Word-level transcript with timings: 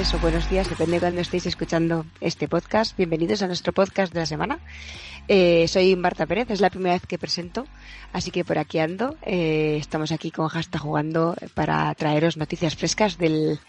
o 0.00 0.18
buenos 0.18 0.48
días, 0.48 0.66
depende 0.66 0.94
de 0.94 1.00
cuando 1.00 1.20
estéis 1.20 1.44
escuchando 1.44 2.06
este 2.22 2.48
podcast. 2.48 2.96
Bienvenidos 2.96 3.42
a 3.42 3.46
nuestro 3.46 3.74
podcast 3.74 4.14
de 4.14 4.20
la 4.20 4.24
semana. 4.24 4.58
Eh, 5.28 5.68
soy 5.68 5.94
Marta 5.94 6.24
Pérez, 6.24 6.48
es 6.48 6.62
la 6.62 6.70
primera 6.70 6.94
vez 6.94 7.04
que 7.06 7.18
presento, 7.18 7.66
así 8.10 8.30
que 8.30 8.42
por 8.42 8.56
aquí 8.58 8.78
ando. 8.78 9.16
Eh, 9.20 9.76
estamos 9.78 10.10
aquí 10.10 10.30
con 10.30 10.48
Hasta 10.50 10.78
jugando 10.78 11.36
para 11.52 11.94
traeros 11.96 12.38
noticias 12.38 12.76
frescas 12.76 13.18
del, 13.18 13.60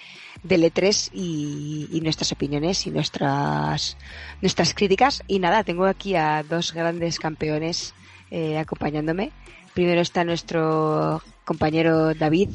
del 0.41 0.63
E3 0.63 1.09
y, 1.11 1.99
nuestras 2.01 2.31
opiniones 2.31 2.87
y 2.87 2.91
nuestras, 2.91 3.98
nuestras 4.41 4.73
críticas. 4.73 5.23
Y 5.27 5.39
nada, 5.39 5.65
tengo 5.65 5.85
aquí 5.85 6.15
a 6.15 6.43
dos 6.43 6.71
grandes 6.71 7.20
campeones 7.20 7.93
eh, 8.31 8.57
acompañándome. 8.57 9.34
Primero 9.73 9.99
está 9.99 10.23
nuestro 10.23 11.21
compañero 11.43 12.13
David, 12.13 12.51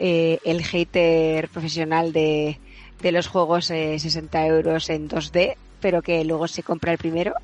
el 0.00 0.64
hater 0.64 1.48
profesional 1.48 2.12
de, 2.12 2.58
de 3.02 3.12
los 3.12 3.26
juegos 3.26 3.70
eh, 3.70 3.98
60 3.98 4.46
euros 4.46 4.88
en 4.88 5.08
2D, 5.08 5.56
pero 5.80 6.00
que 6.02 6.24
luego 6.24 6.46
se 6.48 6.62
compra 6.62 6.92
el 6.92 6.98
primero. 6.98 7.34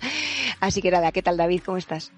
Así 0.60 0.82
que 0.82 0.90
nada, 0.90 1.12
¿qué 1.12 1.22
tal 1.22 1.36
David? 1.36 1.62
¿Cómo 1.64 1.78
estás? 1.78 2.10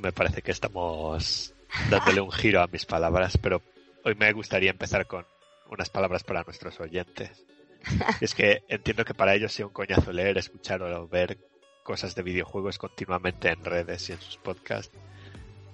Me 0.00 0.10
parece 0.12 0.42
que 0.42 0.50
estamos 0.50 1.54
dándole 1.90 2.20
un 2.20 2.32
giro 2.32 2.62
a 2.62 2.66
mis 2.66 2.86
palabras, 2.86 3.38
pero 3.40 3.62
hoy 4.04 4.14
me 4.14 4.32
gustaría 4.32 4.70
empezar 4.70 5.06
con 5.06 5.26
unas 5.68 5.90
palabras 5.90 6.24
para 6.24 6.42
nuestros 6.42 6.80
oyentes. 6.80 7.44
es 8.20 8.34
que 8.34 8.64
entiendo 8.68 9.04
que 9.04 9.14
para 9.14 9.34
ellos 9.34 9.52
sea 9.52 9.66
un 9.66 9.72
coñazo 9.72 10.12
leer, 10.12 10.38
escuchar 10.38 10.82
o 10.82 11.08
ver 11.08 11.38
cosas 11.82 12.14
de 12.14 12.22
videojuegos 12.22 12.78
continuamente 12.78 13.50
en 13.50 13.64
redes 13.64 14.08
y 14.08 14.12
en 14.12 14.20
sus 14.20 14.38
podcasts. 14.38 14.96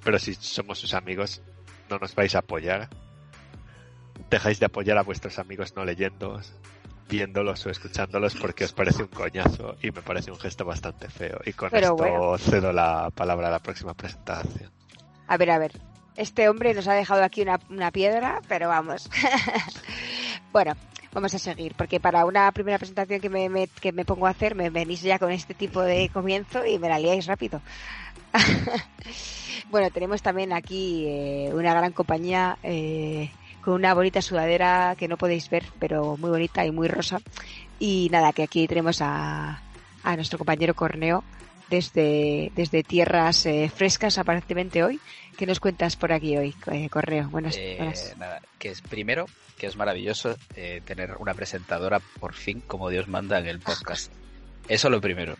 Pero 0.04 0.18
si 0.18 0.34
somos 0.34 0.78
sus 0.78 0.94
amigos, 0.94 1.42
no 1.88 1.98
nos 1.98 2.14
vais 2.14 2.34
a 2.34 2.40
apoyar. 2.40 2.90
Dejáis 4.32 4.58
de 4.58 4.64
apoyar 4.64 4.96
a 4.96 5.02
vuestros 5.02 5.38
amigos 5.38 5.76
no 5.76 5.84
leyendo, 5.84 6.40
viéndolos 7.06 7.66
o 7.66 7.70
escuchándolos 7.70 8.34
porque 8.34 8.64
os 8.64 8.72
parece 8.72 9.02
un 9.02 9.10
coñazo 9.10 9.76
y 9.82 9.90
me 9.90 10.00
parece 10.00 10.30
un 10.30 10.38
gesto 10.40 10.64
bastante 10.64 11.10
feo. 11.10 11.38
Y 11.44 11.52
con 11.52 11.68
Pero 11.68 11.88
esto 11.88 11.96
bueno. 11.96 12.38
cedo 12.38 12.72
la 12.72 13.10
palabra 13.14 13.48
a 13.48 13.50
la 13.50 13.58
próxima 13.58 13.92
presentación. 13.92 14.70
A 15.26 15.36
ver, 15.36 15.50
a 15.50 15.58
ver. 15.58 15.72
Este 16.16 16.48
hombre 16.48 16.72
nos 16.72 16.88
ha 16.88 16.94
dejado 16.94 17.22
aquí 17.22 17.42
una, 17.42 17.60
una 17.68 17.90
piedra, 17.90 18.40
pero 18.48 18.68
vamos. 18.68 19.10
bueno, 20.52 20.72
vamos 21.12 21.34
a 21.34 21.38
seguir, 21.38 21.74
porque 21.76 22.00
para 22.00 22.24
una 22.24 22.50
primera 22.52 22.78
presentación 22.78 23.20
que 23.20 23.28
me, 23.28 23.50
me, 23.50 23.66
que 23.66 23.92
me 23.92 24.06
pongo 24.06 24.26
a 24.26 24.30
hacer, 24.30 24.54
me 24.54 24.70
venís 24.70 25.02
ya 25.02 25.18
con 25.18 25.30
este 25.30 25.52
tipo 25.52 25.82
de 25.82 26.08
comienzo 26.08 26.64
y 26.64 26.78
me 26.78 26.88
la 26.88 26.98
liáis 26.98 27.26
rápido. 27.26 27.60
bueno, 29.70 29.90
tenemos 29.90 30.22
también 30.22 30.54
aquí 30.54 31.04
eh, 31.06 31.50
una 31.52 31.74
gran 31.74 31.92
compañía 31.92 32.56
eh, 32.62 33.30
con 33.64 33.74
una 33.74 33.94
bonita 33.94 34.20
sudadera 34.22 34.94
que 34.98 35.08
no 35.08 35.16
podéis 35.16 35.48
ver, 35.50 35.64
pero 35.78 36.16
muy 36.16 36.30
bonita 36.30 36.64
y 36.66 36.70
muy 36.70 36.88
rosa. 36.88 37.20
Y 37.78 38.08
nada, 38.12 38.32
que 38.32 38.42
aquí 38.42 38.66
tenemos 38.68 39.00
a, 39.00 39.62
a 40.02 40.16
nuestro 40.16 40.38
compañero 40.38 40.74
Corneo 40.74 41.24
desde, 41.70 42.52
desde 42.54 42.82
tierras 42.82 43.46
eh, 43.46 43.70
frescas 43.74 44.18
aparentemente 44.18 44.82
hoy. 44.84 45.00
¿Qué 45.36 45.46
nos 45.46 45.60
cuentas 45.60 45.96
por 45.96 46.12
aquí 46.12 46.36
hoy, 46.36 46.54
eh, 46.70 46.88
Corneo? 46.90 47.28
Buenas, 47.30 47.56
Eh, 47.56 47.76
buenas. 47.78 48.14
nada, 48.18 48.40
que 48.58 48.68
es 48.68 48.82
primero, 48.82 49.26
que 49.58 49.66
es 49.66 49.76
maravilloso 49.76 50.36
eh, 50.54 50.82
tener 50.84 51.16
una 51.18 51.34
presentadora 51.34 52.00
por 52.20 52.34
fin 52.34 52.60
como 52.66 52.90
Dios 52.90 53.08
manda 53.08 53.38
en 53.38 53.46
el 53.46 53.58
podcast. 53.60 54.12
Eso 54.68 54.90
lo 54.90 55.00
primero. 55.00 55.36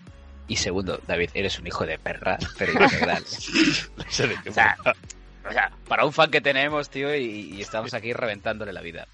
Y 0.48 0.56
segundo, 0.56 1.00
David, 1.06 1.30
eres 1.34 1.58
un 1.58 1.66
hijo 1.66 1.86
de 1.86 1.98
perra, 1.98 2.38
pero 2.58 2.72
integral. 2.82 3.22
O 3.24 4.52
sea. 4.52 4.76
O 5.48 5.52
sea, 5.52 5.70
para 5.88 6.04
un 6.04 6.12
fan 6.12 6.30
que 6.30 6.40
tenemos, 6.40 6.90
tío, 6.90 7.14
y, 7.14 7.60
estamos 7.60 7.94
aquí 7.94 8.12
reventándole 8.12 8.72
la 8.72 8.80
vida. 8.80 9.06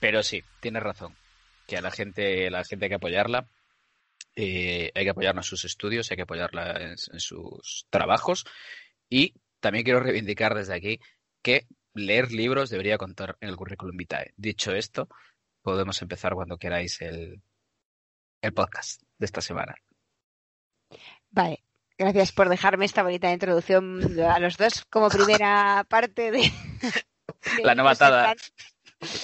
Pero 0.00 0.22
sí, 0.22 0.42
tienes 0.60 0.82
razón. 0.82 1.16
Que 1.66 1.76
a 1.76 1.82
la 1.82 1.90
gente, 1.90 2.50
la 2.50 2.64
gente 2.64 2.86
hay 2.86 2.88
que 2.90 2.96
apoyarla. 2.96 3.48
Eh, 4.36 4.90
hay 4.94 5.04
que 5.04 5.10
apoyarla 5.10 5.40
en 5.40 5.44
sus 5.44 5.64
estudios, 5.64 6.10
hay 6.10 6.16
que 6.16 6.22
apoyarla 6.22 6.72
en, 6.72 6.90
en 6.90 7.20
sus 7.20 7.86
trabajos. 7.90 8.44
Y 9.08 9.34
también 9.60 9.84
quiero 9.84 10.00
reivindicar 10.00 10.54
desde 10.54 10.74
aquí 10.74 11.00
que 11.42 11.66
leer 11.94 12.32
libros 12.32 12.70
debería 12.70 12.98
contar 12.98 13.36
en 13.40 13.48
el 13.48 13.56
currículum 13.56 13.96
vitae. 13.96 14.32
Dicho 14.36 14.72
esto, 14.72 15.08
podemos 15.62 16.00
empezar 16.02 16.34
cuando 16.34 16.58
queráis 16.58 17.00
el, 17.00 17.42
el 18.40 18.52
podcast 18.52 19.02
de 19.18 19.26
esta 19.26 19.40
semana. 19.40 19.74
Vale. 21.30 21.64
Gracias 22.00 22.32
por 22.32 22.48
dejarme 22.48 22.86
esta 22.86 23.02
bonita 23.02 23.30
introducción 23.30 24.18
a 24.22 24.38
los 24.38 24.56
dos 24.56 24.86
como 24.88 25.10
primera 25.10 25.84
parte 25.86 26.30
de... 26.30 26.38
de 26.40 27.62
La 27.62 27.74
novatada. 27.74 28.34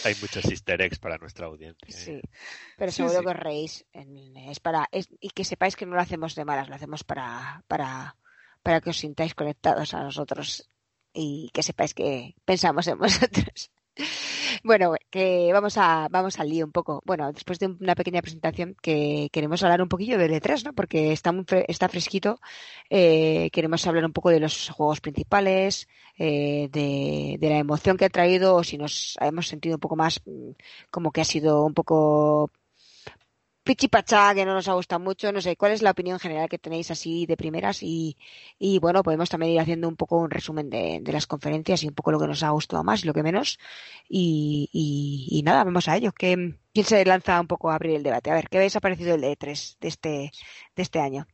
Hay 0.05 0.15
muchos 0.21 0.45
easter 0.45 0.83
eggs 0.83 0.99
para 0.99 1.17
nuestra 1.17 1.47
audiencia. 1.47 1.89
¿eh? 1.89 1.91
Sí, 1.91 2.21
pero 2.77 2.93
Sí, 2.93 2.97
seguro 2.99 3.21
sí. 3.21 3.25
que 3.25 3.31
os 3.31 3.37
reís. 3.37 3.87
En- 3.95 4.37
Es 4.37 4.61
para, 4.61 4.87
es- 4.93 5.09
y 5.21 5.31
que 5.31 5.45
sepáis 5.45 5.75
que 5.75 5.87
no 5.87 5.95
lo 5.95 6.03
hacemos 6.03 6.35
de 6.35 6.45
malas, 6.45 6.69
lo 6.69 6.75
hacemos 6.75 7.03
para, 7.03 7.65
para, 7.67 8.15
para 8.63 8.83
que 8.83 8.91
os 8.91 8.99
sintáis 8.99 9.35
conectados 9.35 9.95
a 9.95 10.03
nosotros 10.03 10.69
y 11.15 11.49
que 11.55 11.63
sepáis 11.63 11.95
que 11.95 12.35
pensamos 12.45 12.87
en 12.89 12.99
vosotros. 12.99 13.71
Bueno, 14.62 14.94
que 15.11 15.50
vamos 15.53 15.77
a, 15.78 16.09
vamos 16.11 16.39
al 16.39 16.49
lío 16.49 16.65
un 16.65 16.72
poco. 16.72 17.03
Bueno, 17.05 17.33
después 17.33 17.59
de 17.59 17.67
una 17.67 17.94
pequeña 17.94 18.22
presentación 18.22 18.77
que 18.83 19.28
queremos 19.33 19.62
hablar 19.62 19.83
un 19.83 19.89
poquillo 19.89 20.19
del 20.19 20.33
E3, 20.33 20.65
¿no? 20.65 20.72
Porque 20.72 21.12
está 21.12 21.33
muy 21.33 21.44
está 21.69 21.89
fresquito. 21.89 22.41
Eh, 22.91 23.50
queremos 23.53 23.87
hablar 23.87 24.05
un 24.05 24.12
poco 24.12 24.31
de 24.31 24.41
los 24.41 24.71
juegos 24.71 25.00
principales, 25.00 25.89
eh, 26.19 26.69
de, 26.71 27.37
de 27.39 27.49
la 27.50 27.59
emoción 27.59 27.97
que 27.97 28.05
ha 28.06 28.11
traído, 28.11 28.56
o 28.56 28.65
si 28.65 28.78
nos 28.78 29.16
hemos 29.21 29.49
sentido 29.49 29.77
un 29.77 29.81
poco 29.81 29.97
más 29.97 30.21
mm, 30.27 30.50
como 30.91 31.11
que 31.12 31.21
ha 31.21 31.25
sido 31.25 31.65
un 31.65 31.75
poco 31.75 32.50
pichipachá, 33.66 34.34
que 34.34 34.47
no 34.47 34.54
nos 34.54 34.69
ha 34.69 34.72
gustado 34.75 35.00
mucho. 35.00 35.31
No 35.32 35.41
sé, 35.43 35.56
¿cuál 35.56 35.72
es 35.72 35.82
la 35.82 35.91
opinión 35.91 36.19
general 36.19 36.49
que 36.49 36.59
tenéis 36.59 36.91
así 36.91 37.27
de 37.27 37.37
primeras? 37.37 37.82
Y, 37.82 38.16
y 38.59 38.78
bueno, 38.78 39.03
podemos 39.03 39.28
también 39.28 39.53
ir 39.53 39.60
haciendo 39.60 39.88
un 39.88 39.97
poco 39.97 40.16
un 40.19 40.31
resumen 40.31 40.71
de, 40.71 41.00
de 41.03 41.12
las 41.12 41.27
conferencias 41.27 41.82
y 41.82 41.88
un 41.88 41.94
poco 41.94 42.12
lo 42.12 42.19
que 42.21 42.27
nos 42.28 42.43
ha 42.43 42.50
gustado 42.50 42.82
más 42.84 43.04
y 43.04 43.06
lo 43.06 43.12
que 43.15 43.22
menos. 43.22 43.59
Y, 44.09 44.71
y, 44.72 45.28
y 45.38 45.43
nada, 45.43 45.65
vamos 45.65 45.88
a 45.88 45.97
ello. 45.97 46.12
¿Qué, 46.12 46.54
¿Quién 46.72 46.87
se 46.87 47.04
lanza 47.04 47.41
un 47.41 47.47
poco 47.47 47.71
a 47.71 47.75
abrir 47.75 47.97
el 47.97 48.03
debate? 48.03 48.31
A 48.31 48.34
ver, 48.34 48.49
¿qué 48.49 48.56
habéis 48.59 48.77
ha 48.77 48.81
parecido 48.81 49.15
el 49.15 49.22
E3 49.25 49.77
de 49.81 49.88
este, 49.88 50.09
de 50.75 50.83
este 50.83 51.00
año? 51.00 51.27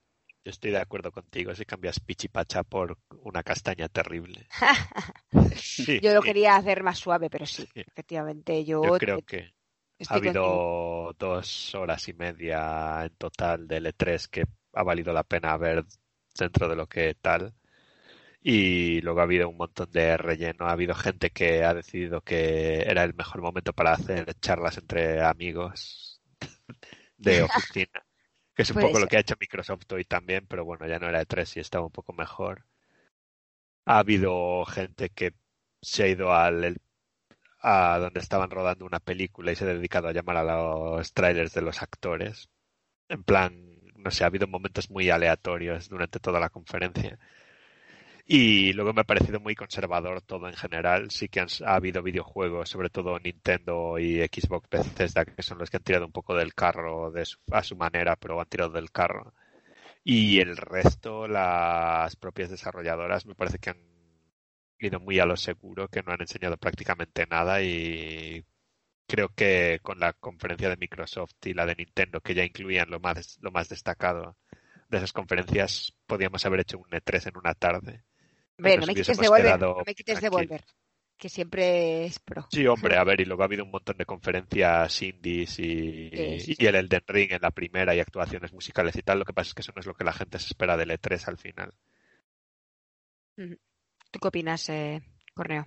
Yo 0.45 0.51
estoy 0.51 0.73
de 0.73 0.79
acuerdo 0.79 1.13
contigo 1.13 1.55
si 1.55 1.65
cambias 1.65 2.01
Pichipacha 2.01 2.65
por 2.65 2.99
una 3.23 3.43
castaña 3.45 3.89
terrible. 3.89 4.47
Sí, 5.57 6.01
Yo 6.03 6.13
lo 6.15 6.23
quería 6.23 6.57
hacer 6.57 6.83
más 6.83 6.99
suave, 6.99 7.31
pero 7.31 7.47
sí, 7.47 7.69
Sí. 7.75 7.83
efectivamente, 7.87 8.65
yo, 8.65 8.83
Yo 8.83 8.99
creo 8.99 9.23
que 9.23 9.53
ha 10.09 10.15
habido 10.15 11.15
dos 11.19 11.75
horas 11.75 12.09
y 12.09 12.13
media 12.15 13.05
en 13.05 13.15
total 13.17 13.67
de 13.69 13.81
E3 13.81 14.29
que 14.29 14.45
ha 14.75 14.83
valido 14.83 15.13
la 15.13 15.25
pena 15.25 15.57
ver 15.57 15.85
dentro 16.39 16.69
de 16.69 16.77
lo 16.77 16.89
que 16.89 17.15
tal. 17.15 17.55
Y 18.41 19.01
luego 19.03 19.21
ha 19.21 19.25
habido 19.25 19.49
un 19.49 19.57
montón 19.57 19.91
de 19.91 20.17
relleno. 20.17 20.67
Ha 20.67 20.73
habido 20.73 20.95
gente 20.95 21.31
que 21.31 21.65
ha 21.65 21.75
decidido 21.75 22.23
que 22.23 22.83
era 22.83 23.05
el 23.05 23.15
mejor 23.15 23.41
momento 23.41 23.73
para 23.73 23.93
hacer 23.93 24.35
charlas 24.41 24.79
entre 24.79 25.23
amigos 25.23 26.21
de 27.17 27.43
oficina. 27.43 28.05
Que 28.55 28.63
es 28.63 28.71
un 28.71 28.75
Puede 28.75 28.89
poco 28.89 29.01
lo 29.01 29.07
que 29.07 29.17
ha 29.17 29.21
hecho 29.21 29.37
Microsoft 29.41 29.91
hoy 29.93 30.05
también, 30.05 30.47
pero 30.47 30.65
bueno, 30.65 30.87
ya 30.87 30.99
no 30.99 31.09
era 31.09 31.23
E3 31.23 31.57
y 31.57 31.61
estaba 31.61 31.87
un 31.87 31.93
poco 31.93 32.13
mejor. 32.13 32.67
Ha 33.85 33.99
habido 33.99 34.65
gente 34.65 35.11
que 35.11 35.35
se 35.81 36.05
ha 36.05 36.09
ido 36.09 36.33
al 36.33 36.77
a 37.63 37.99
donde 38.01 38.21
estaban 38.21 38.51
rodando 38.51 38.85
una 38.87 39.01
película 39.01 39.53
y 39.53 39.57
se 39.57 39.65
ha 39.65 39.69
dedicado 39.69 40.09
a 40.09 40.13
llamar 40.13 40.37
a 40.39 40.45
los 40.45 41.13
trailers 41.13 41.55
de 41.55 41.63
los 41.63 41.83
actores. 41.83 42.49
En 43.09 43.25
plan, 43.25 43.81
no 43.97 44.11
sé, 44.11 44.25
ha 44.25 44.29
habido 44.29 44.47
momentos 44.49 44.91
muy 44.91 45.11
aleatorios 45.11 45.89
durante 45.89 46.21
toda 46.21 46.41
la 46.41 46.51
conferencia. 46.51 47.19
Y 48.27 48.73
luego 48.73 48.93
me 48.93 49.01
ha 49.03 49.05
parecido 49.05 49.41
muy 49.41 49.55
conservador 49.55 50.23
todo 50.23 50.49
en 50.49 50.55
general. 50.55 51.11
Sí 51.11 51.29
que 51.29 51.41
han- 51.41 51.49
ha 51.67 51.75
habido 51.75 52.03
videojuegos, 52.03 52.69
sobre 52.69 52.89
todo 52.91 53.19
Nintendo 53.19 53.99
y 53.99 54.21
Xbox 54.21 54.69
Bethesda, 54.71 55.25
que 55.25 55.43
son 55.43 55.59
los 55.59 55.71
que 55.71 55.77
han 55.79 55.83
tirado 55.83 56.07
un 56.07 56.13
poco 56.13 56.35
del 56.35 56.55
carro 56.55 57.11
de 57.11 57.25
su- 57.27 57.39
a 57.51 57.63
su 57.63 57.77
manera, 57.77 58.17
pero 58.17 58.41
han 58.41 58.49
tirado 58.49 58.71
del 58.73 58.91
carro. 58.91 59.35
Y 60.05 60.41
el 60.41 60.57
resto, 60.57 61.29
las 61.29 62.17
propias 62.17 62.51
desarrolladoras, 62.51 63.27
me 63.27 63.35
parece 63.35 63.59
que 63.59 63.71
han 63.71 63.79
ido 64.87 65.01
muy 65.01 65.19
a 65.19 65.27
lo 65.27 65.37
seguro, 65.37 65.89
que 65.89 66.03
no 66.03 66.13
han 66.13 66.21
enseñado 66.21 66.57
prácticamente 66.57 67.27
nada 67.27 67.63
y 67.63 68.45
creo 69.07 69.29
que 69.29 69.81
con 69.83 69.99
la 70.01 70.13
conferencia 70.15 70.69
de 70.69 70.77
Microsoft 70.77 71.35
y 71.45 71.55
la 71.55 71.67
de 71.67 71.77
Nintendo, 71.77 72.21
que 72.21 72.35
ya 72.35 72.45
incluían 72.45 72.91
lo 72.91 73.01
más, 73.01 73.39
lo 73.43 73.51
más 73.51 73.69
destacado 73.69 74.37
de 74.89 74.99
esas 74.99 75.13
conferencias, 75.13 75.95
podíamos 76.07 76.45
haber 76.47 76.61
hecho 76.61 76.79
un 76.79 76.91
E3 76.91 77.29
en 77.29 77.37
una 77.37 77.55
tarde. 77.55 78.05
Hombre, 78.59 78.79
no 78.79 78.87
me 78.87 78.95
quites 78.95 79.19
de 79.19 79.29
Volver, 79.29 79.45
quedado 79.45 79.77
no 79.79 79.85
me 79.87 79.95
quites 79.95 80.21
de 80.21 80.21
tranquilos. 80.29 80.49
Volver, 80.49 80.65
que 81.19 81.29
siempre 81.29 82.05
es 82.05 82.19
pro. 82.19 82.47
Sí, 82.51 82.67
hombre, 82.67 82.97
a 82.97 83.05
ver, 83.05 83.21
y 83.21 83.25
luego 83.25 83.43
ha 83.43 83.47
habido 83.47 83.65
un 83.65 83.71
montón 83.71 83.97
de 83.97 84.05
conferencias 84.05 85.03
indies 85.03 85.59
y, 85.59 86.11
Sí, 86.11 86.41
sí, 86.41 86.57
y 86.59 86.67
el 86.67 86.75
Elden 86.75 87.05
Ring 87.07 87.33
en 87.33 87.43
la 87.43 87.51
primera 87.51 87.95
y 87.95 88.01
actuaciones 88.01 88.53
musicales 88.53 88.97
y 88.97 89.03
tal. 89.03 89.19
Lo 89.19 89.25
que 89.25 89.33
pasa 89.33 89.49
es 89.49 89.55
que 89.55 89.63
eso 89.63 89.73
no 89.75 89.81
es 89.81 89.87
lo 89.87 89.95
que 89.95 90.05
la 90.05 90.13
gente 90.13 90.39
se 90.39 90.47
espera 90.47 90.77
del 90.77 90.91
E3 90.91 91.29
al 91.29 91.39
final. 91.39 91.75
¿Tú 94.13 94.21
qué 94.21 94.29
opinas, 94.29 94.69
eh, 94.69 95.03
Corneo? 95.35 95.67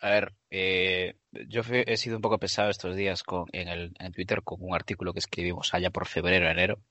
A 0.00 0.10
ver, 0.10 0.34
eh, 0.50 1.16
yo 1.48 1.62
he 1.70 1.96
sido 1.96 2.16
un 2.16 2.22
poco 2.22 2.38
pesado 2.38 2.68
estos 2.68 2.94
días 2.94 3.22
con, 3.22 3.46
en, 3.52 3.68
el, 3.68 3.94
en 3.98 4.12
Twitter 4.12 4.42
con 4.42 4.58
un 4.60 4.74
artículo 4.74 5.14
que 5.14 5.20
escribimos 5.20 5.72
allá 5.72 5.90
por 5.90 6.06
febrero, 6.06 6.50
enero, 6.50 6.82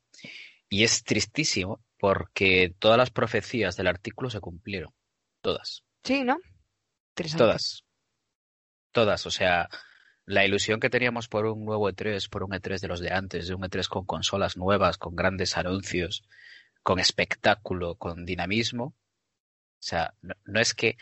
y 0.67 0.83
es 0.83 1.03
tristísimo 1.03 1.83
porque 1.99 2.73
todas 2.79 2.97
las 2.97 3.11
profecías 3.11 3.77
del 3.77 3.87
artículo 3.87 4.31
se 4.31 4.39
cumplieron. 4.39 4.91
Todas. 5.41 5.83
Sí, 6.03 6.23
¿no? 6.23 6.39
Todas. 7.37 7.83
Todas. 8.91 9.25
O 9.27 9.31
sea, 9.31 9.69
la 10.25 10.43
ilusión 10.43 10.79
que 10.79 10.89
teníamos 10.89 11.27
por 11.27 11.45
un 11.45 11.63
nuevo 11.63 11.87
E3, 11.87 12.27
por 12.29 12.43
un 12.43 12.51
E3 12.51 12.79
de 12.79 12.87
los 12.87 12.99
de 12.99 13.13
antes, 13.13 13.47
de 13.47 13.53
un 13.53 13.61
E3 13.61 13.87
con 13.87 14.05
consolas 14.05 14.57
nuevas, 14.57 14.97
con 14.97 15.15
grandes 15.15 15.57
anuncios, 15.57 16.23
con 16.81 16.97
espectáculo, 16.97 17.95
con 17.95 18.25
dinamismo. 18.25 18.95
O 19.75 19.87
sea, 19.87 20.13
no, 20.21 20.33
no 20.45 20.59
es 20.59 20.73
que 20.73 20.97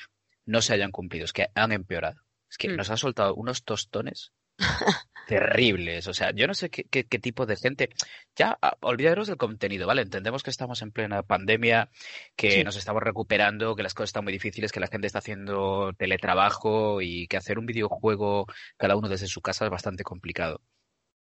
no 0.46 0.62
se 0.62 0.74
hayan 0.74 0.92
cumplido, 0.92 1.26
es 1.26 1.34
que 1.34 1.48
han 1.56 1.72
empeorado. 1.72 2.22
Es 2.50 2.58
que 2.58 2.70
Mm. 2.70 2.76
nos 2.76 2.90
han 2.90 2.98
soltado 2.98 3.34
unos 3.36 3.64
tostones 3.64 4.34
terribles. 5.28 6.08
O 6.08 6.14
sea, 6.14 6.32
yo 6.32 6.48
no 6.48 6.54
sé 6.54 6.70
qué, 6.70 6.84
qué- 6.86 7.06
qué 7.06 7.20
tipo 7.20 7.46
de 7.46 7.56
gente. 7.56 7.90
Ya, 8.36 8.58
ah, 8.62 8.76
olvidaros 8.82 9.28
del 9.28 9.38
contenido, 9.38 9.88
¿vale? 9.88 10.02
Entendemos 10.02 10.44
que 10.44 10.50
estamos 10.50 10.82
en 10.82 10.92
plena 10.92 11.24
pandemia, 11.24 11.90
que 12.36 12.52
Sí. 12.52 12.64
nos 12.64 12.76
estamos 12.76 13.02
recuperando, 13.02 13.76
que 13.76 13.84
las 13.84 13.94
cosas 13.94 14.10
están 14.10 14.24
muy 14.26 14.34
difíciles, 14.34 14.72
que 14.72 14.80
la 14.80 14.88
gente 14.88 15.08
está 15.08 15.20
haciendo 15.20 15.94
teletrabajo 15.98 17.02
y 17.02 17.28
que 17.28 17.38
hacer 17.38 17.58
un 17.58 17.66
videojuego 17.66 18.46
cada 18.78 18.96
uno 18.96 19.08
desde 19.10 19.28
su 19.28 19.42
casa 19.42 19.66
es 19.66 19.72
bastante 19.72 20.04
complicado. 20.04 20.62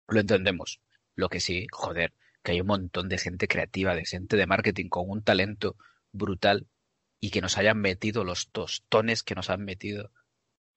Lo 0.07 0.19
entendemos. 0.19 0.81
Lo 1.16 1.30
que 1.30 1.40
sí, 1.40 1.68
joder, 1.72 2.13
que 2.44 2.54
hay 2.54 2.62
un 2.62 2.68
montón 2.68 3.07
de 3.10 3.18
gente 3.19 3.48
creativa, 3.48 3.95
de 3.95 4.06
gente 4.06 4.36
de 4.38 4.48
marketing 4.48 4.90
con 4.90 5.10
un 5.10 5.24
talento 5.24 5.78
brutal 6.12 6.68
y 7.23 7.29
que 7.29 7.39
nos 7.39 7.57
hayan 7.57 7.77
metido 7.77 8.25
los 8.25 8.49
tostones 8.49 9.23
que 9.23 9.33
nos 9.33 9.49
han 9.49 9.63
metido. 9.63 10.11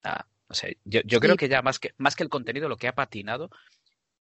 Ah, 0.01 0.25
o 0.47 0.53
sea, 0.53 0.69
yo, 0.85 1.01
yo 1.03 1.19
creo 1.19 1.35
que 1.35 1.49
ya 1.49 1.61
más 1.61 1.77
que, 1.77 1.91
más 1.97 2.15
que 2.15 2.23
el 2.23 2.29
contenido, 2.29 2.69
lo 2.69 2.77
que 2.77 2.87
ha 2.87 2.95
patinado 2.95 3.49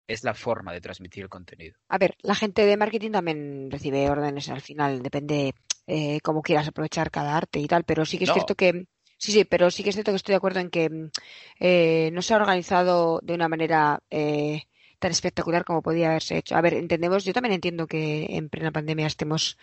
es 0.05 0.23
la 0.23 0.35
forma 0.35 0.71
de 0.71 0.81
transmitir 0.81 1.23
el 1.23 1.29
contenido. 1.29 1.79
A 1.89 1.97
ver, 1.97 2.15
la 2.21 2.35
gente 2.35 2.63
de 2.63 2.77
marketing 2.77 3.09
también 3.09 3.71
recibe 3.71 4.07
órdenes 4.07 4.49
al 4.49 4.61
final, 4.61 5.01
depende 5.01 5.55
eh, 5.87 6.19
cómo 6.21 6.43
quieras 6.43 6.67
aprovechar 6.67 7.09
cada 7.09 7.35
arte 7.35 7.59
y 7.59 7.65
tal, 7.65 7.85
pero 7.85 8.05
sí 8.05 8.19
que 8.19 8.25
es 8.25 8.29
No. 8.29 8.35
cierto 8.35 8.53
que, 8.53 8.85
sí, 9.17 9.31
sí, 9.31 9.43
pero 9.45 9.71
sí 9.71 9.81
que 9.81 9.89
es 9.89 9.95
cierto 9.95 10.11
que 10.11 10.17
estoy 10.17 10.33
de 10.33 10.37
acuerdo 10.37 10.59
en 10.59 10.69
que 10.69 11.09
eh, 11.59 12.11
no 12.13 12.21
se 12.21 12.35
ha 12.35 12.37
organizado 12.37 13.19
de 13.23 13.33
una 13.33 13.49
manera 13.49 13.99
eh, 14.11 14.61
tan 15.01 15.11
espectacular 15.11 15.65
como 15.65 15.81
podía 15.81 16.09
haberse 16.11 16.37
hecho. 16.37 16.55
A 16.55 16.61
ver, 16.61 16.75
entendemos, 16.75 17.25
yo 17.25 17.33
también 17.33 17.53
entiendo 17.55 17.87
que 17.87 18.27
en 18.29 18.49
plena 18.49 18.71
pandemia 18.71 19.07
estemos 19.07 19.57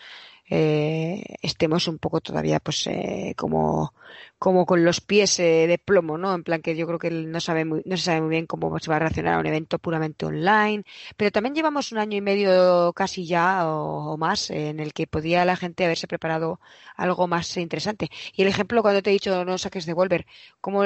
eh, 0.51 1.23
estemos 1.43 1.89
un 1.89 1.99
poco 1.99 2.21
todavía 2.21 2.59
pues 2.59 2.87
eh, 2.87 3.35
como 3.37 3.93
como 4.39 4.67
con 4.67 4.85
los 4.85 5.01
pies 5.01 5.39
eh, 5.41 5.67
de 5.69 5.79
plomo, 5.79 6.17
¿no? 6.19 6.35
En 6.35 6.43
plan 6.43 6.63
que 6.63 6.75
yo 6.77 6.87
creo 6.87 6.99
que 6.99 7.11
no 7.11 7.41
sabe 7.41 7.65
muy, 7.65 7.83
no 7.85 7.97
se 7.97 8.05
sabe 8.05 8.21
muy 8.23 8.31
bien 8.31 8.47
cómo 8.47 8.79
se 8.79 8.91
va 8.91 8.97
a 8.97 8.99
reaccionar 9.01 9.35
a 9.35 9.39
un 9.41 9.47
evento 9.47 9.79
puramente 9.79 10.27
online, 10.27 10.85
pero 11.17 11.31
también 11.31 11.55
llevamos 11.55 11.93
un 11.93 11.99
año 11.99 12.17
y 12.17 12.21
medio 12.21 12.93
casi 12.95 13.27
ya 13.27 13.69
o, 13.69 14.17
más 14.17 14.51
en 14.51 14.81
el 14.81 14.93
que 14.93 15.07
podía 15.07 15.45
la 15.45 15.57
gente 15.57 15.85
haberse 15.85 16.09
preparado 16.09 16.61
algo 16.97 17.27
más 17.29 17.57
interesante. 17.57 18.11
Y 18.35 18.43
el 18.43 18.49
ejemplo 18.49 18.83
cuando 18.83 19.03
te 19.03 19.11
he 19.11 19.13
dicho 19.13 19.45
no 19.45 19.59
saques 19.59 19.87
Devolver, 19.87 20.27
como 20.61 20.85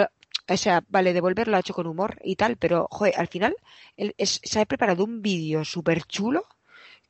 o 0.48 0.56
sea, 0.56 0.84
vale, 0.88 1.12
Devolver 1.12 1.48
lo 1.48 1.56
ha 1.56 1.60
hecho 1.60 1.74
con 1.74 1.86
humor 1.86 2.18
y 2.24 2.36
tal, 2.36 2.56
pero 2.56 2.88
joder, 2.90 3.14
al 3.18 3.28
final 3.28 3.56
él 3.96 4.14
es- 4.18 4.40
se 4.44 4.60
ha 4.60 4.66
preparado 4.66 5.04
un 5.04 5.22
vídeo 5.22 5.64
súper 5.64 6.04
chulo 6.04 6.44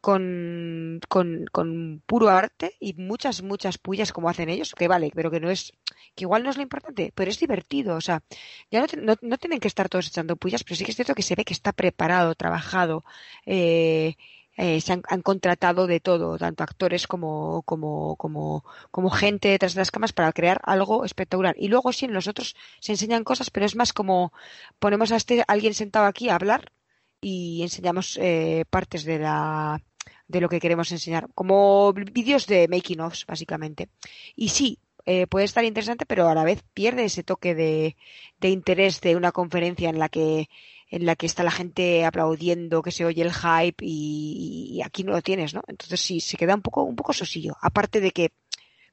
con, 0.00 1.00
con, 1.08 1.46
con 1.52 2.02
puro 2.06 2.28
arte 2.30 2.76
y 2.80 2.94
muchas, 2.94 3.42
muchas 3.42 3.78
pullas 3.78 4.12
como 4.12 4.28
hacen 4.28 4.48
ellos, 4.48 4.74
que 4.74 4.88
vale, 4.88 5.10
pero 5.14 5.30
que 5.30 5.40
no 5.40 5.50
es, 5.50 5.72
que 6.14 6.24
igual 6.24 6.42
no 6.42 6.50
es 6.50 6.56
lo 6.56 6.62
importante, 6.62 7.12
pero 7.14 7.30
es 7.30 7.38
divertido, 7.40 7.96
o 7.96 8.00
sea, 8.00 8.22
ya 8.70 8.80
no, 8.80 8.86
no, 9.02 9.14
no 9.22 9.38
tienen 9.38 9.60
que 9.60 9.68
estar 9.68 9.88
todos 9.88 10.08
echando 10.08 10.36
pullas, 10.36 10.64
pero 10.64 10.76
sí 10.76 10.84
que 10.84 10.90
es 10.90 10.96
cierto 10.96 11.14
que 11.14 11.22
se 11.22 11.34
ve 11.36 11.44
que 11.44 11.54
está 11.54 11.72
preparado, 11.72 12.34
trabajado, 12.34 13.04
eh, 13.46 14.16
eh, 14.56 14.80
se 14.80 14.92
han, 14.92 15.22
contratado 15.22 15.86
de 15.86 16.00
todo, 16.00 16.36
tanto 16.36 16.62
actores 16.62 17.06
como, 17.06 17.62
como, 17.62 18.16
como, 18.16 18.64
como 18.90 19.10
gente 19.10 19.48
detrás 19.48 19.74
de 19.74 19.80
las 19.80 19.90
cámaras 19.90 20.12
para 20.12 20.32
crear 20.32 20.60
algo 20.64 21.04
espectacular. 21.04 21.54
Y 21.58 21.68
luego 21.68 21.92
sí, 21.92 22.04
en 22.04 22.12
los 22.12 22.28
otros 22.28 22.54
se 22.80 22.92
enseñan 22.92 23.24
cosas, 23.24 23.50
pero 23.50 23.66
es 23.66 23.76
más 23.76 23.92
como 23.92 24.32
ponemos 24.78 25.10
a 25.12 25.16
este 25.16 25.44
alguien 25.48 25.74
sentado 25.74 26.06
aquí 26.06 26.28
a 26.28 26.34
hablar 26.34 26.72
y 27.20 27.62
enseñamos 27.62 28.18
eh, 28.20 28.64
partes 28.68 29.04
de 29.04 29.18
la 29.18 29.80
de 30.28 30.40
lo 30.40 30.48
que 30.48 30.60
queremos 30.60 30.90
enseñar, 30.92 31.28
como 31.34 31.92
vídeos 31.92 32.46
de 32.46 32.68
making 32.68 33.00
ofs 33.00 33.26
básicamente. 33.26 33.88
Y 34.34 34.48
sí, 34.48 34.78
eh, 35.04 35.26
puede 35.26 35.44
estar 35.44 35.64
interesante, 35.64 36.06
pero 36.06 36.28
a 36.28 36.34
la 36.34 36.44
vez 36.44 36.62
pierde 36.74 37.04
ese 37.04 37.22
toque 37.22 37.54
de, 37.54 37.96
de 38.40 38.48
interés 38.48 39.00
de 39.00 39.16
una 39.16 39.32
conferencia 39.32 39.90
en 39.90 39.98
la 39.98 40.08
que 40.08 40.48
en 40.92 41.06
la 41.06 41.16
que 41.16 41.24
está 41.24 41.42
la 41.42 41.50
gente 41.50 42.04
aplaudiendo, 42.04 42.82
que 42.82 42.90
se 42.90 43.06
oye 43.06 43.22
el 43.22 43.32
hype 43.32 43.82
y, 43.82 44.68
y 44.72 44.82
aquí 44.82 45.04
no 45.04 45.12
lo 45.12 45.22
tienes, 45.22 45.54
¿no? 45.54 45.62
Entonces 45.66 45.98
sí, 45.98 46.20
se 46.20 46.36
queda 46.36 46.54
un 46.54 46.60
poco 46.60 46.82
un 46.82 46.96
poco 46.96 47.14
sosillo. 47.14 47.56
Aparte 47.62 48.02
de 48.02 48.10
que, 48.10 48.32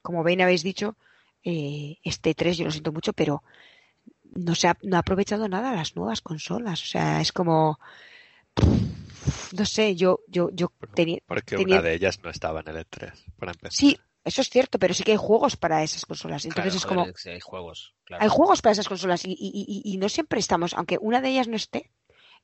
como 0.02 0.24
bien 0.24 0.40
habéis 0.40 0.64
dicho, 0.64 0.96
eh, 1.44 1.98
este 2.02 2.34
3 2.34 2.58
yo 2.58 2.64
lo 2.64 2.72
siento 2.72 2.94
mucho, 2.94 3.12
pero 3.12 3.44
no 4.34 4.56
se 4.56 4.70
ha, 4.70 4.78
no 4.82 4.96
ha 4.96 5.00
aprovechado 5.00 5.50
nada 5.50 5.76
las 5.76 5.98
nuevas 5.98 6.22
consolas. 6.22 6.82
O 6.82 6.86
sea, 6.86 7.20
es 7.20 7.34
como 7.34 7.80
no 9.58 9.66
sé, 9.66 9.98
yo, 9.98 10.22
yo, 10.28 10.52
yo 10.54 10.72
tenía, 10.94 11.20
Porque 11.26 11.58
una 11.58 11.82
de 11.82 11.96
ellas 11.96 12.22
no 12.24 12.30
estaba 12.30 12.62
en 12.62 12.70
el 12.70 12.78
E3, 12.78 13.12
para 13.38 13.52
empezar. 13.52 13.74
sí, 13.74 14.00
eso 14.24 14.42
es 14.42 14.50
cierto, 14.50 14.80
pero 14.80 14.94
sí 14.94 15.04
que 15.04 15.12
hay 15.12 15.18
juegos 15.18 15.56
para 15.56 15.84
esas 15.84 16.06
consolas. 16.06 16.46
Entonces 16.46 16.84
Claro, 16.84 17.04
es 17.04 17.08
como, 17.08 17.18
sí, 17.18 17.30
hay 17.30 17.40
juegos, 17.40 17.94
claro. 18.04 18.24
hay 18.24 18.30
juegos 18.30 18.62
para 18.62 18.74
esas 18.74 18.88
consolas 18.88 19.26
y, 19.26 19.32
y, 19.32 19.66
y, 19.68 19.94
y 19.94 19.98
no 19.98 20.10
siempre 20.10 20.40
estamos, 20.40 20.74
aunque 20.74 20.98
una 21.00 21.22
de 21.22 21.30
ellas 21.30 21.48
no 21.48 21.56
esté, 21.56 21.92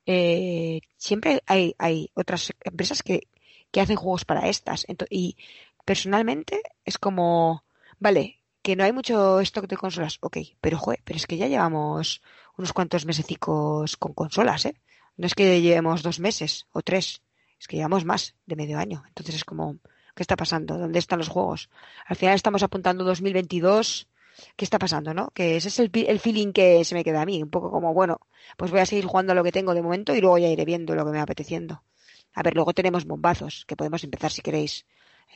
eh, 0.06 0.80
siempre 0.96 1.42
hay, 1.46 1.74
hay 1.78 2.10
otras 2.14 2.52
empresas 2.64 3.02
que, 3.02 3.28
que 3.70 3.80
hacen 3.80 3.96
juegos 3.96 4.24
para 4.24 4.48
estas. 4.48 4.86
Y 5.10 5.36
personalmente 5.84 6.62
es 6.84 6.96
como, 6.98 7.64
vale, 7.98 8.40
que 8.62 8.76
no 8.76 8.84
hay 8.84 8.92
mucho 8.92 9.40
stock 9.40 9.66
de 9.66 9.76
consolas, 9.76 10.18
ok, 10.20 10.38
pero 10.60 10.78
joder, 10.78 11.00
pero 11.04 11.16
es 11.16 11.26
que 11.26 11.36
ya 11.36 11.48
llevamos 11.48 12.22
unos 12.56 12.72
cuantos 12.72 13.04
mesecicos 13.04 13.96
con 13.96 14.14
consolas, 14.14 14.64
¿eh? 14.66 14.80
No 15.16 15.26
es 15.26 15.34
que 15.34 15.60
llevemos 15.60 16.02
dos 16.02 16.20
meses 16.20 16.66
o 16.72 16.82
tres, 16.82 17.22
es 17.58 17.68
que 17.68 17.76
llevamos 17.76 18.04
más 18.04 18.34
de 18.44 18.56
medio 18.56 18.78
año. 18.78 19.02
Entonces 19.08 19.36
es 19.36 19.44
como, 19.44 19.78
¿qué 20.16 20.22
está 20.22 20.34
pasando? 20.34 20.78
¿Dónde 20.78 20.98
están 20.98 21.18
los 21.18 21.28
juegos? 21.28 21.68
Al 22.06 22.16
final 22.16 22.34
estamos 22.34 22.62
apuntando 22.62 23.04
2022. 23.04 24.08
¿Qué 24.56 24.64
está 24.64 24.78
pasando, 24.78 25.14
no? 25.14 25.28
Que 25.28 25.56
ese 25.56 25.68
es 25.68 25.78
el, 25.78 25.90
feeling 26.20 26.52
que 26.52 26.84
se 26.84 26.94
me 26.94 27.04
queda 27.04 27.22
a 27.22 27.26
mí. 27.26 27.42
Un 27.42 27.50
poco 27.50 27.70
como, 27.70 27.92
bueno, 27.94 28.20
pues 28.56 28.70
voy 28.70 28.80
a 28.80 28.86
seguir 28.86 29.04
jugando 29.04 29.32
a 29.32 29.34
lo 29.34 29.44
que 29.44 29.52
tengo 29.52 29.74
de 29.74 29.82
momento 29.82 30.14
y 30.14 30.20
luego 30.20 30.38
ya 30.38 30.48
iré 30.48 30.64
viendo 30.64 30.94
lo 30.94 31.04
que 31.04 31.10
me 31.12 31.18
va 31.18 31.24
apeteciendo. 31.24 31.82
A 32.34 32.42
ver, 32.42 32.54
luego 32.54 32.72
tenemos 32.72 33.04
bombazos, 33.04 33.64
que 33.66 33.76
podemos 33.76 34.04
empezar 34.04 34.30
si 34.30 34.42
queréis. 34.42 34.86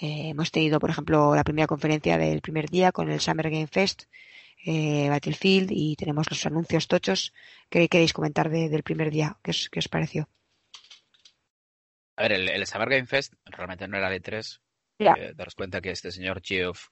Eh, 0.00 0.30
hemos 0.30 0.50
tenido, 0.50 0.80
por 0.80 0.90
ejemplo, 0.90 1.34
la 1.34 1.44
primera 1.44 1.66
conferencia 1.66 2.16
del 2.18 2.40
primer 2.40 2.70
día 2.70 2.90
con 2.92 3.10
el 3.10 3.20
Summer 3.20 3.50
Game 3.50 3.66
Fest, 3.66 4.04
eh, 4.64 5.08
Battlefield, 5.08 5.70
y 5.72 5.96
tenemos 5.96 6.28
los 6.30 6.44
anuncios 6.46 6.88
tochos. 6.88 7.32
¿Qué 7.68 7.88
queréis 7.88 8.12
comentar 8.12 8.48
de- 8.50 8.68
del 8.68 8.82
primer 8.82 9.10
día? 9.10 9.36
¿Qué 9.42 9.50
os, 9.50 9.68
qué 9.70 9.78
os 9.78 9.88
pareció? 9.88 10.28
A 12.16 12.22
ver, 12.24 12.32
el, 12.32 12.66
Summer 12.66 12.90
Game 12.90 13.06
Fest 13.06 13.32
realmente 13.46 13.88
no 13.88 13.96
era 13.96 14.10
de 14.10 14.20
3. 14.20 14.60
Eh, 15.00 15.32
daros 15.34 15.54
cuenta 15.54 15.80
que 15.80 15.90
este 15.90 16.10
señor 16.10 16.42
Geoff 16.44 16.88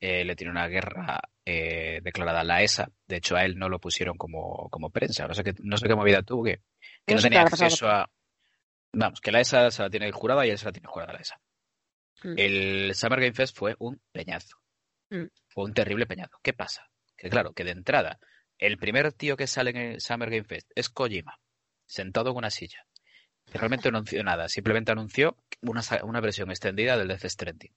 eh, 0.00 0.24
le 0.24 0.34
tiene 0.34 0.50
una 0.50 0.66
guerra 0.66 1.20
eh, 1.44 2.00
declarada 2.02 2.40
a 2.40 2.44
la 2.44 2.62
ESA. 2.62 2.90
De 3.06 3.16
hecho, 3.16 3.36
a 3.36 3.44
él 3.44 3.56
no 3.56 3.68
lo 3.68 3.78
pusieron 3.78 4.16
como, 4.16 4.68
como 4.70 4.90
prensa. 4.90 5.26
No 5.26 5.34
sé 5.34 5.44
qué, 5.44 5.54
no 5.60 5.76
sé 5.76 5.86
qué 5.86 5.94
movida 5.94 6.22
tuvo 6.22 6.44
que, 6.44 6.60
que 7.06 7.14
No 7.14 7.20
tenía 7.20 7.42
acceso 7.42 7.88
a. 7.88 8.10
Vamos, 8.92 9.20
que 9.20 9.32
la 9.32 9.40
ESA 9.40 9.70
se 9.70 9.82
la 9.82 9.90
tiene 9.90 10.10
jurada 10.12 10.46
y 10.46 10.50
él 10.50 10.58
se 10.58 10.66
la 10.66 10.72
tiene 10.72 10.88
jurada 10.88 11.12
a 11.12 11.14
la 11.14 11.20
ESA. 11.20 11.40
Mm. 12.22 12.34
El 12.36 12.94
Summer 12.94 13.20
Game 13.20 13.34
Fest 13.34 13.56
fue 13.56 13.76
un 13.78 14.00
peñazo. 14.12 14.56
Mm. 15.10 15.24
Fue 15.48 15.64
un 15.64 15.74
terrible 15.74 16.06
peñazo. 16.06 16.38
¿Qué 16.42 16.52
pasa? 16.52 16.88
Que 17.16 17.28
claro, 17.28 17.52
que 17.52 17.64
de 17.64 17.70
entrada, 17.70 18.18
el 18.58 18.78
primer 18.78 19.12
tío 19.12 19.36
que 19.36 19.46
sale 19.46 19.70
en 19.70 19.76
el 19.76 20.00
Summer 20.00 20.30
Game 20.30 20.44
Fest 20.44 20.70
es 20.74 20.88
Kojima, 20.88 21.38
sentado 21.86 22.30
en 22.30 22.36
una 22.36 22.50
silla. 22.50 22.84
Realmente 23.52 23.90
no 23.90 23.98
anunció 23.98 24.22
nada, 24.24 24.48
simplemente 24.48 24.92
anunció 24.92 25.36
una, 25.60 25.82
una 26.02 26.20
versión 26.20 26.50
extendida 26.50 26.96
del 26.96 27.08
Death 27.08 27.26
Stranding. 27.26 27.72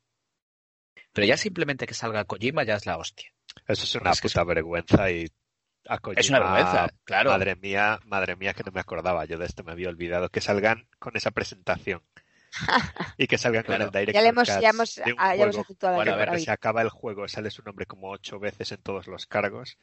Pero 1.13 1.27
ya 1.27 1.38
simplemente 1.38 1.86
que 1.86 1.93
salga 1.93 2.25
Kojima 2.25 2.63
ya 2.63 2.75
es 2.75 2.86
la 2.86 2.97
hostia. 2.97 3.31
Eso 3.67 3.83
es 3.83 3.95
una 3.95 4.12
puta 4.13 4.43
vergüenza 4.43 5.09
y 5.12 5.27
a 5.88 5.95
Es 6.15 6.29
una 6.29 6.39
Kojima, 6.39 6.39
vergüenza, 6.39 6.89
claro. 7.03 7.31
Madre 7.31 7.55
mía, 7.55 8.00
madre 8.05 8.36
mía 8.36 8.53
que 8.53 8.63
no 8.63 8.71
me 8.71 8.79
acordaba 8.79 9.25
yo 9.25 9.38
de 9.38 9.45
esto, 9.45 9.63
me 9.63 9.71
había 9.71 9.89
olvidado 9.89 10.29
que 10.29 10.41
salgan 10.41 10.88
con 11.00 11.15
esa 11.15 11.31
presentación 11.31 12.03
y 13.17 13.27
que 13.27 13.38
salgan 13.38 13.63
Claro. 13.63 13.86
con 13.88 13.95
el 13.95 14.00
director 14.00 14.13
Ya 14.13 14.21
le 14.21 14.29
hemos, 14.29 14.47
ya 14.47 14.69
hemos, 14.69 14.95
de 14.95 15.13
un 15.13 15.19
ah, 15.19 15.36
ya 15.36 15.43
hemos 15.43 15.55
Bueno, 15.79 16.13
a 16.13 16.17
que 16.17 16.31
ver, 16.31 16.39
se 16.39 16.51
acaba 16.51 16.81
el 16.81 16.89
juego 16.89 17.27
sale 17.27 17.51
su 17.51 17.62
nombre 17.63 17.86
como 17.86 18.09
ocho 18.09 18.39
veces 18.39 18.71
en 18.71 18.81
todos 18.81 19.07
los 19.07 19.25
cargos. 19.25 19.77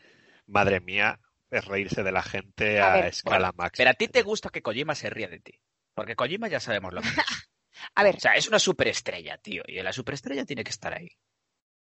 Madre 0.47 0.81
mía, 0.81 1.21
es 1.51 1.65
reírse 1.65 2.03
de 2.03 2.13
la 2.13 2.23
gente 2.23 2.81
A 2.81 2.93
a, 2.93 2.97
ver, 2.97 3.07
escala 3.07 3.49
Bueno, 3.49 3.53
máxima. 3.57 3.85
Pero 3.85 3.91
a 3.91 3.95
ti 3.95 4.09
te 4.09 4.23
gusta 4.23 4.51
que 4.51 4.63
Kojima 4.63 4.95
se 4.95 5.11
ría 5.11 5.29
de 5.29 5.41
ti. 5.41 5.61
Porque 5.95 6.17
Kojima 6.17 6.49
ya 6.49 6.61
sabemos 6.61 6.93
lo 6.93 7.01
que 7.03 7.09
es. 7.09 7.15
A 7.97 8.03
ver, 8.03 8.17
O 8.17 8.21
sea, 8.21 8.33
es 8.35 8.49
una 8.49 8.59
superestrella, 8.59 9.37
tío. 9.39 9.63
Y 9.67 9.81
la 9.83 9.93
superestrella 9.93 10.45
tiene 10.45 10.65
que 10.65 10.71
estar 10.71 10.95
ahí. 10.95 11.09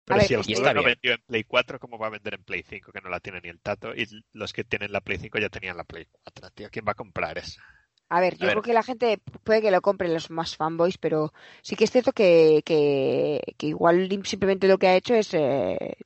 Pero 0.04 0.18
ver, 0.18 0.26
si 0.28 0.34
el 0.34 0.40
es 0.40 0.46
que- 0.46 0.54
juego 0.54 0.66
está 0.68 0.74
no 0.74 0.80
bien. 0.84 0.94
vendió 1.02 1.12
en 1.14 1.22
Play 1.26 1.44
4, 1.44 1.78
¿cómo 1.78 1.98
va 1.98 2.06
a 2.06 2.10
vender 2.10 2.34
en 2.34 2.44
Play 2.44 2.62
5? 2.62 2.92
Que 2.92 3.00
no 3.00 3.08
la 3.10 3.20
tiene 3.20 3.40
ni 3.40 3.48
el 3.48 3.60
tato. 3.60 3.94
Y 3.94 4.06
los 4.32 4.52
que 4.52 4.64
tienen 4.64 4.92
la 4.92 5.00
Play 5.00 5.18
5 5.18 5.38
ya 5.38 5.48
tenían 5.48 5.76
la 5.76 5.84
Play 5.84 6.06
4, 6.24 6.50
tío. 6.50 6.68
¿Quién 6.70 6.84
va 6.86 6.92
a 6.92 6.96
comprar 6.96 7.38
eso? 7.38 7.60
A 8.08 8.20
ver, 8.20 8.36
yo 8.36 8.46
ver. 8.46 8.52
creo 8.54 8.62
que 8.62 8.72
la 8.72 8.84
gente 8.84 9.18
puede 9.42 9.60
que 9.62 9.70
lo 9.72 9.80
compre 9.82 10.08
los 10.08 10.30
más 10.30 10.56
fanboys, 10.56 10.96
pero 10.96 11.32
sí 11.62 11.74
que 11.74 11.84
es 11.84 11.90
cierto 11.90 12.12
que, 12.12 12.62
que, 12.64 13.40
que 13.58 13.66
igual 13.66 14.08
simplemente 14.24 14.68
lo 14.68 14.78
que 14.78 14.86
ha 14.86 14.94
hecho 14.96 15.14
es 15.14 15.34
eh, 15.34 15.96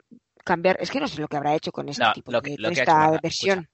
cambiar. 0.44 0.78
Es 0.80 0.90
que 0.90 0.98
no 1.00 1.06
sé 1.08 1.20
lo 1.20 1.28
que 1.28 1.36
habrá 1.36 1.54
hecho 1.54 1.70
con 1.72 1.88
este 1.90 2.02
No, 2.02 2.12
tipo 2.14 2.32
lo 2.32 2.40
de 2.40 2.50
que- 2.56 2.62
con 2.62 2.72
que 2.72 2.80
ha 2.80 2.84
esta 2.84 3.08
hecho, 3.10 3.18
versión. 3.22 3.68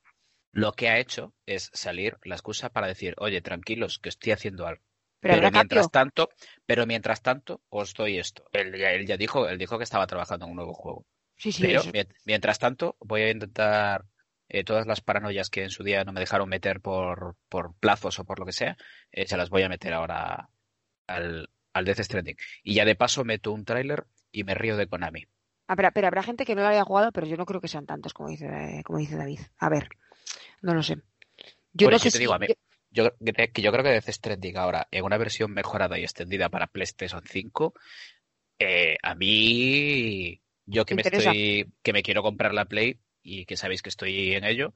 Lo 0.56 0.72
que 0.72 0.88
ha 0.88 0.98
hecho 0.98 1.34
es 1.44 1.70
salir 1.74 2.16
la 2.24 2.34
excusa 2.34 2.70
para 2.70 2.86
decir, 2.86 3.14
oye, 3.18 3.42
tranquilos, 3.42 3.98
que 3.98 4.08
estoy 4.08 4.32
haciendo 4.32 4.66
algo. 4.66 4.82
Pero, 5.20 5.34
Pero, 5.34 5.50
mientras 5.50 5.88
cambio. 5.88 5.90
tanto, 5.90 6.28
pero 6.66 6.86
mientras 6.86 7.20
tanto, 7.20 7.60
os 7.68 7.92
doy 7.94 8.18
esto. 8.18 8.44
Él 8.52 8.74
ya, 8.76 8.92
él 8.92 9.06
ya 9.06 9.16
dijo, 9.16 9.48
él 9.48 9.58
dijo 9.58 9.76
que 9.78 9.84
estaba 9.84 10.06
trabajando 10.06 10.46
en 10.46 10.52
un 10.52 10.56
nuevo 10.56 10.72
juego. 10.72 11.06
Sí, 11.36 11.52
sí, 11.52 11.62
Pero 11.62 11.80
eso. 11.80 11.90
mientras 12.24 12.58
tanto, 12.58 12.96
voy 13.00 13.22
a 13.22 13.30
intentar 13.30 14.04
eh, 14.48 14.64
todas 14.64 14.86
las 14.86 15.00
paranoias 15.02 15.50
que 15.50 15.62
en 15.62 15.70
su 15.70 15.82
día 15.84 16.04
no 16.04 16.12
me 16.12 16.20
dejaron 16.20 16.48
meter 16.48 16.80
por, 16.80 17.36
por 17.50 17.74
plazos 17.78 18.18
o 18.18 18.24
por 18.24 18.38
lo 18.38 18.46
que 18.46 18.52
sea, 18.52 18.76
eh, 19.10 19.26
se 19.26 19.36
las 19.36 19.50
voy 19.50 19.62
a 19.62 19.68
meter 19.68 19.92
ahora 19.92 20.48
al, 21.06 21.50
al 21.74 21.84
Death 21.84 22.00
Stranding. 22.00 22.36
Y 22.62 22.74
ya 22.74 22.84
de 22.86 22.94
paso 22.96 23.24
meto 23.24 23.52
un 23.52 23.64
tráiler 23.66 24.06
y 24.32 24.44
me 24.44 24.54
río 24.54 24.76
de 24.78 24.86
Konami. 24.86 25.24
Habrá, 25.68 25.90
pero 25.90 26.06
habrá 26.06 26.22
gente 26.22 26.44
que 26.46 26.54
no 26.54 26.62
lo 26.62 26.68
haya 26.68 26.84
jugado, 26.84 27.12
pero 27.12 27.26
yo 27.26 27.36
no 27.36 27.44
creo 27.44 27.60
que 27.60 27.68
sean 27.68 27.86
tantos 27.86 28.14
como 28.14 28.28
dice, 28.30 28.82
como 28.84 28.98
dice 29.00 29.16
David. 29.16 29.40
A 29.58 29.68
ver, 29.68 29.88
no 30.62 30.74
lo 30.74 30.82
sé. 30.82 30.98
Yo 31.72 31.90
no 31.90 31.96
eso 31.96 32.04
sé 32.04 32.12
te 32.12 32.18
digo, 32.18 32.32
a 32.34 32.38
mí- 32.38 32.46
yo- 32.90 33.10
que 33.52 33.62
yo 33.62 33.70
creo 33.72 33.84
que 33.84 33.90
Death 33.90 34.08
Stranding 34.10 34.56
ahora, 34.56 34.88
en 34.90 35.04
una 35.04 35.18
versión 35.18 35.52
mejorada 35.52 35.98
y 35.98 36.02
extendida 36.04 36.48
para 36.48 36.66
PlayStation 36.68 37.22
5, 37.26 37.74
eh, 38.58 38.96
a 39.02 39.14
mí, 39.14 40.40
yo 40.64 40.84
que 40.86 40.94
¿Te 40.94 40.96
me 40.96 41.00
interesa? 41.02 41.30
estoy, 41.30 41.72
que 41.82 41.92
me 41.92 42.02
quiero 42.02 42.22
comprar 42.22 42.54
la 42.54 42.64
Play 42.64 42.98
y 43.22 43.44
que 43.44 43.56
sabéis 43.56 43.82
que 43.82 43.90
estoy 43.90 44.32
en 44.34 44.44
ello, 44.44 44.74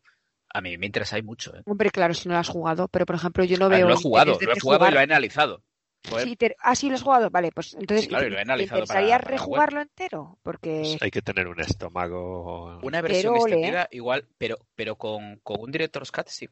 a 0.53 0.61
mí 0.61 0.77
me 0.77 0.87
interesa 0.87 1.21
mucho. 1.23 1.57
¿eh? 1.57 1.63
Hombre, 1.65 1.91
claro, 1.91 2.13
si 2.15 2.29
no 2.29 2.35
lo 2.35 2.41
has 2.41 2.49
jugado, 2.49 2.89
pero 2.89 3.07
por 3.07 3.17
ejemplo, 3.17 3.45
yo 3.45 3.57
no 3.59 3.67
Ah, 3.67 3.79
veo. 3.79 3.89
lo 3.89 3.95
he 3.95 3.97
jugado, 3.97 4.39
lo 4.41 4.53
he 4.53 4.61
jugado 4.61 4.89
y 4.89 4.91
lo 4.93 5.01
he 5.01 5.05
analizado. 5.05 5.63
Joder, 6.09 6.27
Sí, 6.29 6.37
te- 6.37 6.57
Ah, 6.61 6.75
sí, 6.75 6.89
lo 6.89 6.95
has 6.95 7.03
jugado. 7.03 7.29
Vale, 7.31 7.51
pues 7.53 7.75
entonces. 7.75 8.03
Sí, 8.05 8.09
claro, 8.09 8.27
y 8.27 8.31
lo 8.31 8.37
he 8.37 8.39
¿te- 8.39 8.43
analizado 8.43 8.79
¿Te 8.81 8.85
interesaría 8.85 9.17
para- 9.19 9.23
para 9.25 9.37
la 9.37 9.43
web. 9.43 9.47
rejugarlo 9.47 9.81
entero? 9.83 10.39
Porque. 10.43 10.79
Pues 10.83 11.03
hay 11.03 11.11
que 11.11 11.23
tener 11.23 11.47
un 11.49 11.61
estómago. 11.61 12.79
Una 12.83 13.01
versión 13.03 13.35
Pero, 13.35 13.47
extendida 13.47 13.89
igual, 13.91 14.27
pero, 14.39 14.57
pero 14.75 14.97
con, 14.97 15.41
con 15.43 15.61
un 15.61 15.71
Director's 15.71 16.11
Cut 16.11 16.29
sí. 16.29 16.49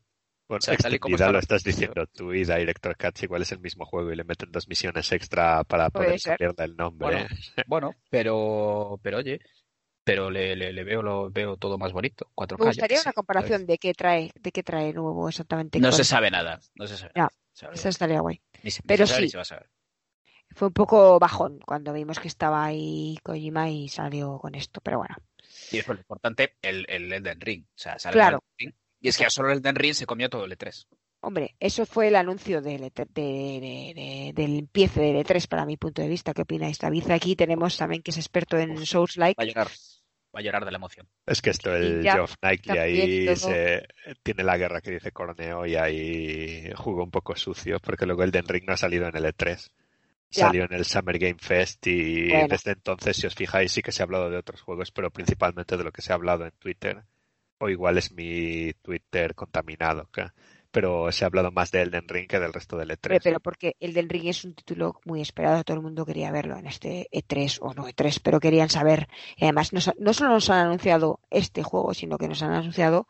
Bueno, 0.49 0.61
o 0.61 0.62
sea, 0.62 0.76
tal 0.78 0.95
y 0.95 0.99
como 0.99 1.17
está 1.17 1.31
lo 1.31 1.38
estás 1.38 1.62
diciendo 1.62 2.07
tú 2.07 2.33
y 2.33 2.43
Director 2.45 2.97
Cuts 2.97 3.23
igual 3.25 3.43
es 3.43 3.52
el 3.52 3.59
mismo 3.61 3.85
juego 3.85 4.11
y 4.11 4.17
le 4.17 4.25
meten 4.25 4.50
dos 4.50 4.67
misiones 4.67 5.12
extra 5.12 5.62
para 5.64 5.90
poder 5.90 6.19
cambiarle 6.23 6.64
el 6.64 6.75
nombre. 6.76 7.07
Bueno, 7.07 7.19
¿eh? 7.21 7.28
Bueno, 7.67 7.95
pero, 8.09 8.99
pero 9.02 9.19
oye, 9.19 9.40
pero 10.05 10.31
le, 10.31 10.57
le, 10.57 10.73
le 10.73 10.85
veo 10.85 11.02
lo 11.02 11.31
veo 11.31 11.59
todo 11.59 11.76
más 11.76 11.93
bonito. 11.93 12.31
4K, 12.35 12.59
Me 12.61 12.64
gustaría 12.67 13.00
una 13.02 13.12
comparación 13.12 13.52
¿sabes? 13.61 13.67
de 13.67 13.78
qué 13.78 13.93
trae, 13.93 14.33
de 14.40 14.50
qué 14.52 14.62
trae 14.62 14.93
nuevo 14.95 15.28
exactamente. 15.28 15.78
No 15.81 15.88
con- 15.90 15.97
se 15.99 16.05
sabe 16.05 16.31
nada, 16.31 16.59
no 16.76 16.87
se 16.87 16.97
sabe 16.97 17.12
Ya, 17.14 17.23
nada. 17.61 17.75
Eso 17.75 17.88
estaría 17.90 18.21
guay. 18.21 18.40
Ni 18.68 18.72
se- 18.72 18.82
ni 18.82 18.87
pero 18.87 19.06
se 19.06 19.12
sabe 19.12 19.22
ni 19.22 19.28
sí. 19.28 19.30
se 19.32 19.37
va 19.38 19.42
a 19.42 19.44
saber. 19.46 19.70
Fue 20.54 20.68
un 20.68 20.75
poco 20.75 21.18
bajón 21.18 21.60
cuando 21.66 21.92
vimos 21.92 22.18
que 22.18 22.28
estaba 22.28 22.64
ahí 22.64 23.18
Kojima 23.22 23.68
y 23.70 23.88
salió 23.88 24.38
con 24.38 24.54
esto, 24.54 24.80
pero 24.82 24.98
bueno. 24.98 25.14
Y 25.70 25.78
eso 25.78 25.92
es 25.92 25.96
lo 25.98 26.00
importante, 26.00 26.56
el, 26.62 26.87
el 26.88 27.12
Elden 27.12 27.40
Ring. 27.40 27.64
O 27.64 27.68
sea, 27.78 27.98
sale 27.98 28.14
Claro. 28.14 28.42
el 28.58 28.66
Elden 28.66 28.72
Ring, 28.72 28.82
y 29.00 29.08
es 29.08 29.16
que 29.18 29.25
ya 29.25 29.30
solo 29.30 29.50
el 29.50 29.58
Elden 29.58 29.76
Ring 29.76 29.94
se 29.94 30.06
comió 30.06 30.28
todo 30.30 30.44
el 30.44 30.52
E3. 30.56 30.87
Hombre, 31.20 31.56
eso 31.58 31.84
fue 31.84 32.08
el 32.08 32.16
anuncio 32.16 32.62
del, 32.62 32.84
E- 32.84 32.92
de- 32.94 33.04
de- 33.14 33.92
de- 33.94 34.32
del 34.34 34.58
empiece 34.60 35.00
del 35.00 35.16
E3 35.16 35.48
para 35.48 35.66
mi 35.66 35.76
punto 35.76 36.00
de 36.00 36.08
vista. 36.08 36.32
¿Qué 36.32 36.42
opináis? 36.42 36.78
David 36.78 37.10
aquí 37.10 37.34
tenemos 37.37 37.76
también 37.76 38.02
que 38.02 38.12
es 38.12 38.16
experto 38.18 38.56
en 38.56 38.87
Souls-like. 38.87 39.34
A 40.38 40.42
llorar. 40.42 40.64
De 40.64 40.71
la 40.71 40.76
emoción. 40.78 41.09
Es 41.26 41.42
que 41.42 41.50
esto, 41.50 41.75
el 41.75 42.02
ya 42.02 42.14
Geoff 42.14 42.35
Knightley 42.40 42.78
ahí 42.78 43.37
se, 43.37 43.87
tiene 44.23 44.45
la 44.45 44.57
guerra 44.57 44.80
que 44.80 44.92
dice 44.92 45.12
Corneo 45.12 45.66
y 45.66 45.75
ahí 45.75 46.71
jugó 46.76 47.02
un 47.02 47.11
poco 47.11 47.35
sucio 47.37 47.78
porque 47.80 48.07
luego 48.07 48.23
el 48.23 48.30
Den 48.30 48.47
Ring 48.47 48.64
no 48.66 48.75
ha 48.75 48.76
salido 48.76 49.09
en 49.09 49.16
el 49.16 49.25
E3. 49.25 49.68
Ya. 50.30 50.47
Salió 50.47 50.64
en 50.64 50.75
el 50.75 50.85
Summer 50.85 51.18
Game 51.18 51.38
Fest 51.40 51.87
y 51.87 52.28
Bueno. 52.28 52.49
desde 52.49 52.73
entonces, 52.73 53.16
si 53.16 53.26
os 53.26 53.35
fijáis, 53.35 53.73
sí 53.73 53.83
que 53.83 53.92
se 53.92 54.02
ha 54.02 54.04
hablado 54.04 54.30
de 54.30 54.37
otros 54.37 54.61
juegos, 54.61 54.90
pero 54.92 55.11
principalmente 55.11 55.76
de 55.76 55.85
lo 55.85 55.90
que 55.90 56.02
se 56.02 56.12
ha 56.12 56.16
hablado 56.16 56.45
en 56.45 56.52
Twitter. 56.52 57.02
O 57.59 57.68
igual 57.68 57.99
es 57.99 58.12
mi 58.12 58.73
Twitter 58.83 59.35
contaminado, 59.35 60.09
¿qué? 60.12 60.26
Pero 60.70 61.10
se 61.12 61.25
ha 61.25 61.26
hablado 61.26 61.50
más 61.50 61.70
de 61.70 61.82
Elden 61.82 62.08
Ring 62.08 62.28
que 62.28 62.38
del 62.38 62.52
resto 62.52 62.76
del 62.76 62.90
E3. 62.90 63.04
Hombre, 63.04 63.20
pero 63.22 63.40
porque 63.40 63.76
el 63.80 63.94
del 63.94 64.08
Ring 64.08 64.26
es 64.26 64.44
un 64.44 64.54
título 64.54 65.00
muy 65.04 65.20
esperado, 65.20 65.64
todo 65.64 65.76
el 65.76 65.82
mundo 65.82 66.04
quería 66.04 66.30
verlo 66.30 66.56
en 66.56 66.66
este 66.66 67.08
E3 67.12 67.58
o 67.60 67.75
no 67.75 67.88
E3, 67.88 68.20
pero 68.22 68.40
querían 68.40 68.68
saber. 68.68 69.08
Y 69.37 69.44
además, 69.44 69.72
no 69.72 69.80
solo 70.12 70.30
nos 70.30 70.50
han 70.50 70.66
anunciado 70.66 71.20
este 71.30 71.62
juego, 71.62 71.94
sino 71.94 72.18
que 72.18 72.28
nos 72.28 72.42
han 72.42 72.52
anunciado 72.52 73.08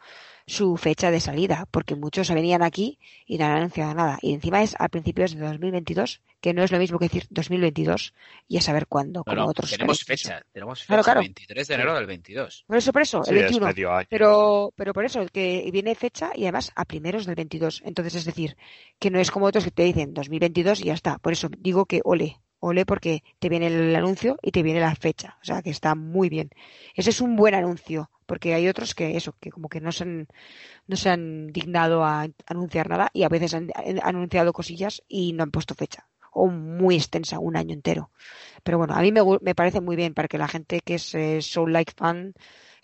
su 0.48 0.76
fecha 0.76 1.10
de 1.10 1.20
salida, 1.20 1.66
porque 1.70 1.94
muchos 1.94 2.30
venían 2.30 2.62
aquí 2.62 2.98
y 3.26 3.38
no 3.38 3.44
han 3.44 3.52
anunciado 3.52 3.94
nada. 3.94 4.18
Y 4.22 4.32
encima 4.32 4.62
es 4.62 4.74
a 4.78 4.88
principios 4.88 5.34
de 5.34 5.40
2022, 5.40 6.22
que 6.40 6.54
no 6.54 6.64
es 6.64 6.72
lo 6.72 6.78
mismo 6.78 6.98
que 6.98 7.04
decir 7.04 7.26
2022 7.30 8.14
y 8.48 8.56
a 8.56 8.60
saber 8.62 8.86
cuándo, 8.86 9.24
como 9.24 9.36
no, 9.36 9.46
otros. 9.46 9.70
tenemos 9.70 10.02
fecha. 10.04 10.42
Tenemos 10.52 10.80
fecha. 10.80 10.86
Claro, 10.88 11.04
claro. 11.04 11.20
23 11.20 11.68
de 11.68 11.74
enero 11.74 11.94
del 11.94 12.06
22. 12.06 12.64
Por 12.66 12.76
eso, 12.78 12.92
por 12.92 13.02
eso, 13.02 13.22
Sí, 13.24 13.30
el 13.30 13.36
es 13.36 13.42
21. 13.44 13.66
medio 13.66 13.92
año. 13.92 14.06
Pero, 14.08 14.72
pero 14.74 14.92
por 14.94 15.04
eso, 15.04 15.26
que 15.32 15.68
viene 15.70 15.94
fecha 15.94 16.30
y 16.34 16.44
además 16.44 16.72
a 16.74 16.84
primeros 16.86 17.26
del 17.26 17.34
22. 17.34 17.82
Entonces, 17.84 18.14
es 18.14 18.24
decir, 18.24 18.56
que 18.98 19.10
no 19.10 19.20
es 19.20 19.30
como 19.30 19.46
otros 19.46 19.64
que 19.64 19.70
te 19.70 19.82
dicen 19.84 20.14
2022 20.14 20.80
y 20.80 20.84
ya 20.84 20.94
está. 20.94 21.18
Por 21.18 21.32
eso 21.34 21.48
digo 21.58 21.84
que 21.84 22.00
ole, 22.04 22.40
ole 22.60 22.84
porque 22.86 23.22
te 23.38 23.48
viene 23.48 23.68
el 23.68 23.94
anuncio 23.94 24.38
y 24.42 24.50
te 24.50 24.62
viene 24.62 24.80
la 24.80 24.94
fecha. 24.94 25.38
O 25.42 25.44
sea, 25.44 25.62
que 25.62 25.70
está 25.70 25.94
muy 25.94 26.28
bien. 26.28 26.50
Ese 26.94 27.10
es 27.10 27.20
un 27.20 27.36
buen 27.36 27.54
anuncio, 27.54 28.10
porque 28.26 28.54
hay 28.54 28.68
otros 28.68 28.94
que 28.94 29.16
eso, 29.16 29.34
que 29.40 29.50
como 29.50 29.68
que 29.68 29.80
no 29.80 29.92
se 29.92 30.04
han, 30.04 30.28
no 30.86 30.96
se 30.96 31.10
han 31.10 31.48
dignado 31.48 32.04
a 32.04 32.26
anunciar 32.46 32.88
nada 32.88 33.10
y 33.12 33.22
a 33.22 33.28
veces 33.28 33.54
han, 33.54 33.70
anunciado 34.02 34.52
cosillas 34.52 35.02
y 35.08 35.32
no 35.32 35.42
han 35.42 35.50
puesto 35.50 35.74
fecha. 35.74 36.08
O 36.32 36.48
muy 36.48 36.96
extensa, 36.96 37.38
un 37.38 37.56
año 37.56 37.74
entero. 37.74 38.10
Pero 38.62 38.78
bueno, 38.78 38.94
a 38.94 39.00
mí 39.00 39.12
me, 39.12 39.22
me 39.40 39.54
parece 39.54 39.80
muy 39.80 39.96
bien 39.96 40.14
para 40.14 40.28
que 40.28 40.38
la 40.38 40.48
gente 40.48 40.80
que 40.80 40.94
es 40.94 41.14
eh, 41.14 41.42
Soul 41.42 41.72
Like 41.72 41.92
fan 41.96 42.34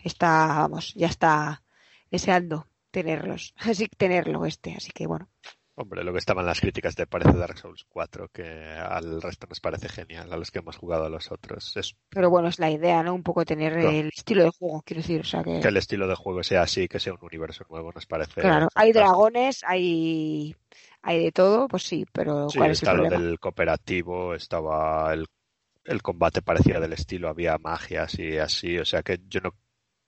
está, 0.03 0.47
vamos, 0.59 0.95
ya 0.95 1.07
está 1.09 1.63
deseando 2.11 2.69
tenerlos, 2.91 3.55
así 3.59 3.89
tenerlo 3.89 4.47
este, 4.47 4.75
así 4.75 4.93
que 4.93 5.07
bueno, 5.07 5.29
Hombre, 5.77 6.05
lo 6.05 6.13
que 6.13 6.19
estaban 6.19 6.47
las 6.47 6.61
críticas 6.61 6.95
de 6.97 7.07
parece 7.07 7.37
Dark 7.37 7.59
Souls 7.59 7.85
4, 7.89 8.29
que 8.29 8.43
al 8.45 9.21
resto 9.23 9.47
nos 9.49 9.61
parece 9.61 9.89
genial, 9.89 10.33
a 10.33 10.37
los 10.37 10.51
que 10.51 10.61
hemos 10.61 10.77
jugado 10.77 11.05
a 11.07 11.11
los 11.11 11.31
otros. 11.33 11.77
Es 11.77 11.97
pero 12.09 12.31
bueno, 12.31 12.49
es 12.49 12.59
la 12.59 12.71
idea, 12.71 13.03
¿no? 13.03 13.15
Un 13.15 13.23
poco 13.23 13.45
tener 13.45 13.77
el 13.79 14.09
estilo 14.09 14.45
de 14.45 14.51
juego, 14.51 14.83
quiero 14.83 15.03
decir, 15.03 15.21
o 15.21 15.25
sea 15.25 15.43
que, 15.43 15.61
que 15.61 15.69
el 15.69 15.77
estilo 15.77 16.07
de 16.09 16.15
juego 16.15 16.43
sea 16.43 16.63
así, 16.63 16.89
que 16.89 17.01
sea 17.01 17.15
un 17.15 17.19
universo 17.25 17.65
nuevo, 17.69 17.93
nos 17.93 18.07
parece. 18.07 18.41
claro, 18.41 18.69
hay 18.75 18.93
dragones, 18.93 19.63
hay, 19.67 20.55
hay 21.03 21.25
de 21.25 21.33
todo, 21.33 21.69
pues 21.69 21.83
sí, 21.85 22.07
pero 22.13 22.53
Sí, 22.53 22.53
¿cuál 22.53 22.71
es 22.73 22.83
el 22.83 22.89
está 22.89 22.95
lo 22.95 23.07
problema? 23.07 23.09
del 23.09 23.39
cooperativo, 23.41 24.35
estaba 24.35 25.13
el, 25.15 25.27
el 25.85 26.03
combate 26.03 26.43
parecía 26.43 26.81
del 26.81 26.93
estilo, 26.93 27.29
había 27.29 27.59
magias 27.59 28.19
y 28.19 28.39
así, 28.39 28.79
o 28.79 28.85
sea 28.85 29.03
que 29.03 29.21
yo 29.29 29.41
no 29.41 29.55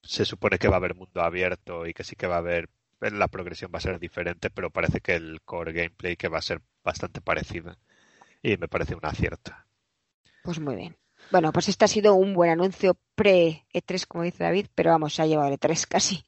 se 0.03 0.25
supone 0.25 0.59
que 0.59 0.69
va 0.69 0.77
a 0.77 0.79
haber 0.79 0.95
mundo 0.95 1.23
abierto 1.23 1.87
y 1.87 1.95
que 1.95 2.05
sí 2.05 2.17
que 2.17 2.27
va 2.27 2.37
a 2.37 2.39
haber 2.39 2.69
la 3.01 3.29
progresión 3.29 3.71
va 3.75 3.79
a 3.79 3.83
ser 3.83 3.99
diferente, 3.99 4.51
pero 4.51 4.71
parece 4.71 5.01
que 5.01 5.15
el 5.15 5.41
core 5.43 5.73
gameplay 5.73 6.17
que 6.17 6.29
va 6.29 6.39
a 6.39 6.43
ser 6.43 6.63
bastante 6.85 7.21
parecido 7.21 7.77
y 8.43 8.57
me 8.59 8.69
parece 8.69 8.95
un 8.97 9.07
acierto. 9.07 9.53
Pues 10.43 10.61
muy 10.61 10.77
bien. 10.77 10.97
Bueno, 11.31 11.53
pues 11.53 11.69
este 11.69 11.85
ha 11.85 11.89
sido 11.89 12.15
un 12.15 12.33
buen 12.35 12.51
anuncio 12.51 12.97
pre-E3, 13.17 14.07
como 14.07 14.25
dice 14.25 14.45
David, 14.45 14.69
pero 14.75 14.91
vamos, 14.93 15.15
se 15.15 15.23
ha 15.23 15.27
llevado 15.27 15.49
el 15.49 15.59
E3 15.59 15.87
casi. 15.87 16.25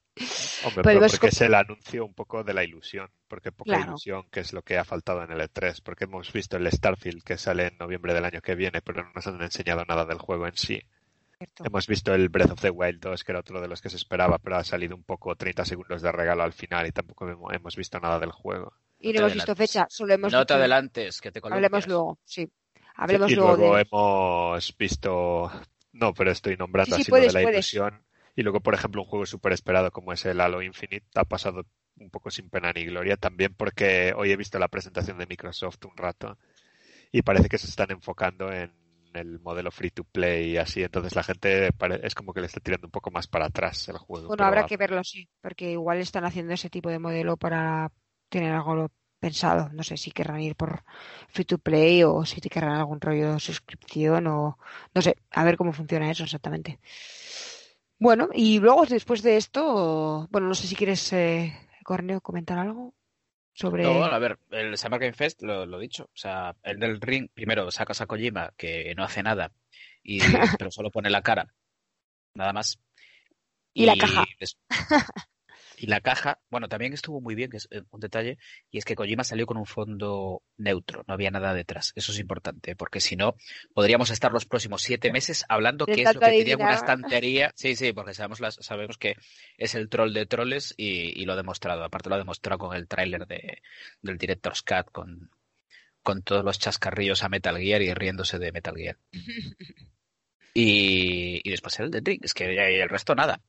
Hombre, 0.61 0.85
Pues 0.85 0.95
pero 0.95 1.07
porque 1.07 1.29
es 1.29 1.41
el 1.41 1.55
anuncio 1.55 2.05
un 2.05 2.15
poco 2.15 2.43
de 2.45 2.53
la 2.55 2.65
ilusión, 2.65 3.11
porque 3.29 3.53
poca 3.53 3.77
Claro. 3.77 3.91
ilusión, 3.91 4.29
que 4.31 4.41
es 4.41 4.53
lo 4.53 4.63
que 4.63 4.77
ha 4.79 4.85
faltado 4.85 5.23
en 5.23 5.31
el 5.33 5.41
E3, 5.41 5.81
porque 5.83 6.05
hemos 6.05 6.33
visto 6.33 6.57
el 6.57 6.71
Starfield 6.71 7.23
que 7.23 7.39
sale 7.39 7.69
en 7.69 7.79
noviembre 7.79 8.15
del 8.15 8.25
año 8.25 8.41
que 8.41 8.55
viene, 8.57 8.83
pero 8.83 9.05
no 9.05 9.13
nos 9.15 9.27
han 9.27 9.41
enseñado 9.43 9.85
nada 9.85 10.05
del 10.05 10.19
juego 10.19 10.47
en 10.47 10.57
sí. 10.57 10.83
¿Cierto? 11.39 11.65
Hemos 11.65 11.87
visto 11.87 12.15
el 12.15 12.29
Breath 12.29 12.51
of 12.53 12.61
the 12.61 12.71
Wild 12.71 13.01
2, 13.01 13.25
que 13.25 13.33
era 13.33 13.41
otro 13.41 13.61
de 13.61 13.69
los 13.69 13.81
que 13.81 13.91
se 13.91 13.97
esperaba, 13.97 14.39
pero 14.39 14.57
ha 14.57 14.65
salido 14.65 14.97
un 14.97 15.05
poco 15.05 15.35
30 15.37 15.65
segundos 15.65 16.03
de 16.03 16.11
regalo 16.13 16.43
al 16.43 16.53
final 16.53 16.87
y 16.87 16.93
tampoco 16.93 17.27
hemo- 17.29 17.55
hemos 17.55 17.77
visto 17.77 18.01
nada 18.01 18.19
del 18.19 18.33
juego. 18.33 18.73
Y 18.99 19.13
te 19.13 19.21
no 19.21 19.27
hemos 19.27 19.35
visto 19.35 19.55
fecha, 19.55 19.87
solo 19.89 20.15
hemos 20.15 20.33
No 20.33 20.39
te 20.39 20.43
visto- 20.43 20.55
adelantes, 20.55 21.21
que 21.21 21.31
te 21.31 21.39
Hablemos 21.39 21.61
columpias. 21.85 21.87
luego, 21.87 22.19
sí. 22.25 22.51
Hablemos 22.97 23.31
y 23.31 23.35
luego 23.37 23.57
luego 23.57 23.77
de... 23.77 23.83
hemos 23.83 24.77
visto, 24.77 25.53
no, 25.93 26.13
pero 26.15 26.33
estoy 26.33 26.57
nombrando 26.57 26.97
Sí, 26.97 27.03
sí, 27.03 27.03
así 27.03 27.11
puedes, 27.11 27.33
lo 27.33 27.39
de 27.39 27.45
la 27.45 27.49
puedes. 27.51 27.73
ilusión. 27.73 28.05
Y 28.35 28.43
luego, 28.43 28.61
por 28.61 28.75
ejemplo, 28.75 29.03
un 29.03 29.09
juego 29.09 29.27
súper 29.27 29.53
esperado 29.53 29.91
como 29.93 30.13
es 30.13 30.25
el 30.27 30.41
Halo 30.41 30.63
Infinite 30.63 31.07
ha 31.15 31.25
pasado 31.25 31.65
un 31.97 32.11
poco 32.11 32.31
sin 32.31 32.51
pena 32.51 32.73
ni 32.73 32.85
gloria. 32.85 33.17
También 33.17 33.55
porque 33.55 34.13
hoy 34.17 34.31
he 34.33 34.37
visto 34.37 34.59
la 34.59 34.69
presentación 34.69 35.19
de 35.19 35.27
Microsoft 35.27 35.85
un 35.85 35.97
rato 35.97 36.37
y 37.13 37.23
parece 37.23 37.49
que 37.49 37.59
se 37.59 37.67
están 37.69 37.91
enfocando 37.93 38.53
en 38.53 38.73
el 39.15 39.41
modelo 39.41 39.71
free 39.71 39.91
to 39.91 40.05
play 40.05 40.53
y 40.53 40.57
así. 40.59 40.83
Entonces 40.83 41.15
la 41.17 41.23
gente 41.25 41.71
es 42.03 42.15
como 42.15 42.33
que 42.33 42.41
le 42.41 42.47
está 42.47 42.61
tirando 42.61 42.87
un 42.89 42.91
poco 42.93 43.11
más 43.11 43.27
para 43.29 43.47
atrás 43.47 43.89
el 43.89 43.99
juego. 43.99 44.29
Bueno, 44.29 44.45
habrá 44.45 44.65
va- 44.65 44.69
que 44.69 44.77
verlo, 44.77 45.03
sí, 45.05 45.29
porque 45.41 45.71
igual 45.73 45.99
están 45.99 46.25
haciendo 46.25 46.53
ese 46.55 46.69
tipo 46.71 46.91
de 46.91 46.99
modelo 46.99 47.37
para 47.37 47.91
tener 48.29 48.53
algo 48.53 48.91
pensado. 49.21 49.71
No 49.73 49.83
sé 49.83 49.97
si 49.97 50.11
querrán 50.13 50.41
ir 50.41 50.55
por 50.55 50.85
free 51.31 51.45
to 51.47 51.59
play 51.59 52.03
o 52.05 52.25
si 52.27 52.41
te 52.41 52.51
querrán 52.51 52.77
algún 52.77 53.01
rollo 53.01 53.33
de 53.35 53.41
suscripción 53.41 54.27
o 54.27 54.59
no 54.95 55.03
sé, 55.03 55.17
a 55.31 55.45
ver 55.45 55.57
cómo 55.57 55.73
funciona 55.73 56.11
eso 56.11 56.25
exactamente. 56.25 56.79
Bueno, 57.99 58.29
y 58.33 58.59
luego 58.61 58.87
después 58.87 59.23
de 59.23 59.37
esto, 59.37 60.29
bueno, 60.31 60.47
no 60.49 60.55
sé 60.55 60.67
si 60.69 60.77
quieres, 60.77 61.13
eh, 61.13 61.53
Corneo, 61.85 62.21
comentar 62.21 62.59
algo 62.59 62.95
sobre. 63.59 63.83
No, 63.83 64.05
a 64.05 64.19
ver, 64.19 64.39
el 64.51 64.77
Summer 64.79 65.01
Game 65.01 65.13
Fest, 65.13 65.43
lo, 65.43 65.67
lo 65.67 65.79
dicho. 65.79 66.05
O 66.05 66.17
sea, 66.17 66.55
el 66.63 66.79
del 66.79 67.01
ring, 67.01 67.29
primero 67.33 67.71
sacas 67.71 68.01
a 68.01 68.07
Kojima, 68.07 68.53
que 68.57 68.95
no 68.97 69.03
hace 69.03 69.23
nada, 69.23 69.53
y, 70.03 70.21
pero 70.59 70.71
solo 70.71 70.91
pone 70.91 71.11
la 71.11 71.23
cara. 71.23 71.53
Nada 72.35 72.53
más. 72.53 72.79
Y 73.75 73.85
la 73.87 73.97
caja. 73.97 74.25
Y 75.81 75.87
la 75.87 76.01
caja, 76.01 76.41
bueno, 76.51 76.69
también 76.69 76.93
estuvo 76.93 77.21
muy 77.21 77.35
bien, 77.35 77.51
que 77.51 77.59
es 77.59 77.69
eh, 77.71 77.83
un 77.91 78.01
detalle, 78.01 78.39
y 78.71 78.79
es 78.79 78.85
que 78.85 78.95
Kojima 78.95 79.25
salió 79.25 79.47
con 79.47 79.57
un 79.57 79.67
fondo 79.67 80.43
neutro, 80.57 81.05
no 81.07 81.15
había 81.15 81.31
nada 81.31 81.55
detrás. 81.55 81.93
Eso 81.95 82.13
es 82.13 82.19
importante, 82.19 82.75
porque 82.75 83.01
si 83.01 83.17
no, 83.17 83.37
podríamos 83.75 84.11
estar 84.11 84.33
los 84.33 84.45
próximos 84.45 84.83
siete 84.83 85.13
meses 85.13 85.45
hablando 85.49 85.87
qué 85.87 86.03
es 86.03 86.15
lo 86.15 86.21
que 86.21 86.27
tenía 86.27 86.55
en 86.55 86.63
una 86.63 86.75
estantería. 86.75 87.53
Sí, 87.55 87.77
sí, 87.77 87.93
porque 87.93 88.15
sabemos, 88.15 88.41
las, 88.41 88.57
sabemos 88.57 88.99
que 88.99 89.17
es 89.57 89.75
el 89.75 89.89
troll 89.89 90.13
de 90.13 90.27
troles 90.27 90.75
y, 90.77 91.21
y 91.21 91.25
lo 91.25 91.35
ha 91.35 91.37
demostrado. 91.37 91.85
Aparte 91.85 92.09
lo 92.09 92.17
ha 92.17 92.19
demostrado 92.19 92.59
con 92.59 92.77
el 92.77 92.89
tráiler 92.89 93.27
de, 93.27 93.63
del 94.03 94.19
Director's 94.19 94.63
Cut, 94.63 94.91
con, 94.91 95.31
con 96.03 96.23
todos 96.23 96.45
los 96.45 96.59
chascarrillos 96.59 97.23
a 97.23 97.29
Metal 97.29 97.57
Gear 97.57 97.83
y 97.83 97.95
riéndose 97.95 98.39
de 98.39 98.53
Metal 98.53 98.75
Gear. 98.77 98.99
Y, 100.55 101.41
y 101.45 101.51
después 101.51 101.79
el 101.79 101.91
de 101.93 102.01
Drink, 102.01 102.25
es 102.25 102.35
que 102.35 102.83
el 102.83 102.89
resto 102.89 103.15
nada. 103.15 103.41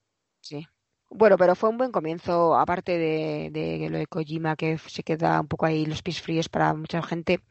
Sí. 0.42 0.68
Bueno, 1.10 1.38
pero 1.38 1.56
fue 1.56 1.70
un 1.70 1.78
buen 1.78 1.92
comienzo, 1.92 2.56
aparte 2.58 2.98
de, 2.98 3.50
de 3.51 3.89
lo 3.89 3.98
de 3.98 4.08
Kojima, 4.08 4.56
que 4.56 4.78
se 4.78 5.04
queda 5.04 5.42
un 5.42 5.48
poco 5.48 5.66
ahí 5.66 5.86
los 5.86 6.04
pies 6.04 6.22
fríos 6.22 6.50
para 6.50 6.74
mucha 6.74 7.01
gente. 7.01 7.42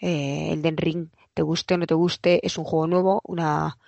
Eh, 0.00 0.50
el 0.52 0.62
Den 0.62 0.76
Ring, 0.78 1.08
te 1.34 1.42
guste 1.42 1.74
o 1.74 1.78
no 1.78 1.86
te 1.86 1.94
guste, 1.94 2.46
es 2.46 2.58
un 2.58 2.64
juego 2.64 2.86
nuevo, 2.88 3.20
una 3.24 3.78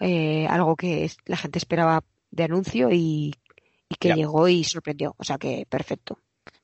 eh, 0.00 0.46
algo 0.48 0.76
que 0.76 1.04
es- 1.04 1.18
la 1.26 1.36
gente 1.38 1.58
esperaba 1.58 2.04
de 2.30 2.44
anuncio 2.44 2.90
y, 2.92 3.34
y 3.88 3.94
que 3.96 4.08
Ya. 4.08 4.14
llegó 4.14 4.48
y 4.48 4.64
sorprendió. 4.64 5.14
O 5.18 5.24
sea 5.24 5.38
que 5.38 5.66
perfecto. 5.68 6.18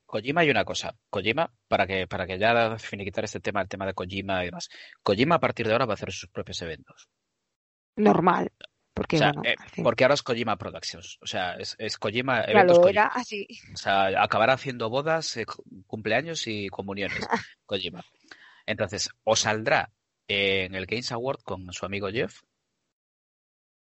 Kojima 0.05 0.39
hay 0.41 0.49
una 0.49 0.63
cosa. 0.63 0.95
Kojima, 1.09 1.51
para 1.67 1.85
que, 1.85 2.07
para 2.07 2.25
que 2.25 2.39
ya 2.39 2.77
finiquitar 2.79 3.25
este 3.25 3.41
tema, 3.41 3.61
el 3.61 3.67
tema 3.67 3.85
de 3.85 3.93
Kojima 3.93 4.41
y 4.43 4.45
demás. 4.45 4.69
Kojima 5.03 5.35
a 5.35 5.39
partir 5.41 5.65
de 5.67 5.73
ahora 5.73 5.85
va 5.85 5.93
a 5.93 5.95
hacer 5.95 6.11
sus 6.13 6.29
propios 6.29 6.61
eventos. 6.61 7.09
Normal. 7.97 8.49
Porque, 8.93 9.15
o 9.15 9.19
sea, 9.19 9.31
bueno, 9.33 9.49
eh, 9.49 9.55
fin- 9.71 9.83
porque 9.83 10.03
ahora 10.03 10.13
es 10.13 10.21
Kojima 10.23 10.57
Productions. 10.57 11.17
O 11.21 11.25
sea, 11.25 11.53
es, 11.55 11.75
es 11.79 11.97
Kojima, 11.97 12.37
claro, 12.43 12.51
eventos 12.51 12.79
Kojima. 12.79 12.91
era 13.01 13.07
así. 13.07 13.47
O 13.73 13.77
sea, 13.77 14.23
acabará 14.23 14.53
haciendo 14.53 14.89
bodas, 14.89 15.35
eh, 15.37 15.45
cu- 15.45 15.63
cumpleaños 15.87 16.45
y 16.47 16.67
comuniones. 16.69 17.17
Kojima. 17.65 18.03
Entonces, 18.65 19.09
o 19.23 19.35
saldrá 19.35 19.91
en 20.27 20.75
el 20.75 20.85
Games 20.85 21.11
Award 21.11 21.41
con 21.43 21.73
su 21.73 21.85
amigo 21.85 22.07
Jeff, 22.09 22.41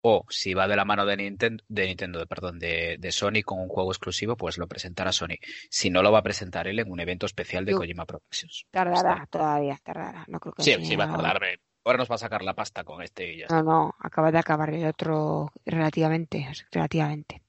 o 0.03 0.25
si 0.29 0.55
va 0.55 0.69
de 0.69 0.77
la 0.77 0.85
mano 0.85 1.05
de 1.05 1.17
Nintendo, 1.17 1.65
de 1.69 1.87
Nintendo, 1.87 2.25
perdón, 2.27 2.59
de, 2.61 2.97
de 2.99 3.13
Sony 3.13 3.43
con 3.45 3.59
un 3.59 3.69
juego 3.69 3.91
exclusivo, 3.91 4.37
pues 4.37 4.57
lo 4.57 4.69
presentará 4.69 5.11
Sony. 5.13 5.37
Si 5.69 5.91
no, 5.91 6.01
lo 6.03 6.13
va 6.13 6.21
a 6.21 6.23
presentar 6.23 6.69
él 6.69 6.79
en 6.79 6.91
un 6.91 7.01
evento 7.01 7.27
especial 7.27 7.65
de 7.65 7.73
Kojima 7.75 8.07
Productions. 8.07 8.67
Tardará, 8.71 9.27
todavía 9.29 9.79
tardará. 9.83 10.25
No 10.29 10.39
creo 10.39 10.53
que 10.55 10.63
Sí, 10.63 10.77
sí, 10.85 10.95
va 10.97 11.05
a 11.05 11.09
tardar. 11.11 11.41
Ahora 11.87 11.99
nos 11.99 12.11
va 12.11 12.17
a 12.17 12.19
sacar 12.19 12.43
la 12.43 12.53
pasta 12.53 12.83
con 12.83 13.01
este 13.01 13.33
y 13.33 13.39
ya 13.39 13.45
está. 13.47 13.63
No, 13.63 13.63
no, 13.63 13.95
acaba 14.01 14.33
de 14.33 14.39
acabar 14.39 14.75
el 14.75 14.85
otro 14.87 15.53
relativamente, 15.65 16.45
relativamente. 16.73 17.43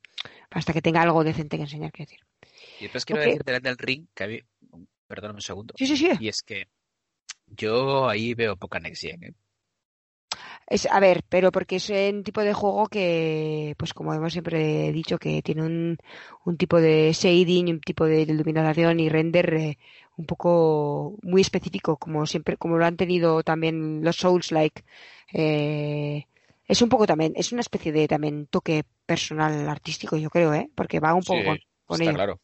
Hasta 0.51 0.73
que 0.73 0.81
tenga 0.81 1.01
algo 1.01 1.23
decente 1.23 1.57
que 1.57 1.63
enseñar, 1.63 1.91
quiero 1.91 2.09
decir. 2.09 2.23
Y 2.79 2.83
después 2.83 3.03
quiero 3.03 3.21
Ok. 3.21 3.27
decirte 3.27 3.59
del 3.59 3.77
Ring, 3.77 4.05
que 4.13 4.23
había... 4.23 4.43
Perdóname 5.07 5.37
un 5.37 5.41
segundo. 5.41 5.73
Sí, 5.75 5.87
sí, 5.87 5.97
sí. 5.97 6.11
Y 6.19 6.27
es 6.27 6.43
que 6.43 6.67
yo 7.47 8.07
ahí 8.07 8.35
veo 8.35 8.55
poca 8.57 8.79
Next 8.79 9.01
Gen. 9.01 9.23
¿eh? 9.23 9.33
Es, 10.67 10.85
a 10.85 10.99
ver, 10.99 11.23
pero 11.29 11.51
porque 11.51 11.77
es 11.77 11.89
un 11.89 12.23
tipo 12.23 12.41
de 12.41 12.53
juego 12.53 12.87
que, 12.87 13.73
pues 13.77 13.93
como 13.93 14.13
hemos 14.13 14.33
siempre 14.33 14.91
dicho, 14.91 15.17
que 15.17 15.41
tiene 15.41 15.63
un, 15.63 15.97
un 16.45 16.57
tipo 16.57 16.79
de 16.79 17.11
shading, 17.13 17.69
un 17.69 17.79
tipo 17.81 18.05
de 18.05 18.21
iluminación 18.21 18.99
y 18.99 19.09
render 19.09 19.53
eh, 19.53 19.77
un 20.17 20.25
poco 20.25 21.15
muy 21.21 21.41
específico, 21.41 21.97
como 21.97 22.25
siempre, 22.25 22.57
como 22.57 22.77
lo 22.77 22.85
han 22.85 22.97
tenido 22.97 23.43
también 23.43 24.03
los 24.03 24.17
Souls-like. 24.17 24.83
Eh, 25.33 26.25
es 26.67 26.81
un 26.81 26.89
poco 26.89 27.05
también, 27.07 27.33
es 27.35 27.51
una 27.51 27.61
especie 27.61 27.91
de 27.91 28.07
también 28.07 28.47
toque 28.47 28.83
personal 29.05 29.69
artístico, 29.69 30.17
yo 30.17 30.29
creo, 30.29 30.53
¿eh? 30.53 30.69
Porque 30.75 30.99
va 30.99 31.13
un 31.13 31.23
poco 31.23 31.39
Sí, 31.39 31.45
con, 31.45 31.59
con 31.85 32.01
está 32.01 32.11
ello. 32.11 32.13
claro. 32.15 32.41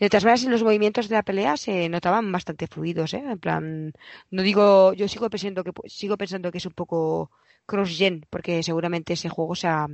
De 0.00 0.08
todas 0.08 0.24
maneras, 0.24 0.44
en 0.44 0.50
los 0.52 0.62
movimientos 0.62 1.08
de 1.08 1.16
la 1.16 1.22
pelea 1.22 1.56
se 1.56 1.88
notaban 1.88 2.30
bastante 2.32 2.66
fluidos, 2.66 3.14
¿eh? 3.14 3.22
En 3.26 3.38
plan, 3.38 3.92
no 4.30 4.42
digo, 4.42 4.92
yo 4.94 5.08
sigo 5.08 5.28
pensando 5.30 5.64
que 5.64 5.72
sigo 5.88 6.16
pensando 6.16 6.50
que 6.52 6.58
es 6.58 6.66
un 6.66 6.72
poco 6.72 7.30
cross-gen, 7.66 8.26
porque 8.30 8.62
seguramente 8.62 9.14
ese 9.14 9.28
juego 9.28 9.54
se 9.54 9.68
ha, 9.68 9.86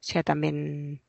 se 0.00 0.18
ha 0.18 0.22
también 0.22 1.02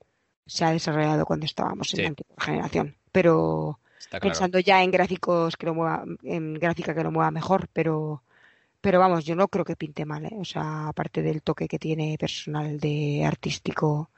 se 0.46 0.66
ha 0.66 0.72
desarrollado 0.72 1.26
cuando 1.26 1.46
estábamos 1.46 1.94
en 1.94 2.02
la 2.04 2.08
antigua 2.10 2.36
generación. 2.40 2.98
Pero 3.12 3.80
Pensando 4.22 4.60
ya 4.60 4.84
en 4.84 4.92
gráficos 4.92 5.58
que 5.58 5.66
lo 5.66 5.74
mueva, 5.74 6.04
en 6.24 6.54
gráfica 6.56 6.94
que 6.94 7.04
lo 7.04 7.12
mueva 7.12 7.32
mejor, 7.32 7.68
pero 7.74 8.24
pero 8.82 9.00
vamos, 9.00 9.26
yo 9.26 9.36
no 9.36 9.50
creo 9.50 9.66
que 9.66 9.76
pinte 9.76 10.06
mal, 10.06 10.26
¿eh? 10.26 10.38
O 10.40 10.46
sea, 10.46 10.88
aparte 10.88 11.22
del 11.22 11.42
toque 11.42 11.68
que 11.68 11.80
tiene 11.80 12.18
personal 12.18 12.80
de 12.80 13.26
artístico 13.26 14.10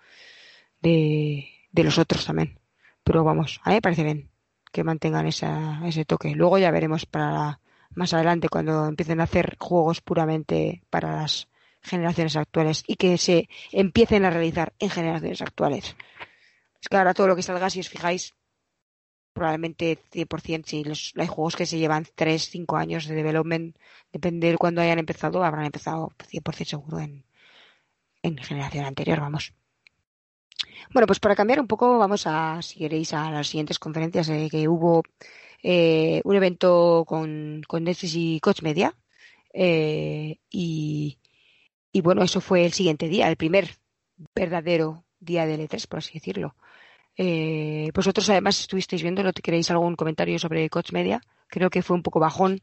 de, 0.81 1.49
de 1.71 1.83
los 1.83 1.97
otros 1.97 2.25
también. 2.25 2.59
Pero 3.03 3.23
vamos, 3.23 3.59
a 3.63 3.69
mí 3.69 3.75
me 3.75 3.81
parece 3.81 4.03
bien 4.03 4.29
que 4.71 4.83
mantengan 4.83 5.27
esa, 5.27 5.81
ese 5.85 6.05
toque. 6.05 6.35
Luego 6.35 6.57
ya 6.57 6.71
veremos 6.71 7.05
para 7.05 7.59
más 7.95 8.13
adelante 8.13 8.49
cuando 8.49 8.87
empiecen 8.87 9.19
a 9.19 9.23
hacer 9.23 9.57
juegos 9.59 10.01
puramente 10.01 10.83
para 10.89 11.21
las 11.21 11.47
generaciones 11.81 12.35
actuales 12.35 12.83
y 12.87 12.95
que 12.95 13.17
se 13.17 13.49
empiecen 13.71 14.25
a 14.25 14.29
realizar 14.29 14.73
en 14.79 14.89
generaciones 14.89 15.41
actuales. 15.41 15.95
Es 16.81 16.87
que 16.87 16.97
ahora 16.97 17.13
todo 17.13 17.27
lo 17.27 17.35
que 17.35 17.43
salga, 17.43 17.69
si 17.69 17.79
os 17.79 17.89
fijáis, 17.89 18.33
probablemente 19.33 19.97
100%, 20.11 20.65
si 20.65 20.83
los, 20.83 21.13
hay 21.17 21.27
juegos 21.27 21.55
que 21.55 21.65
se 21.65 21.77
llevan 21.79 22.05
3, 22.15 22.49
5 22.49 22.77
años 22.77 23.07
de 23.07 23.15
development, 23.15 23.75
depende 24.11 24.51
de 24.51 24.57
cuándo 24.57 24.81
hayan 24.81 24.99
empezado, 24.99 25.43
habrán 25.43 25.65
empezado 25.65 26.11
100% 26.19 26.65
seguro 26.65 26.99
en, 26.99 27.25
en 28.23 28.37
generación 28.37 28.85
anterior, 28.85 29.19
vamos. 29.19 29.53
Bueno, 30.93 31.07
pues 31.07 31.19
para 31.19 31.35
cambiar 31.35 31.59
un 31.59 31.67
poco, 31.67 31.97
vamos 31.97 32.23
a, 32.27 32.61
si 32.61 32.79
queréis, 32.79 33.13
a 33.13 33.31
las 33.31 33.47
siguientes 33.47 33.79
conferencias 33.79 34.29
eh, 34.29 34.47
que 34.51 34.67
hubo 34.67 35.03
eh, 35.63 36.21
un 36.23 36.35
evento 36.35 37.03
con, 37.07 37.61
con 37.67 37.83
Netflix 37.83 38.15
y 38.15 38.39
Coach 38.39 38.61
Media. 38.61 38.95
eh, 39.53 40.39
y, 40.49 41.17
y 41.91 42.01
bueno, 42.01 42.23
eso 42.23 42.41
fue 42.41 42.65
el 42.65 42.73
siguiente 42.73 43.07
día, 43.09 43.27
el 43.29 43.35
primer 43.37 43.69
verdadero 44.35 45.03
día 45.19 45.45
del 45.45 45.61
E3, 45.61 45.87
por 45.87 45.99
así 45.99 46.13
decirlo. 46.13 46.55
Eh, 47.23 47.91
vosotros 47.93 48.27
además 48.29 48.59
estuvisteis 48.59 49.03
viendo, 49.03 49.21
¿no 49.23 49.31
queréis 49.31 49.69
algún 49.69 49.95
comentario 49.95 50.39
sobre 50.39 50.67
Coach 50.69 50.91
Media? 50.91 51.21
Creo 51.47 51.69
que 51.69 51.83
fue 51.83 51.95
un 51.95 52.01
poco 52.03 52.19
bajón 52.19 52.61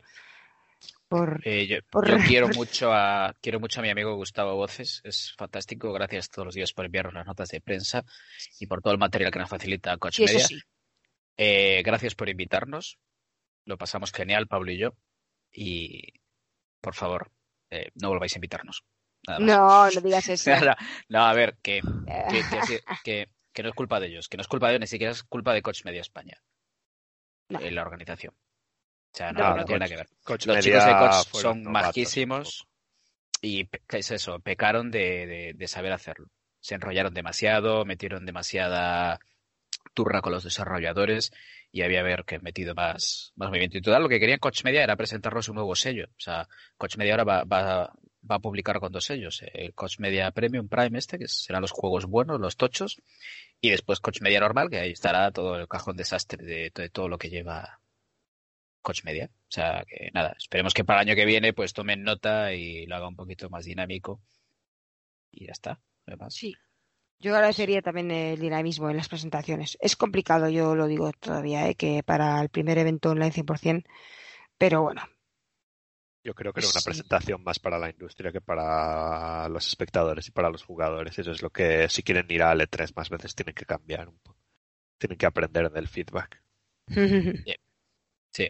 por, 1.08 1.40
Eh, 1.44 1.66
yo, 1.66 1.76
por- 1.90 2.06
yo 2.08 2.16
quiero 2.26 2.48
mucho 2.48 2.92
a 2.92 3.34
quiero 3.40 3.60
mucho 3.60 3.80
a 3.80 3.82
mi 3.82 3.90
amigo 3.90 4.14
Gustavo 4.16 4.56
Voces, 4.56 5.00
es 5.04 5.32
fantástico, 5.36 5.92
gracias 5.92 6.28
todos 6.28 6.46
los 6.46 6.54
días 6.54 6.72
por 6.72 6.84
enviarnos 6.84 7.14
las 7.14 7.26
notas 7.26 7.48
de 7.50 7.60
prensa 7.60 8.04
y 8.58 8.66
por 8.66 8.82
todo 8.82 8.92
el 8.92 8.98
material 8.98 9.30
que 9.30 9.38
nos 9.38 9.48
facilita 9.48 9.96
Coach 9.96 10.18
Media. 10.20 10.46
sí. 10.46 10.58
Eh, 11.36 11.82
gracias 11.84 12.14
por 12.16 12.28
invitarnos, 12.28 12.98
lo 13.64 13.78
pasamos 13.78 14.10
genial, 14.12 14.48
Pablo 14.48 14.72
y 14.72 14.78
yo, 14.78 14.94
y 15.52 16.02
por 16.80 16.94
favor, 16.94 17.30
eh, 17.70 17.90
no 17.94 18.08
volváis 18.08 18.34
a 18.34 18.38
invitarnos. 18.38 18.82
No, 19.38 19.88
no 19.90 20.00
digas 20.00 20.28
eso. 20.30 20.50
no, 21.08 21.20
a 21.24 21.32
ver, 21.32 21.56
que, 21.62 21.80
que, 22.30 22.42
que, 22.44 22.62
sí- 22.62 22.78
que- 23.04 23.28
que 23.52 23.62
no 23.62 23.68
es 23.70 23.74
culpa 23.74 23.98
de 24.00 24.06
ellos, 24.08 24.28
que 24.28 24.36
no 24.36 24.42
es 24.42 24.48
culpa 24.48 24.68
de 24.68 24.74
ellos, 24.74 24.80
ni 24.82 24.86
siquiera 24.86 25.12
es 25.12 25.22
culpa 25.22 25.52
de 25.52 25.62
Coach 25.62 25.84
Media 25.84 26.00
España, 26.00 26.40
No. 27.48 27.60
en 27.60 27.74
la 27.74 27.82
organización. 27.82 28.34
O 28.34 29.16
sea, 29.16 29.32
no, 29.32 29.40
No, 29.40 29.50
no 29.50 29.56
no, 29.56 29.64
tiene 29.64 29.78
nada 29.80 29.88
que 29.88 29.96
ver. 29.96 30.08
Coach 30.22 30.46
Los 30.46 30.56
Media 30.56 30.80
chicos 30.80 30.84
de 30.84 30.92
Coach 31.32 31.42
son 31.42 31.62
majísimos 31.64 32.68
y 33.40 33.64
pe- 33.64 33.82
¿qué 33.88 33.98
es 33.98 34.10
eso? 34.10 34.38
Pecaron 34.40 34.90
de, 34.90 35.26
de- 35.26 35.52
de 35.54 35.68
saber 35.68 35.92
hacerlo. 35.92 36.28
Se 36.60 36.74
enrollaron 36.74 37.14
demasiado, 37.14 37.84
metieron 37.84 38.26
demasiada 38.26 39.18
turra 39.94 40.20
con 40.20 40.32
los 40.32 40.44
desarrolladores 40.44 41.32
y 41.72 41.82
había 41.82 42.00
haber 42.00 42.24
que 42.24 42.38
metido 42.40 42.74
más, 42.74 43.32
más 43.36 43.48
movimiento. 43.48 43.78
Y 43.78 43.82
todo 43.82 43.98
lo 43.98 44.08
que 44.08 44.20
querían 44.20 44.38
Coach 44.38 44.64
Media 44.64 44.82
era 44.82 44.96
presentarnos 44.96 45.48
un 45.48 45.54
nuevo 45.56 45.74
sello. 45.74 46.06
O 46.10 46.20
sea, 46.20 46.46
Coach 46.76 46.96
Media 46.96 47.14
ahora 47.14 47.24
va, 47.24 47.44
va, 47.44 47.92
va 48.28 48.36
a 48.36 48.40
publicar 48.40 48.80
con 48.80 48.92
dos 48.92 49.04
sellos. 49.04 49.42
El 49.52 49.74
Coach 49.74 49.98
Media 49.98 50.30
Premium 50.30 50.68
Prime 50.68 50.98
este, 50.98 51.18
que 51.18 51.28
serán 51.28 51.62
los 51.62 51.72
juegos 51.72 52.06
buenos, 52.06 52.40
los 52.40 52.56
tochos, 52.56 53.00
y 53.60 53.70
después 53.70 54.00
Coach 54.00 54.20
Media 54.20 54.40
normal, 54.40 54.70
que 54.70 54.78
ahí 54.78 54.92
estará 54.92 55.30
todo 55.30 55.56
el 55.56 55.68
cajón 55.68 55.96
desastre 55.96 56.44
de, 56.44 56.72
de 56.74 56.88
todo 56.90 57.08
lo 57.08 57.18
que 57.18 57.30
lleva 57.30 57.80
Coach 58.82 59.04
Media. 59.04 59.30
O 59.32 59.50
sea, 59.50 59.84
que 59.86 60.10
nada, 60.12 60.34
esperemos 60.38 60.74
que 60.74 60.84
para 60.84 61.02
el 61.02 61.08
año 61.08 61.16
que 61.16 61.26
viene 61.26 61.52
pues 61.52 61.72
tomen 61.72 62.02
nota 62.02 62.52
y 62.52 62.86
lo 62.86 62.96
haga 62.96 63.08
un 63.08 63.16
poquito 63.16 63.50
más 63.50 63.64
dinámico. 63.64 64.20
Y 65.30 65.46
ya 65.46 65.52
está. 65.52 65.80
Sí. 66.30 66.54
Yo 67.20 67.34
agradecería 67.34 67.82
también 67.82 68.10
el 68.10 68.38
dinamismo 68.38 68.90
en 68.90 68.96
las 68.96 69.08
presentaciones. 69.08 69.76
Es 69.80 69.96
complicado, 69.96 70.48
yo 70.48 70.74
lo 70.76 70.86
digo 70.86 71.10
todavía, 71.12 71.68
¿eh? 71.68 71.74
que 71.74 72.02
para 72.04 72.40
el 72.40 72.48
primer 72.48 72.78
evento 72.78 73.10
online 73.10 73.32
100%, 73.32 73.84
pero 74.56 74.82
bueno. 74.82 75.02
Yo 76.24 76.34
creo 76.34 76.52
que 76.52 76.60
era 76.60 76.68
una 76.68 76.80
Sí. 76.80 76.84
presentación 76.84 77.42
más 77.44 77.58
para 77.58 77.78
la 77.78 77.90
industria 77.90 78.32
que 78.32 78.40
para 78.40 79.48
los 79.48 79.66
espectadores 79.66 80.26
y 80.28 80.30
para 80.32 80.50
los 80.50 80.62
jugadores. 80.64 81.18
Eso 81.18 81.30
es 81.30 81.42
lo 81.42 81.50
que, 81.50 81.88
si 81.88 82.02
quieren 82.02 82.26
ir 82.30 82.42
a 82.42 82.52
L3 82.54 82.92
más 82.96 83.08
veces, 83.08 83.34
tienen 83.34 83.54
que 83.54 83.64
cambiar 83.64 84.08
un 84.08 84.18
poco. 84.18 84.38
Tienen 84.98 85.16
que 85.16 85.26
aprender 85.26 85.70
del 85.70 85.88
feedback. 85.88 86.42
Sí. 88.30 88.48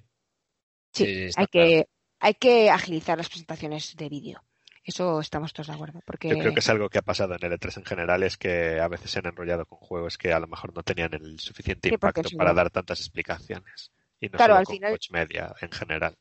Sí, 0.93 1.05
Sí, 1.31 1.31
hay 1.37 1.47
que, 1.47 1.89
hay 2.19 2.35
que 2.35 2.71
agilizar 2.71 3.17
las 3.17 3.29
presentaciones 3.29 3.95
de 3.97 4.09
vídeo. 4.09 4.43
Eso 4.83 5.21
estamos 5.21 5.53
todos 5.53 5.69
de 5.69 5.75
acuerdo. 5.75 6.01
Porque 6.05 6.29
Yo 6.31 6.39
creo 6.39 6.53
que 6.55 6.61
es 6.61 6.69
algo 6.69 6.89
que 6.89 6.99
ha 6.99 7.03
pasado 7.03 7.35
en 7.35 7.41
L3 7.41 7.77
en 7.79 7.85
general, 7.85 8.23
es 8.23 8.37
que 8.39 8.81
a 8.81 8.89
veces 8.89 9.11
se 9.11 9.19
han 9.21 9.27
enrollado 9.27 9.67
con 9.67 9.79
juegos 9.79 10.17
que 10.19 10.33
a 10.33 10.41
lo 10.41 10.47
mejor 10.49 10.75
no 10.75 10.83
tenían 10.83 11.13
el 11.15 11.39
suficiente 11.39 11.91
impacto 11.91 12.23
para 12.37 12.55
dar 12.55 12.71
tantas 12.71 12.99
explicaciones. 13.01 13.93
Y 14.19 14.27
no 14.31 14.39
Claro, 14.39 14.55
solo 14.55 14.59
al 14.61 14.65
con 14.65 14.75
final- 14.75 14.91
Coach 14.93 15.11
Media 15.11 15.55
en 15.61 15.71
general. 15.71 16.17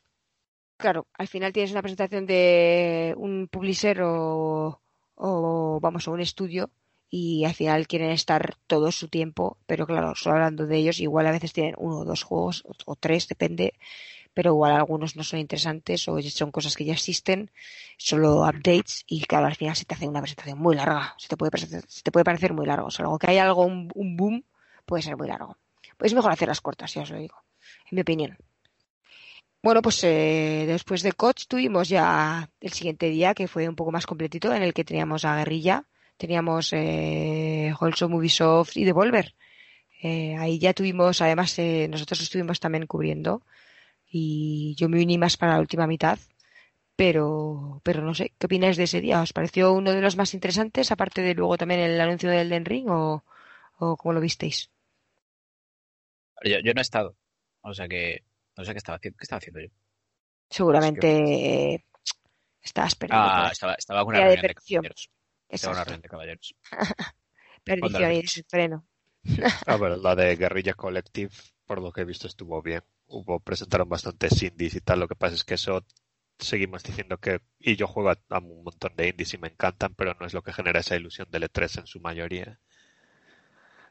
Claro, 0.78 1.08
al 1.14 1.28
final 1.28 1.54
tienes 1.54 1.72
una 1.72 1.82
presentación 1.82 2.26
de 2.28 3.14
un 3.18 3.48
publisher 3.48 4.02
o, 4.04 4.80
o 5.16 5.80
vamos 5.82 6.08
a 6.08 6.12
un 6.12 6.22
estudio 6.22 6.70
y 7.10 7.46
al 7.46 7.56
final 7.56 7.88
quieren 7.88 8.12
estar 8.12 8.56
todo 8.68 8.92
su 8.92 9.08
tiempo, 9.08 9.58
pero 9.66 9.88
claro, 9.88 10.14
solo 10.16 10.36
hablando 10.36 10.68
de 10.68 10.78
ellos, 10.78 11.00
igual 11.00 11.26
a 11.26 11.32
veces 11.32 11.54
tienen 11.54 11.74
uno 11.78 12.00
o 12.00 12.06
dos 12.06 12.22
juegos 12.24 12.64
o, 12.86 12.96
tres, 12.96 13.28
depende, 13.28 13.74
pero 14.36 14.52
igual 14.52 14.74
algunos 14.74 15.16
no 15.16 15.24
son 15.24 15.40
interesantes 15.40 16.08
o 16.08 16.22
son 16.22 16.52
cosas 16.52 16.76
que 16.76 16.86
ya 16.86 16.94
existen, 16.94 17.50
solo 17.98 18.42
updates 18.44 19.04
y 19.08 19.22
claro, 19.22 19.48
al 19.48 19.56
final 19.56 19.76
se 19.76 19.86
te 19.86 19.96
hace 19.96 20.08
una 20.08 20.22
presentación 20.22 20.60
muy 20.60 20.76
larga, 20.76 21.16
se 21.18 21.28
te 21.28 21.38
puede, 21.38 21.58
se 21.58 22.04
te 22.04 22.12
puede 22.12 22.24
parecer 22.26 22.54
muy 22.54 22.68
largo, 22.68 22.88
o 22.88 22.92
sea, 22.92 23.06
algo 23.06 23.18
que 23.18 23.32
hay 23.32 23.38
algo, 23.40 23.66
un, 23.66 23.90
un 23.96 24.18
boom, 24.18 24.44
puede 24.86 25.02
ser 25.02 25.18
muy 25.18 25.28
largo. 25.28 25.58
Pues 25.98 26.12
es 26.12 26.16
mejor 26.16 26.32
hacerlas 26.32 26.62
cortas, 26.62 26.94
ya 26.94 27.02
os 27.02 27.10
lo 27.10 27.18
digo, 27.18 27.38
en 27.90 27.96
mi 27.96 28.02
opinión. 28.02 28.38
Bueno, 29.68 29.82
pues 29.82 30.02
eh, 30.06 30.64
después 30.66 31.04
de 31.04 31.12
Coach 31.12 31.44
tuvimos 31.46 31.90
ya 31.90 32.50
el 32.62 32.72
siguiente 32.72 33.10
día, 33.10 33.34
que 33.34 33.50
fue 33.50 33.68
un 33.68 33.76
poco 33.76 33.92
más 33.92 34.06
completito, 34.06 34.54
en 34.54 34.64
el 34.64 34.74
que 34.74 34.86
teníamos 34.86 35.26
a 35.26 35.36
Guerrilla, 35.36 35.84
teníamos 36.16 36.72
eh, 36.72 37.74
Holson, 37.78 38.14
Ubisoft 38.14 38.78
y 38.78 38.86
Devolver. 38.86 39.36
Eh, 40.02 40.38
ahí 40.38 40.58
ya 40.58 40.74
tuvimos, 40.74 41.22
además, 41.22 41.60
eh, 41.60 41.90
nosotros 41.90 42.22
estuvimos 42.22 42.62
también 42.62 42.88
cubriendo 42.88 43.42
y 44.10 44.74
yo 44.78 44.88
me 44.88 45.02
uní 45.04 45.18
más 45.18 45.36
para 45.36 45.56
la 45.56 45.60
última 45.60 45.86
mitad, 45.86 46.18
pero, 46.96 47.82
pero 47.84 48.02
no 48.04 48.16
sé, 48.16 48.32
¿qué 48.40 48.46
opináis 48.46 48.78
de 48.78 48.84
ese 48.84 49.02
día? 49.02 49.22
¿Os 49.22 49.34
pareció 49.34 49.74
uno 49.74 49.92
de 49.92 50.00
los 50.00 50.16
más 50.16 50.34
interesantes, 50.34 50.94
aparte 50.94 51.22
de 51.22 51.34
luego 51.34 51.58
también 51.58 51.82
el 51.82 52.00
anuncio 52.00 52.30
del 52.30 52.48
Elden 52.48 52.64
Ring 52.64 52.88
o, 52.88 53.22
cómo 53.78 54.14
lo 54.14 54.22
visteis? 54.22 54.72
Yo 56.42 56.74
no 56.74 56.80
he 56.80 56.82
estado. 56.82 57.18
O 57.64 57.74
sea 57.74 57.90
que 57.90 58.24
no 58.58 58.66
sé 58.66 58.72
qué 58.74 58.78
estaba 58.80 58.98
haciendo. 58.98 59.18
¿Qué 59.18 59.24
estaba 59.24 59.38
haciendo 59.40 59.60
yo? 59.62 59.68
Seguramente 60.50 61.08
eh, 61.76 61.86
estabas 62.62 62.96
perdido. 62.96 63.32
Ah, 63.32 63.46
ahí. 63.46 63.52
estaba, 63.52 63.74
estaba 63.76 64.02
en 64.02 64.08
una 64.08 64.22
de 64.22 64.36
reunión 64.36 64.46
de 64.48 64.56
perdición. 64.56 64.84
caballeros. 64.84 65.10
Estaba 65.50 65.74
una 65.74 65.84
Exacto. 65.84 65.84
reunión 65.84 66.02
de 66.02 66.10
caballeros. 66.10 66.56
Perdición 67.64 68.12
y 68.14 68.22
desenfreno. 68.22 68.88
A 69.66 69.78
ver, 69.78 69.98
la 70.00 70.16
de 70.16 70.36
Guerrilla 70.36 70.74
Collective, 70.74 71.32
por 71.66 71.82
lo 71.82 71.92
que 71.92 72.02
he 72.02 72.06
visto, 72.06 72.28
estuvo 72.28 72.62
bien. 72.62 72.82
Hubo, 73.08 73.40
presentaron 73.40 73.88
bastantes 73.90 74.42
indies 74.42 74.76
y 74.76 74.82
tal. 74.82 75.00
Lo 75.00 75.08
que 75.08 75.16
pasa 75.16 75.36
es 75.36 75.44
que 75.44 75.54
eso 75.56 75.86
seguimos 76.40 76.84
diciendo 76.84 77.18
que, 77.20 77.42
y 77.60 77.76
yo 77.76 77.88
juego 77.88 78.10
a, 78.12 78.20
a 78.30 78.40
un 78.40 78.64
montón 78.64 78.96
de 78.96 79.10
indies 79.10 79.34
y 79.34 79.38
me 79.38 79.50
encantan, 79.50 79.94
pero 79.96 80.16
no 80.20 80.26
es 80.26 80.34
lo 80.34 80.42
que 80.44 80.54
genera 80.54 80.80
esa 80.80 80.96
ilusión 80.96 81.30
del 81.32 81.44
E3 81.44 81.80
en 81.80 81.88
su 81.88 82.00
mayoría. 82.00 82.60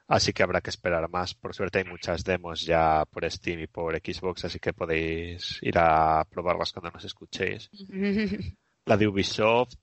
Así 0.08 0.32
que 0.32 0.42
habrá 0.42 0.60
que 0.60 0.70
esperar 0.70 1.08
más. 1.10 1.34
Por 1.34 1.54
suerte 1.54 1.78
hay 1.78 1.84
muchas 1.84 2.22
demos 2.22 2.62
ya 2.62 3.04
por 3.06 3.28
Steam 3.30 3.60
y 3.60 3.66
por 3.66 3.96
Xbox, 3.96 4.44
así 4.44 4.58
que 4.60 4.72
podéis 4.72 5.58
ir 5.62 5.78
a 5.78 6.24
probarlas 6.30 6.72
cuando 6.72 6.92
nos 6.92 7.04
escuchéis. 7.04 7.68
La 8.86 8.96
de 8.96 9.08
Ubisoft 9.08 9.74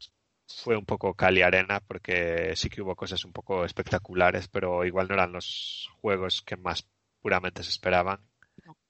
fue 0.48 0.78
un 0.78 0.86
poco 0.86 1.14
cali 1.14 1.42
arena 1.42 1.82
porque 1.82 2.54
sí 2.56 2.70
que 2.70 2.82
hubo 2.82 2.96
cosas 2.96 3.26
un 3.26 3.34
poco 3.34 3.66
espectaculares, 3.66 4.48
pero 4.48 4.86
igual 4.86 5.08
no 5.10 5.16
eran 5.16 5.34
los 5.34 5.90
juegos 6.00 6.42
que 6.42 6.56
más 6.56 6.88
puramente 7.22 7.64
se 7.64 7.70
esperaban. 7.70 8.22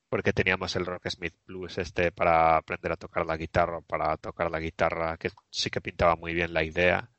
Porque 0.09 0.33
teníamos 0.33 0.75
el 0.75 0.85
Rocksmith 0.85 1.33
Blues 1.47 1.79
este 1.79 2.11
para 2.11 2.57
aprender 2.57 2.91
a 2.91 2.97
tocar 2.97 3.25
la 3.25 3.35
guitarra, 3.35 3.81
para 3.81 4.15
tocar 4.17 4.51
la 4.51 4.59
guitarra, 4.59 5.17
que 5.17 5.31
sí 5.49 5.71
que 5.71 5.81
pintaba 5.81 6.15
muy 6.15 6.35
bien 6.35 6.53
la 6.53 6.63
idea. 6.63 7.09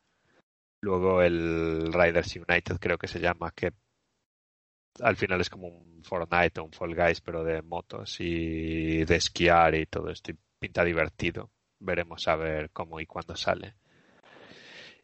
Luego 0.80 1.20
el 1.20 1.92
Riders 1.92 2.36
United 2.36 2.76
creo 2.78 2.96
que 2.96 3.08
se 3.08 3.18
llama, 3.18 3.50
que 3.50 3.72
al 5.00 5.16
final 5.16 5.40
es 5.40 5.50
como 5.50 5.68
un 5.68 6.02
Fortnite 6.04 6.60
o 6.60 6.64
un 6.64 6.72
Fall 6.72 6.94
Guys, 6.94 7.20
pero 7.20 7.44
de 7.44 7.62
motos 7.62 8.16
y 8.20 9.04
de 9.04 9.16
esquiar 9.16 9.74
y 9.74 9.86
todo 9.86 10.10
esto. 10.10 10.30
Y 10.32 10.36
pinta 10.58 10.84
divertido. 10.84 11.50
Veremos 11.80 12.26
a 12.28 12.36
ver 12.36 12.70
cómo 12.70 13.00
y 13.00 13.06
cuándo 13.06 13.36
sale. 13.36 13.74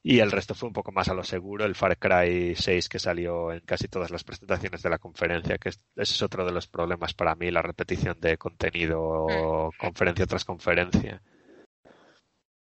Y 0.03 0.21
el 0.21 0.31
resto 0.31 0.55
fue 0.55 0.67
un 0.69 0.73
poco 0.73 0.93
más 0.93 1.09
a 1.09 1.15
lo 1.15 1.23
seguro. 1.25 1.67
El 1.67 1.75
Far 1.75 1.99
Cry 1.99 2.55
6 2.57 2.89
que 2.89 2.99
salió 2.99 3.53
en 3.53 3.61
casi 3.61 3.87
todas 3.89 4.11
las 4.11 4.25
presentaciones 4.25 4.83
de 4.83 4.89
la 4.89 4.99
conferencia, 4.99 5.59
que 5.59 5.69
es- 5.69 5.81
ese 5.97 6.15
es 6.15 6.23
otro 6.23 6.47
de 6.47 6.53
los 6.53 6.69
problemas 6.69 7.13
para 7.13 7.35
mí, 7.35 7.51
la 7.51 7.61
repetición 7.61 8.19
de 8.19 8.39
contenido 8.39 9.71
conferencia 9.79 10.25
tras 10.27 10.47
conferencia. 10.47 11.23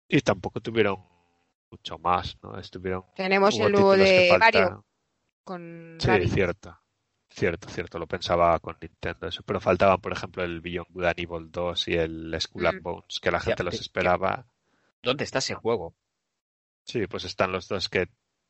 Y 0.09 0.21
tampoco 0.23 0.61
tuvieron 0.61 0.97
mucho 1.71 1.99
más, 1.99 2.37
¿no? 2.43 2.59
Estuvieron 2.59 3.05
Tenemos 3.15 3.57
el 3.61 3.73
que 3.73 3.97
de. 3.97 4.37
Mario 4.41 4.85
con 5.45 5.99
Sí, 6.01 6.29
cierto. 6.29 6.80
Cierto, 7.33 7.69
cierto. 7.69 7.99
Lo 7.99 8.07
pensaba 8.07 8.59
con 8.59 8.77
Nintendo 8.81 9.29
eso. 9.29 9.43
Pero 9.45 9.61
faltaban, 9.61 10.01
por 10.01 10.13
ejemplo, 10.13 10.43
el 10.43 10.61
Beyond 10.61 10.89
Good 10.91 11.05
and 11.05 11.19
Evil 11.21 11.51
2 11.51 11.89
y 11.89 11.95
el 11.95 12.37
Skull 12.41 12.67
and 12.67 12.81
Mm. 12.81 12.83
Bones, 12.83 13.21
que 13.23 13.31
la 13.31 13.41
gente 13.41 13.61
Ya, 13.63 13.65
los 13.65 13.75
que- 13.77 13.81
esperaba. 13.83 14.47
¿Dónde 15.03 15.25
está 15.25 15.39
ese 15.39 15.55
juego? 15.55 15.95
Sí, 16.85 17.07
pues 17.07 17.25
están 17.25 17.53
los 17.53 17.69
dos 17.69 17.89
que 17.89 18.09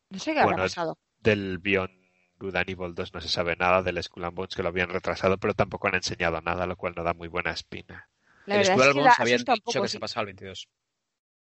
No 0.08 0.18
sé 0.18 0.32
qué 0.32 0.40
habrá 0.40 0.52
Bueno, 0.54 0.62
pasado. 0.64 0.98
del 1.20 1.58
Beyond 1.58 1.92
Good 2.38 2.56
and 2.56 2.70
Evil 2.70 2.94
2 2.94 3.12
no 3.14 3.20
se 3.20 3.28
sabe 3.28 3.54
nada, 3.54 3.82
del 3.82 4.02
Skull 4.02 4.24
and 4.24 4.34
Bones 4.34 4.56
que 4.56 4.62
lo 4.62 4.70
habían 4.70 4.88
retrasado, 4.88 5.36
pero 5.38 5.54
tampoco 5.54 5.86
han 5.88 5.94
enseñado 5.96 6.40
nada, 6.40 6.66
lo 6.66 6.74
cual 6.76 6.94
no 6.96 7.04
da 7.04 7.12
muy 7.14 7.28
buena 7.28 7.50
espina. 7.52 8.08
La 8.46 8.56
el 8.56 8.60
verdad 8.66 8.74
Skull 8.74 8.80
es 8.82 8.86
and 8.88 8.94
que 8.94 9.00
Bones 9.02 9.20
habían 9.20 9.38
dicho 9.38 9.52
poco, 9.62 9.82
que 9.82 9.88
sí. 9.88 9.92
se 9.92 10.00
pasaba 10.00 10.20
al 10.22 10.26
22. 10.26 10.68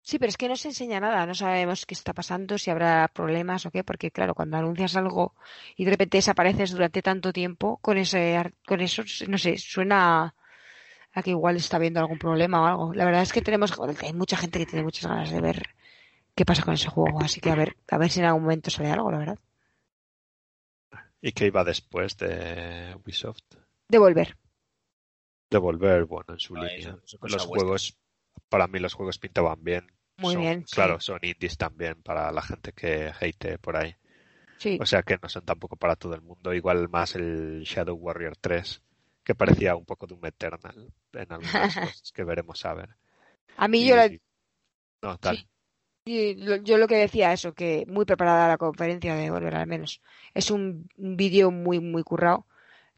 Sí, 0.03 0.19
pero 0.19 0.31
es 0.31 0.37
que 0.37 0.49
no 0.49 0.57
se 0.57 0.69
enseña 0.69 0.99
nada, 0.99 1.27
no 1.27 1.35
sabemos 1.35 1.85
qué 1.87 1.95
está 1.95 2.13
pasando, 2.15 2.57
si 2.59 2.71
habrá 2.71 3.07
problemas 3.09 3.67
o 3.67 3.71
qué, 3.71 3.85
porque 3.85 4.11
claro, 4.11 4.35
cuando 4.35 4.57
anuncias 4.57 4.97
algo 4.97 5.35
y 5.77 5.85
de 5.85 5.91
repente 5.91 6.19
desapareces 6.19 6.71
durante 6.73 7.03
tanto 7.03 7.33
tiempo 7.33 7.77
con 7.79 7.99
ese, 7.99 8.37
ar- 8.37 8.55
con 8.67 8.81
eso, 8.81 9.03
no 9.29 9.37
sé, 9.39 9.59
suena 9.59 10.35
a 11.13 11.23
que 11.23 11.31
igual 11.31 11.57
está 11.57 11.77
habiendo 11.77 12.01
algún 12.01 12.19
problema 12.19 12.63
o 12.63 12.67
algo. 12.67 12.95
La 12.95 13.05
verdad 13.05 13.23
es 13.23 13.33
que 13.33 13.43
tenemos, 13.43 13.73
hay 14.03 14.13
mucha 14.15 14.37
gente 14.37 14.59
que 14.59 14.67
tiene 14.67 14.85
muchas 14.85 15.07
ganas 15.11 15.31
de 15.31 15.41
ver 15.41 15.63
qué 16.35 16.45
pasa 16.47 16.63
con 16.63 16.75
ese 16.75 16.89
juego, 16.89 17.21
así 17.21 17.41
que 17.41 17.51
a 17.51 17.55
ver, 17.57 17.77
a 17.91 17.99
ver 17.99 18.11
si 18.11 18.21
en 18.21 18.27
algún 18.27 18.43
momento 18.45 18.71
sale 18.71 18.91
algo, 18.91 19.11
la 19.11 19.19
verdad. 19.19 19.39
¿Y 21.21 21.33
qué 21.33 21.47
iba 21.47 21.63
después 21.65 22.17
de 22.17 22.97
Ubisoft? 22.97 23.43
Devolver. 23.89 24.37
Devolver, 25.51 26.05
bueno, 26.07 26.35
en 26.35 26.39
su 26.39 26.55
No, 26.55 26.63
línea. 26.63 26.79
eso- 26.79 27.01
eso 27.05 27.19
cosa 27.19 27.37
los 27.37 27.47
vuestra. 27.47 27.65
juegos, 27.65 27.99
para 28.51 28.67
mí 28.67 28.79
los 28.79 28.93
juegos 28.93 29.19
pintaban 29.19 29.65
bien. 29.65 29.91
Muy 30.19 30.35
Son- 30.35 30.43
bien, 30.43 30.65
sí. 30.67 30.75
Claro, 30.75 31.01
son 31.01 31.19
indies 31.23 31.57
también 31.57 32.03
para 32.03 32.31
la 32.31 32.43
gente 32.43 32.73
que 32.75 33.11
hate 33.19 33.59
por 33.59 33.77
ahí. 33.79 33.97
Sí, 34.59 34.77
O 34.79 34.85
sea 34.85 35.03
que 35.03 35.17
no 35.23 35.31
son 35.31 35.47
tampoco 35.47 35.77
para 35.77 35.97
todo 35.97 36.15
el 36.15 36.21
mundo. 36.21 36.53
Igual 36.53 36.91
más 36.91 37.15
el 37.17 37.63
Shadow 37.63 37.97
Warrior 37.97 38.37
3, 38.37 38.83
que 39.25 39.35
parecía 39.35 39.75
un 39.75 39.87
poco 39.87 40.07
de 40.07 40.13
un 40.13 40.27
Eternal 40.27 40.93
en 41.15 41.33
algunas 41.33 41.43
cosas 41.97 42.13
que 42.13 42.25
veremos 42.25 42.63
a 42.67 42.75
ver. 42.75 42.91
a 43.57 43.69
mí 43.69 43.87
yo 43.89 43.97
la- 43.97 44.07
Y- 44.07 44.21
No, 45.03 45.17
tal. 45.17 45.39
Sí. 45.39 45.47
Y 46.05 46.35
lo- 46.35 46.57
yo 46.57 46.77
lo 46.77 46.87
que 46.89 46.97
decía 46.97 47.33
eso, 47.33 47.55
que 47.55 47.85
muy 47.87 48.05
preparada 48.05 48.49
la 48.49 48.59
conferencia 48.59 49.15
de 49.15 49.31
Volver 49.31 49.55
al 49.55 49.67
menos. 49.67 50.03
Es 50.35 50.51
un 50.51 50.89
un 50.97 51.17
vídeo 51.17 51.51
muy, 51.51 51.81
muy 51.81 52.03
currado. 52.03 52.47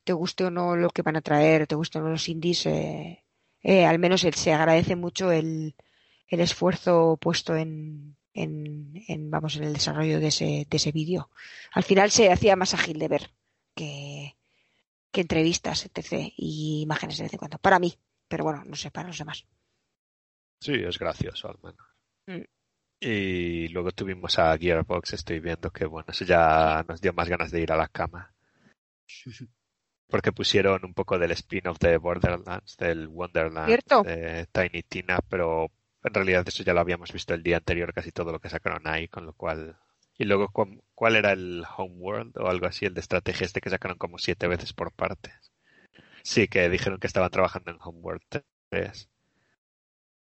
Te 0.04 0.12
guste 0.12 0.44
o 0.44 0.50
no 0.50 0.74
lo 0.74 0.88
que 0.90 1.02
van 1.02 1.16
a 1.16 1.20
traer, 1.20 1.66
te 1.68 1.76
guste 1.76 1.98
o 1.98 2.02
no 2.02 2.08
los 2.10 2.28
indies, 2.28 2.66
eh, 2.66 3.21
eh, 3.62 3.85
al 3.85 3.98
menos 3.98 4.20
se 4.20 4.53
agradece 4.53 4.96
mucho 4.96 5.31
el, 5.31 5.75
el 6.27 6.40
esfuerzo 6.40 7.18
puesto 7.20 7.57
en, 7.57 8.16
en, 8.35 9.03
en, 9.09 9.31
vamos, 9.31 9.57
en 9.57 9.64
el 9.64 9.72
desarrollo 9.72 10.20
de 10.20 10.29
ese, 10.29 10.66
de 10.68 10.77
ese 10.77 10.92
vídeo. 10.92 11.31
Al 11.72 11.83
final 11.83 12.11
se 12.11 12.33
hacía 12.33 12.57
más 12.57 12.75
ágil 12.75 12.98
de 12.98 13.09
ver 13.09 13.31
que, 13.75 14.37
que 15.11 15.20
entrevistas, 15.20 15.85
etc. 15.87 16.33
y 16.37 16.81
imágenes 16.83 17.18
de 17.18 17.25
vez 17.25 17.33
en 17.33 17.38
cuando. 17.38 17.59
Para 17.59 17.79
mí, 17.79 17.94
pero 18.29 18.44
bueno, 18.44 18.64
no 18.64 18.77
sé, 18.77 18.90
para 18.90 19.09
los 19.09 19.18
demás. 19.18 19.46
Sí, 20.61 20.75
es 20.75 20.98
gracioso 20.98 21.48
al 21.48 21.59
menos. 21.62 21.87
Mm. 22.27 22.44
Y 23.01 23.68
luego 23.68 23.90
tuvimos 23.90 24.38
a 24.38 24.57
Gearbox, 24.57 25.14
estoy 25.14 25.40
viendo 25.40 25.70
que 25.70 25.87
bueno, 25.87 26.07
eso 26.11 26.25
ya 26.25 26.85
nos 26.88 27.01
dio 27.01 27.12
más 27.12 27.29
ganas 27.29 27.51
de 27.51 27.61
ir 27.61 27.72
a 27.72 27.77
la 27.77 27.88
cama. 27.88 28.33
Porque 30.12 30.31
pusieron 30.33 30.85
un 30.85 30.94
poco 30.94 31.18
del 31.18 31.33
spin-off 31.33 31.79
de 31.81 31.96
Borderlands, 31.96 32.77
del 32.77 33.09
Wonderland 33.09 33.66
¿Cierto? 33.66 34.03
de 34.05 34.46
Tiny 34.53 34.83
Tina, 34.85 35.18
pero 35.29 35.72
en 36.05 36.14
realidad 36.14 36.46
eso 36.46 36.62
ya 36.62 36.75
lo 36.75 36.81
habíamos 36.81 37.12
visto 37.12 37.35
el 37.35 37.42
día 37.42 37.57
anterior, 37.57 37.92
casi 37.92 38.12
todo 38.12 38.31
lo 38.33 38.38
que 38.40 38.51
sacaron 38.51 38.87
ahí, 38.87 39.09
con 39.09 39.27
lo 39.27 39.33
cual 39.33 39.77
Y 40.18 40.25
luego, 40.25 40.48
¿cuál 40.94 41.16
era 41.16 41.33
el 41.33 41.64
Homeworld 41.77 42.38
o 42.38 42.48
algo 42.48 42.66
así, 42.66 42.85
el 42.87 42.94
de 42.94 43.01
estrategia 43.01 43.44
este 43.46 43.61
que 43.61 43.70
sacaron 43.70 43.98
como 43.98 44.18
siete 44.18 44.46
veces 44.48 44.72
por 44.72 44.92
partes? 44.92 45.53
Sí, 46.22 46.48
que 46.48 46.68
dijeron 46.68 46.98
que 46.98 47.07
estaban 47.07 47.31
trabajando 47.31 47.70
en 47.70 47.79
Homeworld 47.81 48.22
3. 48.70 49.09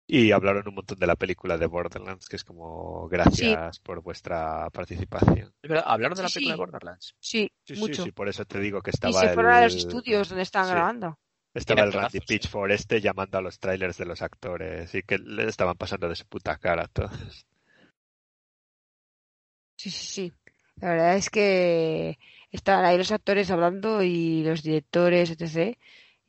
Y 0.05 0.31
hablaron 0.31 0.67
un 0.67 0.75
montón 0.75 0.99
de 0.99 1.07
la 1.07 1.15
película 1.15 1.57
de 1.57 1.65
Borderlands, 1.65 2.27
que 2.27 2.35
es 2.35 2.43
como 2.43 3.07
gracias 3.07 3.79
por 3.79 4.01
vuestra 4.01 4.69
participación. 4.69 5.53
¿Hablaron 5.85 6.17
de 6.17 6.23
la 6.23 6.29
película 6.29 6.53
de 6.53 6.57
Borderlands? 6.57 7.15
Sí, 7.19 7.49
sí, 7.63 7.75
mucho. 7.75 8.03
Sí, 8.03 8.11
por 8.11 8.27
eso 8.27 8.43
te 8.45 8.59
digo 8.59 8.81
que 8.81 8.91
estaba. 8.91 9.23
Y 9.23 9.27
se 9.27 9.33
fueron 9.33 9.53
a 9.53 9.63
los 9.63 9.75
estudios 9.75 10.27
donde 10.27 10.43
estaban 10.43 10.69
grabando. 10.69 11.17
Estaba 11.53 11.83
el 11.83 11.93
Randy 11.93 12.19
Pitchford 12.19 12.71
este 12.71 12.99
llamando 12.99 13.37
a 13.37 13.41
los 13.41 13.59
trailers 13.59 13.97
de 13.97 14.05
los 14.05 14.21
actores 14.21 14.93
y 14.95 15.03
que 15.03 15.19
le 15.19 15.47
estaban 15.47 15.77
pasando 15.77 16.09
de 16.09 16.15
su 16.15 16.25
puta 16.25 16.57
cara 16.57 16.83
a 16.83 16.87
todos. 16.87 17.47
Sí, 19.77 19.89
sí, 19.89 20.05
sí. 20.05 20.33
La 20.77 20.89
verdad 20.89 21.15
es 21.15 21.29
que 21.29 22.17
estaban 22.51 22.83
ahí 22.83 22.97
los 22.97 23.11
actores 23.11 23.51
hablando 23.51 24.01
y 24.01 24.43
los 24.43 24.63
directores, 24.63 25.29
etc 25.29 25.77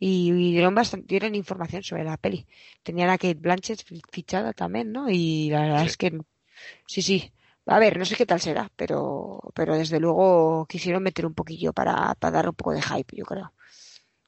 y, 0.07 0.53
dieron 0.53 0.75
bastante, 0.75 1.07
dieron 1.09 1.35
información 1.35 1.83
sobre 1.83 2.05
la 2.05 2.19
peli. 2.19 2.47
Tenían 2.83 3.09
a 3.09 3.17
Kate 3.17 3.35
Blanchett 3.35 3.83
fichada 4.13 4.53
también, 4.53 4.93
¿no? 4.93 5.09
Y 5.09 5.49
la 5.49 5.63
verdad 5.63 5.85
es 5.87 5.97
que 5.97 6.21
sí, 6.87 7.01
sí. 7.01 7.33
A 7.67 7.79
ver, 7.79 7.99
no 7.99 8.05
sé 8.05 8.15
qué 8.15 8.27
tal 8.27 8.39
será, 8.39 8.71
pero, 8.77 9.41
pero 9.55 9.75
desde 9.77 10.01
luego 10.01 10.67
quisieron 10.67 11.03
meter 11.03 11.25
un 11.25 11.33
poquillo 11.33 11.73
para, 11.73 12.15
para 12.17 12.33
dar 12.33 12.49
un 12.51 12.55
poco 12.55 12.73
de 12.73 12.83
hype, 12.83 13.17
yo 13.17 13.25
creo. 13.25 13.55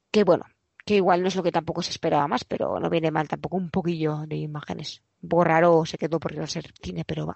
Que 0.09 0.23
bueno, 0.23 0.45
que 0.83 0.95
igual 0.95 1.21
no 1.21 1.27
es 1.27 1.35
lo 1.35 1.43
que 1.43 1.51
tampoco 1.51 1.83
se 1.83 1.91
esperaba 1.91 2.27
más, 2.27 2.43
pero 2.43 2.79
no 2.79 2.89
viene 2.89 3.11
mal 3.11 3.27
tampoco 3.27 3.57
un 3.57 3.69
poquillo 3.69 4.25
de 4.25 4.37
imágenes. 4.37 5.03
Un 5.21 5.29
poco 5.29 5.43
raro 5.43 5.85
se 5.85 5.99
quedó 5.99 6.19
por 6.19 6.35
no 6.35 6.47
ser 6.47 6.73
cine, 6.81 7.05
pero 7.05 7.27
va. 7.27 7.35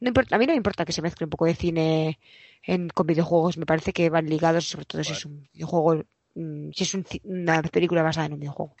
No 0.00 0.08
importa, 0.08 0.34
a 0.34 0.38
mí 0.40 0.46
no 0.46 0.54
me 0.54 0.56
importa 0.56 0.84
que 0.84 0.92
se 0.92 1.02
mezcle 1.02 1.26
un 1.26 1.30
poco 1.30 1.46
de 1.46 1.54
cine 1.54 2.18
en, 2.64 2.88
con 2.88 3.06
videojuegos, 3.06 3.58
me 3.58 3.66
parece 3.66 3.92
que 3.92 4.10
van 4.10 4.26
ligados, 4.28 4.64
sobre 4.68 4.86
todo 4.86 5.04
si 5.04 5.12
es 5.12 5.24
un 5.24 5.48
videojuego 5.52 6.04
Mm, 6.40 6.70
si 6.72 6.84
es 6.84 7.20
una 7.24 7.62
película 7.62 8.02
basada 8.02 8.26
en 8.26 8.32
un 8.32 8.40
videojuego. 8.40 8.74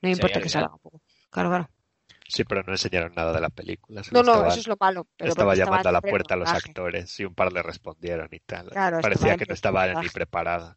No 0.00 0.08
importa 0.08 0.40
que 0.40 0.48
salga 0.48 0.72
un 0.72 0.80
poco. 0.80 1.00
Claro, 1.30 1.48
claro. 1.50 1.70
Sí, 2.28 2.44
pero 2.44 2.62
no 2.62 2.72
enseñaron 2.72 3.12
nada 3.14 3.32
de 3.32 3.40
la 3.40 3.50
película. 3.50 4.00
No, 4.10 4.22
no, 4.22 4.46
eso 4.46 4.60
es 4.60 4.66
lo 4.66 4.76
malo. 4.80 5.06
estaba 5.18 5.54
llamando 5.54 5.88
a 5.88 5.92
la 5.92 6.00
puerta 6.00 6.34
a 6.34 6.36
los 6.38 6.48
actores 6.48 7.20
y 7.20 7.24
un 7.24 7.34
par 7.34 7.52
le 7.52 7.62
respondieron 7.62 8.28
y 8.32 8.40
tal. 8.40 8.70
Parecía 8.70 9.36
que 9.36 9.44
no 9.46 9.54
estaba 9.54 10.00
ni 10.00 10.08
preparada. 10.08 10.76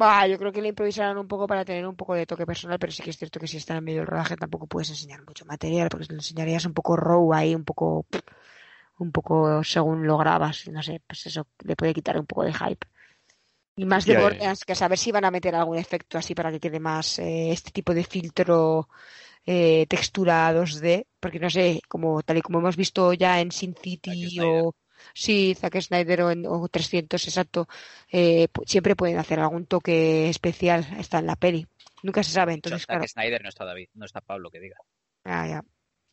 Va, 0.00 0.26
yo 0.26 0.38
creo 0.38 0.50
que 0.50 0.62
le 0.62 0.68
improvisaron 0.68 1.18
un 1.18 1.28
poco 1.28 1.46
para 1.46 1.64
tener 1.64 1.86
un 1.86 1.94
poco 1.94 2.14
de 2.14 2.26
toque 2.26 2.46
personal, 2.46 2.78
pero 2.78 2.90
sí 2.90 3.02
que 3.02 3.10
es 3.10 3.18
cierto 3.18 3.38
que 3.38 3.46
si 3.46 3.58
está 3.58 3.76
en 3.76 3.84
medio 3.84 3.98
del 3.98 4.06
rodaje 4.08 4.36
tampoco 4.36 4.66
puedes 4.66 4.88
enseñar 4.88 5.22
mucho 5.24 5.44
material, 5.44 5.88
porque 5.90 6.06
le 6.08 6.14
enseñarías 6.14 6.64
un 6.64 6.72
poco 6.72 6.96
raw 6.96 7.32
ahí, 7.34 7.54
un 7.54 7.64
poco, 7.64 8.06
un 8.98 9.12
poco 9.12 9.62
según 9.62 10.06
lo 10.06 10.16
grabas, 10.16 10.66
no 10.68 10.82
sé, 10.82 11.02
pues 11.06 11.26
eso 11.26 11.46
le 11.64 11.76
puede 11.76 11.94
quitar 11.94 12.18
un 12.18 12.26
poco 12.26 12.42
de 12.44 12.54
hype. 12.54 12.86
Y 13.74 13.84
más 13.86 14.04
de 14.04 14.18
Borderlands, 14.18 14.64
que 14.64 14.74
saber 14.74 14.98
si 14.98 15.12
van 15.12 15.24
a 15.24 15.30
meter 15.30 15.54
algún 15.54 15.78
efecto 15.78 16.18
así 16.18 16.34
para 16.34 16.50
que 16.50 16.60
quede 16.60 16.78
más 16.78 17.18
eh, 17.18 17.50
este 17.50 17.70
tipo 17.70 17.94
de 17.94 18.04
filtro 18.04 18.88
eh, 19.46 19.86
textura 19.88 20.52
2D, 20.52 21.06
porque 21.18 21.40
no 21.40 21.48
sé, 21.48 21.80
como 21.88 22.22
tal 22.22 22.36
y 22.36 22.42
como 22.42 22.58
hemos 22.58 22.76
visto 22.76 23.12
ya 23.14 23.40
en 23.40 23.50
Sin 23.50 23.74
City 23.74 24.38
o 24.40 24.74
sí, 25.14 25.54
Zack 25.58 25.80
Snyder 25.80 26.22
o, 26.22 26.30
en, 26.30 26.44
300, 26.70 27.26
exacto, 27.26 27.66
eh, 28.10 28.48
siempre 28.66 28.94
pueden 28.94 29.18
hacer 29.18 29.40
algún 29.40 29.66
toque 29.66 30.28
especial, 30.28 30.86
está 30.98 31.18
en 31.18 31.26
la 31.26 31.36
peli. 31.36 31.66
Nunca 32.02 32.22
se 32.22 32.32
sabe, 32.32 32.52
entonces 32.52 32.84
Zack 32.86 33.08
Snyder 33.08 33.42
no 33.42 33.48
está 33.48 33.64
David, 33.64 33.88
no 33.94 34.04
está 34.04 34.20
Pablo 34.20 34.50
que 34.50 34.60
diga. 34.60 34.76
Ah, 35.24 35.46
ya. 35.46 35.62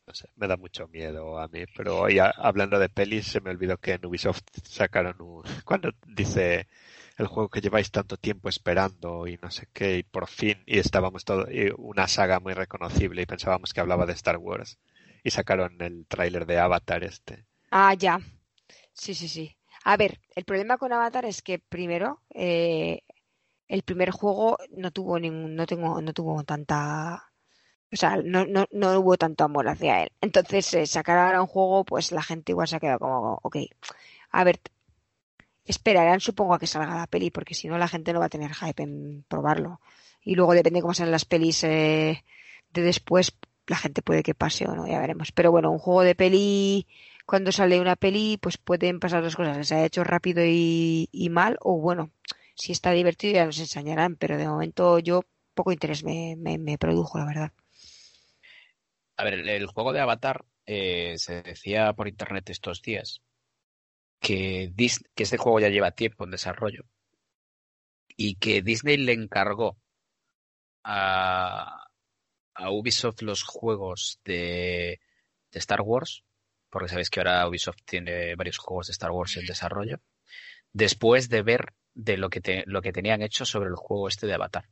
No 0.06 0.14
sé, 0.14 0.28
me 0.34 0.48
da 0.48 0.56
mucho 0.56 0.88
miedo 0.88 1.38
a 1.38 1.46
mí, 1.48 1.64
pero 1.76 2.00
hoy 2.00 2.18
hablando 2.18 2.78
de 2.78 2.88
pelis 2.88 3.26
se 3.26 3.40
me 3.40 3.50
olvidó 3.50 3.76
que 3.76 3.92
en 3.92 4.06
Ubisoft 4.06 4.42
sacaron 4.64 5.20
un... 5.20 5.42
Cuando 5.64 5.92
dice 6.04 6.66
el 7.20 7.26
juego 7.26 7.48
que 7.48 7.60
lleváis 7.60 7.90
tanto 7.90 8.16
tiempo 8.16 8.48
esperando 8.48 9.26
y 9.26 9.38
no 9.42 9.50
sé 9.50 9.68
qué, 9.72 9.98
y 9.98 10.02
por 10.02 10.26
fin, 10.26 10.62
y 10.66 10.78
estábamos 10.78 11.24
todo, 11.24 11.46
una 11.76 12.08
saga 12.08 12.40
muy 12.40 12.54
reconocible 12.54 13.22
y 13.22 13.26
pensábamos 13.26 13.72
que 13.72 13.80
hablaba 13.80 14.06
de 14.06 14.14
Star 14.14 14.38
Wars. 14.38 14.78
Y 15.22 15.30
sacaron 15.30 15.76
el 15.80 16.06
tráiler 16.06 16.46
de 16.46 16.58
Avatar 16.58 17.04
este. 17.04 17.44
Ah, 17.70 17.92
ya. 17.94 18.18
Sí, 18.94 19.14
sí, 19.14 19.28
sí. 19.28 19.54
A 19.84 19.96
ver, 19.98 20.18
el 20.34 20.44
problema 20.44 20.78
con 20.78 20.92
Avatar 20.92 21.26
es 21.26 21.42
que 21.42 21.58
primero, 21.58 22.22
eh, 22.30 23.02
el 23.68 23.82
primer 23.82 24.10
juego 24.10 24.56
no 24.70 24.90
tuvo 24.90 25.18
ningún, 25.18 25.54
no 25.54 25.66
tengo, 25.66 26.00
no 26.00 26.12
tuvo 26.14 26.42
tanta 26.44 27.30
o 27.92 27.96
sea, 27.96 28.16
no, 28.24 28.46
no, 28.46 28.66
no 28.70 29.00
hubo 29.00 29.16
tanto 29.16 29.44
amor 29.44 29.68
hacia 29.68 30.04
él. 30.04 30.12
Entonces, 30.20 30.72
eh, 30.74 30.86
sacar 30.86 31.18
ahora 31.18 31.40
un 31.40 31.48
juego, 31.48 31.84
pues 31.84 32.12
la 32.12 32.22
gente 32.22 32.52
igual 32.52 32.68
se 32.68 32.76
ha 32.76 32.80
quedado 32.80 33.00
como, 33.00 33.40
ok. 33.42 33.56
A 34.30 34.44
ver, 34.44 34.60
esperarán 35.70 36.20
supongo 36.20 36.54
a 36.54 36.58
que 36.58 36.66
salga 36.66 36.94
la 36.94 37.06
peli, 37.06 37.30
porque 37.30 37.54
si 37.54 37.68
no 37.68 37.78
la 37.78 37.88
gente 37.88 38.12
no 38.12 38.20
va 38.20 38.26
a 38.26 38.30
tener 38.30 38.54
hype 38.54 38.82
en 38.82 39.24
probarlo. 39.28 39.80
Y 40.22 40.34
luego 40.34 40.52
depende 40.52 40.82
cómo 40.82 40.94
sean 40.94 41.10
las 41.10 41.24
pelis 41.24 41.64
eh, 41.64 42.24
de 42.72 42.82
después, 42.82 43.36
la 43.66 43.76
gente 43.76 44.02
puede 44.02 44.22
que 44.22 44.34
pase 44.34 44.66
o 44.66 44.74
no, 44.74 44.86
ya 44.86 45.00
veremos. 45.00 45.32
Pero 45.32 45.50
bueno, 45.50 45.70
un 45.70 45.78
juego 45.78 46.02
de 46.02 46.14
peli, 46.14 46.86
cuando 47.24 47.52
sale 47.52 47.80
una 47.80 47.96
peli, 47.96 48.38
pues 48.40 48.58
pueden 48.58 49.00
pasar 49.00 49.22
dos 49.22 49.36
cosas. 49.36 49.66
Se 49.66 49.74
ha 49.76 49.84
hecho 49.84 50.04
rápido 50.04 50.42
y, 50.44 51.28
mal, 51.30 51.56
o 51.60 51.78
bueno, 51.80 52.10
si 52.54 52.72
está 52.72 52.90
divertido 52.92 53.34
ya 53.34 53.46
nos 53.46 53.58
enseñarán, 53.58 54.16
pero 54.16 54.36
de 54.36 54.48
momento 54.48 54.98
yo 54.98 55.24
poco 55.54 55.72
interés 55.72 56.04
me, 56.04 56.36
me, 56.36 56.78
produjo, 56.78 57.18
la 57.18 57.26
verdad. 57.26 57.52
A 59.16 59.24
ver, 59.24 59.48
el, 59.48 59.66
juego 59.66 59.92
de 59.92 60.00
Avatar 60.00 60.44
eh, 60.66 61.14
se 61.18 61.42
decía 61.42 61.92
por 61.92 62.08
internet 62.08 62.50
estos 62.50 62.82
días 62.82 63.22
que, 64.20 64.72
este 65.16 65.38
juego 65.38 65.60
ya 65.60 65.68
lleva 65.68 65.90
tiempo 65.90 66.24
en 66.24 66.30
desarrollo 66.30 66.84
y 68.16 68.36
que 68.36 68.62
Disney 68.62 68.98
le 68.98 69.14
encargó 69.14 69.78
a, 70.84 71.88
a 72.54 72.70
Ubisoft 72.70 73.22
los 73.22 73.42
juegos 73.42 74.20
de, 74.24 75.00
de, 75.50 75.58
Star 75.58 75.80
Wars, 75.80 76.22
porque 76.68 76.88
sabéis 76.88 77.08
que 77.08 77.20
ahora 77.20 77.48
Ubisoft 77.48 77.82
tiene 77.84 78.34
varios 78.36 78.58
juegos 78.58 78.88
de 78.88 78.92
Star 78.92 79.10
Wars 79.10 79.36
en 79.38 79.46
desarrollo, 79.46 80.00
después 80.72 81.28
de 81.30 81.42
ver 81.42 81.74
de 81.94 82.18
lo 82.18 82.28
que, 82.28 82.64
lo 82.66 82.82
que 82.82 82.92
tenían 82.92 83.22
hecho 83.22 83.44
sobre 83.44 83.70
el 83.70 83.76
juego 83.76 84.08
este 84.08 84.26
de 84.26 84.34
Avatar. 84.34 84.68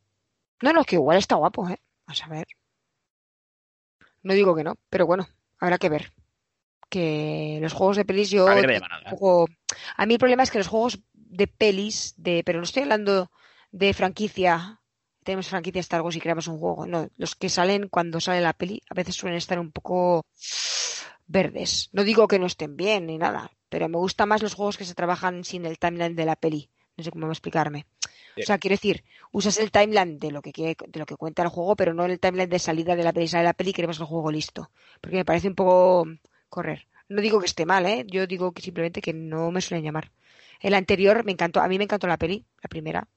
No, 0.60 0.72
no, 0.72 0.84
que 0.84 0.96
igual 0.96 1.18
está 1.18 1.36
guapo, 1.36 1.68
¿eh? 1.68 1.80
A 2.06 2.28
ver. 2.28 2.46
No 4.22 4.34
digo 4.34 4.54
que 4.54 4.64
no, 4.64 4.76
pero 4.90 5.06
bueno, 5.06 5.28
habrá 5.58 5.78
que 5.78 5.88
ver 5.88 6.12
que 6.88 7.58
los 7.60 7.72
juegos 7.72 7.96
de 7.96 8.04
pelis 8.04 8.30
yo 8.30 8.50
¿eh? 8.50 8.80
a 9.96 10.06
mí 10.06 10.14
el 10.14 10.18
problema 10.18 10.42
es 10.42 10.50
que 10.50 10.58
los 10.58 10.68
juegos 10.68 11.00
de 11.12 11.46
pelis 11.46 12.14
de 12.16 12.42
pero 12.44 12.58
no 12.58 12.64
estoy 12.64 12.82
hablando 12.82 13.30
de 13.70 13.92
franquicia 13.92 14.80
tenemos 15.22 15.48
franquicia 15.48 15.80
Star 15.80 16.02
Wars 16.02 16.16
y 16.16 16.20
creamos 16.20 16.48
un 16.48 16.58
juego 16.58 16.86
no 16.86 17.08
los 17.16 17.34
que 17.34 17.48
salen 17.48 17.88
cuando 17.88 18.20
sale 18.20 18.40
la 18.40 18.52
peli 18.52 18.82
a 18.90 18.94
veces 18.94 19.14
suelen 19.14 19.38
estar 19.38 19.58
un 19.58 19.72
poco 19.72 20.24
verdes 21.26 21.90
no 21.92 22.04
digo 22.04 22.28
que 22.28 22.38
no 22.38 22.46
estén 22.46 22.76
bien 22.76 23.06
ni 23.06 23.18
nada 23.18 23.50
pero 23.68 23.88
me 23.88 23.98
gustan 23.98 24.28
más 24.28 24.42
los 24.42 24.54
juegos 24.54 24.78
que 24.78 24.84
se 24.84 24.94
trabajan 24.94 25.44
sin 25.44 25.66
el 25.66 25.78
timeline 25.78 26.16
de 26.16 26.24
la 26.24 26.36
peli 26.36 26.70
no 26.96 27.04
sé 27.04 27.10
cómo 27.10 27.30
explicarme 27.30 27.86
o 28.42 28.46
sea, 28.46 28.58
quiero 28.58 28.74
decir, 28.74 29.04
usas 29.32 29.58
el 29.58 29.70
timeline 29.70 30.18
de 30.18 30.30
lo 30.30 30.42
que 30.42 30.52
de 30.52 30.98
lo 30.98 31.06
que 31.06 31.16
cuenta 31.16 31.42
el 31.42 31.48
juego, 31.48 31.76
pero 31.76 31.94
no 31.94 32.04
el 32.04 32.20
timeline 32.20 32.48
de 32.48 32.58
salida 32.58 32.96
de 32.96 33.02
la 33.02 33.12
peli, 33.12 33.26
de 33.26 33.42
la 33.42 33.54
peli 33.54 33.70
y 33.70 33.72
queremos 33.72 33.98
el 33.98 34.06
juego 34.06 34.30
listo. 34.30 34.70
Porque 35.00 35.16
me 35.16 35.24
parece 35.24 35.48
un 35.48 35.54
poco 35.54 36.06
correr. 36.48 36.86
No 37.08 37.22
digo 37.22 37.40
que 37.40 37.46
esté 37.46 37.64
mal, 37.66 37.86
¿eh? 37.86 38.04
Yo 38.06 38.26
digo 38.26 38.52
que 38.52 38.62
simplemente 38.62 39.00
que 39.00 39.12
no 39.12 39.50
me 39.50 39.60
suelen 39.60 39.84
llamar. 39.84 40.10
El 40.60 40.74
anterior 40.74 41.24
me 41.24 41.32
encantó, 41.32 41.60
a 41.60 41.68
mí 41.68 41.78
me 41.78 41.84
encantó 41.84 42.06
la 42.06 42.18
peli, 42.18 42.44
la 42.62 42.68
primera, 42.68 43.08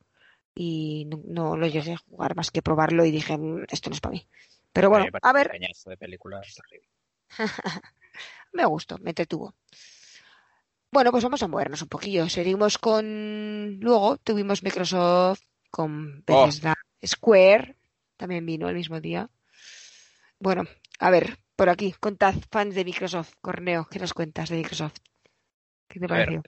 y 0.55 1.07
no, 1.07 1.55
lo 1.55 1.67
llegué 1.67 1.93
a 1.93 1.97
jugar 1.97 2.35
más 2.35 2.51
que 2.51 2.61
probarlo 2.61 3.05
y 3.05 3.11
dije, 3.11 3.37
mm, 3.37 3.65
esto 3.69 3.89
no 3.89 3.95
es 3.95 4.01
para 4.01 4.13
mí. 4.13 4.27
Pero 4.73 4.89
bueno, 4.89 5.05
a 5.21 5.33
ver. 5.33 5.51
De 5.85 5.97
película 5.97 6.41
me 8.53 8.65
gustó, 8.65 8.97
me 8.99 9.11
entretuvo. 9.11 9.55
Bueno, 10.91 11.11
pues 11.11 11.23
vamos 11.23 11.41
a 11.41 11.47
movernos 11.47 11.81
un 11.81 11.87
poquillo. 11.87 12.27
Seguimos 12.27 12.77
con. 12.77 13.79
Luego 13.79 14.17
tuvimos 14.17 14.61
Microsoft 14.63 15.41
con 15.69 16.23
oh. 16.27 16.49
Square, 17.05 17.77
también 18.17 18.45
vino 18.45 18.67
el 18.69 18.75
mismo 18.75 18.99
día. 18.99 19.29
Bueno, 20.39 20.63
a 20.99 21.09
ver, 21.09 21.39
por 21.61 21.69
aquí, 21.69 21.93
contad, 21.99 22.33
fans 22.49 22.73
de 22.73 22.83
Microsoft, 22.83 23.35
Corneo, 23.39 23.87
¿qué 23.87 23.99
nos 23.99 24.15
cuentas 24.15 24.49
de 24.49 24.57
Microsoft? 24.57 24.97
¿Qué 25.87 25.99
te 25.99 26.07
pareció? 26.07 26.41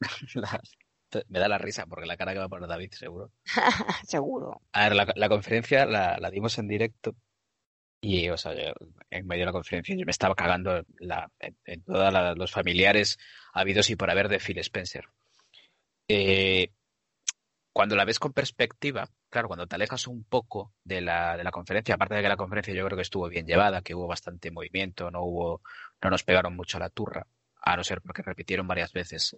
me 1.28 1.38
da 1.38 1.46
la 1.46 1.58
risa 1.58 1.84
porque 1.84 2.06
la 2.06 2.16
cara 2.16 2.32
que 2.32 2.38
va 2.38 2.46
a 2.46 2.48
poner 2.48 2.66
David, 2.66 2.90
seguro. 2.92 3.32
seguro. 4.08 4.62
A 4.72 4.88
ver, 4.88 5.14
la, 5.14 5.28
conferencia 5.28 5.84
la, 5.84 6.30
dimos 6.30 6.56
en 6.58 6.68
directo 6.68 7.14
y, 8.00 8.30
o 8.30 8.38
sea, 8.38 8.54
en 9.10 9.26
medio 9.26 9.42
de 9.42 9.46
la 9.46 9.52
conferencia 9.52 9.94
yo 9.94 10.06
me 10.06 10.10
estaba 10.10 10.34
cagando 10.34 10.86
en, 11.38 11.84
todos 11.84 12.38
los 12.38 12.50
familiares 12.50 13.18
habidos 13.52 13.90
y 13.90 13.96
por 13.96 14.10
haber 14.10 14.30
de 14.30 14.38
Phil 14.38 14.56
Spencer. 14.60 15.04
Eh, 16.08 16.72
cuando 17.74 17.94
la 17.94 18.06
ves 18.06 18.18
con 18.18 18.32
perspectiva, 18.32 19.06
claro, 19.30 19.48
cuando 19.48 19.66
te 19.66 19.76
alejas 19.76 20.06
un 20.06 20.24
poco 20.24 20.74
de 20.84 21.00
la, 21.00 21.36
de 21.36 21.44
la 21.44 21.50
conferencia, 21.50 21.94
aparte 21.94 22.16
de 22.16 22.22
que 22.22 22.28
la 22.28 22.36
conferencia 22.36 22.74
yo 22.74 22.84
creo 22.84 22.96
que 22.96 23.02
estuvo 23.02 23.28
bien 23.28 23.46
llevada, 23.46 23.82
que 23.82 23.94
hubo 23.94 24.06
bastante 24.06 24.50
movimiento, 24.50 25.10
no 25.10 25.22
hubo, 25.22 25.62
no 26.02 26.10
nos 26.10 26.24
pegaron 26.24 26.56
mucho 26.56 26.76
a 26.76 26.80
la 26.80 26.90
turra, 26.90 27.26
a 27.62 27.76
no 27.76 27.84
ser 27.84 28.02
porque 28.02 28.22
repitieron 28.22 28.66
varias 28.66 28.92
veces 28.92 29.36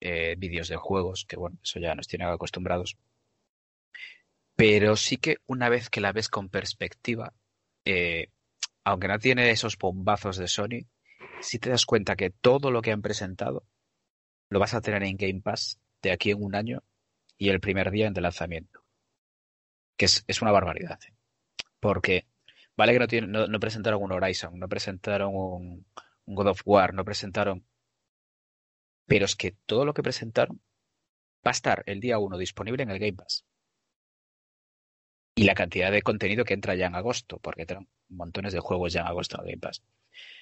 eh, 0.00 0.36
vídeos 0.38 0.68
de 0.68 0.76
juegos, 0.76 1.24
que 1.28 1.36
bueno, 1.36 1.58
eso 1.62 1.78
ya 1.80 1.94
nos 1.94 2.06
tiene 2.06 2.24
acostumbrados. 2.26 2.96
Pero 4.56 4.96
sí 4.96 5.16
que 5.16 5.38
una 5.46 5.68
vez 5.68 5.90
que 5.90 6.00
la 6.00 6.12
ves 6.12 6.28
con 6.28 6.48
perspectiva, 6.48 7.32
eh, 7.84 8.28
aunque 8.84 9.08
no 9.08 9.18
tiene 9.18 9.50
esos 9.50 9.76
bombazos 9.76 10.36
de 10.36 10.46
Sony, 10.46 10.86
si 11.40 11.58
te 11.58 11.70
das 11.70 11.86
cuenta 11.86 12.16
que 12.16 12.30
todo 12.30 12.70
lo 12.70 12.82
que 12.82 12.92
han 12.92 13.02
presentado 13.02 13.66
lo 14.48 14.60
vas 14.60 14.74
a 14.74 14.80
tener 14.80 15.02
en 15.02 15.16
Game 15.16 15.40
Pass 15.40 15.80
de 16.02 16.12
aquí 16.12 16.30
en 16.30 16.42
un 16.42 16.54
año 16.54 16.82
y 17.36 17.48
el 17.48 17.60
primer 17.60 17.90
día 17.90 18.10
de 18.10 18.20
lanzamiento. 18.20 18.83
Que 19.96 20.06
es, 20.06 20.42
una 20.42 20.52
barbaridad. 20.52 20.98
¿eh? 21.06 21.14
Porque, 21.80 22.26
vale 22.76 23.08
que 23.08 23.22
no, 23.22 23.46
no, 23.46 23.60
presentaron 23.60 24.02
un 24.02 24.12
Horizon, 24.12 24.58
no 24.58 24.68
presentaron 24.68 25.32
un, 25.34 25.86
God 26.26 26.48
of 26.48 26.62
War, 26.64 26.94
no 26.94 27.04
presentaron. 27.04 27.64
Pero 29.06 29.26
es 29.26 29.36
que 29.36 29.52
todo 29.66 29.84
lo 29.84 29.94
que 29.94 30.02
presentaron 30.02 30.60
va 31.46 31.50
a 31.50 31.52
estar 31.52 31.82
el 31.86 32.00
día 32.00 32.18
uno 32.18 32.38
disponible 32.38 32.82
en 32.82 32.90
el 32.90 32.98
Game 32.98 33.12
Pass. 33.12 33.44
Y 35.36 35.44
la 35.44 35.54
cantidad 35.54 35.90
de 35.90 36.02
contenido 36.02 36.44
que 36.44 36.54
entra 36.54 36.74
ya 36.74 36.86
en 36.86 36.94
agosto, 36.94 37.38
porque 37.38 37.66
tenemos 37.66 37.90
montones 38.08 38.52
de 38.52 38.60
juegos 38.60 38.92
ya 38.92 39.02
en 39.02 39.08
agosto 39.08 39.36
en 39.36 39.42
el 39.42 39.50
Game 39.50 39.60
Pass. 39.60 39.82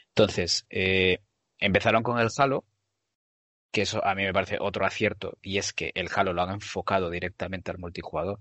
Entonces, 0.09 0.67
eh, 0.69 1.21
empezaron 1.59 2.03
con 2.03 2.19
el 2.19 2.29
Halo, 2.37 2.65
que 3.73 3.83
eso 3.83 4.05
a 4.05 4.15
mí 4.15 4.23
me 4.23 4.33
parece 4.33 4.59
otro 4.61 4.85
acierto, 4.85 5.38
y 5.41 5.59
es 5.59 5.73
que 5.73 5.93
el 5.95 6.11
Halo 6.15 6.35
lo 6.35 6.43
han 6.43 6.51
enfocado 6.51 7.09
directamente 7.11 7.71
al 7.71 7.79
multijugador, 7.79 8.38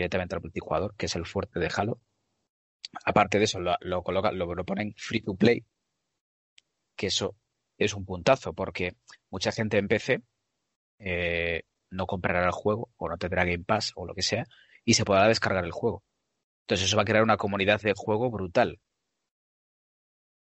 directamente 0.00 0.34
al 0.34 0.42
multijugador, 0.42 0.94
que 0.96 1.06
es 1.06 1.16
el 1.16 1.26
fuerte 1.26 1.58
de 1.60 1.70
Halo. 1.74 2.00
Aparte 3.04 3.38
de 3.38 3.44
eso, 3.44 3.60
lo, 3.60 3.76
lo, 3.80 4.02
lo, 4.02 4.64
ponen 4.64 4.94
free 4.96 5.20
to 5.20 5.34
play, 5.34 5.64
que 6.96 7.08
eso 7.08 7.36
es 7.78 7.94
un 7.94 8.04
puntazo, 8.04 8.52
porque 8.54 8.96
mucha 9.30 9.52
gente 9.52 9.78
en 9.78 9.88
PC 9.88 10.22
eh, 10.98 11.64
no 11.90 12.06
comprará 12.06 12.44
el 12.44 12.52
juego, 12.52 12.90
o 12.96 13.08
no 13.08 13.18
tendrá 13.18 13.44
Game 13.44 13.64
Pass, 13.64 13.92
o 13.96 14.06
lo 14.06 14.14
que 14.14 14.22
sea, 14.22 14.46
y 14.84 14.94
se 14.94 15.04
podrá 15.04 15.28
descargar 15.28 15.64
el 15.64 15.72
juego. 15.72 16.02
Entonces 16.62 16.86
eso 16.88 16.96
va 16.96 17.02
a 17.02 17.06
crear 17.06 17.22
una 17.22 17.36
comunidad 17.36 17.80
de 17.80 17.94
juego 17.94 18.30
brutal. 18.30 18.80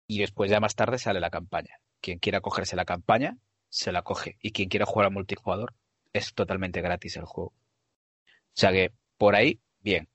Y 0.07 0.19
después 0.19 0.51
ya 0.51 0.61
más 0.61 0.75
tarde 0.75 0.99
sale 0.99 1.21
la 1.21 1.31
campaña. 1.31 1.79
Quien 2.01 2.19
quiera 2.19 2.41
cogerse 2.41 2.77
la 2.77 2.85
campaña, 2.85 3.39
se 3.69 3.93
la 3.93 4.03
coge. 4.03 4.37
Y 4.43 4.53
quien 4.53 4.69
quiera 4.69 4.87
jugar 4.87 5.07
a 5.07 5.11
multijugador, 5.11 5.75
es 6.13 6.35
totalmente 6.35 6.81
gratis 6.81 7.17
el 7.17 7.25
juego. 7.25 7.53
O 7.53 8.57
sea 8.61 8.73
que 8.73 8.93
por 9.21 9.37
ahí, 9.37 9.61
bien. 9.81 10.09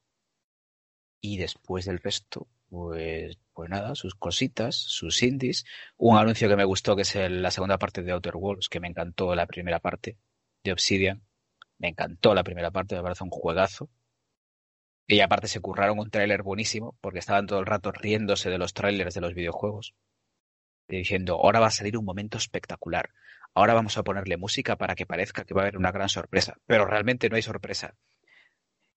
Y 1.21 1.37
después 1.37 1.85
del 1.85 1.99
resto, 1.99 2.47
pues, 2.69 3.37
pues 3.53 3.69
nada, 3.69 3.93
sus 3.93 4.15
cositas, 4.15 4.75
sus 4.75 5.21
indies. 5.21 5.63
Un 5.95 6.17
anuncio 6.17 6.49
que 6.49 6.55
me 6.55 6.63
gustó, 6.65 6.95
que 6.95 7.03
es 7.03 7.15
la 7.15 7.51
segunda 7.51 7.77
parte 7.77 8.01
de 8.01 8.11
Outer 8.13 8.35
Worlds, 8.35 8.67
que 8.67 8.79
me 8.79 8.87
encantó 8.87 9.35
la 9.35 9.45
primera 9.45 9.79
parte 9.79 10.17
de 10.63 10.71
Obsidian. 10.71 11.21
Me 11.77 11.89
encantó 11.89 12.33
la 12.33 12.43
primera 12.43 12.71
parte, 12.71 12.95
me 12.95 13.03
parece 13.03 13.23
un 13.23 13.29
juegazo. 13.29 13.91
Y 15.05 15.19
aparte 15.19 15.47
se 15.49 15.59
curraron 15.59 15.99
un 15.99 16.09
tráiler 16.09 16.41
buenísimo, 16.41 16.97
porque 16.99 17.19
estaban 17.19 17.45
todo 17.45 17.59
el 17.59 17.67
rato 17.67 17.91
riéndose 17.91 18.49
de 18.49 18.57
los 18.57 18.73
tráilers 18.73 19.13
de 19.13 19.21
los 19.21 19.35
videojuegos. 19.35 19.93
Diciendo, 20.87 21.35
ahora 21.35 21.59
va 21.59 21.67
a 21.67 21.71
salir 21.71 21.95
un 21.95 22.05
momento 22.05 22.39
espectacular. 22.39 23.11
Ahora 23.53 23.75
vamos 23.75 23.99
a 23.99 24.03
ponerle 24.03 24.37
música 24.37 24.77
para 24.77 24.95
que 24.95 25.05
parezca 25.05 25.45
que 25.45 25.53
va 25.53 25.61
a 25.61 25.65
haber 25.65 25.77
una 25.77 25.91
gran 25.91 26.09
sorpresa. 26.09 26.57
Pero 26.65 26.85
realmente 26.85 27.29
no 27.29 27.35
hay 27.35 27.43
sorpresa. 27.43 27.95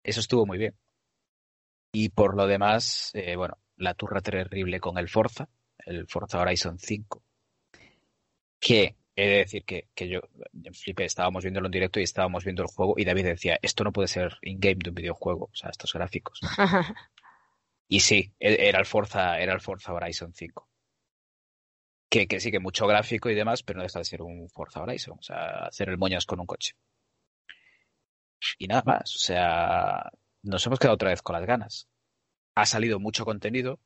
Eso 0.03 0.21
estuvo 0.21 0.47
muy 0.47 0.59
bien. 0.59 0.75
Y 1.93 2.11
por 2.11 2.37
lo 2.37 2.47
demás, 2.47 3.11
eh, 3.15 3.37
bueno, 3.37 3.59
la 3.77 3.95
turra 3.95 4.21
terrible 4.21 4.81
con 4.81 4.99
el 4.99 5.09
Forza, 5.09 5.49
el 5.79 6.07
Forza 6.07 6.41
Horizon 6.41 6.79
5, 6.79 7.23
que 8.61 8.97
He 9.21 9.27
de 9.27 9.39
decir 9.39 9.65
que, 9.65 9.89
que 9.97 10.09
yo 10.09 10.21
flipé, 10.73 11.05
estábamos 11.05 11.43
viéndolo 11.43 11.67
en 11.67 11.73
directo 11.73 11.99
y 11.99 12.05
estábamos 12.05 12.45
viendo 12.45 12.63
el 12.63 12.69
juego 12.69 12.95
y 12.97 13.05
David 13.05 13.25
decía, 13.25 13.59
esto 13.61 13.83
no 13.83 13.93
puede 13.93 14.07
ser 14.07 14.39
in-game 14.43 14.77
de 14.77 14.91
un 14.91 14.95
videojuego, 14.95 15.47
o 15.47 15.57
sea, 15.57 15.71
estos 15.71 15.93
gráficos. 15.93 16.39
y 17.89 17.99
sí, 17.99 18.33
e, 18.39 18.69
era 18.69 18.79
el 18.79 18.87
Forza, 18.87 19.41
era 19.41 19.53
el 19.53 19.61
Forza 19.61 19.93
Horizon 19.93 20.33
5. 20.33 20.69
Que, 22.09 22.29
que 22.29 22.39
sí, 22.39 22.53
que 22.53 22.61
mucho 22.61 22.87
gráfico 22.87 23.29
y 23.29 23.35
demás, 23.35 23.65
pero 23.65 23.79
no 23.79 23.83
deja 23.83 23.99
de 23.99 24.05
ser 24.05 24.23
un 24.23 24.49
Forza 24.51 24.83
Horizon, 24.83 25.19
o 25.19 25.23
sea, 25.23 25.67
hacer 25.67 25.89
el 25.89 25.99
moñas 25.99 26.25
con 26.25 26.39
un 26.39 26.47
coche. 26.47 26.77
Y 28.59 28.67
nada 28.67 28.83
más, 28.85 29.15
o 29.17 29.19
sea, 29.19 30.11
nos 30.43 30.67
hemos 30.67 30.79
quedado 30.79 30.95
otra 30.95 31.11
vez 31.11 31.23
con 31.23 31.35
las 31.35 31.47
ganas. 31.47 31.89
Ha 32.55 32.67
salido 32.67 32.99
mucho 32.99 33.25
contenido, 33.25 33.81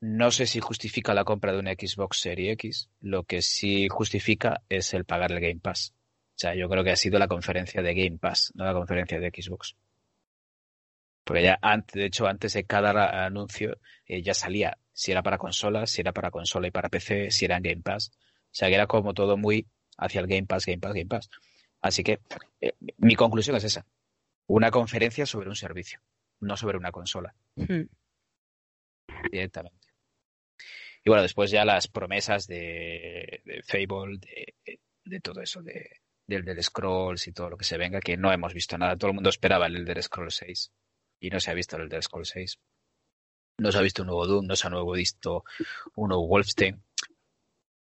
no 0.00 0.30
sé 0.30 0.46
si 0.46 0.60
justifica 0.60 1.12
la 1.12 1.24
compra 1.24 1.52
de 1.52 1.58
una 1.58 1.72
Xbox 1.72 2.20
Series 2.20 2.52
X. 2.52 2.90
Lo 3.00 3.24
que 3.24 3.42
sí 3.42 3.88
justifica 3.88 4.62
es 4.68 4.94
el 4.94 5.04
pagar 5.04 5.32
el 5.32 5.40
Game 5.40 5.60
Pass. 5.60 5.92
O 6.36 6.38
sea, 6.40 6.54
yo 6.54 6.68
creo 6.68 6.84
que 6.84 6.92
ha 6.92 6.96
sido 6.96 7.18
la 7.18 7.26
conferencia 7.26 7.82
de 7.82 7.94
Game 7.94 8.18
Pass, 8.18 8.52
no 8.54 8.64
la 8.64 8.72
conferencia 8.72 9.18
de 9.18 9.30
Xbox. 9.30 9.76
Porque 11.24 11.42
ya 11.42 11.58
antes, 11.60 11.94
de 11.94 12.06
hecho, 12.06 12.26
antes 12.28 12.52
de 12.52 12.64
cada 12.64 13.26
anuncio 13.26 13.78
eh, 14.06 14.22
ya 14.22 14.34
salía 14.34 14.78
si 14.92 15.10
era 15.10 15.22
para 15.22 15.36
consolas, 15.36 15.90
si 15.90 16.00
era 16.00 16.12
para 16.12 16.30
consola 16.30 16.68
y 16.68 16.70
para 16.70 16.88
PC, 16.88 17.30
si 17.32 17.44
era 17.44 17.56
en 17.56 17.64
Game 17.64 17.82
Pass. 17.82 18.12
O 18.14 18.50
sea, 18.52 18.68
que 18.68 18.76
era 18.76 18.86
como 18.86 19.14
todo 19.14 19.36
muy 19.36 19.66
hacia 19.96 20.20
el 20.20 20.28
Game 20.28 20.46
Pass, 20.46 20.64
Game 20.64 20.78
Pass, 20.78 20.92
Game 20.92 21.06
Pass. 21.06 21.28
Así 21.80 22.02
que 22.02 22.20
eh, 22.60 22.72
mi 22.98 23.14
conclusión 23.14 23.56
es 23.56 23.64
esa. 23.64 23.86
Una 24.46 24.70
conferencia 24.70 25.26
sobre 25.26 25.48
un 25.48 25.56
servicio, 25.56 26.00
no 26.40 26.56
sobre 26.56 26.78
una 26.78 26.90
consola. 26.92 27.34
Hmm. 27.56 27.82
Directamente. 29.30 29.88
Y 31.04 31.10
bueno, 31.10 31.22
después 31.22 31.50
ya 31.50 31.64
las 31.64 31.88
promesas 31.88 32.46
de, 32.46 33.42
Fable, 33.66 34.18
de, 35.04 35.20
todo 35.20 35.40
eso, 35.40 35.62
de, 35.62 35.88
del 36.26 36.42
Elder 36.42 36.62
Scrolls 36.62 37.26
y 37.26 37.32
todo 37.32 37.50
lo 37.50 37.56
que 37.56 37.64
se 37.64 37.78
venga, 37.78 38.00
que 38.00 38.16
no 38.16 38.32
hemos 38.32 38.52
visto 38.52 38.76
nada. 38.76 38.96
Todo 38.96 39.10
el 39.10 39.14
mundo 39.14 39.30
esperaba 39.30 39.66
el 39.66 39.76
Elder 39.76 40.02
Scrolls 40.02 40.36
6 40.36 40.72
y 41.20 41.30
no 41.30 41.40
se 41.40 41.50
ha 41.50 41.54
visto 41.54 41.76
el 41.76 41.84
Elder 41.84 42.02
Scrolls 42.02 42.30
6. 42.30 42.58
No 43.58 43.72
se 43.72 43.78
ha 43.78 43.82
visto 43.82 44.02
un 44.02 44.08
nuevo 44.08 44.26
Doom, 44.26 44.46
no 44.46 44.56
se 44.56 44.66
ha 44.66 44.70
nuevo 44.70 44.92
visto 44.92 45.44
un 45.94 46.08
nuevo 46.08 46.26
Wolfenstein. 46.26 46.82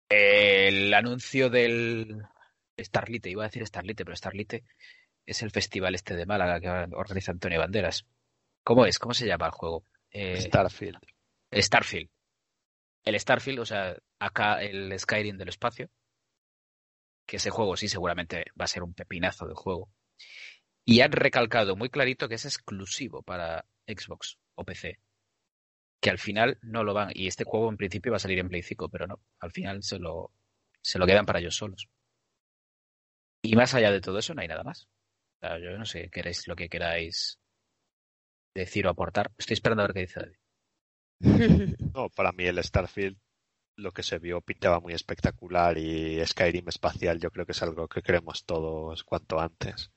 El 0.09 0.93
anuncio 0.93 1.49
del 1.49 2.23
Starlite, 2.83 3.29
iba 3.29 3.43
a 3.43 3.47
decir 3.47 3.65
Starlite, 3.65 4.05
pero 4.05 4.15
Starlite 4.15 4.63
es 5.25 5.41
el 5.41 5.51
festival 5.51 5.95
este 5.95 6.15
de 6.15 6.25
Málaga 6.25 6.59
que 6.59 6.95
organiza 6.95 7.31
Antonio 7.31 7.59
Banderas. 7.59 8.05
¿Cómo 8.63 8.85
es? 8.85 8.99
¿Cómo 8.99 9.13
se 9.13 9.25
llama 9.27 9.47
el 9.47 9.51
juego? 9.51 9.85
Eh, 10.11 10.41
Starfield. 10.41 10.99
Starfield 11.53 12.09
el 13.03 13.19
Starfield, 13.19 13.59
o 13.59 13.65
sea, 13.65 13.97
acá 14.19 14.61
el 14.61 14.97
Skyrim 14.97 15.37
del 15.37 15.49
espacio, 15.49 15.89
que 17.25 17.37
ese 17.37 17.49
juego 17.49 17.75
sí 17.77 17.87
seguramente 17.87 18.45
va 18.59 18.65
a 18.65 18.67
ser 18.67 18.83
un 18.83 18.93
pepinazo 18.93 19.47
de 19.47 19.55
juego. 19.55 19.89
Y 20.83 21.01
han 21.01 21.11
recalcado 21.11 21.75
muy 21.75 21.89
clarito 21.89 22.27
que 22.27 22.35
es 22.35 22.45
exclusivo 22.45 23.21
para 23.23 23.65
Xbox 23.87 24.37
o 24.55 24.63
PC. 24.63 24.99
Que 25.99 26.09
al 26.09 26.17
final 26.17 26.57
no 26.61 26.83
lo 26.83 26.93
van. 26.93 27.11
Y 27.13 27.27
este 27.27 27.43
juego 27.43 27.69
en 27.69 27.77
principio 27.77 28.11
va 28.11 28.15
a 28.15 28.19
salir 28.19 28.39
en 28.39 28.49
Play 28.49 28.63
5, 28.63 28.89
pero 28.89 29.05
no. 29.05 29.21
Al 29.39 29.51
final 29.51 29.83
se 29.83 29.99
lo, 29.99 30.31
se 30.81 30.97
lo 30.97 31.05
quedan 31.05 31.25
para 31.25 31.39
ellos 31.39 31.55
solos. 31.55 31.87
Y 33.41 33.55
más 33.55 33.73
allá 33.73 33.91
de 33.91 34.01
todo 34.01 34.19
eso, 34.19 34.33
no 34.33 34.41
hay 34.41 34.47
nada 34.47 34.63
más. 34.63 34.87
yo 35.41 35.77
no 35.77 35.85
sé 35.85 36.09
qué 36.09 36.31
lo 36.47 36.55
que 36.55 36.69
queráis 36.69 37.39
decir 38.53 38.85
o 38.87 38.89
aportar. 38.89 39.31
Estoy 39.37 39.55
esperando 39.55 39.83
a 39.83 39.87
ver 39.87 39.93
qué 39.93 40.01
dice 40.01 40.19
David. 40.19 40.37
No, 41.93 42.09
para 42.09 42.31
mí 42.31 42.45
el 42.45 42.63
Starfield 42.63 43.17
lo 43.75 43.91
que 43.91 44.03
se 44.03 44.19
vio 44.19 44.41
pintaba 44.41 44.79
muy 44.79 44.93
espectacular 44.93 45.77
y 45.77 46.23
Skyrim 46.25 46.67
espacial 46.69 47.19
yo 47.19 47.31
creo 47.31 47.45
que 47.45 47.53
es 47.53 47.63
algo 47.63 47.87
que 47.87 48.01
queremos 48.01 48.45
todos 48.45 49.03
cuanto 49.03 49.39
antes. 49.39 49.91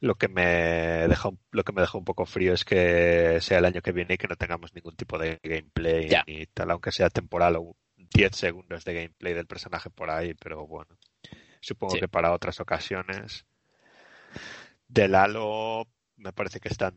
Lo 0.00 0.16
que 0.16 0.28
me 0.28 1.06
deja 1.08 1.30
lo 1.50 1.64
que 1.64 1.72
me 1.72 1.80
deja 1.80 1.98
un 1.98 2.04
poco 2.04 2.26
frío 2.26 2.54
es 2.54 2.64
que 2.64 3.38
sea 3.40 3.58
el 3.58 3.64
año 3.66 3.82
que 3.82 3.92
viene 3.92 4.14
y 4.14 4.18
que 4.18 4.28
no 4.28 4.36
tengamos 4.36 4.74
ningún 4.74 4.96
tipo 4.96 5.18
de 5.18 5.38
gameplay 5.42 6.10
ni 6.26 6.46
tal, 6.46 6.70
aunque 6.70 6.90
sea 6.90 7.10
temporal 7.10 7.56
o 7.56 7.76
10 7.96 8.34
segundos 8.34 8.84
de 8.84 8.94
gameplay 8.94 9.34
del 9.34 9.46
personaje 9.46 9.90
por 9.90 10.10
ahí, 10.10 10.34
pero 10.34 10.66
bueno, 10.66 10.96
supongo 11.62 11.94
que 11.94 12.08
para 12.08 12.32
otras 12.32 12.60
ocasiones. 12.60 13.46
Del 14.88 15.14
Halo 15.14 15.86
me 16.16 16.32
parece 16.32 16.60
que 16.60 16.68
están 16.68 16.94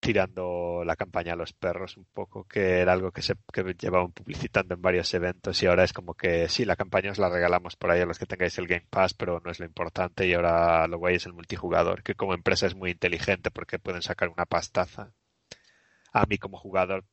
tirando 0.00 0.82
la 0.84 0.96
campaña 0.96 1.34
a 1.34 1.36
los 1.36 1.52
perros 1.52 1.96
un 1.96 2.06
poco, 2.06 2.44
que 2.44 2.80
era 2.80 2.92
algo 2.92 3.12
que 3.12 3.22
se 3.22 3.34
que 3.52 3.62
llevaban 3.74 4.12
publicitando 4.12 4.74
en 4.74 4.82
varios 4.82 5.12
eventos 5.14 5.62
y 5.62 5.66
ahora 5.66 5.84
es 5.84 5.92
como 5.92 6.14
que 6.14 6.48
sí, 6.48 6.64
la 6.64 6.76
campaña 6.76 7.12
os 7.12 7.18
la 7.18 7.28
regalamos 7.28 7.76
por 7.76 7.90
ahí 7.90 8.00
a 8.00 8.06
los 8.06 8.18
que 8.18 8.26
tengáis 8.26 8.58
el 8.58 8.66
Game 8.66 8.86
Pass, 8.88 9.14
pero 9.14 9.40
no 9.44 9.50
es 9.50 9.60
lo 9.60 9.66
importante 9.66 10.26
y 10.26 10.32
ahora 10.32 10.86
lo 10.88 10.98
guay 10.98 11.16
es 11.16 11.26
el 11.26 11.34
multijugador, 11.34 12.02
que 12.02 12.14
como 12.14 12.34
empresa 12.34 12.66
es 12.66 12.74
muy 12.74 12.90
inteligente 12.90 13.50
porque 13.50 13.78
pueden 13.78 14.02
sacar 14.02 14.30
una 14.30 14.46
pastaza. 14.46 15.12
A 16.12 16.26
mí 16.26 16.38
como 16.38 16.58
jugador 16.58 17.04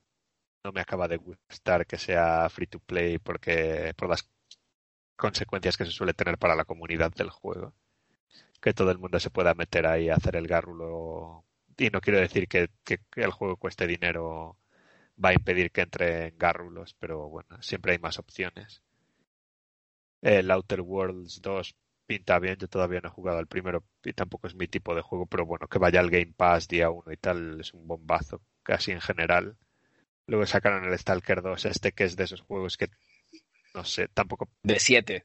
no 0.63 0.71
me 0.71 0.81
acaba 0.81 1.07
de 1.07 1.17
gustar 1.17 1.85
que 1.85 1.97
sea 1.97 2.49
free 2.49 2.67
to 2.67 2.79
play 2.79 3.19
porque 3.19 3.93
por 3.97 4.09
las 4.09 4.29
consecuencias 5.18 5.78
que 5.78 5.86
se 5.86 5.91
suele 5.91 6.13
tener 6.13 6.38
para 6.38 6.55
la 6.55 6.65
comunidad 6.65 7.11
del 7.13 7.30
juego. 7.30 7.74
Que 8.61 8.74
todo 8.74 8.91
el 8.91 8.99
mundo 8.99 9.20
se 9.20 9.30
pueda 9.30 9.53
meter 9.53 9.86
ahí 9.88 10.09
a 10.09 10.15
hacer 10.15 10.36
el 10.36 10.47
garrulo 10.47 11.43
y 11.78 11.89
no 11.89 12.01
quiero 12.01 12.20
decir 12.20 12.47
que, 12.47 12.70
el 13.15 13.32
juego 13.32 13.57
cueste 13.57 13.88
dinero 13.88 14.57
va 15.24 15.30
a 15.30 15.34
impedir 15.34 15.72
que 15.72 15.82
entre 15.82 16.28
en 16.28 16.38
gárrulos, 16.38 16.95
pero 16.95 17.30
bueno, 17.30 17.61
siempre 17.61 17.93
hay 17.93 17.99
más 17.99 18.20
opciones. 18.20 18.84
El 20.22 20.49
Outer 20.51 20.82
Worlds 20.82 21.41
2 21.41 21.76
pinta 22.05 22.39
bien, 22.39 22.57
yo 22.57 22.68
todavía 22.68 23.01
no 23.01 23.09
he 23.09 23.11
jugado 23.11 23.38
al 23.38 23.47
primero 23.47 23.84
y 24.03 24.13
tampoco 24.13 24.47
es 24.47 24.55
mi 24.55 24.68
tipo 24.68 24.95
de 24.95 25.01
juego, 25.01 25.26
pero 25.28 25.45
bueno, 25.45 25.68
que 25.68 25.80
vaya 25.80 25.99
al 25.99 26.09
Game 26.09 26.34
Pass 26.36 26.68
día 26.68 26.89
1 26.89 27.11
y 27.11 27.18
tal 27.18 27.59
es 27.61 27.74
un 27.74 27.86
bombazo, 27.88 28.41
casi 28.63 28.91
en 28.91 29.01
general. 29.01 29.57
Luego 30.28 30.45
sacaron 30.45 30.86
el 30.86 30.97
Stalker 30.97 31.41
2, 31.41 31.65
este 31.65 31.91
que 31.93 32.05
es 32.05 32.15
de 32.15 32.26
esos 32.26 32.41
juegos 32.41 32.78
que 32.78 32.89
no 33.78 33.84
sé, 33.84 34.07
tampoco. 34.07 34.49
De 34.63 34.80
7. 34.80 35.23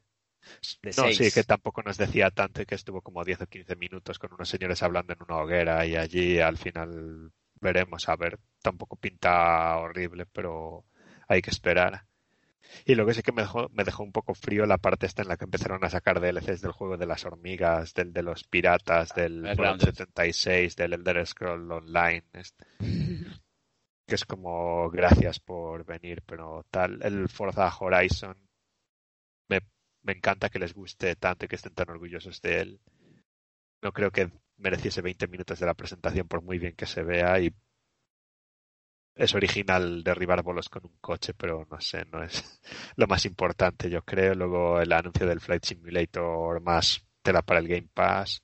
no, 0.97 1.11
sí, 1.11 1.31
que 1.31 1.43
tampoco 1.43 1.81
nos 1.81 1.97
decía 1.97 2.29
tanto 2.29 2.61
y 2.61 2.67
que 2.67 2.75
estuvo 2.75 3.01
como 3.01 3.23
10 3.23 3.41
o 3.41 3.47
15 3.47 3.75
minutos 3.77 4.19
con 4.19 4.31
unos 4.31 4.47
señores 4.47 4.83
hablando 4.83 5.13
en 5.13 5.23
una 5.23 5.37
hoguera 5.37 5.83
y 5.87 5.95
allí 5.95 6.39
al 6.39 6.57
final 6.57 7.31
veremos, 7.59 8.07
a 8.09 8.15
ver, 8.15 8.39
tampoco 8.61 8.95
pinta 8.95 9.75
horrible, 9.77 10.27
pero 10.27 10.85
hay 11.27 11.41
que 11.41 11.49
esperar. 11.49 12.05
Y 12.85 12.93
lo 12.93 13.07
que 13.07 13.15
sí 13.15 13.23
que 13.23 13.31
me 13.31 13.41
dejó, 13.41 13.69
me 13.69 13.83
dejó 13.83 14.03
un 14.03 14.11
poco 14.11 14.35
frío 14.35 14.67
la 14.67 14.77
parte 14.77 15.07
esta 15.07 15.23
en 15.23 15.29
la 15.29 15.37
que 15.37 15.45
empezaron 15.45 15.83
a 15.83 15.89
sacar 15.89 16.19
DLCs 16.19 16.61
del 16.61 16.71
juego 16.73 16.97
de 16.97 17.07
las 17.07 17.25
hormigas, 17.25 17.95
del 17.95 18.13
de 18.13 18.21
los 18.21 18.43
piratas, 18.43 19.15
del 19.15 19.47
76, 19.79 20.75
del 20.75 20.93
Elder 20.93 21.25
Scroll 21.25 21.71
Online. 21.71 22.23
Este. 22.33 22.65
que 24.13 24.17
es 24.17 24.25
como 24.25 24.91
gracias 24.91 25.39
por 25.39 25.85
venir, 25.85 26.21
pero 26.23 26.67
tal. 26.69 27.01
El 27.01 27.27
Forza 27.29 27.75
Horizon 27.79 28.37
me, 29.49 29.61
me 30.03 30.13
encanta 30.13 30.49
que 30.49 30.59
les 30.59 30.75
guste 30.75 31.15
tanto 31.15 31.45
y 31.45 31.47
que 31.47 31.55
estén 31.55 31.73
tan 31.73 31.89
orgullosos 31.89 32.39
de 32.39 32.59
él. 32.59 32.81
No 33.81 33.91
creo 33.91 34.11
que 34.11 34.29
mereciese 34.57 35.01
20 35.01 35.27
minutos 35.29 35.59
de 35.59 35.65
la 35.65 35.73
presentación 35.73 36.27
por 36.27 36.43
muy 36.43 36.59
bien 36.59 36.75
que 36.75 36.85
se 36.85 37.01
vea 37.01 37.39
y 37.39 37.55
es 39.15 39.33
original 39.33 40.03
derribar 40.03 40.43
bolos 40.43 40.69
con 40.69 40.85
un 40.85 40.99
coche, 41.01 41.33
pero 41.33 41.65
no 41.71 41.81
sé, 41.81 42.05
no 42.05 42.21
es 42.21 42.61
lo 42.95 43.07
más 43.07 43.25
importante, 43.25 43.89
yo 43.89 44.03
creo. 44.03 44.35
Luego 44.35 44.79
el 44.79 44.91
anuncio 44.91 45.25
del 45.25 45.41
Flight 45.41 45.65
Simulator 45.65 46.61
más 46.61 47.03
tela 47.23 47.41
para 47.41 47.61
el 47.61 47.67
Game 47.67 47.89
Pass. 47.91 48.43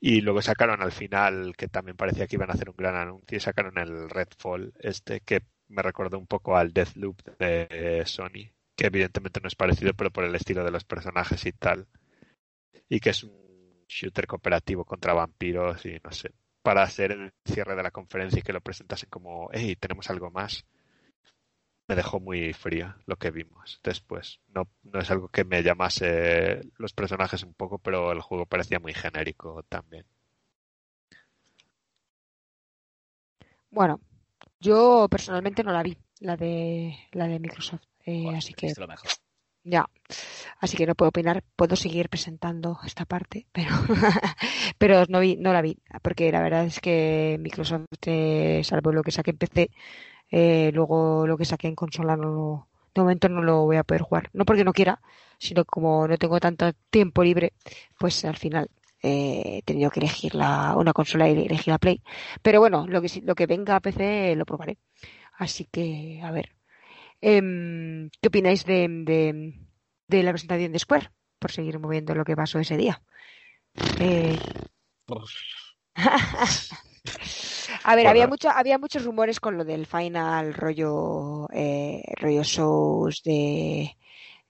Y 0.00 0.22
luego 0.22 0.40
sacaron 0.40 0.82
al 0.82 0.92
final, 0.92 1.54
que 1.56 1.68
también 1.68 1.96
parecía 1.96 2.26
que 2.26 2.36
iban 2.36 2.50
a 2.50 2.54
hacer 2.54 2.70
un 2.70 2.76
gran 2.76 2.96
anuncio, 2.96 3.36
y 3.36 3.40
sacaron 3.40 3.78
el 3.78 4.08
Redfall, 4.08 4.72
este 4.80 5.20
que 5.20 5.42
me 5.68 5.82
recordó 5.82 6.18
un 6.18 6.26
poco 6.26 6.56
al 6.56 6.72
Deathloop 6.72 7.22
de 7.38 8.02
Sony, 8.06 8.50
que 8.74 8.86
evidentemente 8.86 9.40
no 9.40 9.48
es 9.48 9.54
parecido, 9.54 9.92
pero 9.94 10.10
por 10.10 10.24
el 10.24 10.34
estilo 10.34 10.64
de 10.64 10.70
los 10.70 10.84
personajes 10.84 11.44
y 11.44 11.52
tal. 11.52 11.86
Y 12.88 12.98
que 13.00 13.10
es 13.10 13.22
un 13.24 13.84
shooter 13.88 14.26
cooperativo 14.26 14.84
contra 14.84 15.12
vampiros 15.12 15.84
y 15.84 15.98
no 16.02 16.12
sé, 16.12 16.32
para 16.62 16.82
hacer 16.82 17.12
el 17.12 17.32
cierre 17.44 17.76
de 17.76 17.82
la 17.82 17.90
conferencia 17.90 18.40
y 18.40 18.42
que 18.42 18.52
lo 18.52 18.60
presentasen 18.60 19.10
como, 19.10 19.50
hey, 19.52 19.76
tenemos 19.78 20.08
algo 20.10 20.30
más, 20.30 20.64
me 21.90 21.96
dejó 21.96 22.20
muy 22.20 22.52
fría 22.52 22.96
lo 23.06 23.16
que 23.16 23.32
vimos 23.32 23.80
después. 23.82 24.38
No, 24.54 24.68
no 24.84 25.00
es 25.00 25.10
algo 25.10 25.26
que 25.26 25.42
me 25.42 25.64
llamase 25.64 26.60
los 26.78 26.92
personajes 26.92 27.42
un 27.42 27.52
poco, 27.52 27.78
pero 27.78 28.12
el 28.12 28.20
juego 28.20 28.46
parecía 28.46 28.78
muy 28.78 28.94
genérico 28.94 29.64
también. 29.68 30.06
Bueno, 33.72 34.00
yo 34.60 35.08
personalmente 35.10 35.64
no 35.64 35.72
la 35.72 35.82
vi, 35.82 35.98
la 36.20 36.36
de 36.36 36.96
la 37.10 37.26
de 37.26 37.40
Microsoft, 37.40 37.82
eh, 38.06 38.36
así 38.36 38.54
que 38.54 38.72
lo 38.78 38.86
mejor. 38.86 39.10
Ya, 39.64 39.84
así 40.60 40.76
que 40.76 40.86
no 40.86 40.94
puedo 40.94 41.08
opinar, 41.08 41.42
puedo 41.56 41.74
seguir 41.74 42.08
presentando 42.08 42.78
esta 42.86 43.04
parte, 43.04 43.48
pero, 43.52 43.74
pero 44.78 45.06
no, 45.08 45.18
vi, 45.18 45.36
no 45.36 45.52
la 45.52 45.60
vi, 45.60 45.76
porque 46.02 46.30
la 46.30 46.40
verdad 46.40 46.66
es 46.66 46.80
que 46.80 47.36
Microsoft, 47.40 47.86
eh, 48.06 48.60
salvo 48.62 48.92
lo 48.92 49.02
que 49.02 49.10
saque 49.10 49.32
en 49.32 49.38
PC, 49.38 49.70
eh, 50.30 50.70
luego 50.74 51.26
lo 51.26 51.36
que 51.36 51.44
saque 51.44 51.68
en 51.68 51.74
consola 51.74 52.16
no 52.16 52.24
lo, 52.30 52.68
de 52.94 53.02
momento 53.02 53.28
no 53.28 53.42
lo 53.42 53.64
voy 53.64 53.76
a 53.76 53.84
poder 53.84 54.02
jugar. 54.02 54.30
No 54.32 54.44
porque 54.44 54.64
no 54.64 54.72
quiera, 54.72 55.00
sino 55.38 55.64
como 55.64 56.08
no 56.08 56.16
tengo 56.18 56.40
tanto 56.40 56.72
tiempo 56.90 57.24
libre, 57.24 57.52
pues 57.98 58.24
al 58.24 58.36
final 58.36 58.70
eh, 59.02 59.58
he 59.58 59.62
tenido 59.62 59.90
que 59.90 60.00
elegir 60.00 60.34
la, 60.34 60.74
una 60.76 60.92
consola 60.92 61.28
y 61.28 61.32
elegir 61.32 61.68
la 61.68 61.78
Play. 61.78 62.02
Pero 62.42 62.60
bueno, 62.60 62.86
lo 62.86 63.00
que, 63.02 63.20
lo 63.22 63.34
que 63.34 63.46
venga 63.46 63.76
a 63.76 63.80
PC 63.80 64.36
lo 64.36 64.44
probaré. 64.46 64.78
Así 65.38 65.66
que, 65.66 66.20
a 66.22 66.30
ver, 66.32 66.54
Em, 67.20 68.08
¿Qué 68.20 68.28
opináis 68.28 68.64
de, 68.64 68.88
de, 70.08 70.22
la 70.22 70.32
presentación 70.32 70.72
de 70.72 70.78
Square? 70.78 71.10
Por 71.38 71.52
seguir 71.52 71.78
moviendo 71.78 72.14
lo 72.14 72.24
que 72.24 72.36
pasó 72.36 72.58
ese 72.58 72.76
día. 72.76 73.02
Eh... 73.98 74.38
A 77.84 77.96
ver, 77.96 78.06
había 78.06 78.26
mucho, 78.26 78.50
había 78.50 78.78
muchos 78.78 79.04
rumores 79.04 79.40
con 79.40 79.56
lo 79.56 79.64
del 79.64 79.86
final 79.86 80.54
rollo, 80.54 81.48
eh, 81.52 82.02
rollo 82.16 82.42
shows 82.42 83.22
de, 83.22 83.96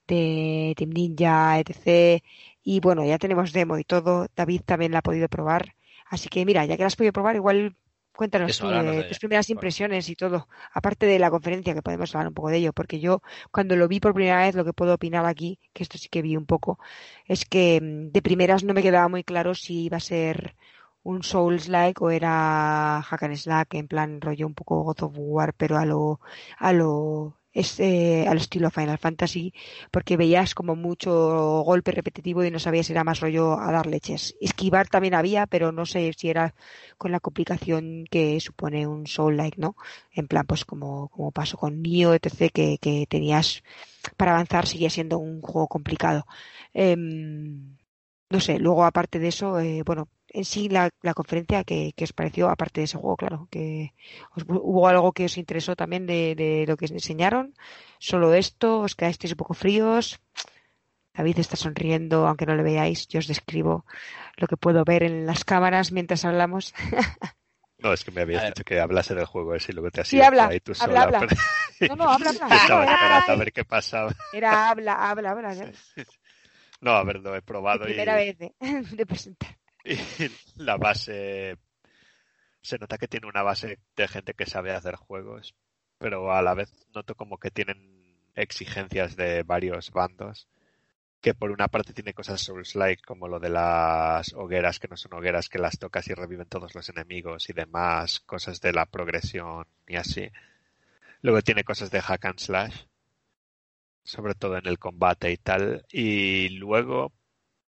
de 0.06 0.74
Team 0.76 0.90
Ninja, 0.90 1.58
etc. 1.60 2.22
Y 2.62 2.80
bueno, 2.80 3.04
ya 3.04 3.18
tenemos 3.18 3.52
demo 3.52 3.78
y 3.78 3.84
todo. 3.84 4.26
David 4.34 4.62
también 4.64 4.92
la 4.92 4.98
ha 4.98 5.02
podido 5.02 5.28
probar. 5.28 5.74
Así 6.06 6.28
que 6.28 6.44
mira, 6.44 6.64
ya 6.64 6.76
que 6.76 6.82
la 6.82 6.88
has 6.88 6.96
podido 6.96 7.12
probar, 7.12 7.36
igual 7.36 7.76
Cuéntanos 8.20 8.58
tus 9.08 9.18
primeras 9.18 9.48
impresiones 9.48 10.10
y 10.10 10.14
todo, 10.14 10.46
aparte 10.74 11.06
de 11.06 11.18
la 11.18 11.30
conferencia, 11.30 11.72
que 11.72 11.80
podemos 11.80 12.14
hablar 12.14 12.28
un 12.28 12.34
poco 12.34 12.50
de 12.50 12.58
ello, 12.58 12.74
porque 12.74 13.00
yo 13.00 13.22
cuando 13.50 13.76
lo 13.76 13.88
vi 13.88 13.98
por 13.98 14.12
primera 14.12 14.40
vez, 14.40 14.54
lo 14.54 14.62
que 14.62 14.74
puedo 14.74 14.92
opinar 14.92 15.24
aquí, 15.24 15.58
que 15.72 15.82
esto 15.84 15.96
sí 15.96 16.10
que 16.10 16.20
vi 16.20 16.36
un 16.36 16.44
poco, 16.44 16.78
es 17.24 17.46
que 17.46 17.80
mm, 17.80 18.12
de 18.12 18.20
primeras 18.20 18.62
no 18.62 18.74
me 18.74 18.82
quedaba 18.82 19.08
muy 19.08 19.24
claro 19.24 19.54
si 19.54 19.84
iba 19.84 19.96
a 19.96 20.00
ser 20.00 20.54
un 21.02 21.22
Souls-like 21.22 22.02
o 22.04 22.10
era 22.10 23.02
Hack 23.02 23.22
and 23.24 23.36
Slack, 23.36 23.74
en 23.74 23.88
plan 23.88 24.20
rollo 24.20 24.46
un 24.46 24.54
poco 24.54 24.82
God 24.82 25.02
of 25.02 25.14
War, 25.16 25.54
pero 25.54 25.78
a 25.78 25.84
lo, 25.84 26.20
a 26.58 26.72
lo 26.72 27.40
es 27.52 27.80
eh, 27.80 28.26
al 28.28 28.38
estilo 28.38 28.70
Final 28.70 28.98
Fantasy, 28.98 29.52
porque 29.90 30.16
veías 30.16 30.54
como 30.54 30.76
mucho 30.76 31.62
golpe 31.64 31.90
repetitivo 31.92 32.44
y 32.44 32.50
no 32.50 32.58
sabías 32.60 32.86
si 32.86 32.92
era 32.92 33.04
más 33.04 33.20
rollo 33.20 33.58
a 33.58 33.72
dar 33.72 33.86
leches. 33.86 34.36
Esquivar 34.40 34.88
también 34.88 35.14
había, 35.14 35.46
pero 35.46 35.72
no 35.72 35.84
sé 35.86 36.12
si 36.16 36.28
era 36.30 36.54
con 36.96 37.10
la 37.12 37.20
complicación 37.20 38.04
que 38.10 38.38
supone 38.40 38.86
un 38.86 39.06
Soul-like, 39.06 39.60
¿no? 39.60 39.76
En 40.12 40.28
plan, 40.28 40.46
pues 40.46 40.64
como, 40.64 41.08
como 41.08 41.32
pasó 41.32 41.56
con 41.56 41.82
Nioh, 41.82 42.14
etc., 42.14 42.50
que, 42.52 42.78
que 42.78 43.06
tenías 43.08 43.62
para 44.16 44.32
avanzar, 44.32 44.66
seguía 44.66 44.90
siendo 44.90 45.18
un 45.18 45.40
juego 45.40 45.68
complicado. 45.68 46.26
Em, 46.72 47.76
no 48.30 48.40
sé, 48.40 48.58
luego 48.58 48.84
aparte 48.84 49.18
de 49.18 49.28
eso, 49.28 49.58
eh, 49.58 49.82
bueno, 49.84 50.08
en 50.32 50.44
sí 50.44 50.68
la, 50.68 50.90
la 51.02 51.14
conferencia 51.14 51.64
que, 51.64 51.92
que, 51.96 52.04
os 52.04 52.12
pareció, 52.12 52.48
aparte 52.48 52.80
de 52.80 52.84
ese 52.84 52.98
juego, 52.98 53.16
claro, 53.16 53.48
que 53.50 53.94
hubo 54.46 54.88
algo 54.88 55.12
que 55.12 55.24
os 55.26 55.38
interesó 55.38 55.76
también 55.76 56.06
de, 56.06 56.34
de, 56.34 56.64
lo 56.66 56.76
que 56.76 56.86
os 56.86 56.90
enseñaron, 56.90 57.54
solo 57.98 58.34
esto, 58.34 58.80
os 58.80 58.94
quedasteis 58.94 59.32
un 59.32 59.38
poco 59.38 59.54
fríos. 59.54 60.20
David 61.12 61.40
está 61.40 61.56
sonriendo, 61.56 62.26
aunque 62.26 62.46
no 62.46 62.54
le 62.54 62.62
veáis, 62.62 63.08
yo 63.08 63.18
os 63.18 63.26
describo 63.26 63.84
lo 64.36 64.46
que 64.46 64.56
puedo 64.56 64.84
ver 64.84 65.02
en 65.02 65.26
las 65.26 65.44
cámaras 65.44 65.92
mientras 65.92 66.24
hablamos. 66.24 66.74
No, 67.82 67.94
es 67.94 68.04
que 68.04 68.10
me 68.10 68.20
habías 68.20 68.44
dicho 68.44 68.62
que 68.62 68.78
hablase 68.78 69.14
del 69.14 69.24
juego 69.24 69.54
ese 69.54 69.72
y 69.72 69.74
luego 69.74 69.90
te 69.90 70.02
has 70.02 70.08
sí, 70.08 70.20
habla, 70.20 70.50
tú 70.62 70.74
sola, 70.74 71.00
habla, 71.00 71.20
habla. 71.20 71.36
No, 71.88 71.96
no, 71.96 72.10
habla, 72.10 72.28
habla. 72.28 72.56
Estaba 72.56 72.84
esperando 72.84 73.32
a 73.32 73.36
ver 73.36 73.52
qué 73.54 73.64
pasaba. 73.64 74.12
Era 74.34 74.68
habla, 74.68 75.08
habla, 75.08 75.30
habla. 75.30 75.72
No, 76.82 76.90
a 76.92 77.04
ver, 77.04 77.20
lo 77.20 77.34
he 77.34 77.40
probado. 77.40 77.80
La 77.80 77.86
primera 77.86 78.16
vez 78.16 78.36
de, 78.36 78.52
de 78.60 79.06
presentar. 79.06 79.56
Y 79.84 79.96
la 80.56 80.76
base. 80.76 81.56
Se 82.62 82.78
nota 82.78 82.98
que 82.98 83.08
tiene 83.08 83.26
una 83.26 83.42
base 83.42 83.78
de 83.96 84.08
gente 84.08 84.34
que 84.34 84.46
sabe 84.46 84.72
hacer 84.72 84.96
juegos, 84.96 85.54
pero 85.98 86.32
a 86.32 86.42
la 86.42 86.54
vez 86.54 86.70
noto 86.94 87.14
como 87.14 87.38
que 87.38 87.50
tienen 87.50 88.00
exigencias 88.34 89.16
de 89.16 89.42
varios 89.42 89.90
bandos. 89.90 90.48
Que 91.20 91.34
por 91.34 91.50
una 91.50 91.68
parte 91.68 91.92
tiene 91.92 92.14
cosas 92.14 92.40
Souls-like, 92.40 93.02
como 93.02 93.28
lo 93.28 93.40
de 93.40 93.50
las 93.50 94.32
hogueras 94.34 94.78
que 94.78 94.88
no 94.88 94.96
son 94.96 95.14
hogueras, 95.14 95.48
que 95.50 95.58
las 95.58 95.78
tocas 95.78 96.08
y 96.08 96.14
reviven 96.14 96.48
todos 96.48 96.74
los 96.74 96.88
enemigos 96.88 97.50
y 97.50 97.52
demás, 97.52 98.20
cosas 98.20 98.60
de 98.60 98.72
la 98.72 98.86
progresión 98.86 99.66
y 99.86 99.96
así. 99.96 100.30
Luego 101.22 101.42
tiene 101.42 101.64
cosas 101.64 101.90
de 101.90 102.00
hack 102.00 102.24
and 102.24 102.38
slash, 102.38 102.84
sobre 104.04 104.34
todo 104.34 104.56
en 104.56 104.66
el 104.66 104.78
combate 104.78 105.30
y 105.30 105.36
tal. 105.36 105.84
Y 105.90 106.50
luego 106.50 107.12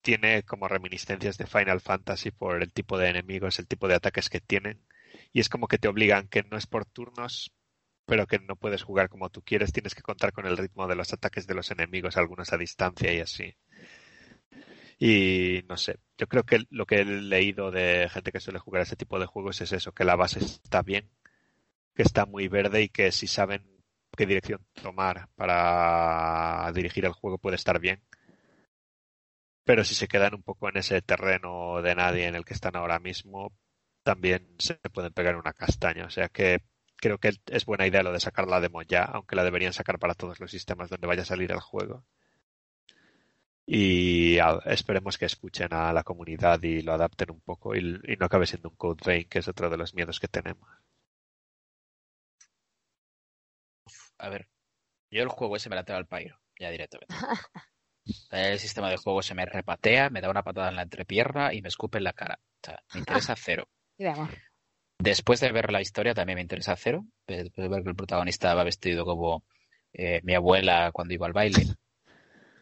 tiene 0.02 0.43
como 0.43 0.68
reminiscencias 0.68 1.38
de 1.38 1.47
Final 1.47 1.82
Fantasy 1.82 2.32
por 2.32 2.62
el 2.62 2.74
tipo 2.74 2.97
de 2.97 3.10
enemigos, 3.10 3.60
el 3.60 3.68
tipo 3.68 3.88
de 3.88 3.95
ataques 3.95 4.30
que 4.30 4.41
tienen. 4.41 4.82
Y 5.34 5.39
es 5.39 5.49
como 5.49 5.68
que 5.68 5.78
te 5.78 5.88
obligan 5.88 6.28
que 6.28 6.43
no 6.43 6.58
es 6.58 6.68
por 6.68 6.86
turnos, 6.86 7.54
pero 8.06 8.28
que 8.28 8.39
no 8.39 8.56
puedes 8.56 8.84
jugar 8.84 9.10
como 9.10 9.30
tú 9.30 9.41
quieres. 9.41 9.72
Tienes 9.72 9.95
que 9.95 10.02
contar 10.02 10.34
con 10.34 10.45
el 10.45 10.58
ritmo 10.58 10.88
de 10.88 10.95
los 10.95 11.14
ataques 11.14 11.47
de 11.47 11.56
los 11.56 11.72
enemigos, 11.72 12.18
algunos 12.18 12.52
a 12.54 12.58
distancia 12.58 13.14
y 13.14 13.20
así. 13.20 13.56
Y 14.99 15.64
no 15.68 15.78
sé, 15.78 15.97
yo 16.18 16.28
creo 16.28 16.43
que 16.43 16.66
lo 16.70 16.86
que 16.86 17.02
he 17.02 17.06
leído 17.06 17.72
de 17.72 18.08
gente 18.10 18.32
que 18.32 18.39
suele 18.39 18.60
jugar 18.60 18.84
ese 18.84 18.95
tipo 18.95 19.20
de 19.20 19.26
juegos 19.26 19.60
es 19.62 19.72
eso, 19.72 19.93
que 19.93 20.04
la 20.06 20.16
base 20.16 20.39
está 20.39 20.84
bien, 20.84 21.10
que 21.95 22.04
está 22.04 22.28
muy 22.28 22.47
verde 22.47 22.84
y 22.84 22.89
que 22.89 23.12
si 23.12 23.26
saben 23.26 23.66
qué 24.16 24.26
dirección 24.28 24.66
tomar 24.82 25.30
para 25.36 26.72
dirigir 26.74 27.06
el 27.06 27.14
juego 27.14 27.39
puede 27.39 27.56
estar 27.56 27.80
bien. 27.80 28.04
Pero 29.64 29.84
si 29.84 29.95
se 29.95 30.07
quedan 30.07 30.36
un 30.36 30.43
poco 30.43 30.70
en 30.70 30.78
ese 30.78 31.01
terreno 31.01 31.82
de 31.82 31.95
nadie 31.95 32.28
en 32.28 32.36
el 32.36 32.45
que 32.45 32.53
están 32.53 32.76
ahora 32.76 32.99
mismo, 32.99 33.53
también 34.03 34.55
se 34.59 34.76
pueden 34.93 35.14
pegar 35.14 35.36
una 35.38 35.53
castaña. 35.53 36.05
O 36.05 36.09
sea 36.12 36.30
que 36.30 36.62
creo 36.97 37.18
que 37.20 37.32
es 37.47 37.66
buena 37.66 37.88
idea 37.88 38.03
lo 38.03 38.14
de 38.14 38.20
sacar 38.20 38.47
la 38.47 38.59
demo 38.62 38.82
ya, 38.84 39.03
aunque 39.03 39.36
la 39.36 39.43
deberían 39.43 39.74
sacar 39.74 39.99
para 39.99 40.14
todos 40.16 40.39
los 40.39 40.51
sistemas 40.51 40.89
donde 40.89 41.07
vaya 41.07 41.24
a 41.24 41.26
salir 41.26 41.51
el 41.51 41.59
juego. 41.59 42.05
y 43.66 44.38
esperemos 44.66 45.18
que 45.18 45.26
escuchen 45.26 45.74
a 45.74 45.93
la 45.93 46.03
comunidad 46.03 46.62
y 46.64 46.82
lo 46.82 46.93
adapten 46.93 47.32
un 47.32 47.41
poco 47.41 47.76
y, 47.76 47.80
y 47.80 48.16
no 48.18 48.26
acabe 48.26 48.45
siendo 48.45 48.70
un 48.70 48.76
Code 48.76 49.01
Vein, 49.05 49.30
que 49.30 49.39
es 49.39 49.47
otro 49.47 49.70
de 49.70 49.78
los 49.78 49.93
miedos 49.95 50.20
que 50.20 50.28
tenemos. 50.28 50.70
A 54.20 54.30
ver, 54.30 54.47
yo 55.12 55.24
el 55.24 55.30
juego 55.30 55.55
ese 55.57 55.70
me 55.70 55.76
la 55.78 55.86
tengo 55.86 55.97
al 55.99 56.07
pairo, 56.07 56.39
ya 56.59 56.70
directamente. 56.72 57.16
El 58.32 58.59
sistema 58.59 58.89
de 58.89 58.97
juego 58.97 59.22
se 59.22 59.34
me 59.36 59.45
repatea, 59.45 60.09
me 60.09 60.22
da 60.22 60.30
una 60.30 60.43
patada 60.43 60.70
en 60.70 60.76
la 60.76 60.82
entrepierna 60.84 61.53
y 61.53 61.62
me 61.62 61.68
escupe 61.70 61.97
en 61.97 62.03
la 62.05 62.14
cara. 62.14 62.39
O 62.64 62.66
sea, 62.66 62.82
me 62.93 62.99
interesa 62.99 63.36
cero. 63.36 63.68
Y 63.97 64.05
vamos. 64.05 64.30
Después 64.99 65.39
de 65.39 65.51
ver 65.51 65.72
la 65.72 65.82
historia 65.82 66.14
también 66.14 66.36
me 66.36 66.41
interesa 66.41 66.76
cero. 66.76 67.05
Después 67.28 67.55
de 67.55 67.68
ver 67.70 67.84
que 67.84 67.89
el 67.89 67.95
protagonista 67.95 68.53
va 68.53 68.64
vestido 68.64 69.03
como 69.05 69.43
eh, 69.93 70.22
mi 70.24 70.36
abuela 70.36 70.91
cuando 70.93 71.14
iba 71.14 71.26
al 71.28 71.34
baile. 71.34 71.66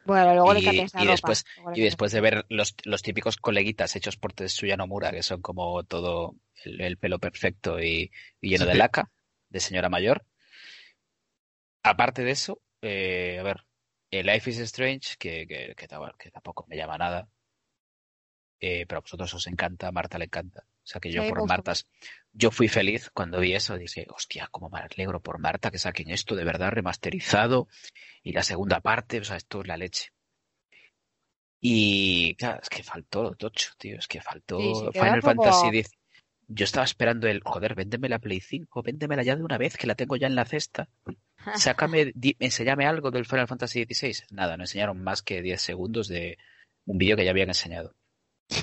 Bueno, 0.05 0.33
luego 0.33 0.53
le 0.53 0.61
Y- 0.61 0.65
cambias 0.65 0.93
la 0.93 1.01
y 1.01 1.03
ropa. 1.03 1.11
después- 1.13 1.45
Luego 1.57 1.71
le 1.71 1.77
Y 1.79 1.81
después 1.83 2.11
de 2.11 2.21
ver 2.21 2.45
los, 2.49 2.73
los 2.85 3.01
típicos 3.03 3.37
coleguitas 3.37 3.95
hechos 3.95 4.17
por 4.17 4.33
Tetsuya 4.33 4.77
Nomura, 4.77 5.11
que 5.11 5.21
son 5.21 5.41
como 5.41 5.83
todo 5.83 6.35
el, 6.63 6.81
el 6.81 6.97
pelo 6.97 7.19
perfecto 7.19 7.79
y, 7.79 8.11
y 8.41 8.49
lleno 8.49 8.65
de 8.65 8.75
laca, 8.75 9.11
de 9.49 9.59
señora 9.59 9.89
mayor. 9.89 10.25
Aparte 11.83 12.23
de 12.23 12.31
eso, 12.31 12.61
eh, 12.81 13.37
a 13.39 13.43
ver, 13.43 13.63
eh, 14.11 14.23
Life 14.23 14.49
is 14.49 14.59
Strange, 14.59 15.15
que, 15.19 15.45
que, 15.47 15.73
que 15.75 15.87
ta- 15.87 16.15
que 16.17 16.31
tampoco 16.31 16.65
me 16.67 16.75
llama 16.77 16.97
nada. 16.97 17.27
Eh, 18.61 18.85
pero 18.87 18.97
a 18.99 19.01
vosotros 19.01 19.33
os 19.33 19.47
encanta, 19.47 19.87
a 19.87 19.91
Marta 19.91 20.17
le 20.17 20.25
encanta. 20.25 20.65
O 20.67 20.87
sea 20.91 20.99
que 20.99 21.11
yo 21.11 21.21
Sí, 21.23 21.29
por 21.29 21.39
gusta 21.39 21.53
Marta, 21.57 21.73
yo 22.33 22.51
fui 22.51 22.67
feliz 22.67 23.09
cuando 23.13 23.39
vi 23.39 23.53
eso. 23.53 23.77
Dije, 23.77 24.05
hostia, 24.09 24.47
cómo 24.51 24.69
me 24.69 24.79
alegro 24.79 25.21
por 25.21 25.39
Marta 25.39 25.71
que 25.71 25.77
saquen 25.77 26.09
esto 26.09 26.35
de 26.35 26.43
verdad 26.43 26.71
remasterizado. 26.71 27.67
Y 28.23 28.33
la 28.33 28.43
segunda 28.43 28.81
parte, 28.81 29.19
o 29.19 29.23
sea, 29.23 29.37
esto 29.37 29.61
es 29.61 29.67
la 29.67 29.77
leche. 29.77 30.09
Y 31.61 32.35
claro, 32.35 32.59
es 32.61 32.69
que 32.69 32.83
faltó 32.83 33.23
lo 33.23 33.35
tocho, 33.35 33.71
tío. 33.77 33.97
Es 33.97 34.07
que 34.07 34.21
faltó 34.21 34.59
Sí, 34.59 34.73
Final 34.93 35.21
poco- 35.21 35.43
Fantasy 35.43 35.67
X. 35.79 35.91
Yo 36.47 36.63
estaba 36.65 36.83
esperando 36.85 37.27
el, 37.27 37.41
joder, 37.43 37.75
véndeme 37.75 38.09
la 38.09 38.17
Play 38.19 38.39
5, 38.39 38.81
véndemela 38.81 39.21
ya 39.23 39.35
de 39.35 39.43
una 39.43 39.57
vez, 39.59 39.77
que 39.77 39.85
la 39.85 39.93
tengo 39.95 40.15
ya 40.15 40.25
en 40.27 40.35
la 40.35 40.45
cesta. 40.45 40.89
Sácame, 41.57 42.11
di- 42.15 42.35
enséñame 42.39 42.85
algo 42.85 43.11
del 43.11 43.25
Final 43.25 43.47
Fantasy 43.47 43.83
XVI. 43.85 44.25
Nada, 44.31 44.57
no 44.57 44.63
enseñaron 44.63 45.01
más 45.03 45.21
que 45.21 45.41
10 45.41 45.61
segundos 45.61 46.07
de 46.07 46.37
un 46.85 46.97
vídeo 46.97 47.15
que 47.15 47.25
ya 47.25 47.31
habían 47.31 47.49
enseñado. 47.49 47.95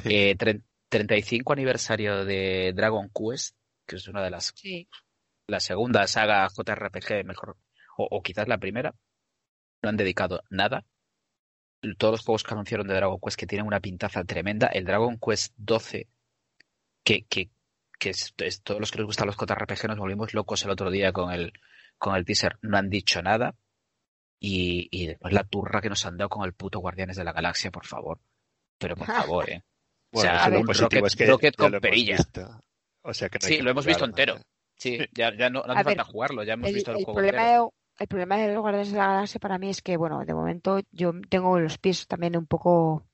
Eh, 0.05 0.37
tre- 0.37 0.63
35 0.89 1.53
aniversario 1.53 2.25
de 2.25 2.73
Dragon 2.75 3.11
Quest, 3.15 3.57
que 3.87 3.97
es 3.97 4.09
una 4.09 4.23
de 4.23 4.31
las 4.31 4.53
Sí. 4.57 4.89
la 5.49 5.61
segunda 5.61 6.07
saga 6.07 6.47
JRPG 6.49 7.25
mejor, 7.25 7.57
o, 7.97 8.09
o 8.11 8.23
quizás 8.23 8.49
la 8.49 8.59
primera, 8.59 8.95
no 9.83 9.89
han 9.91 9.97
dedicado 9.97 10.43
nada. 10.51 10.85
Todos 11.99 12.13
los 12.13 12.25
juegos 12.25 12.43
que 12.43 12.55
anunciaron 12.55 12.87
de 12.89 12.95
Dragon 12.95 13.19
Quest 13.23 13.39
que 13.39 13.47
tienen 13.47 13.67
una 13.67 13.81
pintaza 13.81 14.25
tremenda. 14.25 14.67
El 14.69 14.85
Dragon 14.85 15.19
Quest 15.19 15.53
12, 15.57 16.09
que, 17.05 17.25
que, 17.27 17.51
que 17.99 18.11
es, 18.11 18.35
es- 18.39 18.63
todos 18.63 18.81
los 18.81 18.91
que 18.91 18.99
les 18.99 19.07
gustan 19.07 19.27
los 19.29 19.37
JRPG 19.37 19.87
nos 19.89 19.99
volvimos 19.99 20.35
locos 20.35 20.65
el 20.65 20.71
otro 20.71 20.91
día 20.91 21.13
con 21.13 21.33
el, 21.33 21.53
con 21.99 22.15
el 22.17 22.25
teaser, 22.25 22.59
no 22.63 22.77
han 22.79 22.89
dicho 22.91 23.23
nada. 23.23 23.55
Y, 24.39 24.89
y 24.91 25.07
después 25.07 25.33
la 25.33 25.45
turra 25.45 25.81
que 25.81 25.89
nos 25.89 26.05
han 26.05 26.17
dado 26.19 26.29
con 26.29 26.45
el 26.45 26.53
puto 26.53 26.79
Guardianes 26.81 27.17
de 27.17 27.25
la 27.25 27.33
Galaxia, 27.33 27.71
por 27.71 27.87
favor. 27.87 28.19
Pero 28.79 28.95
por 28.97 29.07
favor, 29.43 29.49
eh. 29.51 29.63
Bueno, 30.13 30.31
sea, 30.31 30.41
eso 30.43 30.51
lo 30.51 30.63
positivo 30.65 30.89
Rocket- 31.03 31.07
es 31.07 31.17
que 31.17 31.27
Rocket 31.27 31.57
con 31.57 31.73
perilla. 31.81 32.17
O 33.03 33.15
sea 33.15 33.29
que 33.29 33.39
no 33.41 33.47
Sí, 33.49 33.57
que 33.57 33.63
lo 33.63 33.71
hemos 33.71 33.87
visto 33.87 34.05
entero. 34.05 34.37
Sí, 34.77 34.99
ya, 35.15 35.35
ya 35.35 35.49
no, 35.49 35.63
no 35.63 35.73
hace 35.73 35.81
A 35.81 35.85
ver, 35.85 35.97
falta 35.97 36.05
jugarlo, 36.05 36.43
ya 36.45 36.53
hemos 36.55 36.69
El, 36.69 36.75
visto 36.75 36.91
el, 36.91 36.99
el 36.99 37.05
juego 37.05 37.17
problema 37.17 37.43
entero. 37.43 37.73
de, 37.99 38.05
el 38.05 38.09
problema 38.09 38.37
de 38.37 38.49
los 38.53 38.61
Guardianes 38.61 38.93
de 38.93 38.99
la 38.99 39.07
Galaxia 39.07 39.41
para 39.41 39.59
mí 39.59 39.71
es 39.71 39.81
que, 39.81 39.97
bueno, 39.97 40.23
de 40.25 40.35
momento 40.35 40.81
yo 40.93 41.13
tengo 41.31 41.59
los 41.59 41.79
pies 41.79 42.07
también 42.07 42.37
un 42.37 42.47
poco. 42.47 43.07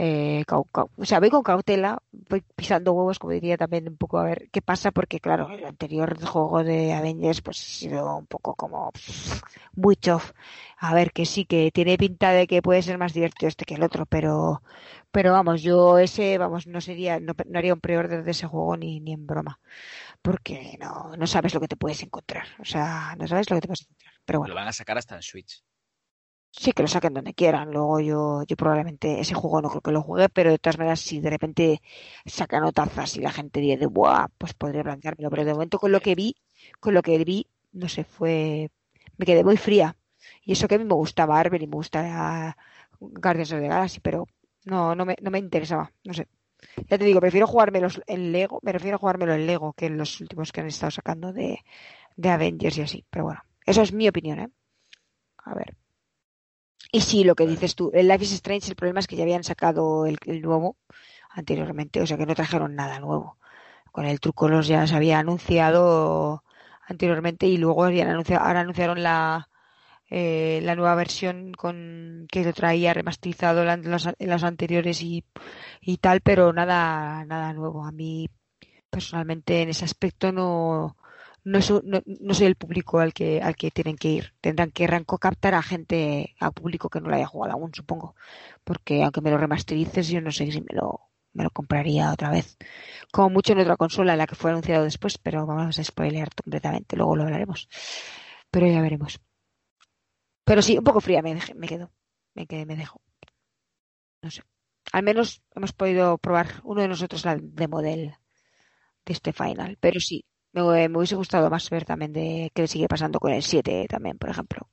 Eh, 0.00 0.44
o 0.48 1.04
sea, 1.04 1.18
voy 1.18 1.28
con 1.28 1.42
cautela, 1.42 2.00
voy 2.12 2.42
pisando 2.54 2.92
huevos, 2.92 3.18
como 3.18 3.32
diría 3.32 3.56
también 3.56 3.88
un 3.88 3.96
poco 3.96 4.18
a 4.18 4.24
ver 4.24 4.48
qué 4.52 4.62
pasa, 4.62 4.92
porque 4.92 5.18
claro, 5.18 5.50
el 5.50 5.64
anterior 5.64 6.24
juego 6.24 6.62
de 6.62 6.92
Avengers 6.94 7.42
pues 7.42 7.58
ha 7.60 7.64
sido 7.64 8.16
un 8.16 8.26
poco 8.26 8.54
como 8.54 8.92
pff, 8.92 9.42
muy 9.74 9.96
chof. 9.96 10.32
A 10.78 10.94
ver, 10.94 11.12
que 11.12 11.26
sí, 11.26 11.44
que 11.46 11.72
tiene 11.72 11.98
pinta 11.98 12.30
de 12.30 12.46
que 12.46 12.62
puede 12.62 12.82
ser 12.82 12.96
más 12.96 13.12
divertido 13.12 13.48
este 13.48 13.64
que 13.64 13.74
el 13.74 13.82
otro, 13.82 14.06
pero 14.06 14.62
pero 15.10 15.32
vamos, 15.32 15.62
yo 15.62 15.98
ese, 15.98 16.38
vamos, 16.38 16.66
no 16.68 16.80
sería, 16.80 17.18
no, 17.18 17.32
no 17.46 17.58
haría 17.58 17.74
un 17.74 17.80
pre-order 17.80 18.22
de 18.24 18.30
ese 18.30 18.46
juego 18.46 18.76
ni, 18.76 19.00
ni 19.00 19.14
en 19.14 19.26
broma, 19.26 19.58
porque 20.22 20.76
no, 20.80 21.16
no 21.16 21.26
sabes 21.26 21.54
lo 21.54 21.60
que 21.60 21.68
te 21.68 21.76
puedes 21.76 22.02
encontrar, 22.02 22.46
o 22.60 22.64
sea, 22.64 23.16
no 23.18 23.26
sabes 23.26 23.50
lo 23.50 23.56
que 23.56 23.62
te 23.62 23.68
puedes 23.68 23.82
encontrar. 23.82 24.14
Pero 24.24 24.38
bueno, 24.40 24.54
Lo 24.54 24.60
van 24.60 24.68
a 24.68 24.72
sacar 24.72 24.98
hasta 24.98 25.16
en 25.16 25.22
Switch. 25.22 25.62
Sí 26.50 26.72
que 26.72 26.82
lo 26.82 26.88
saquen 26.88 27.14
donde 27.14 27.34
quieran. 27.34 27.70
Luego 27.72 28.00
yo, 28.00 28.42
yo 28.44 28.56
probablemente 28.56 29.20
ese 29.20 29.34
juego 29.34 29.62
no 29.62 29.68
creo 29.68 29.80
que 29.80 29.92
lo 29.92 30.02
juegue, 30.02 30.28
pero 30.28 30.50
de 30.50 30.58
todas 30.58 30.78
maneras, 30.78 31.00
si 31.00 31.20
de 31.20 31.30
repente 31.30 31.82
sacan 32.26 32.62
notazas 32.62 33.16
y 33.16 33.20
la 33.20 33.32
gente 33.32 33.60
dice, 33.60 33.86
¡buah! 33.86 34.28
Pues 34.38 34.54
podría 34.54 34.82
planteármelo. 34.82 35.30
Pero 35.30 35.44
de 35.44 35.52
momento 35.52 35.78
con 35.78 35.92
lo 35.92 36.00
que 36.00 36.14
vi, 36.14 36.36
con 36.80 36.94
lo 36.94 37.02
que 37.02 37.22
vi, 37.24 37.46
no 37.72 37.88
sé, 37.88 38.04
fue, 38.04 38.70
me 39.16 39.26
quedé 39.26 39.44
muy 39.44 39.56
fría. 39.56 39.96
Y 40.42 40.52
eso 40.52 40.68
que 40.68 40.76
a 40.76 40.78
mí 40.78 40.84
me 40.84 40.94
gusta 40.94 41.26
Marvel 41.26 41.62
y 41.62 41.66
me 41.66 41.76
gusta 41.76 42.56
Guardians 43.00 43.52
of 43.52 43.60
the 43.60 43.68
Galaxy, 43.68 44.00
pero 44.00 44.26
no, 44.64 44.94
no 44.94 45.04
me, 45.04 45.16
no 45.22 45.30
me 45.30 45.38
interesaba, 45.38 45.92
no 46.04 46.14
sé. 46.14 46.28
Ya 46.88 46.98
te 46.98 47.04
digo, 47.04 47.20
prefiero 47.20 47.46
jugármelos 47.46 48.00
en 48.06 48.32
Lego, 48.32 48.58
me 48.62 48.72
refiero 48.72 48.96
a 48.96 48.98
jugármelo 48.98 49.34
en 49.34 49.46
Lego 49.46 49.72
que 49.74 49.86
en 49.86 49.96
los 49.96 50.20
últimos 50.20 50.50
que 50.52 50.60
han 50.60 50.66
estado 50.66 50.90
sacando 50.90 51.32
de, 51.32 51.60
de 52.16 52.30
Avengers 52.30 52.78
y 52.78 52.82
así. 52.82 53.04
Pero 53.10 53.26
bueno, 53.26 53.42
eso 53.64 53.82
es 53.82 53.92
mi 53.92 54.08
opinión, 54.08 54.40
¿eh? 54.40 54.48
A 55.44 55.54
ver. 55.54 55.76
Y 56.90 57.00
sí, 57.02 57.24
lo 57.24 57.34
que 57.34 57.44
Vale. 57.44 57.52
dices 57.52 57.74
tú, 57.74 57.90
el 57.94 58.08
Life 58.08 58.24
is 58.24 58.32
Strange, 58.32 58.70
el 58.70 58.76
problema 58.76 59.00
es 59.00 59.06
que 59.06 59.16
ya 59.16 59.22
habían 59.24 59.44
sacado 59.44 60.06
el, 60.06 60.18
el 60.26 60.40
nuevo 60.42 60.76
anteriormente, 61.30 62.00
o 62.02 62.06
sea 62.06 62.16
que 62.18 62.26
no 62.26 62.34
trajeron 62.34 62.74
nada 62.74 63.00
nuevo. 63.00 63.38
Con 63.92 64.06
el 64.06 64.20
truco 64.20 64.48
los 64.48 64.68
ya 64.68 64.86
se 64.86 64.96
había 64.96 65.18
anunciado 65.20 66.44
anteriormente 66.86 67.46
y 67.46 67.58
luego 67.58 67.84
habían 67.84 68.08
anunciado, 68.08 68.44
ahora 68.46 68.60
anunciaron 68.60 69.02
la, 69.02 69.48
eh, 70.10 70.60
la 70.64 70.76
nueva 70.76 70.94
versión 70.96 71.52
con 71.54 72.26
que 72.30 72.44
lo 72.44 72.52
traía 72.54 72.94
remasterizado 72.94 73.62
en 73.70 73.90
los, 73.90 74.06
en 74.06 74.30
los 74.30 74.44
anteriores 74.44 75.02
y, 75.02 75.24
y 75.82 75.98
tal, 75.98 76.20
pero 76.22 76.52
nada, 76.52 77.24
nada 77.26 77.52
nuevo. 77.54 77.84
A 77.86 77.92
mí 77.92 78.28
personalmente 78.90 79.62
en 79.62 79.70
ese 79.70 79.84
aspecto 79.84 80.32
no, 80.32 80.96
no, 81.44 81.62
su- 81.62 81.82
no, 81.84 82.02
no 82.06 82.34
soy 82.34 82.46
el 82.46 82.56
público 82.56 82.98
al 83.00 83.12
que, 83.14 83.40
al 83.42 83.56
que 83.56 83.70
tienen 83.70 83.96
que 83.96 84.08
ir. 84.10 84.34
Tendrán 84.40 84.70
que 84.70 84.84
arranco 84.84 85.18
captar 85.18 85.54
a 85.54 85.62
gente, 85.62 86.34
a 86.40 86.50
público 86.50 86.88
que 86.90 87.00
no 87.00 87.08
lo 87.08 87.16
haya 87.16 87.26
jugado 87.26 87.54
aún, 87.54 87.72
supongo. 87.74 88.14
Porque 88.64 89.02
aunque 89.02 89.20
me 89.20 89.30
lo 89.30 89.38
remasterices, 89.38 90.08
yo 90.08 90.20
no 90.20 90.30
sé 90.32 90.50
si 90.52 90.60
me 90.60 90.74
lo, 90.74 91.00
me 91.32 91.44
lo 91.44 91.50
compraría 91.50 92.12
otra 92.12 92.30
vez. 92.30 92.56
Como 93.12 93.30
mucho 93.30 93.52
en 93.54 93.60
otra 93.60 93.76
consola, 93.76 94.16
la 94.16 94.26
que 94.26 94.34
fue 94.36 94.50
anunciado 94.52 94.84
después, 94.84 95.18
pero 95.18 95.46
vamos 95.46 95.78
a 95.78 95.84
spoilear 95.84 96.30
completamente, 96.34 96.96
luego 96.96 97.16
lo 97.16 97.24
hablaremos. 97.24 97.68
Pero 98.50 98.66
ya 98.68 98.82
veremos. 98.82 99.20
Pero 100.46 100.62
sí, 100.66 100.72
un 100.80 100.84
poco 100.88 101.00
fría 101.06 101.22
me, 101.22 101.34
dejé- 101.36 101.54
me 101.60 101.68
quedo. 101.68 101.86
Me 102.34 102.46
quedé, 102.48 102.66
me 102.66 102.76
dejo. 102.76 103.00
No 104.22 104.30
sé. 104.30 104.42
Al 104.92 105.02
menos 105.08 105.42
hemos 105.56 105.72
podido 105.72 106.18
probar 106.18 106.48
uno 106.64 106.82
de 106.82 106.88
nosotros 106.88 107.24
la 107.24 107.36
demo 107.40 107.82
del, 107.82 108.02
de 109.06 109.12
este 109.12 109.32
final. 109.34 109.78
Pero 109.80 110.00
sí, 110.00 110.24
me, 110.52 110.88
me 110.88 110.98
hubiese 110.98 111.16
gustado 111.16 111.50
más 111.50 111.68
ver 111.70 111.84
también 111.84 112.12
de 112.12 112.50
qué 112.54 112.62
le 112.62 112.68
sigue 112.68 112.88
pasando 112.88 113.18
con 113.18 113.32
el 113.32 113.42
7 113.42 113.86
también, 113.88 114.18
por 114.18 114.30
ejemplo. 114.30 114.68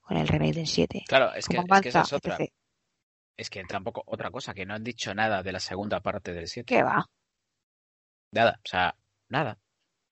Con 0.00 0.16
el 0.16 0.28
remake 0.28 0.54
del 0.54 0.66
7. 0.66 1.04
Claro, 1.06 1.34
es 1.34 1.46
que, 1.46 1.58
es 1.58 1.80
que 1.82 1.88
esa 1.88 2.02
es 2.02 2.12
otra. 2.12 2.36
etc. 2.36 2.50
Es 3.36 3.50
que 3.50 3.62
tampoco, 3.64 4.02
otra 4.06 4.30
cosa, 4.30 4.54
que 4.54 4.66
no 4.66 4.74
han 4.74 4.82
dicho 4.82 5.14
nada 5.14 5.42
de 5.42 5.52
la 5.52 5.60
segunda 5.60 6.00
parte 6.00 6.32
del 6.32 6.48
7. 6.48 6.66
¿Qué 6.66 6.82
va? 6.82 7.06
Nada, 8.32 8.60
o 8.64 8.68
sea, 8.68 8.94
nada. 9.28 9.58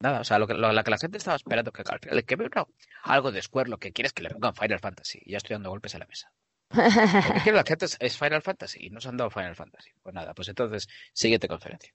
Nada, 0.00 0.20
o 0.20 0.24
sea, 0.24 0.38
lo 0.38 0.46
que, 0.46 0.54
lo, 0.54 0.72
la 0.72 0.84
que 0.84 0.90
la 0.90 0.98
gente 0.98 1.18
estaba 1.18 1.36
esperando, 1.36 1.72
que 1.72 1.82
al 1.86 1.98
final, 1.98 2.24
que 2.24 2.36
venga 2.36 2.66
algo 3.04 3.32
de 3.32 3.40
Square, 3.40 3.70
lo 3.70 3.78
que 3.78 3.92
quiere 3.92 4.08
es 4.08 4.12
que 4.12 4.22
le 4.22 4.30
pongan 4.30 4.54
Final 4.54 4.78
Fantasy. 4.78 5.20
Y 5.24 5.32
ya 5.32 5.38
estoy 5.38 5.54
dando 5.54 5.70
golpes 5.70 5.94
a 5.94 5.98
la 5.98 6.06
mesa. 6.06 6.30
Lo 6.70 6.82
que 6.82 7.40
quiere 7.42 7.56
la 7.56 7.64
gente 7.64 7.86
es, 7.86 7.96
es 7.98 8.18
Final 8.18 8.42
Fantasy 8.42 8.86
y 8.86 8.90
no 8.90 9.00
se 9.00 9.08
han 9.08 9.16
dado 9.16 9.30
Final 9.30 9.56
Fantasy. 9.56 9.90
Pues 10.02 10.14
nada, 10.14 10.34
pues 10.34 10.48
entonces, 10.48 10.86
siguiente 11.12 11.48
conferencia. 11.48 11.92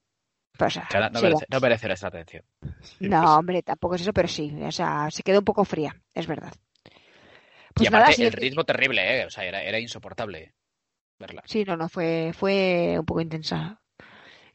Pues, 0.61 0.77
O 0.77 0.91
sea, 0.91 1.01
no, 1.09 1.19
sí, 1.19 1.25
merece, 1.25 1.45
no 1.49 1.59
merece 1.59 1.87
nuestra 1.87 2.09
atención. 2.09 2.43
Sí, 2.81 3.07
No, 3.11 3.19
pues, 3.19 3.31
hombre, 3.37 3.63
tampoco 3.63 3.95
es 3.95 4.01
eso, 4.01 4.13
pero 4.13 4.27
sí. 4.27 4.45
O 4.63 4.71
sea, 4.71 5.09
se 5.11 5.23
quedó 5.23 5.39
un 5.39 5.45
poco 5.45 5.65
fría, 5.65 5.95
es 6.13 6.27
verdad. 6.27 6.53
Pues 7.73 7.87
y 7.87 7.91
nada, 7.91 8.11
aparte, 8.11 8.13
sí, 8.13 8.23
el 8.23 8.31
ritmo 8.33 8.63
terrible, 8.63 9.21
¿eh? 9.21 9.25
O 9.25 9.29
sea, 9.29 9.43
era, 9.45 9.61
era 9.63 9.79
insoportable 9.79 10.53
verla. 11.19 11.43
Sí, 11.45 11.63
no, 11.65 11.75
no, 11.77 11.89
fue, 11.89 12.31
fue 12.33 12.95
un 12.99 13.05
poco 13.05 13.21
intensa. 13.21 13.81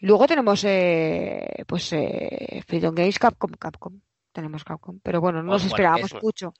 Luego 0.01 0.27
tenemos, 0.27 0.65
eh, 0.65 1.65
pues, 1.67 1.93
eh, 1.95 2.63
Freedom 2.67 2.95
Games, 2.95 3.19
Capcom, 3.19 3.53
Capcom. 3.53 4.01
Tenemos 4.33 4.65
Capcom. 4.65 5.01
Pero 5.03 5.21
bueno, 5.21 5.43
no 5.43 5.51
Oh, 5.51 5.53
nos 5.53 5.63
bueno, 5.69 5.69
esperábamos 5.69 6.13
eso. 6.13 6.21
mucho. 6.23 6.55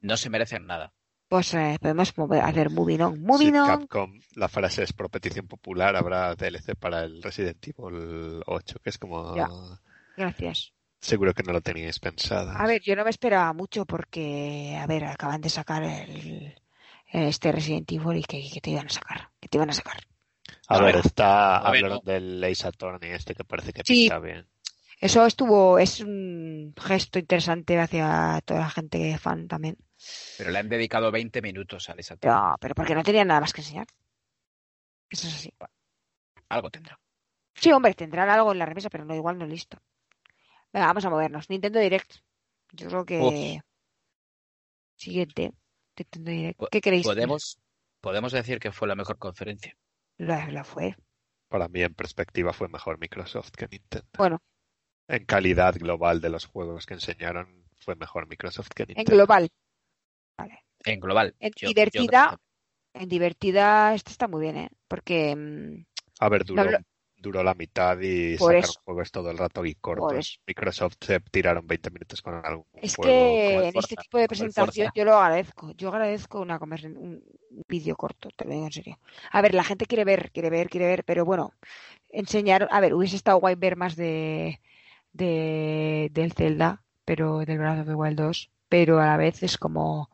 No 0.00 0.16
se 0.16 0.30
merecen 0.30 0.66
nada. 0.66 0.94
Pues 1.28 1.52
eh, 1.54 1.76
podemos 1.80 2.14
mover- 2.16 2.42
hacer 2.44 2.70
Moving 2.70 3.00
On. 3.02 3.14
sí, 3.16 3.20
Moving 3.22 3.56
On. 3.56 3.66
Capcom, 3.66 4.12
la 4.36 4.48
frase 4.48 4.84
es 4.84 4.92
por 4.92 5.10
petición 5.10 5.48
popular, 5.48 5.96
habrá 5.96 6.34
DLC 6.36 6.76
para 6.76 7.02
el 7.02 7.22
Resident 7.22 7.66
Evil 7.66 8.42
8, 8.46 8.78
que 8.82 8.90
es 8.90 8.98
como... 8.98 9.34
Ya. 9.34 9.48
Gracias. 10.16 10.72
Seguro 11.00 11.34
que 11.34 11.42
no 11.42 11.52
lo 11.52 11.60
teníais 11.60 11.98
pensado. 11.98 12.50
A 12.52 12.66
ver, 12.66 12.80
yo 12.82 12.94
no 12.96 13.04
me 13.04 13.10
esperaba 13.10 13.52
mucho 13.52 13.84
porque, 13.86 14.78
a 14.80 14.86
ver, 14.86 15.04
acaban 15.04 15.40
de 15.40 15.50
sacar 15.50 15.82
el, 15.82 16.54
este 17.12 17.52
Resident 17.52 17.90
Evil 17.92 18.18
y 18.18 18.22
que, 18.24 18.48
que 18.50 18.60
te 18.60 18.70
iban 18.70 18.86
a 18.86 18.90
sacar. 18.90 19.28
que 19.40 19.48
te 19.48 19.58
iban 19.58 19.70
a 19.70 19.74
sacar. 19.74 19.98
A 20.68 20.76
A 20.76 20.80
ver, 20.82 20.94
ver, 20.96 21.06
está 21.06 21.58
a 21.58 21.70
ver, 21.70 21.84
hablaron 21.84 22.00
no. 22.04 22.12
del 22.12 22.42
Ace 22.44 22.66
Attorney 22.66 23.10
este 23.10 23.34
que 23.34 23.44
parece 23.44 23.72
que 23.72 23.82
Sí. 23.84 24.02
pinta 24.04 24.18
bien. 24.20 24.46
Eso 25.00 25.26
estuvo, 25.26 25.78
es 25.78 26.00
un 26.00 26.72
gesto 26.80 27.18
interesante 27.18 27.78
hacia 27.78 28.40
toda 28.44 28.60
la 28.60 28.70
gente 28.70 28.98
que 28.98 29.10
es 29.12 29.20
fan 29.20 29.46
también. 29.48 29.76
Pero 30.38 30.50
le 30.50 30.58
han 30.58 30.68
dedicado 30.68 31.10
20 31.10 31.40
minutos 31.42 31.88
a 31.88 31.94
esa 31.94 32.16
Pero, 32.16 32.56
pero 32.60 32.74
porque 32.74 32.94
no 32.94 33.02
tenían 33.02 33.28
nada 33.28 33.40
más 33.40 33.52
que 33.52 33.60
enseñar. 33.62 33.86
Eso 35.08 35.28
es 35.28 35.34
así. 35.34 35.52
Algo 36.48 36.70
tendrá. 36.70 36.98
Sí, 37.54 37.72
hombre, 37.72 37.94
tendrán 37.94 38.28
algo 38.28 38.52
en 38.52 38.58
la 38.58 38.66
remesa, 38.66 38.90
pero 38.90 39.04
no 39.04 39.14
igual 39.14 39.38
no 39.38 39.46
listo. 39.46 39.78
Venga, 40.72 40.86
vamos 40.88 41.04
a 41.04 41.10
movernos. 41.10 41.48
Nintendo 41.48 41.78
Direct. 41.80 42.16
Yo 42.72 42.88
creo 42.88 43.04
que 43.04 43.18
Uf. 43.20 43.62
siguiente. 44.96 45.52
Nintendo 45.96 46.30
Direct. 46.30 46.60
¿Qué 46.70 46.80
queréis? 46.80 47.06
Podemos, 47.06 47.58
podemos 48.00 48.32
decir 48.32 48.58
que 48.58 48.72
fue 48.72 48.88
la 48.88 48.94
mejor 48.94 49.18
conferencia. 49.18 49.76
La, 50.18 50.46
la 50.50 50.64
fue. 50.64 50.96
Para 51.48 51.68
mí, 51.68 51.82
en 51.82 51.94
perspectiva, 51.94 52.52
fue 52.52 52.68
mejor 52.68 52.98
Microsoft 52.98 53.50
que 53.52 53.68
Nintendo. 53.68 54.08
Bueno, 54.18 54.42
En 55.08 55.24
calidad 55.24 55.74
global 55.76 56.20
de 56.20 56.28
los 56.28 56.46
juegos 56.46 56.84
que 56.86 56.94
enseñaron, 56.94 57.64
fue 57.76 57.94
mejor 57.94 58.26
Microsoft 58.26 58.68
que 58.74 58.82
en 58.82 58.88
Nintendo. 58.88 59.12
global. 59.12 59.48
Vale. 60.38 60.64
En 60.84 61.00
global. 61.00 61.34
En 61.40 61.52
yo- 61.56 61.66
yo 61.66 61.68
divertida, 61.68 62.26
creo 62.26 62.40
En 62.94 63.08
divertida, 63.08 63.94
esta 63.94 64.10
está 64.10 64.26
muy 64.28 64.40
bien, 64.40 64.56
¿eh? 64.56 64.70
Porque 64.88 65.36
mm, 65.36 65.84
A 66.20 66.28
ver, 66.30 66.44
duró, 66.44 66.64
No, 66.64 66.70
lo- 66.70 66.78
duró 67.18 67.42
la 67.42 67.54
mitad 67.54 67.98
y 68.00 68.36
Por 68.36 68.52
sacaron 68.52 68.62
eso. 68.64 68.80
juegos 68.84 69.10
todo 69.10 69.30
el 69.30 69.36
rato 69.38 69.64
y 69.66 69.74
cortos. 69.74 70.40
Microsoft 70.46 70.94
se 71.00 71.20
tiraron 71.20 71.66
20 71.66 71.90
minutos 71.90 72.22
con 72.22 72.34
algún 72.42 72.64
es 72.74 72.96
juego. 72.96 73.12
que 73.12 73.54
en 73.66 73.72
Forza, 73.74 73.78
este 73.80 73.96
tipo 73.96 74.18
de 74.18 74.28
presentación 74.28 74.90
yo 74.94 75.04
lo 75.04 75.14
agradezco. 75.16 75.72
Yo 75.72 75.88
agradezco 75.90 76.40
una 76.40 76.58
un 76.96 77.22
vídeo 77.68 77.96
corto, 77.96 78.30
te 78.30 78.44
lo 78.46 78.52
digo 78.52 78.64
en 78.66 78.72
serio. 78.72 78.98
A 79.30 79.42
ver, 79.42 79.54
la 79.54 79.64
gente 79.64 79.84
quiere 79.86 80.04
ver, 80.04 80.30
quiere 80.30 80.48
ver, 80.48 80.70
quiere 80.70 80.86
ver, 80.86 81.04
pero 81.04 81.24
bueno, 81.26 81.52
enseñar, 82.10 82.68
a 82.70 82.80
ver, 82.80 82.94
hubiese 82.94 83.16
estado 83.16 83.38
guay 83.40 83.54
ver 83.56 83.76
más 83.76 83.96
de, 83.96 84.60
de 85.12 86.08
del 86.12 86.32
Zelda, 86.32 86.82
pero 87.04 87.40
del 87.40 87.58
Breath 87.58 87.80
of 87.80 87.86
the 87.88 87.94
Wild 87.94 88.18
2, 88.18 88.50
pero 88.68 89.00
a 89.00 89.06
la 89.06 89.16
vez 89.16 89.42
es 89.42 89.58
como 89.58 90.10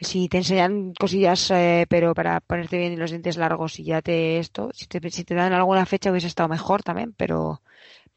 si 0.00 0.28
te 0.28 0.38
enseñan 0.38 0.94
cosillas, 0.94 1.50
eh, 1.52 1.86
pero 1.88 2.14
para 2.14 2.40
ponerte 2.40 2.78
bien 2.78 2.98
los 2.98 3.10
dientes 3.10 3.36
largos 3.36 3.78
y 3.80 3.84
ya 3.84 4.02
te 4.02 4.38
esto, 4.38 4.70
si 4.74 4.86
te, 4.86 5.10
si 5.10 5.24
te 5.24 5.34
dan 5.34 5.52
alguna 5.52 5.86
fecha 5.86 6.10
hubiese 6.10 6.26
estado 6.28 6.48
mejor 6.48 6.82
también, 6.82 7.14
pero 7.14 7.62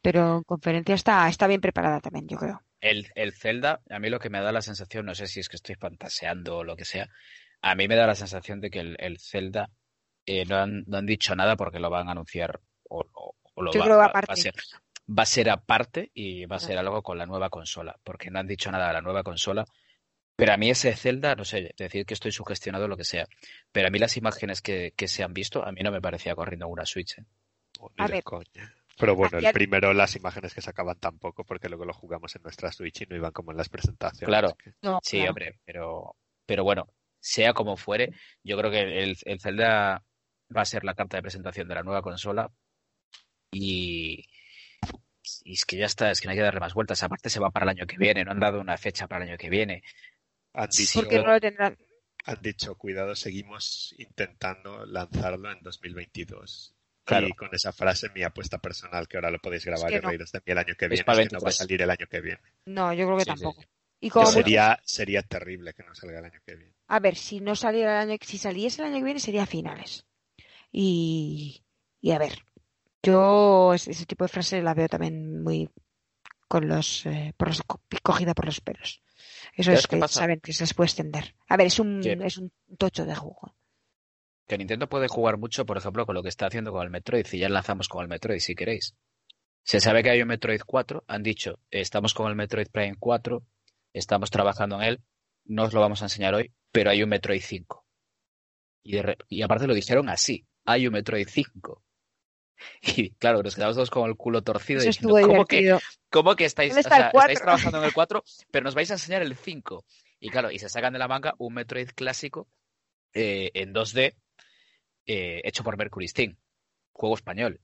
pero 0.02 0.38
en 0.38 0.44
conferencia 0.44 0.94
está 0.96 1.28
está 1.28 1.46
bien 1.48 1.60
preparada 1.62 2.00
también, 2.00 2.28
yo 2.28 2.38
creo. 2.38 2.62
El, 2.80 3.06
el 3.14 3.32
Zelda, 3.34 3.80
a 3.90 3.98
mí 3.98 4.08
lo 4.10 4.18
que 4.18 4.30
me 4.30 4.40
da 4.40 4.52
la 4.52 4.62
sensación, 4.62 5.06
no 5.06 5.14
sé 5.14 5.26
si 5.26 5.40
es 5.40 5.48
que 5.48 5.56
estoy 5.56 5.74
fantaseando 5.76 6.58
o 6.58 6.64
lo 6.64 6.76
que 6.76 6.84
sea, 6.84 7.08
a 7.62 7.74
mí 7.74 7.88
me 7.88 7.96
da 7.96 8.06
la 8.06 8.14
sensación 8.14 8.60
de 8.60 8.70
que 8.70 8.80
el, 8.80 8.96
el 8.98 9.18
Zelda 9.18 9.70
eh, 10.26 10.44
no, 10.46 10.56
han, 10.58 10.84
no 10.86 10.98
han 10.98 11.06
dicho 11.06 11.34
nada 11.36 11.56
porque 11.56 11.80
lo 11.80 11.90
van 11.90 12.08
a 12.08 12.12
anunciar 12.12 12.60
o, 12.88 13.04
o- 13.14 13.34
o 13.54 13.62
lo 13.62 13.72
Yo 13.72 13.80
va, 13.80 13.86
creo 13.86 14.00
a 14.02 14.36
ser 14.36 14.54
va 15.08 15.22
a 15.22 15.26
ser 15.26 15.50
aparte 15.50 16.10
y 16.14 16.46
va 16.46 16.56
a 16.56 16.60
ser 16.60 16.78
algo 16.78 17.02
con 17.02 17.18
la 17.18 17.26
nueva 17.26 17.48
consola, 17.50 17.96
porque 18.02 18.30
no 18.30 18.38
han 18.40 18.46
dicho 18.46 18.70
nada 18.70 18.88
de 18.88 18.92
la 18.94 19.00
nueva 19.02 19.22
consola. 19.22 19.64
Pero 20.36 20.52
a 20.52 20.56
mí 20.56 20.68
ese 20.68 20.94
Zelda, 20.96 21.34
no 21.34 21.44
sé, 21.44 21.72
decir 21.78 22.04
que 22.04 22.12
estoy 22.14 22.30
sugestionado 22.32 22.84
o 22.84 22.88
lo 22.88 22.96
que 22.96 23.04
sea, 23.04 23.26
pero 23.72 23.88
a 23.88 23.90
mí 23.90 23.98
las 23.98 24.16
imágenes 24.18 24.60
que, 24.60 24.92
que 24.96 25.08
se 25.08 25.22
han 25.22 25.32
visto, 25.32 25.64
a 25.64 25.72
mí 25.72 25.80
no 25.82 25.90
me 25.90 26.00
parecía 26.02 26.34
corriendo 26.34 26.68
una 26.68 26.84
Switch. 26.84 27.18
¿eh? 27.18 27.24
Oh, 27.78 27.90
A 27.96 28.06
ver. 28.08 28.22
coña. 28.22 28.74
Pero 28.98 29.14
bueno, 29.14 29.38
el 29.38 29.52
primero 29.52 29.92
las 29.92 30.16
imágenes 30.16 30.54
que 30.54 30.60
sacaban 30.62 30.98
tampoco 30.98 31.44
porque 31.44 31.68
luego 31.68 31.84
lo 31.84 31.92
jugamos 31.92 32.34
en 32.34 32.42
nuestra 32.42 32.72
Switch 32.72 33.02
y 33.02 33.06
no 33.06 33.16
iban 33.16 33.32
como 33.32 33.50
en 33.50 33.58
las 33.58 33.68
presentaciones. 33.68 34.26
Claro. 34.26 34.54
que- 34.62 34.72
No, 34.82 34.98
Sí, 35.02 35.18
claro. 35.18 35.30
hombre, 35.30 35.60
pero, 35.64 36.16
pero 36.46 36.64
bueno, 36.64 36.88
sea 37.20 37.52
como 37.52 37.76
fuere, 37.76 38.12
yo 38.42 38.56
creo 38.58 38.70
que 38.70 39.02
el, 39.02 39.16
el 39.24 39.40
Zelda 39.40 40.02
va 40.54 40.60
a 40.62 40.64
ser 40.66 40.84
la 40.84 40.94
carta 40.94 41.16
de 41.18 41.22
presentación 41.22 41.68
de 41.68 41.74
la 41.74 41.82
nueva 41.82 42.02
consola 42.02 42.50
y, 43.50 44.24
y 45.44 45.54
es 45.54 45.64
que 45.64 45.76
ya 45.76 45.86
está, 45.86 46.10
es 46.10 46.20
que 46.20 46.26
no 46.26 46.32
hay 46.32 46.38
que 46.38 46.42
darle 46.42 46.60
más 46.60 46.74
vueltas. 46.74 47.02
Aparte 47.02 47.30
se 47.30 47.40
va 47.40 47.50
para 47.50 47.64
el 47.64 47.70
año 47.70 47.86
que 47.86 47.96
viene, 47.98 48.24
no 48.24 48.32
han 48.32 48.40
dado 48.40 48.60
una 48.60 48.76
fecha 48.78 49.06
para 49.06 49.24
el 49.24 49.30
año 49.30 49.38
que 49.38 49.50
viene. 49.50 49.82
Han 50.54 50.68
dicho, 50.70 51.00
Porque 51.00 51.18
no 51.18 51.26
lo 51.32 51.40
tendrán. 51.40 51.76
han 52.24 52.42
dicho, 52.42 52.74
cuidado, 52.76 53.14
seguimos 53.14 53.94
intentando 53.98 54.84
lanzarlo 54.86 55.50
en 55.52 55.60
2022. 55.62 56.74
Claro. 57.04 57.28
Y 57.28 57.32
con 57.34 57.54
esa 57.54 57.72
frase, 57.72 58.08
mi 58.14 58.22
apuesta 58.24 58.58
personal, 58.58 59.06
que 59.06 59.16
ahora 59.16 59.30
lo 59.30 59.38
podéis 59.38 59.64
grabar 59.64 59.90
que 59.90 59.98
y 59.98 60.00
no. 60.00 60.08
reíros 60.08 60.32
de 60.32 60.38
mí 60.40 60.52
el 60.52 60.58
año 60.58 60.74
que 60.76 60.86
Es 60.86 60.90
viene, 60.90 61.04
es 61.06 61.28
que 61.28 61.28
no 61.30 61.40
va 61.40 61.50
a 61.50 61.54
23. 61.54 61.56
salir 61.56 61.82
el 61.82 61.90
año 61.90 62.06
que 62.08 62.20
viene. 62.20 62.40
No, 62.66 62.92
yo 62.92 63.06
creo 63.06 63.18
que 63.18 63.24
Sí, 63.24 63.30
tampoco. 63.30 63.62
sí. 63.62 63.68
Y 64.00 64.10
como 64.10 64.26
Sería, 64.26 64.78
sería 64.84 65.22
terrible 65.22 65.72
que 65.72 65.82
no 65.84 65.94
salga 65.94 66.18
el 66.18 66.24
año 66.26 66.40
que 66.44 66.54
viene. 66.56 66.74
A 66.88 66.98
ver, 67.00 67.16
si 67.16 67.40
no 67.40 67.54
saliera 67.56 68.02
el 68.02 68.10
año, 68.10 68.18
si 68.22 68.38
saliese 68.38 68.82
el 68.82 68.88
año 68.88 68.98
que 68.98 69.04
viene 69.04 69.20
sería 69.20 69.44
a 69.44 69.46
finales. 69.46 70.04
Y, 70.72 71.62
y 72.00 72.10
a 72.10 72.18
ver, 72.18 72.38
yo 73.06 73.74
ese, 73.74 74.06
tipo 74.06 74.24
de 74.24 74.28
frases 74.28 74.62
la 74.62 74.74
veo 74.74 74.88
también 74.88 75.42
muy 75.42 75.68
con 76.48 76.68
los, 76.68 77.06
eh, 77.06 77.32
por 77.36 77.48
los 77.48 77.62
co- 77.62 77.80
cogida 78.02 78.34
por 78.34 78.46
los 78.46 78.60
pelos. 78.60 79.02
Eso 79.54 79.64
¿Sabes 79.70 79.80
es 79.80 79.86
que 79.86 79.96
pasa? 79.96 80.20
saben 80.20 80.40
que 80.40 80.52
se 80.52 80.64
les 80.64 80.74
puede 80.74 80.86
extender. 80.86 81.34
A 81.48 81.56
ver, 81.56 81.66
es 81.68 81.78
un, 81.78 82.00
es 82.22 82.38
un 82.38 82.52
tocho 82.78 83.04
de 83.06 83.14
juego. 83.14 83.54
Que 84.46 84.58
Nintendo 84.58 84.88
puede 84.88 85.08
jugar 85.08 85.38
mucho, 85.38 85.66
por 85.66 85.76
ejemplo, 85.76 86.06
con 86.06 86.14
lo 86.14 86.22
que 86.22 86.28
está 86.28 86.46
haciendo 86.46 86.70
con 86.72 86.82
el 86.84 86.90
Metroid, 86.90 87.26
y 87.32 87.38
ya 87.38 87.48
lanzamos 87.48 87.88
con 87.88 88.02
el 88.02 88.08
Metroid 88.08 88.38
si 88.38 88.54
queréis. 88.54 88.94
Se 89.64 89.80
sabe 89.80 90.02
que 90.04 90.10
hay 90.10 90.22
un 90.22 90.28
Metroid 90.28 90.60
4, 90.64 91.02
han 91.08 91.22
dicho, 91.24 91.58
estamos 91.70 92.14
con 92.14 92.28
el 92.28 92.36
Metroid 92.36 92.68
Prime 92.70 92.94
4, 93.00 93.42
estamos 93.92 94.30
trabajando 94.30 94.76
en 94.76 94.82
él, 94.82 95.00
no 95.46 95.64
os 95.64 95.72
lo 95.72 95.80
vamos 95.80 96.02
a 96.02 96.04
enseñar 96.04 96.34
hoy, 96.34 96.52
pero 96.70 96.90
hay 96.90 97.02
un 97.02 97.08
Metroid 97.08 97.42
5. 97.42 97.84
Y, 98.84 98.92
de 98.92 99.02
re- 99.02 99.18
y 99.28 99.42
aparte 99.42 99.66
lo 99.66 99.74
dijeron 99.74 100.08
así, 100.08 100.46
hay 100.64 100.86
un 100.86 100.92
Metroid 100.92 101.26
5. 101.28 101.82
Y 102.82 103.10
claro, 103.10 103.42
nos 103.42 103.54
quedamos 103.54 103.76
todos 103.76 103.90
con 103.90 104.08
el 104.08 104.16
culo 104.16 104.42
torcido 104.42 104.80
Eso 104.80 104.88
diciendo, 104.88 105.14
¿cómo 105.26 105.44
que, 105.44 105.56
divertido. 105.56 105.80
¿cómo 106.10 106.36
que 106.36 106.44
estáis, 106.44 106.70
¿Dónde 106.70 106.80
o 106.80 106.82
está 106.82 106.96
el 106.96 107.02
sea, 107.02 107.10
4? 107.12 107.32
estáis 107.32 107.44
trabajando 107.44 107.78
en 107.78 107.84
el 107.84 107.92
4, 107.92 108.24
pero 108.50 108.64
nos 108.64 108.74
vais 108.74 108.90
a 108.90 108.94
enseñar 108.94 109.22
el 109.22 109.36
5? 109.36 109.84
Y 110.20 110.30
claro, 110.30 110.50
y 110.50 110.58
se 110.58 110.68
sacan 110.68 110.92
de 110.92 110.98
la 110.98 111.08
manga 111.08 111.34
un 111.38 111.54
Metroid 111.54 111.90
clásico 111.94 112.48
eh, 113.12 113.50
en 113.54 113.72
2D 113.74 114.14
eh, 115.06 115.40
hecho 115.44 115.62
por 115.62 115.76
Mercury 115.76 116.08
Steam, 116.08 116.36
juego 116.92 117.14
español, 117.14 117.60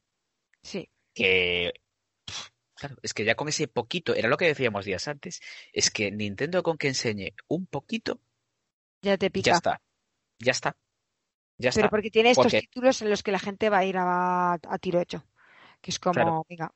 Sí. 0.62 0.88
que 1.14 1.72
claro, 2.74 2.96
es 3.02 3.14
que 3.14 3.24
ya 3.24 3.34
con 3.34 3.48
ese 3.48 3.66
poquito, 3.68 4.14
era 4.14 4.28
lo 4.28 4.36
que 4.36 4.46
decíamos 4.46 4.84
días 4.84 5.08
antes, 5.08 5.40
es 5.72 5.90
que 5.90 6.10
Nintendo 6.10 6.62
con 6.62 6.76
que 6.78 6.88
enseñe 6.88 7.34
un 7.48 7.66
poquito, 7.66 8.20
Ya 9.02 9.16
te 9.18 9.26
ya 9.26 9.30
pica. 9.30 9.50
está, 9.52 9.82
ya 10.38 10.52
está, 10.52 10.76
ya 11.62 11.70
Pero 11.74 11.88
porque 11.90 12.10
tiene 12.10 12.30
estos 12.30 12.44
Porque- 12.46 12.60
títulos 12.60 13.00
en 13.02 13.10
los 13.10 13.22
que 13.22 13.32
la 13.32 13.38
gente 13.38 13.70
va 13.70 13.78
a 13.78 13.84
ir 13.84 13.96
a, 13.98 14.52
a 14.54 14.78
tiro 14.80 15.00
hecho. 15.00 15.24
Que 15.80 15.90
es 15.90 15.98
como, 15.98 16.14
Claro. 16.14 16.46
venga, 16.48 16.72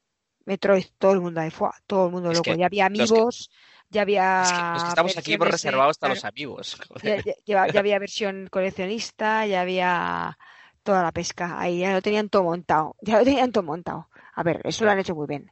Metroid, 0.46 0.86
todo 0.98 1.12
el 1.12 1.20
mundo 1.20 1.40
ahí, 1.40 1.50
¡fua! 1.50 1.74
todo 1.86 2.06
el 2.06 2.12
mundo 2.12 2.30
Es 2.30 2.38
loco. 2.38 2.54
ya 2.54 2.66
había 2.66 2.68
que- 2.68 2.82
amigos, 2.82 3.50
ya 3.90 4.02
había. 4.02 4.42
Es 4.42 4.52
que 4.52 4.58
los 4.74 4.82
que 4.82 4.88
estamos 4.88 5.16
aquí 5.18 5.36
de- 5.36 5.44
reservado 5.44 5.90
hasta 5.90 6.06
claro, 6.06 6.14
los 6.14 6.24
amigos. 6.24 6.76
ya 7.46 7.62
había 7.78 7.98
versión 7.98 8.48
coleccionista, 8.50 9.46
ya 9.46 9.60
había 9.60 10.38
toda 10.82 11.02
la 11.02 11.12
pesca. 11.12 11.58
Ahí 11.58 11.80
ya 11.80 11.92
lo 11.92 12.02
tenían 12.02 12.28
todo 12.28 12.44
montado. 12.44 12.96
Ya 13.00 13.18
lo 13.18 13.24
tenían 13.24 13.50
todo 13.52 13.64
montado. 13.64 14.08
A 14.34 14.42
ver, 14.42 14.60
eso 14.64 14.84
lo 14.84 14.90
han 14.92 14.98
hecho 14.98 15.14
muy 15.14 15.26
bien. 15.26 15.50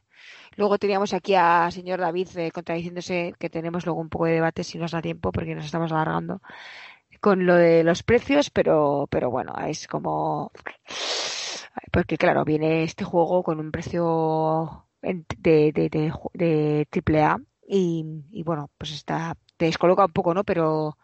Luego 0.57 0.77
teníamos 0.77 1.13
aquí 1.13 1.35
a 1.35 1.69
señor 1.71 1.99
David 1.99 2.29
eh, 2.37 2.51
contradiciéndose, 2.51 3.33
que 3.37 3.49
tenemos 3.49 3.85
luego 3.85 3.99
un 3.99 4.07
poco 4.09 4.25
de 4.25 4.33
debate 4.33 4.63
si 4.63 4.77
nos 4.77 4.91
da 4.91 5.01
tiempo, 5.01 5.31
porque 5.33 5.53
nos 5.53 5.65
estamos 5.65 5.91
alargando 5.91 6.41
con 7.25 7.47
lo 7.47 7.55
de 7.55 7.83
los 7.83 8.03
precios, 8.03 8.51
pero, 8.51 9.07
pero 9.09 9.31
bueno, 9.31 9.55
es 9.67 9.87
como. 9.87 10.51
Porque 11.91 12.17
claro, 12.17 12.45
viene 12.45 12.83
este 12.83 13.03
juego 13.03 13.41
con 13.41 13.59
un 13.59 13.71
precio 13.71 14.85
en- 15.01 15.25
de, 15.37 15.71
de, 15.71 15.89
de, 15.89 16.11
ju- 16.11 16.29
de 16.33 16.87
triple 16.89 17.23
A 17.23 17.39
y, 17.67 18.05
y 18.31 18.43
bueno, 18.43 18.69
pues 18.77 18.91
está, 18.91 19.35
te 19.57 19.65
descoloca 19.65 20.05
un 20.05 20.11
poco, 20.11 20.33
¿no? 20.35 20.43
Pero 20.43 20.97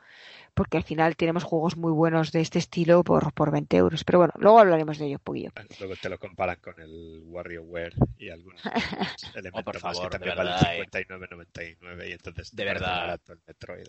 porque 0.53 0.77
al 0.77 0.83
final 0.83 1.15
tenemos 1.15 1.43
juegos 1.43 1.77
muy 1.77 1.91
buenos 1.91 2.31
de 2.31 2.41
este 2.41 2.59
estilo 2.59 3.03
por, 3.03 3.33
por 3.33 3.51
20 3.51 3.77
euros. 3.77 4.03
Pero 4.03 4.19
bueno, 4.19 4.33
luego 4.37 4.59
hablaremos 4.59 4.99
de 4.99 5.05
ello 5.07 5.15
un 5.15 5.23
poquillo. 5.23 5.51
Luego 5.79 5.95
te 5.95 6.09
lo 6.09 6.19
comparan 6.19 6.57
con 6.61 6.79
el 6.79 7.23
WarioWare 7.25 7.95
y 8.19 8.29
algunos 8.29 8.61
elementos 9.33 9.53
Oh, 9.53 9.63
por 9.63 9.73
más 9.75 9.81
favor, 9.81 10.11
que 10.11 10.19
de 10.19 10.25
también 10.25 10.37
valen 10.37 10.53
verdad, 10.53 10.75
eh. 10.77 10.85
59.99 10.91 12.09
y 12.09 12.11
entonces 12.11 12.55
De 12.55 12.65
verdad. 12.65 13.19
el 13.27 13.39
Metroid. 13.47 13.87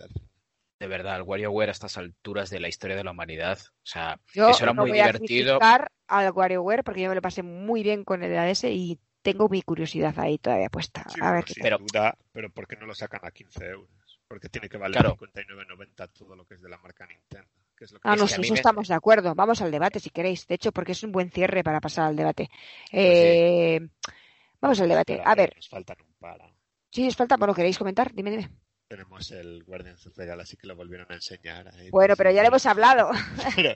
De 0.82 0.88
verdad, 0.88 1.14
el 1.14 1.22
WarioWare 1.22 1.68
a 1.68 1.70
estas 1.70 1.96
alturas 1.96 2.50
de 2.50 2.58
la 2.58 2.66
historia 2.66 2.96
de 2.96 3.04
la 3.04 3.12
humanidad, 3.12 3.56
o 3.60 3.70
sea, 3.86 4.18
Yo 4.34 4.48
eso 4.50 4.64
era 4.64 4.72
no 4.72 4.82
muy 4.82 4.90
voy 4.90 4.98
a 4.98 5.06
divertido. 5.06 5.58
criticar 5.60 5.92
al 6.08 6.32
WarioWare 6.32 6.82
porque 6.82 7.02
yo 7.02 7.08
me 7.08 7.14
lo 7.14 7.22
pasé 7.22 7.44
muy 7.44 7.84
bien 7.84 8.02
con 8.02 8.24
el 8.24 8.36
ADS 8.36 8.64
y 8.64 8.98
tengo 9.22 9.48
mi 9.48 9.62
curiosidad 9.62 10.18
ahí 10.18 10.38
todavía 10.38 10.68
puesta. 10.70 11.04
Sí, 11.08 11.20
a 11.22 11.30
ver 11.30 11.44
sin 11.48 11.62
Pero- 11.62 11.78
duda, 11.78 12.18
pero 12.32 12.50
¿por 12.50 12.66
qué 12.66 12.74
no 12.74 12.86
lo 12.86 12.96
sacan 12.96 13.20
a 13.22 13.30
15 13.30 13.64
euros? 13.66 13.88
Porque 14.26 14.48
tiene 14.48 14.68
que 14.68 14.76
valer 14.76 14.98
Claro. 15.02 15.10
59.90 15.16 16.08
todo 16.08 16.34
lo 16.34 16.44
que 16.46 16.54
es 16.54 16.62
de 16.62 16.68
la 16.68 16.78
marca 16.78 17.06
Nintendo. 17.06 17.46
Que 17.78 17.84
es 17.84 17.92
lo 17.92 18.00
que 18.00 18.08
Ah, 18.08 18.14
Es 18.14 18.20
no, 18.20 18.26
que 18.26 18.32
sí, 18.34 18.40
a 18.40 18.42
eso 18.42 18.52
me- 18.54 18.58
estamos 18.58 18.88
de 18.88 18.94
acuerdo. 18.94 19.34
Vamos 19.36 19.62
al 19.62 19.70
debate 19.70 20.00
si 20.00 20.10
queréis. 20.10 20.48
De 20.48 20.56
hecho, 20.56 20.72
porque 20.72 20.92
es 20.92 21.02
un 21.04 21.12
buen 21.12 21.30
cierre 21.30 21.62
para 21.62 21.80
pasar 21.80 22.06
al 22.08 22.16
debate. 22.16 22.48
Pues 22.90 23.04
Eh, 23.04 23.88
Vamos 24.60 24.80
al 24.80 24.88
debate. 24.88 25.22
A 25.24 25.34
ver, 25.36 25.52
Nos 25.54 25.68
faltan 25.68 25.96
un 26.00 26.12
par. 26.18 26.40
¿eh? 26.40 26.52
si 26.90 27.06
os 27.06 27.14
falta, 27.16 27.36
bueno, 27.36 27.54
¿queréis 27.54 27.78
comentar? 27.78 28.12
Dime, 28.12 28.32
dime. 28.32 28.50
Tenemos 28.92 29.30
el 29.30 29.64
Guardians 29.64 30.06
of 30.06 30.14
the 30.14 30.26
Galaxy 30.26 30.58
que 30.58 30.66
lo 30.66 30.76
volvieron 30.76 31.10
a 31.10 31.14
enseñar. 31.14 31.66
ahí, 31.68 31.88
Bueno, 31.88 32.08
pues, 32.08 32.18
pero 32.18 32.30
ya 32.30 32.42
lo 32.42 32.48
hemos 32.48 32.66
hablado. 32.66 33.10
Pero 33.56 33.74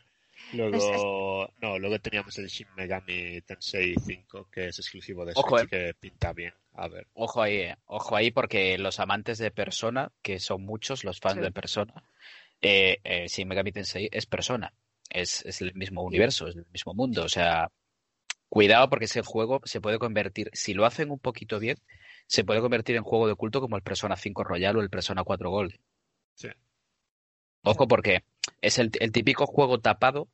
Luego, 0.52 1.50
no, 1.62 1.78
luego 1.78 1.98
teníamos 1.98 2.36
el 2.36 2.48
Shin 2.48 2.66
Megami 2.76 3.40
Tensei 3.40 3.94
5, 3.98 4.50
que 4.52 4.66
es 4.68 4.78
exclusivo 4.78 5.24
de 5.24 5.32
Ojo, 5.34 5.58
Switch 5.58 5.62
eh. 5.62 5.64
y 5.64 5.68
que 5.68 5.94
pinta 5.94 6.34
bien. 6.34 6.52
A 6.74 6.88
ver. 6.88 7.06
Ojo 7.14 7.40
ahí, 7.40 7.56
eh. 7.56 7.76
ojo 7.86 8.14
ahí, 8.14 8.30
porque 8.30 8.76
los 8.76 9.00
amantes 9.00 9.38
de 9.38 9.50
Persona, 9.50 10.12
que 10.20 10.38
son 10.38 10.62
muchos 10.62 11.02
los 11.02 11.18
fans 11.18 11.36
Sí. 11.36 11.40
de 11.40 11.50
Persona, 11.50 11.94
eh, 12.60 12.98
eh, 13.02 13.26
Shin 13.28 13.48
Megami 13.48 13.72
Tensei 13.72 14.10
es 14.12 14.26
Persona, 14.26 14.74
es, 15.08 15.46
es 15.46 15.62
el 15.62 15.72
mismo 15.74 16.02
universo, 16.02 16.46
es 16.46 16.56
el 16.56 16.66
mismo 16.70 16.92
mundo, 16.92 17.24
o 17.24 17.28
sea, 17.30 17.72
cuidado 18.50 18.90
porque 18.90 19.06
ese 19.06 19.22
juego 19.22 19.62
se 19.64 19.80
puede 19.80 19.98
convertir, 19.98 20.50
si 20.52 20.74
lo 20.74 20.84
hacen 20.84 21.10
un 21.10 21.18
poquito 21.18 21.58
bien, 21.58 21.78
se 22.26 22.44
puede 22.44 22.60
convertir 22.60 22.96
en 22.96 23.02
juego 23.02 23.28
de 23.28 23.34
culto 23.34 23.60
como 23.60 23.76
el 23.76 23.82
Persona 23.82 24.16
5 24.16 24.44
Royal 24.44 24.76
o 24.76 24.80
el 24.80 24.90
Persona 24.90 25.24
4 25.24 25.50
Gold. 25.50 25.78
Sí. 26.34 26.48
Ojo 27.62 27.88
porque 27.88 28.24
es 28.60 28.78
el, 28.78 28.90
el 29.00 29.12
típico 29.12 29.46
juego 29.46 29.80
tapado, 29.80 30.28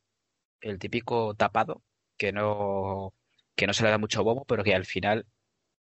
el 0.60 0.78
típico 0.78 1.34
tapado 1.34 1.82
que 2.16 2.32
no, 2.32 3.14
que 3.54 3.66
no 3.66 3.72
se 3.72 3.84
le 3.84 3.90
da 3.90 3.98
mucho 3.98 4.24
bombo, 4.24 4.44
pero 4.44 4.64
que 4.64 4.74
al 4.74 4.84
final 4.84 5.26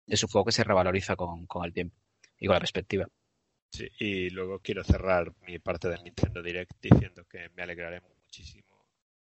es 0.07 0.23
un 0.23 0.29
juego 0.29 0.45
que 0.45 0.51
se 0.51 0.63
revaloriza 0.63 1.15
con, 1.15 1.45
con 1.45 1.65
el 1.65 1.73
tiempo 1.73 1.97
y 2.39 2.47
con 2.47 2.53
la 2.53 2.59
perspectiva. 2.59 3.07
Sí, 3.71 3.89
y 3.99 4.29
luego 4.29 4.59
quiero 4.59 4.83
cerrar 4.83 5.33
mi 5.41 5.59
parte 5.59 5.89
del 5.89 6.03
Nintendo 6.03 6.41
Direct 6.41 6.71
diciendo 6.81 7.25
que 7.29 7.49
me 7.55 7.63
alegraré 7.63 8.01
muchísimo 8.01 8.74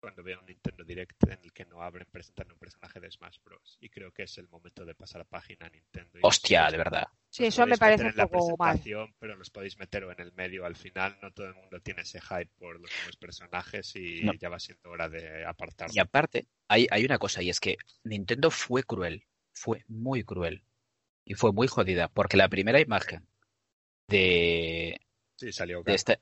cuando 0.00 0.22
vea 0.22 0.38
un 0.38 0.46
Nintendo 0.46 0.82
Direct 0.84 1.22
en 1.28 1.38
el 1.44 1.52
que 1.52 1.64
no 1.66 1.82
abren 1.82 2.08
presentando 2.10 2.54
un 2.54 2.58
personaje 2.58 2.98
de 3.00 3.10
Smash 3.10 3.38
Bros. 3.44 3.78
Y 3.80 3.88
creo 3.90 4.12
que 4.12 4.22
es 4.24 4.38
el 4.38 4.48
momento 4.48 4.84
de 4.84 4.94
pasar 4.94 5.20
a 5.20 5.24
página 5.24 5.66
a 5.66 5.68
Nintendo. 5.70 6.18
y 6.18 6.20
Hostia, 6.22 6.62
los 6.64 6.72
de 6.72 6.78
verdad. 6.78 7.06
Sí, 7.28 7.44
eso 7.44 7.66
me 7.66 7.76
parece 7.76 8.04
meter 8.04 8.06
un 8.06 8.10
en 8.12 8.16
la 8.16 8.26
poco 8.26 8.56
mal. 8.56 8.72
presentación, 8.72 9.14
pero 9.18 9.36
los 9.36 9.50
podéis 9.50 9.78
meter 9.78 10.04
o 10.04 10.12
en 10.12 10.20
el 10.20 10.32
medio 10.32 10.64
al 10.64 10.74
final. 10.76 11.18
No 11.22 11.30
todo 11.32 11.46
el 11.46 11.54
mundo 11.54 11.80
tiene 11.80 12.02
ese 12.02 12.20
hype 12.20 12.50
por 12.58 12.80
los 12.80 12.90
nuevos 12.90 13.16
personajes 13.16 13.94
y 13.96 14.22
No. 14.24 14.32
ya 14.34 14.48
va 14.48 14.58
siendo 14.58 14.90
hora 14.90 15.08
de 15.08 15.44
apartarlo. 15.44 15.92
Y 15.94 15.98
aparte, 16.00 16.46
hay, 16.66 16.86
hay 16.90 17.04
una 17.04 17.18
cosa, 17.18 17.42
y 17.42 17.50
es 17.50 17.60
que 17.60 17.76
Nintendo 18.04 18.50
fue 18.50 18.82
cruel, 18.82 19.24
fue 19.52 19.84
muy 19.86 20.24
cruel. 20.24 20.64
Y 21.24 21.34
fue 21.34 21.52
muy 21.52 21.68
jodida, 21.68 22.08
porque 22.08 22.36
la 22.36 22.48
primera 22.48 22.80
imagen 22.80 23.28
de, 24.08 25.00
Sí, 25.36 25.52
salió 25.52 25.82
de 25.82 25.94
este 25.94 26.20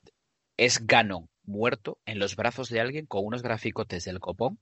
es 0.57 0.87
Ganon 0.87 1.29
muerto 1.49 1.99
en 2.07 2.19
los 2.19 2.37
brazos 2.37 2.69
de 2.69 2.81
alguien 2.81 3.07
con 3.07 3.25
unos 3.25 3.43
graficotes 3.43 4.05
del 4.05 4.21
copón. 4.21 4.61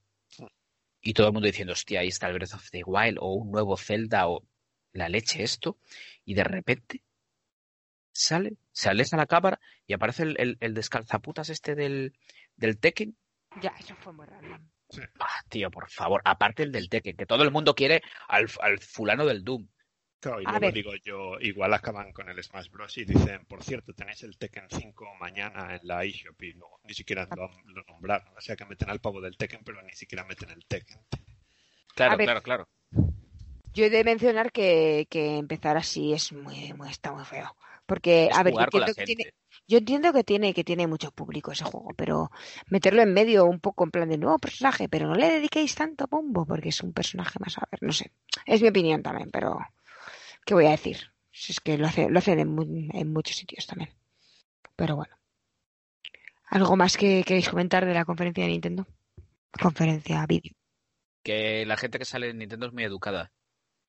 Y 1.01 1.13
todo 1.15 1.29
el 1.29 1.33
mundo 1.33 1.47
diciendo, 1.47 1.73
hostia, 1.73 2.01
ahí 2.01 2.09
está 2.09 2.29
el 2.29 2.35
Breath 2.35 2.55
of 2.55 2.71
the 2.71 2.83
Wild, 2.85 3.19
o 3.21 3.35
un 3.35 3.51
nuevo 3.51 3.77
Zelda, 3.77 4.29
o 4.29 4.43
la 4.93 5.09
leche 5.09 5.43
esto. 5.43 5.79
Y 6.25 6.35
de 6.35 6.45
repente 6.45 7.03
sale, 8.13 8.57
se 8.73 8.89
aleja 8.89 9.17
la 9.17 9.27
cámara 9.27 9.61
y 9.87 9.93
aparece 9.93 10.23
el, 10.25 10.37
el, 10.41 10.57
el 10.61 10.75
descalzaputas 10.75 11.51
este 11.51 11.75
del, 11.75 12.13
del 12.57 12.79
Tekken 12.79 13.17
Ya, 13.61 13.75
eso 13.79 13.95
fue 13.97 14.13
muy 14.13 14.27
raro. 14.27 14.59
Ah, 15.19 15.43
tío, 15.49 15.71
por 15.71 15.91
favor, 15.91 16.23
aparte 16.25 16.63
el 16.63 16.73
del 16.73 16.89
Tekken, 16.89 17.17
que 17.17 17.27
todo 17.27 17.43
el 17.43 17.51
mundo 17.51 17.75
quiere 17.75 18.03
al, 18.29 18.47
al 18.61 18.79
fulano 18.79 19.27
del 19.27 19.45
Doom. 19.45 19.69
Claro, 20.21 20.41
y 20.41 20.45
A 20.47 20.51
luego 20.51 20.61
ver. 20.61 20.75
digo 20.75 20.93
yo, 21.05 21.39
igual 21.41 21.73
acaban 21.75 22.13
con 22.13 22.29
el 22.29 22.43
Smash 22.43 22.71
Bros. 22.71 22.97
y 22.99 23.05
dicen, 23.05 23.45
por 23.47 23.63
cierto, 23.63 23.93
tenéis 23.95 24.23
el 24.25 24.37
Tekken 24.39 24.67
5 24.71 25.07
mañana 25.21 25.75
en 25.77 25.81
la 25.87 26.05
eShop 26.05 26.43
y 26.43 26.55
no, 26.55 26.67
ni 26.85 26.95
siquiera 26.95 27.27
lo, 27.37 27.49
lo 27.67 27.83
nombraron. 27.89 28.29
O 28.37 28.41
sea 28.41 28.57
que 28.57 28.65
meten 28.65 28.91
al 28.91 29.01
pavo 29.01 29.21
del 29.21 29.37
Tekken, 29.37 29.63
pero 29.65 29.83
ni 29.83 29.93
siquiera 29.93 30.25
meten 30.25 30.51
el 30.51 30.65
Tekken. 30.67 30.99
Claro, 31.95 32.13
A 32.15 32.17
ver. 32.17 32.27
claro, 32.27 32.43
claro. 32.43 32.69
Yo 33.75 33.85
he 33.85 33.91
de 33.91 34.05
mencionar 34.05 34.51
que, 34.53 35.07
que 35.11 35.37
empezar 35.37 35.77
así 35.77 36.13
es 36.13 36.33
muy, 36.33 36.73
muy, 36.73 36.89
está 36.91 37.13
muy 37.13 37.25
feo. 37.25 37.55
Porque, 37.87 38.27
Es 38.27 38.37
a 38.37 38.43
ver, 38.43 38.55
yo 38.55 38.61
entiendo, 38.63 38.95
que 38.95 39.05
tiene, 39.05 39.25
yo 39.69 39.79
entiendo 39.79 40.13
que 40.13 40.25
tiene, 40.25 40.55
que 40.55 40.65
tiene 40.65 40.87
mucho 40.89 41.13
público 41.13 41.53
ese 41.53 41.65
juego, 41.65 41.91
pero 41.97 42.31
meterlo 42.69 43.03
en 43.03 43.13
medio 43.13 43.45
un 43.45 43.61
poco 43.61 43.85
en 43.85 43.91
plan 43.93 44.09
de 44.09 44.19
nuevo 44.19 44.39
personaje, 44.39 44.89
pero 44.89 45.07
no 45.07 45.15
le 45.15 45.31
dediquéis 45.31 45.75
tanto 45.77 46.07
bombo 46.09 46.45
porque 46.47 46.71
es 46.71 46.83
un 46.83 46.93
personaje 46.93 47.39
más, 47.39 47.59
a 47.59 47.69
ver, 47.71 47.81
no 47.83 47.93
sé. 47.93 48.11
Es 48.45 48.61
mi 48.63 48.69
opinión 48.69 49.03
también, 49.03 49.31
pero 49.31 49.59
¿qué 50.47 50.55
voy 50.55 50.65
a 50.67 50.71
decir? 50.71 50.99
Si 51.31 51.53
es 51.53 51.61
que 51.61 51.77
lo, 51.77 51.87
hace, 51.87 52.09
lo 52.09 52.19
hacen 52.19 52.39
en, 52.39 52.49
mu- 52.49 52.89
en 52.95 53.13
muchos 53.13 53.37
sitios 53.37 53.67
también. 53.67 53.91
Pero 54.77 54.97
bueno. 54.97 55.15
¿Algo 56.47 56.77
más 56.77 56.97
que 56.97 57.23
queréis 57.25 57.49
comentar 57.51 57.85
de 57.85 57.93
la 57.93 58.05
conferencia 58.07 58.45
de 58.45 58.51
Nintendo? 58.51 58.87
Conferencia 59.61 60.25
vídeo. 60.27 60.53
Que 61.23 61.67
la 61.67 61.77
gente 61.77 61.99
que 61.99 62.05
sale 62.05 62.31
en 62.31 62.39
Nintendo 62.39 62.67
es 62.67 62.73
muy 62.73 62.85
educada. 62.85 63.33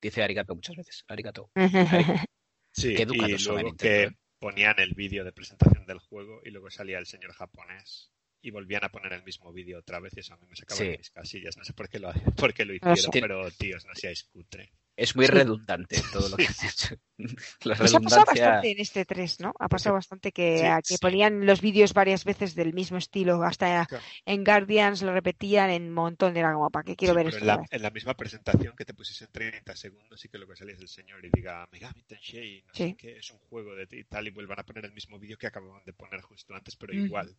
Dice 0.02 0.24
arigato 0.24 0.56
muchas 0.56 0.76
veces. 0.76 1.06
Arigato. 1.08 1.50
Sí, 2.72 2.94
Qué 2.94 3.08
y 3.12 3.44
luego 3.44 3.76
que 3.76 4.04
¿eh? 4.04 4.18
ponían 4.38 4.76
el 4.80 4.94
vídeo 4.94 5.24
de 5.24 5.32
presentación 5.32 5.88
del 5.88 5.98
juego 5.98 6.42
y 6.46 6.52
luego 6.52 6.70
salía 6.70 7.00
el 7.00 7.08
señor 7.08 7.34
japonés 7.34 8.12
y 8.40 8.52
volvían 8.52 8.84
a 8.84 8.90
poner 8.90 9.14
el 9.14 9.24
mismo 9.24 9.52
vídeo 9.52 9.80
otra 9.80 10.00
vez 10.00 10.14
y 10.16 10.20
eso 10.20 10.36
a 10.36 10.38
mí 10.38 10.46
me 10.48 10.56
sacaba 10.56 10.78
Sí. 10.78 10.88
de 10.90 10.98
mis 11.00 11.10
casillas. 11.10 11.58
No 11.58 11.64
sé 11.64 11.74
por 11.74 11.90
qué 11.90 11.98
lo, 11.98 12.12
por 12.38 12.54
qué 12.54 12.66
lo 12.66 12.76
hicieron, 12.76 13.10
pero 13.12 13.50
tíos, 13.50 13.84
no 13.86 13.96
seáis 13.96 14.26
cutre. 14.26 14.72
Es 14.98 15.16
muy 15.16 15.28
Sí. 15.28 15.32
redundante 15.32 16.02
todo 16.12 16.28
lo 16.28 16.38
que 16.38 16.46
has 16.50 16.64
hecho. 16.64 16.96
La 17.64 17.76
Eso 17.76 17.98
ha 17.98 18.00
pasado 18.02 18.26
redundancia. 18.26 18.26
bastante 18.26 18.72
en 18.72 18.80
este 18.80 19.06
3, 19.06 19.40
¿no? 19.40 19.54
Ha 19.60 19.70
pasado 19.70 19.94
bastante 19.96 20.32
que, 20.32 20.58
Sí, 20.58 20.66
a- 20.66 20.78
que 20.82 20.84
sí. 20.96 20.98
ponían 20.98 21.46
los 21.46 21.62
vídeos 21.62 21.94
varias 21.94 22.26
veces 22.26 22.56
del 22.56 22.74
mismo 22.74 22.98
estilo, 22.98 23.42
hasta 23.44 23.86
Claro. 23.86 24.04
en 24.26 24.44
Guardians 24.44 25.04
lo 25.04 25.14
repetían 25.14 25.70
en 25.70 25.84
un 25.84 25.94
montón, 25.94 26.36
era 26.36 26.52
como, 26.54 26.70
¿para 26.72 26.84
qué 26.84 26.96
quiero 26.96 27.14
Sí, 27.14 27.18
ver 27.18 27.28
esto? 27.28 27.40
en, 27.42 27.48
la, 27.48 27.64
en 27.70 27.82
la 27.84 27.92
misma 27.92 28.16
presentación 28.16 28.76
que 28.76 28.86
te 28.86 28.94
pusiesen 28.96 29.30
30 29.32 29.76
segundos 29.76 30.26
y 30.26 30.30
que 30.30 30.38
lo 30.40 30.48
que 30.48 30.56
salía 30.56 30.74
es 30.74 30.82
el 30.82 30.88
señor 30.90 31.24
y 31.24 31.30
diga 31.32 31.68
Megami 31.72 32.02
Tensei, 32.04 32.64
no 32.68 32.74
Sí. 32.74 32.90
sé 32.90 32.96
qué, 32.98 33.18
es 33.18 33.30
un 33.32 33.38
juego 33.40 33.76
de 33.76 33.88
y 33.92 34.04
tal 34.06 34.28
y 34.28 34.32
vuelvan 34.32 34.60
a 34.60 34.64
poner 34.66 34.86
el 34.86 34.94
mismo 34.94 35.20
vídeo 35.20 35.38
que 35.38 35.48
acababan 35.48 35.84
de 35.86 35.94
poner 35.94 36.22
justo 36.22 36.56
antes, 36.56 36.76
pero 36.76 36.94
igual, 36.94 37.36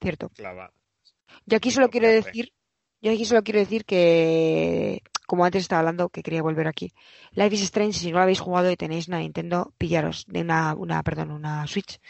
Cierto. 0.00 0.28
clavado. 0.28 0.74
Yo 1.46 1.56
aquí 1.56 1.70
solo 1.70 1.88
quiero 1.88 2.08
de 2.08 2.14
decir, 2.22 2.52
yo 3.00 3.12
aquí 3.12 3.24
solo 3.24 3.42
quiero 3.42 3.60
decir 3.60 3.84
que, 3.84 5.02
como 5.26 5.44
antes 5.44 5.62
estaba 5.62 5.80
hablando, 5.80 6.08
que 6.08 6.22
quería 6.22 6.42
volver 6.42 6.66
aquí. 6.66 6.92
Life 7.32 7.54
is 7.54 7.62
Strange, 7.62 7.98
si 7.98 8.10
no 8.10 8.16
lo 8.18 8.22
habéis 8.22 8.40
jugado 8.40 8.70
y 8.70 8.76
tenéis 8.76 9.08
una 9.08 9.18
Nintendo, 9.18 9.72
pillaros, 9.78 10.24
de 10.26 10.40
una, 10.40 10.74
una, 10.74 11.02
perdón, 11.02 11.30
una 11.30 11.66
Switch, 11.66 12.00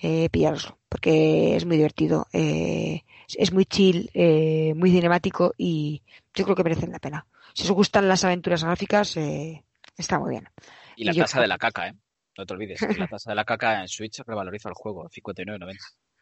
eh, 0.00 0.28
pillároslo, 0.30 0.78
porque 0.88 1.56
es 1.56 1.64
muy 1.64 1.76
divertido, 1.76 2.26
eh, 2.32 3.02
es- 3.28 3.52
muy 3.52 3.64
chill, 3.66 4.10
eh, 4.14 4.72
muy 4.76 4.90
cinemático 4.90 5.54
y 5.56 6.02
yo 6.34 6.44
creo 6.44 6.56
que 6.56 6.64
merecen 6.64 6.92
la 6.92 6.98
pena. 6.98 7.26
Si 7.54 7.64
os 7.64 7.70
gustan 7.72 8.06
las 8.08 8.24
aventuras 8.24 8.62
gráficas, 8.62 9.16
eh, 9.16 9.64
está 9.96 10.18
muy 10.18 10.30
bien. 10.30 10.48
Y 10.96 11.04
la 11.04 11.12
Y 11.12 11.16
yo- 11.16 11.24
tasa 11.24 11.40
de 11.40 11.48
la 11.48 11.58
caca, 11.58 11.88
¿eh? 11.88 11.94
No 12.36 12.46
te 12.46 12.54
olvides. 12.54 12.80
La 12.96 13.08
tasa 13.08 13.30
de 13.30 13.34
la 13.36 13.44
caca 13.44 13.80
en 13.80 13.88
Switch 13.88 14.20
revaloriza 14.24 14.68
el 14.68 14.74
juego. 14.76 15.08
59.90. 15.08 15.74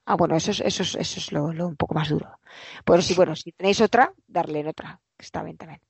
Ah, 0.07 0.14
bueno, 0.14 0.36
eso 0.36 0.52
es, 0.52 0.61
eso 0.61 0.82
es, 0.82 0.94
eso 0.94 1.20
es 1.20 1.32
lo, 1.32 1.52
lo 1.52 1.66
un 1.66 1.76
poco 1.76 1.94
más 1.94 2.09
duro. 2.09 2.38
Bueno, 2.84 3.02
sí, 3.02 3.14
bueno, 3.14 3.34
si 3.34 3.50
tenéis 3.52 3.80
otra, 3.80 4.12
darle 4.26 4.61
en 4.61 4.68
otra, 4.68 5.00
que 5.16 5.24
está 5.24 5.42
bien 5.42 5.57
también. 5.57 5.80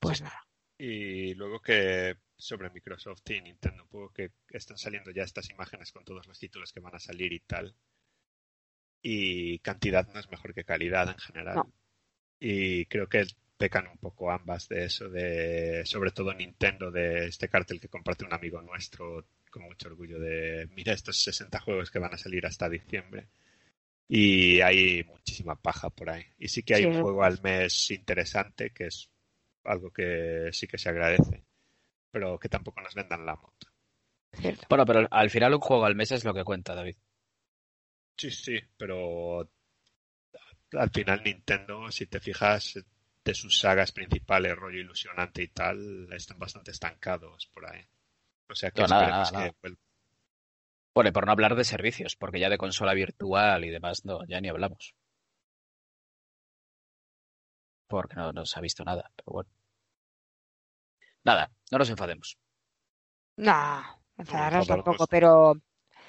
Pues 0.00 0.20
nada. 0.20 0.44
Y 0.76 1.34
luego 1.34 1.60
que 1.60 2.16
sobre 2.36 2.70
Microsoft 2.70 3.28
y 3.30 3.40
Nintendo, 3.40 3.84
un 3.84 3.88
poco 3.88 4.12
que 4.12 4.32
están 4.50 4.76
saliendo 4.76 5.10
ya 5.12 5.22
estas 5.22 5.50
imágenes 5.50 5.92
con 5.92 6.04
todos 6.04 6.26
los 6.26 6.38
títulos 6.38 6.72
que 6.72 6.80
van 6.80 6.94
a 6.94 7.00
salir 7.00 7.32
y 7.32 7.40
tal. 7.40 7.74
Y 9.02 9.60
cantidad 9.60 10.06
no 10.12 10.18
es 10.18 10.28
mejor 10.28 10.52
que 10.52 10.64
calidad 10.64 11.08
en 11.08 11.18
general. 11.18 11.56
No. 11.56 11.72
Y 12.40 12.86
creo 12.86 13.08
que 13.08 13.24
pecan 13.56 13.86
un 13.86 13.98
poco 13.98 14.30
ambas 14.30 14.68
de 14.68 14.84
eso, 14.84 15.08
de 15.08 15.82
sobre 15.84 16.10
todo 16.10 16.32
Nintendo, 16.34 16.90
de 16.90 17.26
este 17.26 17.48
cartel 17.48 17.80
que 17.80 17.88
comparte 17.88 18.24
un 18.24 18.32
amigo 18.32 18.60
nuestro 18.62 19.26
con 19.58 19.66
mucho 19.66 19.88
orgullo 19.88 20.18
de, 20.20 20.68
mira 20.74 20.92
estos 20.92 21.18
60 21.22 21.60
juegos 21.60 21.90
que 21.90 21.98
van 21.98 22.14
a 22.14 22.18
salir 22.18 22.46
hasta 22.46 22.68
diciembre. 22.68 23.28
Y 24.08 24.60
hay 24.60 25.04
muchísima 25.04 25.56
paja 25.56 25.90
por 25.90 26.10
ahí. 26.10 26.24
Y 26.38 26.48
sí 26.48 26.62
que 26.62 26.74
hay 26.76 26.82
Sí, 26.82 26.86
un 26.86 27.02
juego 27.02 27.24
al 27.24 27.42
mes 27.42 27.90
interesante, 27.90 28.70
que 28.70 28.86
es 28.86 29.10
algo 29.64 29.90
que 29.90 30.48
sí 30.52 30.66
que 30.66 30.78
se 30.78 30.88
agradece, 30.88 31.44
pero 32.10 32.38
que 32.38 32.48
tampoco 32.48 32.80
nos 32.80 32.94
vendan 32.94 33.26
la 33.26 33.36
moto. 33.36 33.68
Cierto. 34.32 34.66
Bueno, 34.68 34.86
pero 34.86 35.06
al 35.10 35.30
final 35.30 35.54
un 35.54 35.60
juego 35.60 35.84
al 35.84 35.96
mes 35.96 36.12
es 36.12 36.24
lo 36.24 36.32
que 36.34 36.44
cuenta, 36.44 36.74
David. 36.74 36.96
Sí, 38.16 38.30
sí, 38.30 38.60
pero 38.76 39.48
al 40.72 40.90
final 40.90 41.22
Nintendo, 41.24 41.90
si 41.90 42.06
te 42.06 42.20
fijas, 42.20 42.78
de 43.24 43.34
sus 43.34 43.58
sagas 43.58 43.92
principales, 43.92 44.56
rollo 44.56 44.80
ilusionante 44.80 45.42
y 45.42 45.48
tal, 45.48 46.10
están 46.12 46.38
bastante 46.38 46.70
estancados 46.70 47.46
por 47.48 47.66
ahí. 47.70 47.86
O 48.50 48.54
sea 48.54 48.70
que 48.70 48.80
No, 48.82 48.88
nada, 48.88 49.08
nada, 49.10 49.24
que 49.30 49.32
nada. 49.36 49.52
vuelva. 49.62 49.78
Bueno, 50.94 51.10
y 51.10 51.12
por 51.12 51.26
no 51.26 51.32
hablar 51.32 51.54
de 51.54 51.64
servicios, 51.64 52.16
porque 52.16 52.40
ya 52.40 52.48
de 52.48 52.58
consola 52.58 52.92
virtual 52.94 53.64
y 53.64 53.70
demás, 53.70 54.04
no, 54.04 54.24
ya 54.26 54.40
ni 54.40 54.48
hablamos. 54.48 54.94
Porque 57.86 58.16
no, 58.16 58.32
no 58.32 58.44
se 58.44 58.58
ha 58.58 58.62
visto 58.62 58.84
nada, 58.84 59.10
pero 59.16 59.32
bueno. 59.32 59.50
Nada, 61.24 61.50
no 61.70 61.78
nos 61.78 61.90
enfademos. 61.90 62.38
No, 63.36 63.82
enfadarnos 64.16 64.66
tampoco, 64.66 65.06
pero 65.06 65.54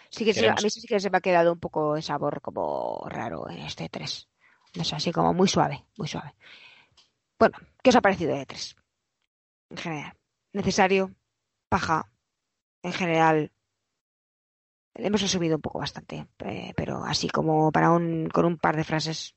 sí 0.10 0.26
que 0.26 0.34
se- 0.34 0.50
a 0.50 0.56
mí 0.56 0.70
sí 0.70 0.88
que 0.88 1.00
se 1.00 1.10
me 1.10 1.18
ha 1.18 1.22
quedado 1.22 1.54
un 1.54 1.60
poco 1.60 1.96
el 1.96 2.04
sabor 2.04 2.42
como 2.42 3.06
raro 3.08 3.50
en 3.50 3.60
este 3.60 3.90
3. 3.90 4.28
No 4.76 4.84
sé, 4.84 4.96
así 4.96 5.12
como 5.12 5.34
muy 5.34 5.48
suave, 5.48 5.86
muy 5.98 6.08
suave. 6.08 6.36
Bueno, 7.38 7.58
¿qué 7.82 7.90
os 7.92 7.96
ha 7.96 8.02
parecido 8.02 8.36
de 8.36 8.46
3? 8.46 8.76
En 9.70 9.78
general. 9.78 10.14
Necesario, 10.54 11.16
paja, 11.70 12.12
en 12.84 12.94
general. 12.94 13.52
Hemos 14.96 15.22
resumido 15.22 15.56
un 15.56 15.62
poco 15.62 15.80
bastante, 15.80 16.28
eh, 16.46 16.74
pero 16.76 17.04
así 17.06 17.30
como 17.30 17.72
para 17.72 17.92
un, 17.92 18.28
con 18.30 18.46
un 18.46 18.58
par 18.58 18.76
de 18.76 18.84
frases. 18.84 19.36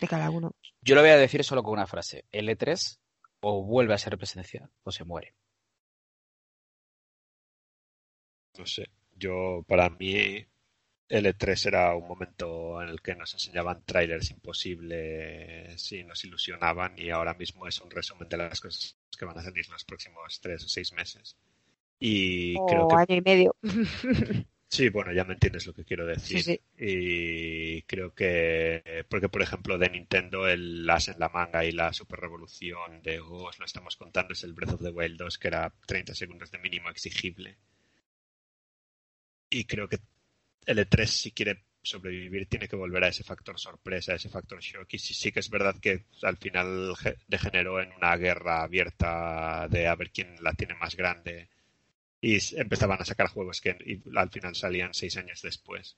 de 0.00 0.08
cada 0.08 0.30
uno. 0.30 0.52
Yo 0.82 0.94
lo 0.94 1.00
voy 1.02 1.10
a 1.10 1.16
decir 1.16 1.44
solo 1.44 1.62
con 1.62 1.74
una 1.74 1.86
frase. 1.86 2.24
El 2.30 2.48
E3 2.48 2.98
o 3.40 3.64
vuelve 3.64 3.94
a 3.94 3.98
ser 3.98 4.16
presencial 4.16 4.70
o 4.82 4.92
se 4.92 5.04
muere. 5.04 5.34
No 8.58 8.66
sé. 8.66 8.90
Yo, 9.12 9.64
para 9.66 9.90
mí, 9.90 10.46
L3 11.08 11.66
era 11.66 11.94
un 11.94 12.06
momento 12.06 12.80
en 12.80 12.88
el 12.88 13.02
que 13.02 13.14
nos 13.14 13.32
enseñaban 13.34 13.84
trailers 13.84 14.30
imposibles 14.30 15.92
y 15.92 16.04
nos 16.04 16.24
ilusionaban 16.24 16.98
y 16.98 17.10
ahora 17.10 17.34
mismo 17.34 17.66
es 17.66 17.80
un 17.80 17.90
resumen 17.90 18.28
de 18.28 18.36
las 18.36 18.60
cosas 18.60 18.96
que 19.18 19.24
van 19.24 19.38
a 19.38 19.42
salir 19.42 19.68
los 19.68 19.84
próximos 19.84 20.40
tres 20.40 20.64
o 20.64 20.68
seis 20.68 20.92
meses. 20.92 21.36
Y 22.00 22.56
o 22.56 22.66
creo 22.66 22.88
que 22.88 22.94
año 22.96 23.14
y 23.16 23.20
medio. 23.22 23.56
Sí, 24.72 24.88
bueno, 24.88 25.12
ya 25.12 25.24
me 25.24 25.34
entiendes 25.34 25.66
lo 25.66 25.74
que 25.74 25.84
quiero 25.84 26.06
decir. 26.06 26.42
Sí, 26.42 26.54
sí. 26.54 26.60
Y 26.78 27.82
creo 27.82 28.14
que, 28.14 29.04
porque 29.08 29.28
por 29.28 29.42
ejemplo 29.42 29.76
de 29.78 29.90
Nintendo 29.90 30.46
el 30.48 30.88
as 30.88 31.08
en 31.08 31.18
la 31.18 31.28
manga 31.28 31.64
y 31.64 31.72
la 31.72 31.92
super 31.92 32.20
revolución 32.20 33.02
de 33.02 33.18
oh, 33.20 33.48
os 33.48 33.58
lo 33.58 33.64
estamos 33.64 33.96
contando 33.96 34.32
es 34.32 34.44
el 34.44 34.52
Breath 34.54 34.74
of 34.74 34.82
the 34.82 34.90
Wild 34.90 35.18
2 35.18 35.38
que 35.38 35.48
era 35.48 35.72
30 35.86 36.14
segundos 36.14 36.50
de 36.52 36.58
mínimo 36.58 36.88
exigible. 36.88 37.58
Y 39.50 39.64
creo 39.64 39.88
que 39.88 39.98
el 40.66 40.78
E3 40.78 41.06
si 41.10 41.32
quiere 41.32 41.64
sobrevivir 41.82 42.46
tiene 42.48 42.68
que 42.68 42.76
volver 42.76 43.04
a 43.04 43.08
ese 43.08 43.24
factor 43.24 43.58
sorpresa, 43.58 44.12
a 44.12 44.16
ese 44.16 44.28
factor 44.28 44.60
shock. 44.60 44.86
Y 44.94 44.98
sí, 44.98 45.14
sí 45.14 45.32
que 45.32 45.40
es 45.40 45.50
verdad 45.50 45.76
que 45.80 46.04
al 46.22 46.36
final 46.36 46.94
ge- 46.96 47.16
degeneró 47.26 47.80
en 47.80 47.92
una 47.92 48.16
guerra 48.16 48.62
abierta 48.62 49.66
de 49.68 49.88
a 49.88 49.94
ver 49.96 50.10
quién 50.10 50.36
la 50.42 50.52
tiene 50.54 50.74
más 50.74 50.94
grande 50.96 51.48
y 52.20 52.38
empezaban 52.58 53.00
a 53.00 53.04
sacar 53.04 53.28
juegos 53.28 53.60
que 53.60 54.02
al 54.14 54.30
final 54.30 54.54
salían 54.54 54.94
seis 54.94 55.16
años 55.16 55.40
después. 55.42 55.96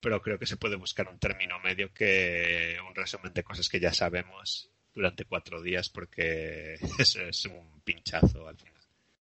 Pero 0.00 0.20
creo 0.20 0.38
que 0.38 0.46
se 0.46 0.56
puede 0.56 0.76
buscar 0.76 1.08
un 1.08 1.18
término 1.18 1.60
medio 1.60 1.92
que 1.94 2.76
un 2.88 2.94
resumen 2.94 3.32
de 3.32 3.44
cosas 3.44 3.68
que 3.68 3.78
ya 3.78 3.92
sabemos 3.92 4.70
durante 4.94 5.24
cuatro 5.24 5.62
días 5.62 5.88
porque 5.88 6.74
es, 6.98 7.16
es 7.16 7.46
un 7.46 7.80
pinchazo 7.84 8.48
al 8.48 8.56
final. 8.56 8.82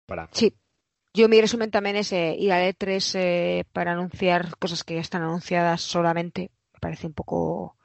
Para. 0.06 0.30
Sí. 0.32 0.54
Yo 1.12 1.28
mi 1.28 1.42
resumen 1.42 1.72
también 1.72 1.96
es 1.96 2.12
eh, 2.14 2.36
ir 2.38 2.52
al 2.54 2.72
E3 2.72 3.16
eh, 3.16 3.64
para 3.74 3.94
anunciar 3.94 4.56
cosas 4.58 4.84
que 4.84 4.94
ya 4.94 5.02
están 5.02 5.24
anunciadas 5.24 5.82
solamente. 5.82 6.52
Me 6.74 6.80
parece 6.80 7.08
un 7.08 7.14
poco... 7.14 7.76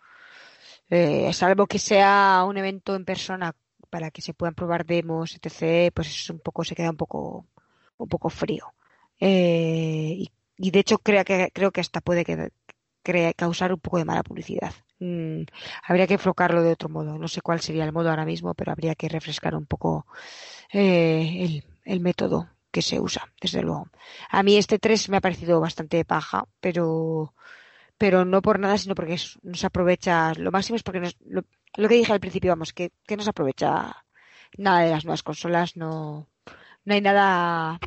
eh, 0.91 1.33
salvo 1.33 1.67
que 1.67 1.79
sea 1.79 2.45
un 2.47 2.59
evento 2.59 2.95
en 2.95 3.05
persona 3.07 3.55
para 3.91 4.11
que 4.11 4.21
se 4.23 4.35
puedan 4.35 4.55
probar 4.55 4.85
demos, 4.85 5.35
etc., 5.37 5.91
pues 5.95 6.09
es 6.09 6.31
un 6.31 6.41
poco, 6.41 6.65
se 6.65 6.75
queda 6.75 6.91
un 6.91 6.97
poco, 6.97 7.47
un 7.99 8.09
poco 8.09 8.31
frío. 8.31 8.75
Eh, 9.21 10.15
y, 10.19 10.33
y 10.59 10.71
de 10.71 10.79
hecho 10.81 10.99
creo 10.99 11.25
que, 11.25 11.51
creo 11.55 11.73
que 11.73 11.81
hasta 11.81 12.01
puede 12.01 12.25
causar 13.37 13.73
un 13.73 13.81
poco 13.81 13.99
de 13.99 14.05
mala 14.05 14.23
publicidad. 14.23 14.73
Mm, 14.99 15.43
habría 15.87 16.07
que 16.07 16.15
enfocarlo 16.15 16.63
de 16.63 16.73
otro 16.73 16.89
modo. 16.89 17.19
No 17.19 17.29
sé 17.29 17.41
cuál 17.43 17.61
sería 17.61 17.85
el 17.85 17.93
modo 17.93 18.11
ahora 18.11 18.25
mismo, 18.25 18.55
pero 18.55 18.73
habría 18.73 18.95
que 18.95 19.09
refrescar 19.09 19.55
un 19.55 19.67
poco 19.67 20.07
eh, 20.73 21.63
el, 21.85 22.01
método 22.01 22.49
que 22.71 22.83
se 22.83 23.01
usa, 23.01 23.33
desde 23.41 23.63
luego. 23.63 23.89
A 24.31 24.43
mí 24.43 24.57
este 24.57 24.79
3 24.79 25.09
me 25.09 25.19
ha 25.19 25.21
parecido 25.21 25.61
bastante 25.61 26.05
paja, 26.05 26.47
pero, 26.61 27.35
pero 27.99 28.25
no 28.25 28.43
por 28.43 28.59
nada, 28.61 28.79
sino 28.79 28.95
porque 28.97 29.15
es- 29.15 29.39
no 29.43 29.55
se 29.55 29.67
aprovecha, 29.67 30.35
lo 30.35 30.51
máximo 30.53 30.77
es 30.77 30.83
porque 30.85 31.01
nos- 31.01 31.17
lo, 31.27 31.43
lo 31.77 31.89
que 31.89 31.97
dije 31.97 32.13
al 32.13 32.21
principio, 32.21 32.53
vamos, 32.53 32.73
que, 32.73 32.93
que 33.07 33.17
no 33.17 33.23
se 33.25 33.31
aprovecha 33.31 33.97
nada 34.59 34.81
de 34.83 34.91
las 34.91 35.05
nuevas 35.05 35.23
consolas, 35.23 35.77
no, 35.77 36.29
no 36.85 36.95
hay 36.95 37.01
nada, 37.01 37.79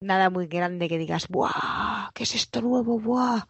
nada 0.00 0.30
muy 0.30 0.46
grande 0.46 0.88
que 0.88 0.98
digas, 0.98 1.28
¡buah! 1.28 2.10
¿Qué 2.14 2.24
es 2.24 2.34
esto 2.34 2.60
nuevo? 2.62 3.00
¡buah! 3.00 3.46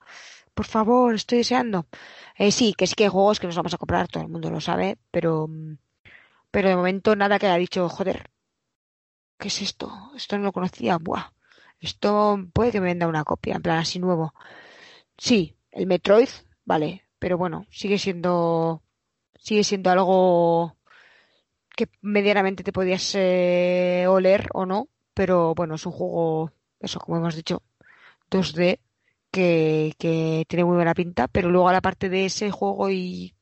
Por 0.54 0.66
favor, 0.66 1.14
estoy 1.14 1.38
deseando. 1.38 1.86
Eh, 2.36 2.52
sí, 2.52 2.74
que 2.74 2.86
sí 2.86 2.94
que 2.94 3.04
hay 3.04 3.10
juegos 3.10 3.40
que 3.40 3.46
nos 3.46 3.56
vamos 3.56 3.74
a 3.74 3.78
comprar, 3.78 4.08
todo 4.08 4.22
el 4.22 4.30
mundo 4.30 4.50
lo 4.50 4.60
sabe, 4.60 4.98
pero, 5.10 5.48
pero 6.50 6.68
de 6.68 6.76
momento 6.76 7.16
nada 7.16 7.38
que 7.38 7.46
haya 7.46 7.56
dicho, 7.56 7.88
joder, 7.88 8.30
¿qué 9.38 9.48
es 9.48 9.62
esto? 9.62 9.92
Esto 10.14 10.38
no 10.38 10.44
lo 10.44 10.52
conocía, 10.52 10.98
¡buah! 10.98 11.32
Esto 11.80 12.38
puede 12.52 12.72
que 12.72 12.80
me 12.80 12.86
venda 12.86 13.06
una 13.08 13.24
copia, 13.24 13.56
en 13.56 13.62
plan 13.62 13.78
así 13.78 13.98
nuevo. 13.98 14.34
Sí, 15.18 15.56
el 15.72 15.86
Metroid, 15.86 16.28
vale, 16.64 17.06
pero 17.18 17.38
bueno, 17.38 17.66
sigue 17.70 17.98
siendo, 17.98 18.82
sigue 19.38 19.64
siendo 19.64 19.90
algo 19.90 20.75
que 21.76 21.88
medianamente 22.02 22.64
te 22.64 22.72
podías 22.72 23.12
eh, 23.16 24.06
oler 24.08 24.48
o 24.54 24.66
no, 24.66 24.88
pero 25.14 25.54
bueno, 25.54 25.74
es 25.76 25.86
un 25.86 25.92
juego, 25.92 26.52
eso 26.80 27.00
como 27.00 27.18
hemos 27.18 27.36
dicho, 27.36 27.62
2D 28.30 28.80
que, 29.32 29.94
que 29.98 30.44
tiene 30.48 30.64
muy 30.64 30.76
buena 30.76 30.94
pinta, 30.94 31.28
pero 31.28 31.50
luego 31.50 31.68
a 31.68 31.72
la 31.74 31.82
parte 31.82 32.08
de 32.08 32.26
ese 32.26 32.50
juego 32.50 32.90
y 32.90 33.34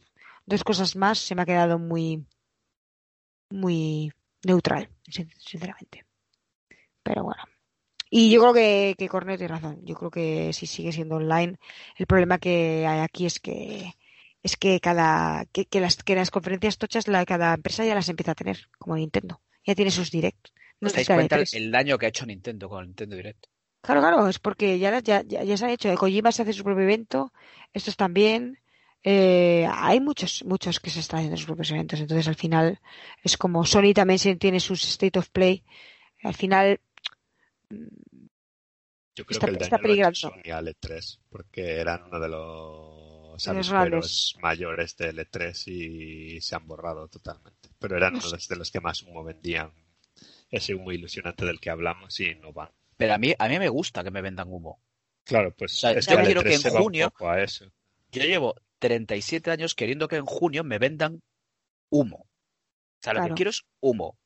dos 0.46 0.64
cosas 0.64 0.96
más 0.96 1.18
se 1.20 1.34
me 1.34 1.42
ha 1.42 1.46
quedado 1.46 1.78
muy, 1.78 2.26
muy 3.50 4.12
neutral, 4.44 4.88
sin- 5.08 5.30
sinceramente. 5.38 6.04
Pero 7.02 7.24
bueno. 7.24 7.42
Y 8.10 8.30
yo 8.32 8.40
creo 8.42 8.54
que, 8.54 8.96
que 8.98 9.08
Corneo 9.10 9.38
tiene 9.38 9.54
razón. 9.54 9.80
Yo 9.84 9.94
creo 9.96 10.10
que 10.10 10.52
si 10.52 10.66
sigue 10.66 10.92
siendo 10.92 11.16
online, 11.16 11.58
el 11.98 12.06
problema 12.06 12.38
que 12.38 12.86
hay 12.86 13.00
aquí 13.00 13.26
es 13.26 13.40
que 13.40 13.92
es 14.44 14.56
que 14.58 14.78
cada 14.78 15.46
que, 15.46 15.64
que 15.64 15.80
las 15.80 15.96
que 15.96 16.14
las 16.14 16.30
conferencias 16.30 16.76
tochas 16.76 17.08
la, 17.08 17.24
cada 17.24 17.54
empresa 17.54 17.84
ya 17.84 17.94
las 17.94 18.10
empieza 18.10 18.32
a 18.32 18.34
tener, 18.34 18.68
como 18.78 18.94
Nintendo. 18.94 19.40
Ya 19.64 19.74
tiene 19.74 19.90
sus 19.90 20.10
directs. 20.10 20.52
No 20.80 20.88
¿Os 20.88 20.92
dais 20.94 21.08
cuenta 21.08 21.38
el, 21.52 21.70
daño 21.72 21.96
que 21.96 22.06
ha 22.06 22.10
hecho 22.10 22.26
Nintendo 22.26 22.68
con 22.68 22.80
el 22.82 22.88
Nintendo 22.88 23.16
Direct? 23.16 23.46
Claro, 23.80 24.02
claro, 24.02 24.28
es 24.28 24.38
porque 24.38 24.78
ya, 24.78 25.00
ya, 25.00 25.22
ya, 25.22 25.42
ya 25.42 25.56
se 25.56 25.64
han 25.64 25.70
hecho. 25.70 25.94
Kojima 25.94 26.30
se 26.30 26.42
hace 26.42 26.52
su 26.52 26.62
propio 26.62 26.84
evento, 26.84 27.32
estos 27.72 27.96
también. 27.96 28.58
Eh, 29.02 29.66
hay 29.70 30.00
muchos, 30.00 30.44
muchos 30.44 30.78
que 30.80 30.90
se 30.90 31.00
están 31.00 31.18
haciendo 31.20 31.38
sus 31.38 31.46
propios 31.46 31.70
eventos. 31.70 32.00
Entonces, 32.00 32.28
al 32.28 32.34
final, 32.34 32.80
es 33.22 33.36
como 33.38 33.64
Sony 33.64 33.92
también 33.94 34.38
tiene 34.38 34.60
sus 34.60 34.84
State 34.84 35.18
of 35.18 35.30
Play. 35.30 35.64
Al 36.22 36.34
final, 36.34 36.80
Yo 39.16 39.24
creo 39.24 39.38
Está- 39.38 39.46
que 39.46 39.52
el 39.56 39.62
está 39.62 39.76
daño 39.78 39.86
lo 39.86 40.06
ha 40.06 40.08
hecho 40.10 40.28
peligroso. 40.28 40.28
Sony 40.30 40.52
al 40.52 40.68
E3 40.68 41.18
porque 41.30 41.80
eran 41.80 42.02
uno 42.04 42.20
de 42.20 42.28
los 42.28 43.03
De 43.44 43.54
los 43.54 43.70
avisperos 43.70 43.90
grandes. 43.90 44.34
mayores 44.42 44.96
del 44.96 45.18
E3 45.18 45.66
y 45.68 46.40
se 46.40 46.54
han 46.54 46.66
borrado 46.66 47.08
totalmente. 47.08 47.68
Pero 47.78 47.96
eran 47.96 48.14
uno 48.16 48.30
de 48.30 48.56
los 48.56 48.70
que 48.70 48.80
más 48.80 49.02
humo 49.02 49.24
vendían. 49.24 49.72
Ese 50.50 50.74
humo 50.74 50.92
ilusionante 50.92 51.44
del 51.44 51.58
que 51.60 51.70
hablamos 51.70 52.18
y 52.20 52.34
no 52.36 52.52
van. 52.52 52.70
Pero 52.96 53.14
a 53.14 53.18
mí, 53.18 53.34
a 53.38 53.48
mí 53.48 53.58
me 53.58 53.68
gusta 53.68 54.04
que 54.04 54.10
me 54.10 54.22
vendan 54.22 54.48
humo. 54.52 54.80
Claro, 55.24 55.52
pues 55.56 55.72
O 55.72 55.76
sea, 55.76 55.90
es 55.92 56.06
yo 56.06 56.14
que 56.14 56.20
el 56.20 56.26
quiero 56.26 56.40
E3 56.42 56.44
que 56.44 56.54
en 56.54 56.60
se 56.60 56.70
va 56.70 56.76
un 56.78 56.82
junio- 56.84 57.10
poco 57.10 57.30
a 57.30 57.42
eso. 57.42 57.64
Yo 58.12 58.22
llevo 58.22 58.54
37 58.78 59.50
años 59.50 59.74
queriendo 59.74 60.06
que 60.06 60.16
en 60.16 60.26
junio 60.26 60.62
me 60.62 60.78
vendan 60.78 61.22
humo. 61.90 62.18
O 62.18 62.28
sea, 63.00 63.14
lo 63.14 63.18
Claro. 63.20 63.34
que 63.34 63.38
quiero 63.38 63.50
es 63.50 63.64
humo. 63.80 64.16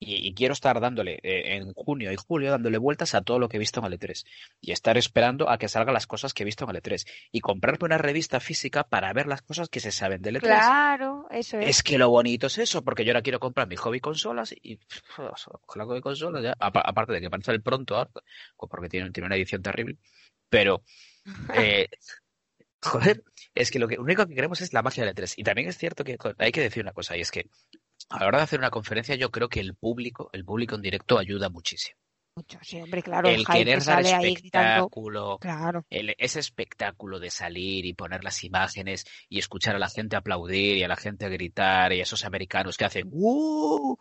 Y, 0.00 0.28
y 0.28 0.34
quiero 0.34 0.52
estar 0.52 0.80
dándole 0.80 1.18
eh, 1.24 1.56
en 1.56 1.72
junio 1.74 2.12
y 2.12 2.16
julio, 2.16 2.52
dándole 2.52 2.78
vueltas 2.78 3.14
a 3.16 3.20
todo 3.22 3.38
lo 3.40 3.48
que 3.48 3.56
he 3.56 3.60
visto 3.60 3.80
en 3.80 3.86
el 3.92 3.98
E3. 3.98 4.24
Y 4.60 4.70
estar 4.70 4.96
esperando 4.96 5.50
a 5.50 5.58
que 5.58 5.68
salgan 5.68 5.92
las 5.94 6.06
cosas 6.06 6.32
que 6.34 6.44
he 6.44 6.46
visto 6.46 6.64
en 6.64 6.70
el 6.76 6.80
E3. 6.82 7.04
Y 7.32 7.40
comprarme 7.40 7.84
una 7.86 7.98
revista 7.98 8.38
física 8.38 8.84
para 8.84 9.12
ver 9.12 9.26
las 9.26 9.42
cosas 9.42 9.68
que 9.68 9.80
se 9.80 9.90
saben 9.90 10.22
del 10.22 10.36
E3. 10.36 10.40
claro, 10.42 11.26
eso 11.30 11.58
es. 11.58 11.68
Es 11.68 11.82
que 11.82 11.98
lo 11.98 12.10
bonito 12.10 12.46
es 12.46 12.58
eso, 12.58 12.84
porque 12.84 13.04
yo 13.04 13.10
ahora 13.10 13.22
quiero 13.22 13.40
comprar 13.40 13.66
mi 13.66 13.74
hobby 13.76 13.98
consolas 14.00 14.54
y 14.62 14.76
pff, 14.76 15.02
ojalá 15.66 15.84
con 15.86 16.00
consolas 16.00 16.42
ya. 16.44 16.54
Apa- 16.60 16.82
Aparte 16.84 17.14
de 17.14 17.20
que 17.20 17.28
van 17.28 17.40
a 17.40 17.44
salir 17.44 17.62
pronto, 17.62 17.96
ahora, 17.96 18.10
pues 18.12 18.70
porque 18.70 18.88
tiene, 18.88 19.10
tiene 19.10 19.26
una 19.26 19.36
edición 19.36 19.62
terrible. 19.62 19.96
Pero, 20.48 20.82
eh, 21.54 21.88
joder, 22.82 23.24
es 23.54 23.70
que 23.70 23.78
lo 23.78 23.88
que 23.88 23.98
único 23.98 24.26
que 24.26 24.34
queremos 24.34 24.60
es 24.60 24.72
la 24.72 24.82
magia 24.82 25.04
del 25.04 25.14
E3. 25.14 25.34
Y 25.36 25.42
también 25.42 25.68
es 25.68 25.76
cierto 25.76 26.04
que 26.04 26.16
hay 26.38 26.52
que 26.52 26.60
decir 26.60 26.82
una 26.82 26.92
cosa, 26.92 27.16
y 27.16 27.20
es 27.20 27.30
que 27.30 27.48
a 28.10 28.20
la 28.20 28.26
hora 28.26 28.38
de 28.38 28.44
hacer 28.44 28.58
una 28.58 28.70
conferencia, 28.70 29.14
yo 29.16 29.30
creo 29.30 29.48
que 29.48 29.60
el 29.60 29.74
público, 29.74 30.30
el 30.32 30.44
público 30.44 30.74
en 30.74 30.82
directo 30.82 31.18
ayuda 31.18 31.48
muchísimo. 31.50 31.96
Mucho, 32.36 32.58
sí, 32.62 32.80
hombre, 32.80 33.02
claro, 33.02 33.28
el 33.28 33.44
querer 33.44 33.80
que 33.80 33.84
dar 33.84 34.04
espectáculo, 34.06 35.38
Claro, 35.40 35.84
el- 35.90 36.14
ese 36.18 36.38
espectáculo 36.38 37.18
de 37.18 37.30
salir 37.30 37.84
y 37.84 37.94
poner 37.94 38.22
las 38.22 38.44
imágenes 38.44 39.04
y 39.28 39.40
escuchar 39.40 39.74
a 39.74 39.78
la 39.80 39.88
gente 39.88 40.14
aplaudir 40.16 40.76
y 40.76 40.84
a 40.84 40.88
la 40.88 40.94
gente 40.96 41.28
gritar 41.28 41.92
y 41.92 41.98
a 42.00 42.04
esos 42.04 42.24
americanos 42.24 42.76
que 42.76 42.84
hacen 42.84 43.08
¡Uh! 43.10 43.96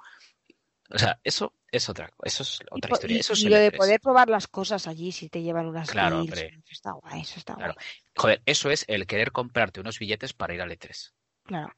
O 0.89 0.97
sea, 0.97 1.19
eso 1.23 1.53
es 1.71 1.89
otra, 1.89 2.09
eso 2.23 2.43
es 2.43 2.59
Y 2.61 2.65
otra 2.77 2.93
historia. 2.93 3.17
y- 3.17 3.19
Eso 3.19 3.33
es 3.33 3.39
y 3.41 3.45
el 3.47 3.51
lo 3.51 3.57
de 3.59 3.67
E3. 3.71 3.77
poder 3.77 3.99
probar 3.99 4.29
las 4.29 4.47
cosas 4.47 4.87
allí 4.87 5.11
si 5.11 5.27
te 5.29 5.41
llevan 5.41 5.65
unas 5.65 5.89
Claro, 5.89 6.17
deals, 6.17 6.31
hombre. 6.31 6.47
eso 6.63 6.71
está 6.71 6.91
guay, 6.93 7.21
eso 7.21 7.39
está 7.39 7.55
Claro. 7.55 7.73
guay. 7.73 7.85
Joder, 8.15 8.41
eso 8.45 8.69
es 8.69 8.85
el 8.87 9.05
querer 9.07 9.31
comprarte 9.31 9.79
unos 9.81 9.99
billetes 9.99 10.33
para 10.33 10.53
ir 10.53 10.61
al 10.61 10.71
E3. 10.71 11.13
Claro. 11.43 11.73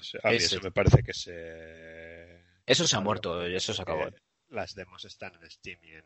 Sea, 0.00 0.20
a 0.24 0.30
mí 0.30 0.36
Ese- 0.36 0.56
eso 0.56 0.60
me 0.62 0.72
parece 0.72 1.02
que 1.02 1.12
se... 1.14 2.42
Eso 2.66 2.86
se 2.86 2.96
ha 2.96 3.00
muerto, 3.00 3.44
eso 3.44 3.74
se 3.74 3.82
acabó. 3.82 4.08
Las 4.48 4.74
demos 4.74 5.04
están 5.04 5.34
en 5.34 5.50
Steam 5.50 5.78
y 5.82 5.92
en 5.92 6.04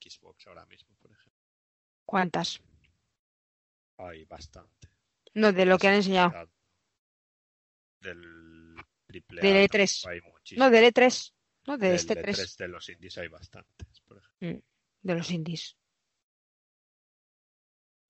Xbox 0.00 0.46
ahora 0.46 0.64
mismo, 0.66 0.94
por 1.00 1.10
ejemplo. 1.12 1.32
¿Cuántas? 2.04 2.60
Hay 3.98 4.24
bastante. 4.24 4.88
No, 5.34 5.52
de 5.52 5.66
lo 5.66 5.78
que 5.78 5.88
han 5.88 5.94
enseñado. 5.94 6.50
Del 8.00 8.76
triple 9.06 9.42
Del 9.42 9.56
A 9.56 9.64
E3. 9.64 10.08
hay 10.08 10.20
muchísimo. 10.22 10.64
No, 10.64 10.70
del 10.70 10.84
E3. 10.92 11.32
No, 11.66 11.76
de 11.78 11.86
Del 11.88 11.96
este 11.96 12.14
E3 12.14 12.22
3. 12.34 12.56
de 12.56 12.68
los 12.68 12.88
indies 12.88 13.18
hay 13.18 13.28
bastantes, 13.28 14.00
por 14.06 14.18
ejemplo. 14.18 14.66
De 15.02 15.14
los 15.14 15.30
indies. 15.30 15.76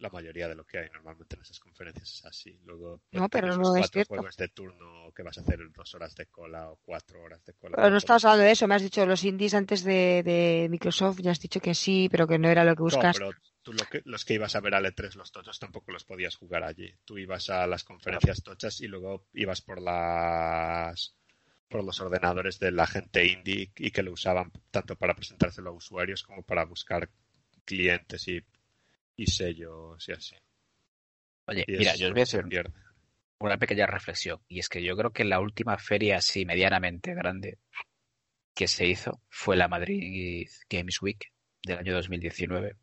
La 0.01 0.09
mayoría 0.11 0.49
de 0.49 0.55
lo 0.55 0.65
que 0.65 0.79
hay 0.79 0.89
normalmente 0.93 1.37
en 1.37 1.43
esas 1.43 1.61
conferencias 1.61 2.13
es 2.15 2.25
así. 2.25 2.59
Luego, 2.65 3.03
No, 3.13 3.29
pero 3.29 3.49
tienes 3.51 3.69
no 3.69 3.77
es 3.77 3.91
cierto. 3.91 4.15
juegos 4.15 4.37
de 4.37 4.49
turno 4.49 5.13
que 5.15 5.23
vas 5.23 5.39
a 5.39 5.43
hacer 5.43 5.61
dos 5.73 5.95
horas 5.95 6.15
de 6.17 6.27
cola 6.27 6.71
o 6.71 6.77
cuatro 6.83 7.23
horas 7.23 7.45
de 7.45 7.53
cola. 7.55 7.77
Pero 7.77 7.91
no 7.91 7.97
estabas 7.99 8.25
hablando 8.25 8.45
de 8.45 8.53
eso, 8.53 8.67
me 8.67 8.75
has 8.75 8.83
dicho 8.83 9.05
los 9.07 9.23
indies 9.25 9.55
antes 9.55 9.85
de, 9.85 10.23
de 10.25 10.69
Microsoft, 10.71 11.21
ya 11.21 11.31
has 11.31 11.41
dicho 11.41 11.61
que 11.61 11.75
sí, 11.75 12.09
pero 12.11 12.27
que 12.27 12.39
no 12.39 12.49
era 12.49 12.65
lo 12.65 12.75
que 12.75 12.81
No, 12.81 12.85
buscas. 12.87 13.17
pero 13.19 13.31
tú 13.63 13.73
lo 13.73 13.85
que, 13.85 14.03
los 14.05 14.25
que 14.25 14.35
ibas 14.35 14.55
a 14.57 14.61
ver 14.61 14.75
al 14.75 14.87
E3, 14.87 15.15
los 15.15 15.31
tochos, 15.31 15.59
tampoco 15.59 15.93
los 15.93 16.05
podías 16.05 16.35
jugar 16.37 16.65
allí. 16.65 16.93
Tú 17.05 17.19
ibas 17.19 17.51
a 17.51 17.67
las 17.67 17.85
conferencias 17.85 18.43
tochas 18.43 18.81
y 18.81 18.89
luego 18.89 19.27
ibas 19.35 19.61
por 19.61 19.81
las 19.81 21.15
por 21.69 21.85
los 21.85 22.01
ordenadores 22.01 22.59
de 22.59 22.73
la 22.73 22.85
gente 22.87 23.25
indie 23.27 23.71
y 23.77 23.93
que 23.93 24.03
lo 24.03 24.11
usaban 24.13 24.51
tanto 24.73 24.97
para 24.97 25.15
presentárselo 25.15 25.71
a 25.71 25.75
usuarios 25.75 26.25
como 26.25 26.43
para 26.43 26.65
buscar 26.65 27.09
clientes 27.65 28.27
y, 28.27 28.43
y 29.23 29.27
sellos 29.27 30.09
y 30.09 30.13
así. 30.13 30.37
Oye, 31.47 31.65
Y 31.67 31.73
mira, 31.79 31.95
yo 31.97 32.07
os 32.09 32.13
voy 32.13 32.21
a 32.21 32.25
hacer 32.25 32.45
pierde. 32.47 32.73
una 33.39 33.59
pequeña 33.59 33.87
reflexión. 33.87 34.41
Y 34.49 34.59
es 34.61 34.69
que 34.69 34.83
yo 34.83 34.97
creo 34.97 35.13
que 35.13 35.25
la 35.25 35.41
última 35.41 35.77
feria 35.79 36.17
así 36.19 36.45
medianamente 36.47 37.15
grande 37.15 37.59
que 38.55 38.69
se 38.69 38.87
hizo 38.87 39.21
fue 39.29 39.57
la 39.57 39.69
Madrid 39.69 40.49
Games 40.69 41.01
Week 41.03 41.33
del 41.63 41.79
año 41.79 41.95
2019. 41.95 42.77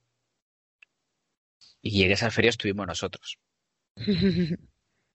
Y 1.81 2.03
en 2.03 2.11
esa 2.11 2.29
feria 2.31 2.49
estuvimos 2.49 2.87
nosotros. 2.87 3.37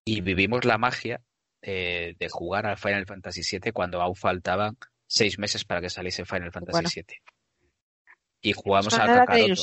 Y 0.04 0.20
vivimos 0.20 0.64
la 0.64 0.78
magia 0.78 1.22
eh, 1.62 2.16
de 2.18 2.28
jugar 2.28 2.66
al 2.66 2.76
Final 2.76 3.06
Fantasy 3.06 3.42
VII 3.58 3.70
cuando 3.70 4.02
aún 4.02 4.16
faltaban 4.16 4.76
seis 5.06 5.38
meses 5.38 5.64
para 5.64 5.80
que 5.80 5.90
saliese 5.90 6.24
Final 6.24 6.50
Fantasy 6.50 6.72
Bueno. 6.72 6.90
VII. 6.92 7.16
Y 8.40 8.52
jugamos 8.52 8.94
al 8.94 9.06
Kakaroto. 9.26 9.54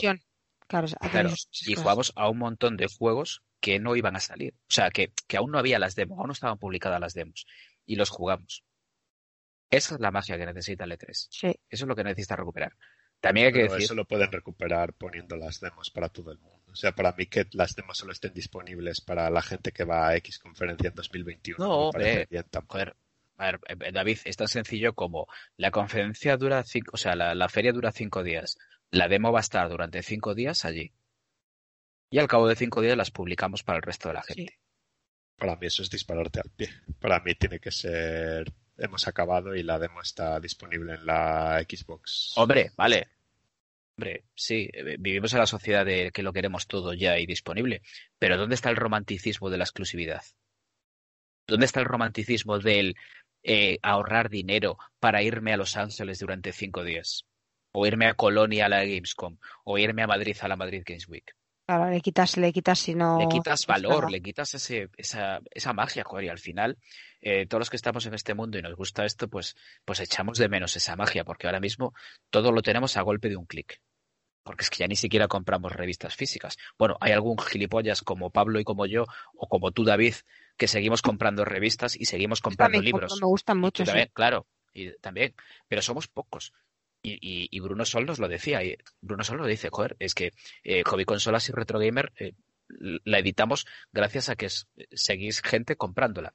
Claro, 0.69 0.87
Claro, 1.11 1.31
y 1.65 1.73
jugamos 1.73 2.13
a 2.15 2.29
un 2.29 2.37
montón 2.37 2.77
de 2.77 2.85
juegos 2.85 3.41
que 3.59 3.79
no 3.79 3.95
iban 3.95 4.15
a 4.15 4.19
salir. 4.19 4.53
O 4.53 4.71
sea, 4.71 4.91
que, 4.91 5.11
que 5.27 5.37
aún 5.37 5.49
no 5.51 5.57
había 5.57 5.79
las 5.79 5.95
demos, 5.95 6.19
aún 6.19 6.27
no 6.27 6.33
estaban 6.33 6.59
publicadas 6.59 7.01
las 7.01 7.15
demos. 7.15 7.47
Y 7.87 7.95
los 7.95 8.11
jugamos. 8.11 8.63
Esa 9.71 9.95
es 9.95 9.99
la 9.99 10.11
magia 10.11 10.37
que 10.37 10.45
necesita 10.45 10.83
el 10.83 10.91
E3. 10.91 11.27
Sí. 11.31 11.47
Eso 11.47 11.85
es 11.85 11.87
lo 11.87 11.95
que 11.95 12.03
necesita 12.03 12.35
recuperar. 12.35 12.75
También 13.19 13.47
hay 13.47 13.53
que 13.53 13.59
Pero 13.61 13.73
decir, 13.73 13.85
eso 13.85 13.95
lo 13.95 14.05
pueden 14.05 14.31
recuperar 14.31 14.93
poniendo 14.93 15.35
las 15.37 15.59
demos 15.59 15.89
para 15.89 16.09
todo 16.09 16.31
el 16.31 16.37
mundo. 16.37 16.63
O 16.71 16.75
sea, 16.75 16.93
para 16.93 17.13
mí 17.13 17.25
que 17.25 17.47
las 17.53 17.75
demos 17.75 17.97
solo 17.97 18.11
estén 18.11 18.35
disponibles 18.35 19.01
para 19.01 19.27
la 19.31 19.41
gente 19.41 19.71
que 19.71 19.85
va 19.85 20.07
a 20.07 20.15
X 20.17 20.37
conferencia 20.37 20.89
en 20.89 20.93
2021. 20.93 21.65
No, 21.65 21.91
me 21.97 22.27
bien 22.29 22.45
joder, 22.67 22.95
a 23.37 23.45
ver, 23.45 23.59
eh, 23.67 23.91
David, 23.91 24.19
es 24.25 24.37
tan 24.37 24.47
sencillo 24.49 24.93
como 24.93 25.27
la 25.57 25.71
conferencia 25.71 26.37
dura 26.37 26.61
cinco, 26.63 26.91
o 26.93 26.97
sea, 26.97 27.15
la, 27.15 27.33
la 27.33 27.49
feria 27.49 27.71
dura 27.71 27.91
cinco 27.91 28.21
días. 28.21 28.57
La 28.91 29.07
demo 29.07 29.31
va 29.31 29.39
a 29.39 29.41
estar 29.41 29.69
durante 29.69 30.01
cinco 30.03 30.33
días 30.35 30.65
allí. 30.65 30.91
Y 32.11 32.17
al 32.19 32.27
cabo 32.27 32.47
de 32.47 32.55
cinco 32.55 32.81
días 32.81 32.97
las 32.97 33.11
publicamos 33.11 33.63
para 33.63 33.77
el 33.77 33.83
resto 33.83 34.07
de 34.09 34.15
la 34.15 34.23
Sí. 34.23 34.33
gente. 34.33 34.59
Para 35.37 35.55
mí 35.55 35.67
eso 35.67 35.83
es 35.83 35.89
dispararte 35.89 36.39
al 36.39 36.49
pie. 36.49 36.69
Para 36.99 37.19
mí 37.21 37.33
tiene 37.35 37.59
que 37.59 37.71
ser 37.71 38.51
hemos 38.77 39.07
acabado 39.07 39.55
y 39.55 39.63
la 39.63 39.77
demo 39.77 40.01
está 40.01 40.39
disponible 40.39 40.93
en 40.95 41.05
la 41.05 41.59
Xbox. 41.67 42.33
Hombre, 42.37 42.71
vale. 42.77 43.09
Hombre, 43.97 44.23
sí, 44.33 44.69
eh, 44.71 44.95
vivimos 44.97 45.33
en 45.33 45.39
la 45.39 45.45
sociedad 45.47 45.85
de 45.85 46.11
que 46.11 46.23
lo 46.23 46.31
queremos 46.31 46.65
todo 46.67 46.93
ya 46.93 47.19
y 47.19 47.25
disponible. 47.25 47.81
Pero 48.17 48.37
¿dónde 48.37 48.55
está 48.55 48.69
el 48.69 48.77
romanticismo 48.77 49.49
de 49.49 49.57
la 49.57 49.65
exclusividad? 49.65 50.23
¿Dónde 51.45 51.65
está 51.65 51.81
el 51.81 51.85
romanticismo 51.87 52.59
del 52.59 52.95
eh, 53.43 53.79
ahorrar 53.81 54.29
dinero 54.29 54.77
para 54.99 55.23
irme 55.23 55.53
a 55.53 55.57
Los 55.57 55.75
Ángeles 55.75 56.19
durante 56.19 56.53
cinco 56.53 56.83
días? 56.83 57.25
O 57.71 57.85
irme 57.85 58.07
a 58.07 58.13
Colonia 58.13 58.65
a 58.65 58.69
la 58.69 58.83
Gamescom. 58.83 59.37
O 59.63 59.77
irme 59.77 60.03
a 60.03 60.07
Madrid 60.07 60.37
a 60.41 60.47
la 60.47 60.55
Madrid 60.55 60.83
Games 60.85 61.07
Week. 61.07 61.35
Claro, 61.69 61.91
le 61.91 62.01
quitas, 62.01 62.35
le 62.37 62.51
quitas 62.51 62.79
si 62.79 62.95
no. 62.95 63.19
Le 63.19 63.27
quitas 63.27 63.67
valor, 63.67 64.09
le 64.09 64.23
quitas 64.23 64.55
ese, 64.55 64.89
esa, 64.97 65.39
esa 65.51 65.71
magia, 65.71 66.03
joder, 66.03 66.25
y 66.25 66.29
al 66.29 66.39
final, 66.39 66.79
eh, 67.21 67.45
todos 67.45 67.59
los 67.59 67.69
que 67.69 67.75
estamos 67.75 68.07
en 68.07 68.15
este 68.15 68.33
mundo 68.33 68.57
y 68.57 68.63
nos 68.63 68.75
gusta 68.75 69.05
esto, 69.05 69.27
pues, 69.27 69.55
pues 69.85 69.99
echamos 69.99 70.39
de 70.39 70.49
menos 70.49 70.75
esa 70.75 70.95
magia, 70.95 71.23
porque 71.23 71.45
ahora 71.45 71.59
mismo 71.59 71.93
todo 72.31 72.51
lo 72.51 72.63
tenemos 72.63 72.97
a 72.97 73.03
golpe 73.03 73.29
de 73.29 73.35
un 73.35 73.45
clic. 73.45 73.81
Porque 74.41 74.63
es 74.63 74.71
que 74.71 74.77
ya 74.77 74.87
ni 74.87 74.95
siquiera 74.95 75.27
compramos 75.27 75.71
revistas 75.71 76.15
físicas. 76.15 76.57
Bueno, 76.79 76.97
hay 77.01 77.11
algún 77.11 77.37
gilipollas 77.37 78.01
como 78.01 78.31
Pablo 78.31 78.59
y 78.59 78.63
como 78.63 78.87
yo, 78.87 79.05
o 79.35 79.47
como 79.47 79.69
tú, 79.71 79.83
David, 79.83 80.15
que 80.57 80.67
seguimos 80.67 81.03
comprando 81.03 81.45
revistas 81.45 81.95
y 81.95 82.05
seguimos 82.05 82.41
comprando 82.41 82.77
También 82.77 82.95
libros. 82.95 83.15
Me 83.21 83.27
gustan 83.27 83.59
mucho. 83.59 83.85
sí. 83.85 83.91
claro, 84.11 84.47
y 84.73 84.97
también, 85.01 85.35
pero 85.67 85.83
somos 85.83 86.07
pocos. 86.07 86.51
Y, 87.01 87.47
y- 87.51 87.59
Bruno 87.61 87.85
Sol 87.85 88.05
nos 88.05 88.19
lo 88.19 88.27
decía, 88.27 88.63
y 88.63 88.77
Bruno 89.01 89.23
Sol 89.23 89.37
lo 89.37 89.47
dice, 89.47 89.69
joder, 89.71 89.95
es 89.99 90.13
que 90.13 90.33
eh, 90.63 90.83
Hobby 90.85 91.05
Consolas 91.05 91.47
y 91.49 91.53
Retro 91.53 91.79
Gamer 91.79 92.11
eh, 92.17 92.33
la 92.67 93.19
editamos 93.19 93.65
gracias 93.91 94.29
a 94.29 94.35
que 94.35 94.49
seguís 94.91 95.41
gente 95.41 95.75
comprándola. 95.77 96.33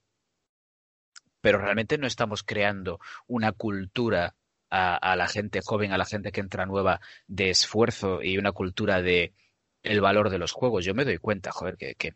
Pero 1.40 1.58
realmente 1.58 1.98
no 1.98 2.06
estamos 2.06 2.42
creando 2.42 2.98
una 3.26 3.52
cultura 3.52 4.34
a, 4.70 4.96
a 4.96 5.16
la 5.16 5.28
gente 5.28 5.60
joven, 5.62 5.92
a 5.92 5.98
la 5.98 6.06
gente 6.06 6.32
que 6.32 6.40
entra 6.40 6.66
nueva 6.66 7.00
de 7.26 7.50
esfuerzo 7.50 8.22
y 8.22 8.38
una 8.38 8.52
cultura 8.52 9.02
de 9.02 9.34
el 9.82 10.00
valor 10.00 10.30
de 10.30 10.38
los 10.38 10.52
juegos. 10.52 10.84
Yo 10.84 10.94
me 10.94 11.04
doy 11.04 11.18
cuenta, 11.18 11.52
joder, 11.52 11.76
que, 11.76 11.94
que 11.96 12.14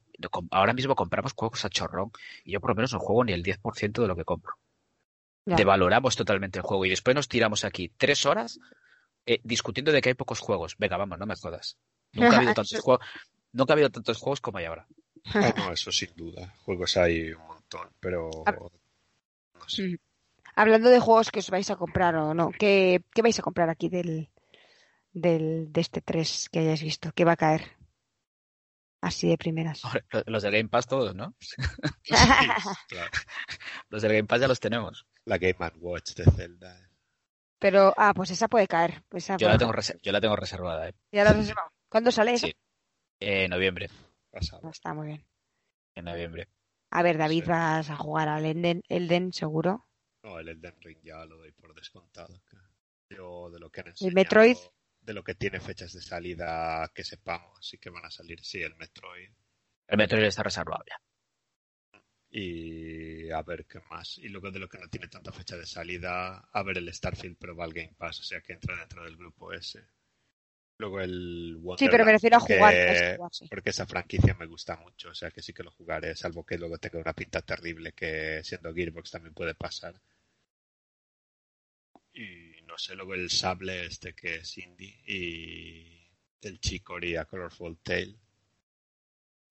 ahora 0.51 0.73
mismo 0.73 0.95
compramos 0.95 1.35
juegos 1.35 1.65
a 1.67 1.69
chorrón 1.71 2.11
y 2.45 2.53
yo 2.53 2.61
por 2.61 2.71
lo 2.71 2.77
menos 2.77 2.93
no 2.95 2.99
juego 3.01 3.25
ni 3.25 3.33
el 3.35 3.43
10% 3.43 4.01
de 4.03 4.09
lo 4.09 4.17
que 4.17 4.25
compro 4.25 4.55
Devaloramos 5.57 6.17
totalmente 6.17 6.59
el 6.59 6.65
juego 6.65 6.85
y 6.85 6.91
después 6.91 7.15
nos 7.15 7.29
tiramos 7.29 7.65
aquí 7.65 7.91
tres 7.97 8.27
horas 8.27 8.59
eh, 9.27 9.41
discutiendo 9.45 9.93
de 9.93 10.01
que 10.01 10.11
hay 10.11 10.15
pocos 10.15 10.41
juegos. 10.41 10.77
Venga, 10.79 10.97
vamos, 10.97 11.19
no 11.19 11.27
me 11.27 11.37
jodas. 11.37 11.79
Nunca 12.13 12.35
ha 12.35 12.39
habido 12.39 12.55
tantos 12.55 12.81
juegos, 12.81 13.07
nunca 13.53 13.73
ha 13.73 13.75
habido 13.75 13.91
tantos 13.91 14.19
juegos 14.19 14.41
como 14.41 14.59
hay 14.59 14.67
ahora. 14.67 14.87
Ah, 15.35 15.53
no, 15.57 15.73
eso 15.73 15.93
sin 15.93 16.15
duda. 16.15 16.55
Juegos 16.65 16.97
hay 16.97 17.33
un 17.33 17.47
montón, 17.47 17.89
pero 18.01 18.31
no 18.47 19.69
sé. 19.69 19.99
Hablando 20.55 20.91
de 20.91 21.01
juegos 21.01 21.31
que 21.31 21.39
os 21.39 21.51
vais 21.51 21.71
a 21.71 21.77
comprar 21.77 22.17
o 22.17 22.35
no, 22.35 22.51
¿qué, 22.51 23.03
qué 23.15 23.23
vais 23.23 23.39
a 23.39 23.43
comprar 23.43 23.71
aquí 23.71 23.89
del, 23.89 24.29
del, 25.13 25.73
de 25.73 25.81
este 25.81 26.01
3 26.01 26.49
que 26.51 26.59
hayáis 26.61 26.83
visto? 26.83 27.13
¿Qué 27.15 27.25
va 27.25 27.33
a 27.33 27.37
caer? 27.37 27.78
Así 29.01 29.29
de 29.29 29.39
primeras. 29.39 29.83
Los 30.27 30.43
del 30.43 30.53
Game 30.53 30.69
Pass 30.69 30.87
todos, 30.89 31.15
¿no? 31.15 31.35
Sí, 32.03 32.15
claro. 32.89 33.11
Los 33.91 34.03
del 34.03 34.13
Game 34.13 34.25
Pass 34.27 34.41
ya 34.41 34.49
los 34.49 34.61
tenemos. 34.61 35.07
La 35.25 35.39
Game 35.39 35.57
Watch 35.77 36.15
de 36.15 36.25
Zelda. 36.25 36.77
eh. 36.79 36.89
Pero, 37.61 37.93
ah, 37.97 38.13
pues 38.15 38.31
esa 38.31 38.49
puede 38.49 38.67
caer. 38.67 39.03
Pues 39.09 39.25
esa 39.25 39.35
Yo 39.35 39.47
puede 39.47 39.53
la 39.55 39.59
tengo, 39.59 39.73
caer. 39.73 40.01
yo 40.03 40.13
la 40.13 40.21
tengo 40.21 40.37
reservada, 40.37 40.89
¿eh? 40.89 40.95
Ya 41.13 41.25
la 41.25 41.31
has 41.31 41.37
reservado. 41.37 41.71
¿Cuándo 41.89 42.11
sale 42.11 42.35
eso? 42.35 42.47
Sí. 42.47 42.55
En 43.21 43.51
noviembre. 43.51 43.89
Pasado. 44.31 44.63
No, 44.63 44.71
está 44.71 44.95
muy 44.95 45.07
bien. 45.09 45.27
En 45.95 46.05
noviembre. 46.05 46.49
A 46.91 47.03
ver, 47.03 47.19
David, 47.19 47.45
Sí. 47.45 47.49
vas 47.51 47.91
a 47.91 47.97
jugar 47.97 48.29
al 48.29 48.45
Elden, 48.47 48.83
Elden 48.89 49.33
seguro. 49.33 49.87
No, 50.23 50.39
el 50.39 50.49
Elden 50.49 50.75
Ring 50.81 50.99
ya 51.03 51.25
lo 51.25 51.37
doy 51.39 51.53
por 51.53 51.75
descontado. 51.75 52.41
Yo 53.11 53.51
de 53.51 53.59
lo 53.61 53.71
que 53.71 53.81
han 53.81 53.87
¿El 53.87 53.91
enseñado, 53.93 54.15
Metroid? 54.15 54.57
De 55.09 55.15
lo 55.15 55.25
que 55.25 55.35
tiene 55.35 55.59
fechas 55.59 55.95
de 55.95 56.03
salida 56.03 56.93
que 56.95 57.03
sepamos, 57.03 57.67
sí 57.67 57.79
que 57.79 57.89
van 57.89 58.05
a 58.05 58.11
salir, 58.11 58.45
sí, 58.45 58.61
el 58.63 58.77
Metroid. 58.77 59.31
El 59.87 59.97
Metroid 59.97 60.25
está 60.25 60.43
reservado 60.43 60.85
ya. 60.87 61.01
Y 62.31 63.31
a 63.31 63.41
ver 63.41 63.65
qué 63.65 63.81
más. 63.91 64.19
Y 64.19 64.29
luego 64.29 64.51
de 64.51 64.59
lo 64.59 64.69
que 64.69 64.77
no 64.77 64.87
tiene 64.89 65.09
tanta 65.09 65.33
fecha 65.33 65.57
de 65.57 65.65
salida, 65.65 66.47
a 66.53 66.63
ver 66.63 66.77
el 66.77 66.93
Starfield, 66.93 67.39
pero 67.41 67.57
va 67.57 67.65
al 67.65 67.73
Game 67.73 67.95
Pass, 67.97 68.21
o 68.21 68.23
sea 68.23 68.43
que 68.43 68.53
entra 68.53 68.77
dentro 68.77 69.03
del 69.03 69.17
grupo 69.17 69.51
ese. 69.51 69.83
Luego 70.77 71.01
el 71.01 71.57
Wonderland, 71.57 71.79
Sí, 71.79 71.89
pero 71.91 72.05
me 72.05 72.13
refiero 72.13 72.37
a 72.37 72.41
jugar. 72.41 72.75
vais 72.75 73.03
a 73.03 73.17
jugar, 73.17 73.31
sí. 73.33 73.49
Porque 73.49 73.71
esa 73.71 73.87
franquicia 73.87 74.35
me 74.35 74.45
gusta 74.47 74.77
mucho, 74.77 75.09
o 75.09 75.15
sea 75.15 75.31
que 75.31 75.41
sí 75.41 75.55
que 75.55 75.63
lo 75.63 75.71
jugaré, 75.71 76.15
salvo 76.17 76.45
que 76.45 76.59
luego 76.59 76.77
tenga 76.77 76.99
una 76.99 77.15
pinta 77.15 77.41
terrible 77.41 77.93
que 77.93 78.45
siendo 78.45 78.75
Gearbox 78.75 79.11
también 79.11 79.33
puede 79.33 79.55
pasar. 79.55 79.99
Y 82.13 82.48
no 82.69 82.79
sé, 82.79 82.95
luego 82.95 83.15
el 83.15 83.31
Sable 83.31 83.87
este 83.87 84.15
que 84.15 84.37
es 84.37 84.59
indie 84.59 85.01
y 85.07 86.09
el 86.43 86.61
Chicory 86.61 87.17
a 87.17 87.25
Colorful 87.25 87.79
Tale. 87.83 88.17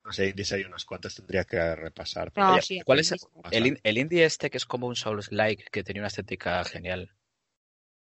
No 0.05 0.11
sé, 0.11 0.27
indies 0.29 0.51
hay 0.53 0.63
unos 0.63 0.85
cuantos, 0.85 1.13
tendría 1.13 1.43
que 1.43 1.75
repasar. 1.75 2.31
pero 2.31 2.47
No, 2.47 2.61
sí, 2.61 2.81
¿Cuál 2.83 2.99
es. 2.99 3.13
El, 3.51 3.67
in- 3.67 3.79
el 3.83 3.97
indie 3.99 4.25
este 4.25 4.49
que 4.49 4.57
es 4.57 4.65
como 4.65 4.87
un 4.87 4.95
Souls-like 4.95 5.65
que 5.71 5.83
tenía 5.83 6.01
una 6.01 6.07
estética 6.07 6.63
genial. 6.65 7.11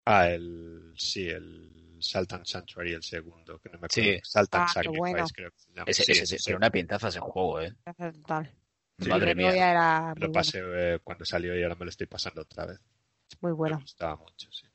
Ah, 0.05 0.29
el 0.29 0.93
sí, 0.97 1.27
el 1.29 1.97
Sultan 1.99 2.45
Sanctuary, 2.45 2.93
el 2.93 3.03
segundo, 3.03 3.59
que 3.59 3.69
no 3.69 3.79
me 3.79 3.87
acuerdo. 3.87 4.11
Sí. 4.11 4.19
Sultan 4.23 4.61
Ah, 4.61 4.67
Sacrifice, 4.67 4.97
bueno. 4.97 5.27
creo 5.33 5.51
que 5.51 5.59
se 5.59 5.71
llama. 5.73 5.85
Ese, 5.91 6.03
Sí, 6.03 6.11
ese- 6.11 6.35
ese 6.35 6.49
era 6.51 6.57
una 6.57 6.69
pintaza 6.71 7.07
ese 7.07 7.19
juego, 7.19 7.61
¿eh? 7.61 7.73
Total. 7.83 8.51
Sí, 8.99 9.09
Madre 9.09 9.35
mía. 9.35 9.53
Era 9.71 10.13
Lo 10.15 10.27
bueno. 10.27 10.31
pasé 10.31 10.59
eh, 10.63 10.99
cuando 11.03 11.25
salió 11.25 11.57
y 11.57 11.63
ahora 11.63 11.75
me 11.75 11.85
lo 11.85 11.89
estoy 11.89 12.07
pasando 12.07 12.41
otra 12.41 12.65
vez. 12.65 12.79
Muy 13.41 13.51
Me 13.53 13.57
bueno. 13.59 13.79
gustaba 13.81 14.15
mucho, 14.17 14.51
sí. 14.51 14.67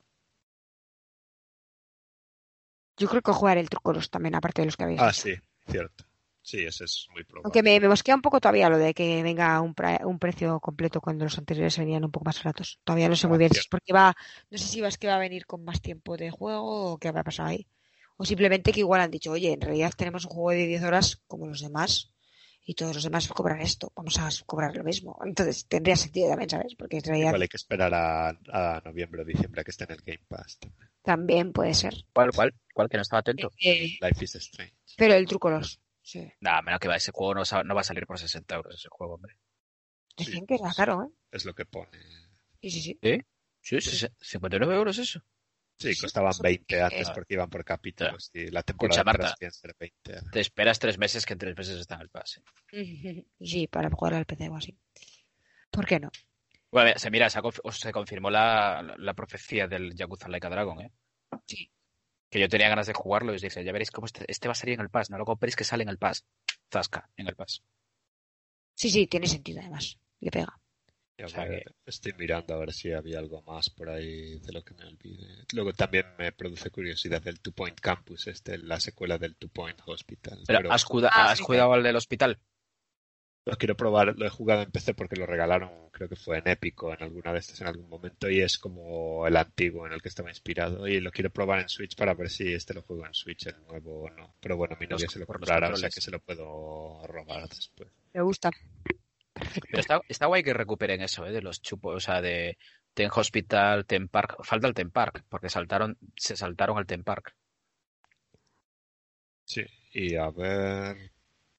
Yo 3.01 3.07
creo 3.11 3.21
que 3.21 3.31
jugar 3.39 3.57
el 3.57 3.69
Trucoros 3.69 4.09
también, 4.09 4.35
aparte 4.35 4.61
de 4.61 4.67
los 4.67 4.77
que 4.77 4.83
habéis 4.85 5.01
Ah, 5.01 5.13
sí, 5.13 5.33
cierto. 5.69 6.05
Sí, 6.41 6.59
ese 6.65 6.85
es 6.85 7.07
muy 7.13 7.23
probable. 7.23 7.43
Aunque 7.45 7.63
me, 7.63 7.79
me 7.79 7.87
mosquea 7.93 8.15
un 8.15 8.21
poco 8.21 8.39
todavía 8.39 8.69
lo 8.69 8.77
de 8.77 8.93
que 8.93 9.23
venga 9.23 9.59
un, 9.61 9.73
un 10.11 10.19
precio 10.19 10.59
completo 10.59 11.01
cuando 11.01 11.25
los 11.25 11.37
anteriores 11.37 11.77
venían 11.77 12.05
un 12.05 12.11
poco 12.11 12.25
más 12.25 12.37
baratos. 12.43 12.79
Todavía 12.83 13.09
no 13.09 13.15
sé 13.15 13.27
muy 13.27 13.35
Ah, 13.35 13.39
bien 13.39 13.51
si 13.51 13.59
es 13.59 13.67
porque 13.67 13.93
va, 13.93 14.13
no 14.51 14.57
sé 14.57 14.65
si 14.67 14.81
va, 14.81 14.87
es 14.89 14.97
que 14.99 15.07
va 15.07 15.15
a 15.15 15.19
venir 15.27 15.45
con 15.47 15.63
más 15.63 15.81
tiempo 15.81 16.17
de 16.17 16.29
juego 16.29 16.93
o 16.93 16.97
qué 16.99 17.07
a 17.09 17.23
pasar 17.23 17.47
ahí. 17.47 17.67
O 18.17 18.25
simplemente 18.25 18.71
que 18.71 18.81
igual 18.81 19.01
han 19.01 19.11
dicho, 19.11 19.31
oye, 19.31 19.51
en 19.53 19.61
realidad 19.61 19.91
tenemos 19.97 20.25
un 20.25 20.31
juego 20.31 20.51
de 20.51 20.67
10 20.67 20.83
horas 20.83 21.21
como 21.27 21.47
los 21.47 21.61
demás 21.61 22.11
y 22.63 22.73
todos 22.75 22.93
los 22.95 23.03
demás 23.03 23.27
cobran 23.27 23.59
esto, 23.61 23.91
vamos 23.95 24.17
a 24.19 24.29
cobrar 24.45 24.75
lo 24.75 24.83
mismo. 24.83 25.17
Entonces 25.25 25.65
tendría 25.67 25.95
sentido 25.95 26.29
también, 26.29 26.49
¿sabes? 26.49 26.75
Porque 26.75 26.97
en 26.97 27.03
realidad 27.03 27.27
Igual 27.29 27.41
hay 27.41 27.47
que 27.47 27.57
esperar 27.57 27.93
a, 27.93 28.29
a 28.29 28.81
noviembre 28.85 29.21
o 29.23 29.25
diciembre 29.25 29.61
a 29.61 29.63
que 29.63 29.71
esté 29.71 29.85
en 29.85 29.91
el 29.91 30.01
Game 30.05 30.25
Pass. 30.27 30.59
también. 30.59 30.89
también 31.01 31.53
puede 31.53 31.73
ser. 31.73 31.93
¿Cuál, 32.13 32.31
cuál? 32.31 32.53
¿Cuál 32.73 32.89
que 32.89 32.97
no 32.97 33.01
estaba 33.01 33.21
atento? 33.21 33.51
Eh, 33.63 33.97
Life 34.01 34.23
is 34.23 34.35
Strange. 34.35 34.75
pero 34.97 35.13
el 35.15 35.25
truco 35.25 35.49
los. 35.49 35.79
Sí. 36.03 36.31
Nada, 36.39 36.61
menos 36.61 36.79
que 36.79 36.87
va, 36.87 36.95
ese 36.95 37.11
juego 37.11 37.35
no, 37.35 37.43
no 37.63 37.75
va 37.75 37.81
a 37.81 37.83
salir 37.83 38.05
por 38.07 38.17
60 38.19 38.55
euros 38.55 38.75
ese 38.75 38.89
juego, 38.89 39.15
hombre. 39.15 39.37
Decían 40.17 40.45
que 40.45 40.55
era 40.55 40.73
caro, 40.73 41.03
¿eh? 41.03 41.07
Es 41.31 41.45
lo 41.45 41.53
que 41.53 41.65
pone. 41.65 41.97
Sí, 42.61 42.69
sí, 42.69 42.81
sí. 42.81 42.99
Sí, 43.61 43.81
sí, 43.81 43.95
sí, 43.97 44.07
59 44.19 44.75
euros 44.75 44.97
eso. 44.97 45.23
Sí, 45.81 46.01
costaban 46.01 46.29
eso- 46.31 46.43
20 46.43 46.81
antes 46.81 47.09
porque 47.11 47.33
iban 47.35 47.49
por 47.49 47.63
capítulos 47.65 48.29
y 48.33 48.47
la 48.51 48.63
temporada 48.63 49.01
Escucha, 49.01 49.03
Marta. 49.03 49.51
ser 49.51 49.75
20. 49.79 50.29
Te 50.31 50.39
esperas 50.39 50.79
tres 50.79 50.97
meses 50.97 51.25
que 51.25 51.33
en 51.33 51.39
tres 51.39 51.57
meses 51.57 51.79
está 51.79 51.95
en 51.95 52.01
el 52.01 52.09
pase. 52.09 52.41
Sí, 53.39 53.67
para 53.67 53.89
jugar 53.89 54.13
al 54.15 54.25
PC 54.25 54.49
o 54.49 54.55
así. 54.57 54.77
¿Por 55.69 55.85
qué 55.85 55.99
no? 55.99 56.09
Bueno, 56.71 56.91
se 56.97 57.09
mira, 57.11 57.29
se, 57.29 57.39
ha 57.39 57.41
se 57.71 57.91
confirmó 57.91 58.29
la, 58.29 58.81
la- 58.81 58.95
la 58.97 59.13
profecía 59.13 59.67
del 59.67 59.93
Yakuza 59.93 60.29
Like 60.29 60.47
a 60.47 60.49
Dragon, 60.49 60.81
¿eh? 60.81 60.91
Sí. 61.45 61.69
Que 62.29 62.39
yo 62.39 62.47
tenía 62.47 62.69
ganas 62.69 62.87
de 62.87 62.93
jugarlo 62.93 63.33
y 63.33 63.35
os 63.35 63.41
dije, 63.41 63.61
ya 63.63 63.73
veréis 63.73 63.91
cómo 63.91 64.05
este, 64.05 64.23
este 64.29 64.47
va 64.47 64.53
a 64.53 64.55
salir 64.55 64.75
en 64.75 64.81
el 64.81 64.89
Pass. 64.89 65.09
No 65.09 65.17
lo 65.17 65.25
compréis 65.25 65.55
que 65.57 65.65
sale 65.65 65.83
en 65.83 65.89
el 65.89 65.97
Pass. 65.97 66.25
Zasca, 66.71 67.09
en 67.17 67.27
el 67.27 67.35
Pass. 67.35 67.61
Sí, 68.73 68.89
sí, 68.89 69.05
tiene 69.07 69.27
sentido 69.27 69.59
además. 69.59 69.99
Le 70.21 70.31
pega. 70.31 70.57
O 71.25 71.29
sea 71.29 71.47
Estoy 71.85 72.13
mirando 72.17 72.53
a 72.53 72.57
ver 72.57 72.73
si 72.73 72.91
había 72.91 73.19
algo 73.19 73.41
más 73.43 73.69
por 73.69 73.89
ahí 73.89 74.39
de 74.39 74.51
lo 74.53 74.63
que 74.63 74.73
me 74.73 74.85
olvide. 74.85 75.45
Luego 75.53 75.73
también 75.73 76.05
me 76.17 76.31
produce 76.31 76.69
curiosidad 76.71 77.25
el 77.27 77.39
Two 77.39 77.53
Point 77.53 77.79
Campus, 77.79 78.27
este, 78.27 78.57
la 78.57 78.79
secuela 78.79 79.17
del 79.17 79.35
Two 79.35 79.49
Point 79.49 79.79
Hospital. 79.85 80.43
Pero, 80.47 80.59
Pero 80.59 80.71
¿has, 80.73 80.85
cuida- 80.85 81.09
Ah, 81.13 81.31
has 81.31 81.39
sí, 81.39 81.43
cuidado 81.43 81.73
al 81.73 81.83
del 81.83 81.95
hospital? 81.95 82.39
lo 83.43 83.57
quiero 83.57 83.75
probar, 83.75 84.13
lo 84.19 84.25
he 84.27 84.29
jugado 84.29 84.61
en 84.61 84.69
PC 84.71 84.93
porque 84.93 85.15
lo 85.15 85.25
regalaron, 85.25 85.89
creo 85.89 86.07
que 86.07 86.15
fue 86.15 86.37
en 86.37 86.47
Épico 86.47 86.93
en 86.93 87.01
alguna 87.01 87.33
de 87.33 87.39
estas 87.39 87.59
en 87.59 87.67
algún 87.67 87.89
momento 87.89 88.29
y 88.29 88.39
es 88.39 88.59
como 88.59 89.25
el 89.25 89.35
antiguo 89.35 89.87
en 89.87 89.93
el 89.93 90.01
que 90.01 90.09
estaba 90.09 90.29
inspirado 90.29 90.87
y 90.87 90.99
lo 91.01 91.11
quiero 91.11 91.31
probar 91.31 91.59
en 91.59 91.67
Switch 91.67 91.95
para 91.95 92.13
ver 92.13 92.29
si 92.29 92.53
este 92.53 92.75
lo 92.75 92.83
juego 92.83 93.03
en 93.07 93.15
Switch 93.15 93.47
el 93.47 93.55
nuevo 93.67 94.03
o 94.03 94.09
no. 94.11 94.35
Pero 94.39 94.57
bueno, 94.57 94.77
mi 94.79 94.85
Los- 94.85 95.01
novia 95.01 95.09
se 95.09 95.17
lo 95.19 95.25
comprará, 95.25 95.69
o 95.71 95.75
sea 95.75 95.89
que 95.89 96.01
se 96.01 96.11
lo 96.11 96.19
puedo 96.19 97.01
robar 97.07 97.49
después. 97.49 97.89
Me 98.13 98.21
gusta. 98.21 98.51
Pero 99.59 99.79
está, 99.79 100.01
está 100.07 100.25
guay 100.27 100.43
que 100.43 100.53
recuperen 100.53 101.01
eso, 101.01 101.25
¿eh? 101.25 101.31
De 101.31 101.41
los 101.41 101.61
chupos, 101.61 101.95
o 101.95 101.99
sea, 101.99 102.21
de 102.21 102.57
Ten 102.93 103.09
Hospital, 103.13 103.85
Ten 103.85 104.07
Park. 104.07 104.37
Falta 104.43 104.67
el 104.67 104.73
Ten 104.73 104.91
Park, 104.91 105.23
porque 105.29 105.49
saltaron, 105.49 105.97
se 106.15 106.35
saltaron 106.35 106.77
al 106.77 106.85
Ten 106.85 107.03
Park. 107.03 107.35
Sí, 109.45 109.65
y 109.93 110.15
a 110.15 110.29
ver 110.29 111.11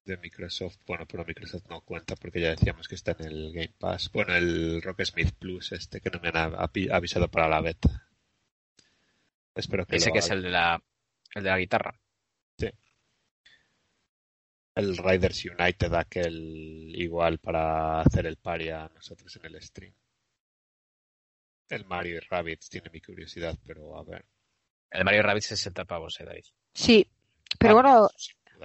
de 0.04 0.16
Microsoft, 0.16 0.78
bueno, 0.86 1.06
pero 1.06 1.24
Microsoft 1.24 1.66
no 1.68 1.80
cuenta 1.82 2.16
porque 2.16 2.40
ya 2.40 2.50
decíamos 2.50 2.88
que 2.88 2.94
está 2.96 3.14
en 3.18 3.26
el 3.26 3.52
Game 3.52 3.72
Pass. 3.78 4.10
Bueno, 4.12 4.34
el 4.34 4.82
Rocksmith 4.82 5.32
Plus 5.38 5.72
este 5.72 6.00
que 6.00 6.10
no 6.10 6.18
me 6.20 6.28
han 6.28 6.52
avi- 6.54 6.90
avisado 6.92 7.30
para 7.30 7.48
la 7.48 7.60
beta. 7.60 8.08
Espero 9.54 9.86
que 9.86 9.96
Ese 9.96 10.08
lo 10.08 10.12
que 10.14 10.18
es 10.20 10.30
el 10.30 10.42
de 10.42 10.50
la, 10.50 10.82
el 11.34 11.44
de 11.44 11.50
la 11.50 11.58
guitarra. 11.58 11.94
El 14.74 14.96
Riders 14.96 15.44
United, 15.44 15.92
aquel 15.94 16.92
igual 16.94 17.38
para 17.38 18.00
hacer 18.00 18.26
el 18.26 18.36
pari 18.36 18.70
a 18.70 18.88
nosotros 18.94 19.34
en 19.36 19.46
el 19.46 19.62
stream. 19.62 19.94
El 21.68 21.84
Mario 21.86 22.16
y 22.16 22.20
Rabbids 22.20 22.68
tiene 22.68 22.90
mi 22.90 23.00
curiosidad, 23.00 23.56
pero 23.66 23.96
a 23.98 24.04
ver. 24.04 24.24
El 24.90 25.04
Mario 25.04 25.22
Rabbids 25.22 25.46
60 25.46 25.84
pavos, 25.84 26.20
eh, 26.20 26.24
David. 26.24 26.44
Sí, 26.74 27.06
pero 27.58 27.78
Ah, 27.78 27.82
bueno, 27.82 28.08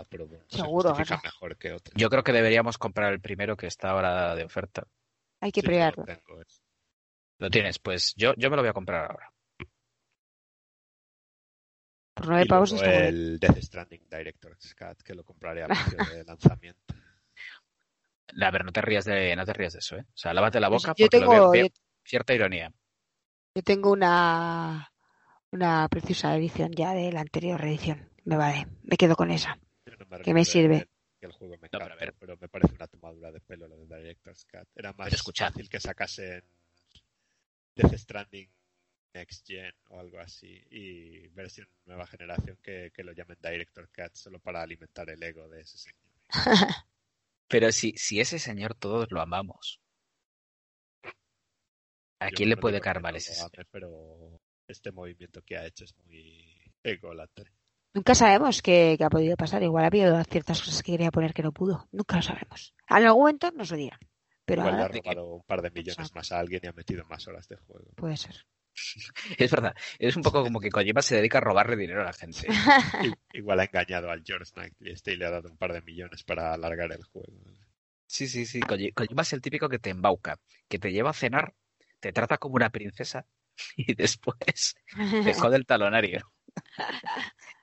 pero 0.09 0.27
bueno, 0.27 0.43
Seguro, 0.49 0.93
se 0.95 1.15
mejor 1.23 1.57
que 1.57 1.71
otro. 1.71 1.93
Yo 1.95 2.09
creo 2.09 2.23
que 2.23 2.33
deberíamos 2.33 2.77
comprar 2.77 3.13
el 3.13 3.21
primero 3.21 3.55
que 3.55 3.67
está 3.67 3.91
ahora 3.91 4.35
de 4.35 4.43
oferta. 4.43 4.87
hay 5.39 5.51
que 5.51 5.61
Sí, 5.61 5.67
probarlo. 5.67 6.03
lo 6.05 6.13
tengo, 6.15 6.41
es- 6.41 6.61
¿Lo 7.39 7.49
tienes? 7.51 7.79
Pues 7.79 8.13
yo, 8.15 8.33
yo 8.35 8.49
me 8.49 8.55
lo 8.55 8.61
voy 8.63 8.69
a 8.69 8.73
comprar 8.73 9.11
ahora. 9.11 9.31
Por 12.17 12.27
nueve 12.27 12.45
Y 12.45 12.47
pavos 12.47 12.71
luego 12.71 12.85
está 12.85 13.07
el 13.07 13.39
Death 13.39 13.57
Stranding 13.61 14.07
Director's 14.09 14.75
Cut, 14.75 15.01
que 15.03 15.13
lo 15.15 15.23
compraré 15.23 15.63
a 15.63 15.69
precio 15.69 16.01
de 16.03 16.23
lanzamiento. 16.25 16.95
A 18.41 18.51
ver, 18.51 18.65
no 18.65 18.71
te 18.71 18.81
rías 18.81 19.05
de, 19.05 19.35
no 19.35 19.45
te 19.45 19.53
rías 19.53 19.73
de 19.73 19.79
eso, 19.79 19.95
¿eh? 19.97 20.05
O 20.07 20.17
sea, 20.17 20.33
lávate 20.33 20.59
la 20.59 20.69
Pues 20.69 20.83
boca 20.83 20.93
yo 20.95 21.07
porque 21.07 21.19
lo 21.19 21.29
tengo, 21.29 21.49
veo, 21.49 21.51
yo, 21.51 21.67
cierta 22.05 22.33
ironía. 22.33 22.71
yo 23.55 23.61
tengo 23.63 23.91
una 23.91 24.91
una 25.51 25.87
preciosa 25.89 26.35
edición 26.35 26.71
ya 26.73 26.93
de 26.93 27.11
la 27.11 27.21
anterior 27.21 27.61
edición. 27.63 28.09
Me 28.25 28.37
vale, 28.37 28.67
me 28.83 28.97
quedo 28.97 29.15
con 29.15 29.31
esa. 29.31 29.55
No 29.55 30.07
Que 30.23 30.33
me 30.33 30.43
arrepiento 30.43 30.45
de 30.45 30.45
sirve. 30.45 30.89
Que 31.19 31.25
el 31.27 31.31
juego 31.31 31.57
me 31.57 31.69
pero 31.69 31.87
encanta, 31.87 31.95
ver. 31.95 32.15
pero 32.19 32.37
me 32.37 32.49
parece 32.49 32.75
una 32.75 32.87
tomadura 32.87 33.31
de 33.31 33.41
pelo 33.41 33.67
lo 33.67 33.85
de 33.85 33.97
Director's 33.97 34.45
Cut. 34.45 34.67
Era 34.75 34.93
más 34.93 35.09
Pero 35.09 35.15
escucha. 35.15 35.45
fácil 35.47 35.69
que 35.69 35.79
sacasen 35.79 36.43
Death 37.75 37.93
Stranding 37.97 38.49
Next 39.13 39.45
Gen 39.47 39.73
o 39.89 39.99
algo 39.99 40.19
así 40.19 40.61
y 40.69 41.27
versión 41.29 41.67
nueva 41.85 42.05
generación 42.07 42.57
que, 42.61 42.91
que 42.93 43.03
lo 43.03 43.13
llamen 43.13 43.37
Director's 43.41 43.89
Cut 43.89 44.13
solo 44.15 44.39
para 44.39 44.61
alimentar 44.61 45.09
el 45.09 45.21
ego 45.23 45.47
de 45.49 45.61
ese 45.61 45.77
señor. 45.77 46.01
Pero 47.47 47.71
si, 47.71 47.93
si 47.97 48.19
ese 48.19 48.37
señor 48.39 48.75
todos 48.75 49.07
lo 49.11 49.21
amamos, 49.21 49.79
¿a 52.19 52.29
Yo 52.29 52.35
quién 52.35 52.49
le 52.49 52.55
no 52.55 52.61
puede 52.61 52.81
caer 52.81 53.01
mal 53.01 53.15
ese 53.15 53.33
señor? 53.33 53.51
pero 53.71 54.39
este 54.67 54.91
movimiento 54.91 55.41
que 55.43 55.55
ha 55.57 55.65
hecho 55.65 55.85
es 55.85 55.95
muy 56.05 56.45
ególatra. 56.83 57.49
Nunca 57.93 58.13
sabemos 58.15 58.61
qué, 58.61 58.95
qué 58.97 59.03
ha 59.05 59.09
podido 59.09 59.35
pasar. 59.37 59.63
Igual 59.63 59.85
ha 59.85 59.87
habido 59.87 60.21
ciertas 60.25 60.59
cosas 60.61 60.83
que 60.83 60.91
quería 60.91 61.09
poner 61.09 61.33
que 61.33 61.41
no 61.41 61.51
pudo. 61.53 61.87
Nunca 61.91 62.17
lo 62.17 62.21
sabremos. 62.21 62.75
En 62.89 62.97
algún 62.97 63.21
momento 63.21 63.49
nos 63.51 63.71
lo 63.71 63.77
dirá. 63.77 63.97
Pero 64.45 64.61
Igual 64.61 64.75
le 64.75 64.81
ha 64.81 64.83
ahora 64.83 64.93
de 64.93 65.01
que- 65.01 65.09
robado 65.09 65.35
un 65.35 65.43
par 65.43 65.61
de 65.61 65.71
millones 65.71 66.13
más 66.13 66.31
a 66.31 66.39
alguien 66.39 66.61
y 66.63 66.67
ha 66.67 66.73
metido 66.73 67.05
más 67.05 67.27
horas 67.27 67.47
de 67.47 67.55
juego. 67.55 67.91
puede 67.95 68.17
ser. 68.17 68.45
Es 69.37 69.51
verdad, 69.51 69.75
es 69.99 70.15
un 70.15 70.21
poco 70.23 70.43
como 70.43 70.59
que 70.59 70.69
Kojima 70.69 71.01
se 71.01 71.15
dedica 71.15 71.39
a 71.39 71.41
robarle 71.41 71.75
dinero 71.75 72.01
a 72.01 72.05
la 72.05 72.13
gente. 72.13 72.47
Igual 73.33 73.59
ha 73.59 73.65
engañado 73.65 74.09
al 74.11 74.23
George 74.25 74.51
Knightley 74.53 74.91
este 74.93 75.13
y 75.13 75.17
le 75.17 75.25
ha 75.25 75.31
dado 75.31 75.49
un 75.49 75.57
par 75.57 75.73
de 75.73 75.81
millones 75.81 76.23
para 76.23 76.53
alargar 76.53 76.91
el 76.91 77.03
juego. 77.03 77.33
Sí, 78.05 78.27
sí, 78.27 78.45
sí. 78.45 78.59
Koji- 78.61 78.93
Kojima 78.93 79.21
es 79.23 79.33
el 79.33 79.41
típico 79.41 79.67
que 79.69 79.79
te 79.79 79.89
embauca, 79.89 80.39
que 80.69 80.79
te 80.79 80.91
lleva 80.91 81.09
a 81.09 81.13
cenar, 81.13 81.53
te 81.99 82.13
trata 82.13 82.37
como 82.37 82.55
una 82.55 82.69
princesa 82.69 83.25
y 83.75 83.93
después 83.95 84.75
te 85.23 85.33
jode 85.33 85.57
el 85.57 85.65
talonario. 85.65 86.31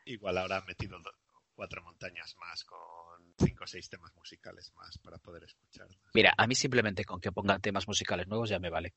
Igual 0.05 0.39
ahora 0.39 0.59
ha 0.59 0.65
metido 0.65 0.99
do- 1.01 1.13
cuatro 1.55 1.83
montañas 1.83 2.35
más 2.39 2.65
con 2.65 2.79
cinco 3.39 3.65
o 3.65 3.67
seis 3.67 3.89
temas 3.89 4.15
musicales 4.17 4.73
más 4.75 4.99
para 4.99 5.19
poder 5.19 5.45
escuchar. 5.45 5.89
Mira, 6.13 6.35
a 6.37 6.47
mí 6.47 6.55
simplemente 6.55 7.05
con 7.05 7.21
que 7.21 7.33
pongan 7.33 7.61
temas 7.61 7.87
musicales 7.89 8.27
nuevos 8.27 8.51
ya 8.51 8.59
me 8.59 8.71
vale. 8.71 8.93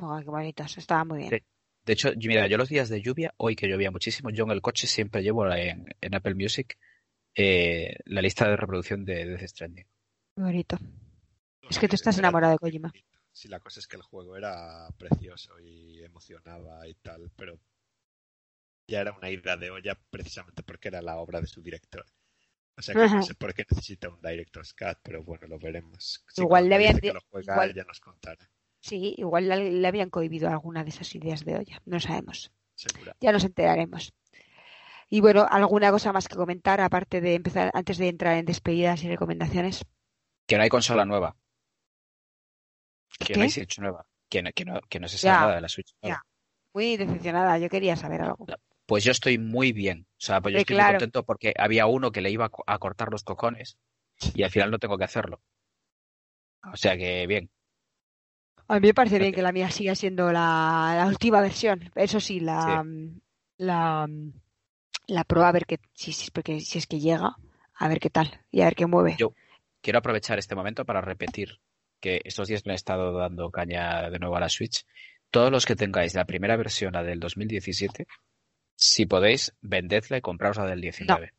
Oh, 0.00 0.18
qué 0.18 0.24
bonitos. 0.30 0.78
Estaba 0.78 1.04
muy 1.04 1.18
bien. 1.18 1.30
Sí. 1.30 1.38
De 1.84 1.92
hecho, 1.94 2.10
mira, 2.16 2.46
yo 2.46 2.56
los 2.58 2.68
días 2.68 2.88
de 2.88 3.00
lluvia, 3.02 3.32
hoy 3.38 3.56
que 3.56 3.68
llovía 3.68 3.90
muchísimo, 3.90 4.30
yo 4.30 4.44
en 4.44 4.50
el 4.50 4.60
coche 4.62 4.86
siempre 4.86 5.22
llevo 5.22 5.50
en, 5.50 5.86
en 6.00 6.14
Apple 6.14 6.34
Music 6.34 6.78
eh, 7.34 7.96
la 8.04 8.20
lista 8.22 8.48
de 8.48 8.56
reproducción 8.56 9.04
de 9.04 9.24
Death 9.26 9.48
Stranding. 9.48 9.86
Muy 10.36 10.44
bonito. 10.50 10.78
Es 11.68 11.78
que 11.78 11.88
tú 11.88 11.94
estás 11.96 12.18
enamorado 12.18 12.52
de 12.52 12.58
Kojima. 12.58 12.92
Sí, 13.32 13.48
la 13.48 13.60
cosa 13.60 13.80
es 13.80 13.86
que 13.86 13.96
el 13.96 14.02
juego 14.02 14.36
era 14.36 14.88
precioso 14.98 15.58
y 15.60 16.02
emocionaba 16.04 16.86
y 16.88 16.94
tal, 16.94 17.30
pero 17.36 17.58
ya 18.88 19.00
era 19.00 19.12
una 19.12 19.30
ida 19.30 19.56
de 19.56 19.70
olla 19.70 19.98
precisamente 20.10 20.62
porque 20.62 20.88
era 20.88 21.00
la 21.00 21.16
obra 21.16 21.40
de 21.40 21.46
su 21.46 21.62
director. 21.62 22.04
O 22.76 22.82
sea 22.82 22.94
que 22.94 23.02
Ajá. 23.02 23.16
no 23.16 23.22
sé 23.22 23.34
por 23.34 23.54
qué 23.54 23.64
necesita 23.68 24.08
un 24.08 24.20
Director's 24.20 24.72
Cut, 24.74 24.98
pero 25.02 25.22
bueno, 25.22 25.46
lo 25.46 25.58
veremos. 25.58 26.24
Si 26.28 26.42
Igual 26.42 26.68
le 26.68 26.74
habían 26.74 26.98
que 26.98 27.12
lo 27.12 27.20
juega, 27.30 27.54
igual- 27.54 27.70
él 27.70 27.76
ya 27.76 27.84
nos 27.84 28.00
contará, 28.00 28.48
Sí, 28.80 29.14
igual 29.18 29.48
le, 29.48 29.70
le 29.72 29.88
habían 29.88 30.10
cohibido 30.10 30.48
alguna 30.48 30.82
de 30.84 30.90
esas 30.90 31.14
ideas 31.14 31.44
de 31.44 31.56
olla. 31.56 31.82
No 31.84 32.00
sabemos. 32.00 32.50
segura. 32.74 33.14
Ya 33.20 33.32
nos 33.32 33.44
enteraremos. 33.44 34.12
Y 35.08 35.20
bueno, 35.20 35.46
¿alguna 35.48 35.90
cosa 35.90 36.12
más 36.12 36.28
que 36.28 36.36
comentar 36.36 36.80
aparte 36.80 37.20
de 37.20 37.34
empezar, 37.34 37.70
antes 37.74 37.98
de 37.98 38.08
entrar 38.08 38.36
en 38.36 38.46
despedidas 38.46 39.02
y 39.02 39.08
recomendaciones? 39.08 39.84
Que 40.46 40.56
no 40.56 40.62
hay 40.62 40.68
consola 40.68 41.04
nueva, 41.04 41.36
que 43.18 43.34
no 43.36 43.42
hay 43.42 43.48
¿Qué? 43.48 43.54
Switch 43.54 43.78
nueva, 43.80 44.06
que 44.28 44.42
no, 44.42 44.50
que 44.52 44.64
no, 44.64 44.80
que 44.88 45.00
no 45.00 45.08
se 45.08 45.18
sabe 45.18 45.34
Ya, 45.34 45.40
nada 45.40 45.54
de 45.56 45.60
la 45.60 45.68
Switch 45.68 45.92
nueva. 46.00 46.24
Muy 46.72 46.96
decepcionada. 46.96 47.58
Yo 47.58 47.68
quería 47.68 47.96
saber 47.96 48.22
algo. 48.22 48.46
Pues 48.86 49.04
yo 49.04 49.10
estoy 49.12 49.38
muy 49.38 49.72
bien. 49.72 50.06
O 50.12 50.20
sea, 50.20 50.40
pues 50.40 50.52
yo 50.52 50.58
Eh, 50.58 50.60
estoy 50.62 50.76
claro. 50.76 50.92
muy 50.92 50.98
contento 51.00 51.24
porque 51.24 51.52
había 51.58 51.86
uno 51.86 52.12
que 52.12 52.20
le 52.20 52.30
iba 52.30 52.50
a 52.66 52.78
cortar 52.78 53.10
los 53.10 53.24
cojones 53.24 53.76
y 54.34 54.42
al 54.44 54.50
final 54.50 54.70
no 54.70 54.78
tengo 54.78 54.96
que 54.96 55.04
hacerlo. 55.04 55.40
O 56.72 56.76
sea 56.76 56.96
que 56.96 57.26
bien. 57.26 57.50
A 58.70 58.78
mí 58.80 58.86
me 58.88 58.94
parece 58.94 59.18
bien 59.18 59.32
que 59.34 59.42
la 59.42 59.52
mía 59.52 59.70
siga 59.70 59.94
siendo 59.94 60.30
la, 60.32 60.94
la 60.96 61.06
última 61.06 61.40
versión. 61.40 61.90
Eso 61.94 62.20
sí, 62.20 62.38
la, 62.40 62.84
la, 63.58 64.08
la 65.08 65.24
pro 65.24 65.44
a 65.44 65.52
ver 65.52 65.66
que 65.66 65.80
si, 65.92 66.12
si, 66.12 66.30
porque 66.30 66.60
si 66.60 66.78
es 66.78 66.86
que 66.86 67.00
llega, 67.00 67.34
a 67.74 67.88
ver 67.88 67.98
qué 67.98 68.10
tal 68.10 68.40
y 68.50 68.60
a 68.60 68.66
ver 68.66 68.74
qué 68.76 68.86
mueve. 68.86 69.16
Yo- 69.18 69.34
Quiero 69.82 69.98
aprovechar 70.00 70.38
este 70.38 70.54
momento 70.54 70.84
para 70.84 71.00
repetir 71.00 71.58
que 72.00 72.20
estos 72.24 72.48
días 72.48 72.66
me 72.66 72.72
he 72.72 72.76
estado 72.76 73.12
dando 73.16 73.50
caña 73.50 74.10
de 74.10 74.18
nuevo 74.18 74.36
a 74.36 74.40
la 74.40 74.50
Switch. 74.50 74.84
Todos 75.30 75.50
los 75.50 75.64
que 75.64 75.74
tengáis 75.74 76.14
la 76.14 76.26
primera 76.26 76.56
versión, 76.56 76.92
la 76.92 77.02
del 77.02 77.18
2017, 77.18 78.06
Si 78.76 79.06
podéis, 79.06 79.54
vendedla 79.62 80.18
y 80.18 80.20
compraos 80.20 80.58
la 80.58 80.66
del 80.66 80.80
19. 80.82 81.32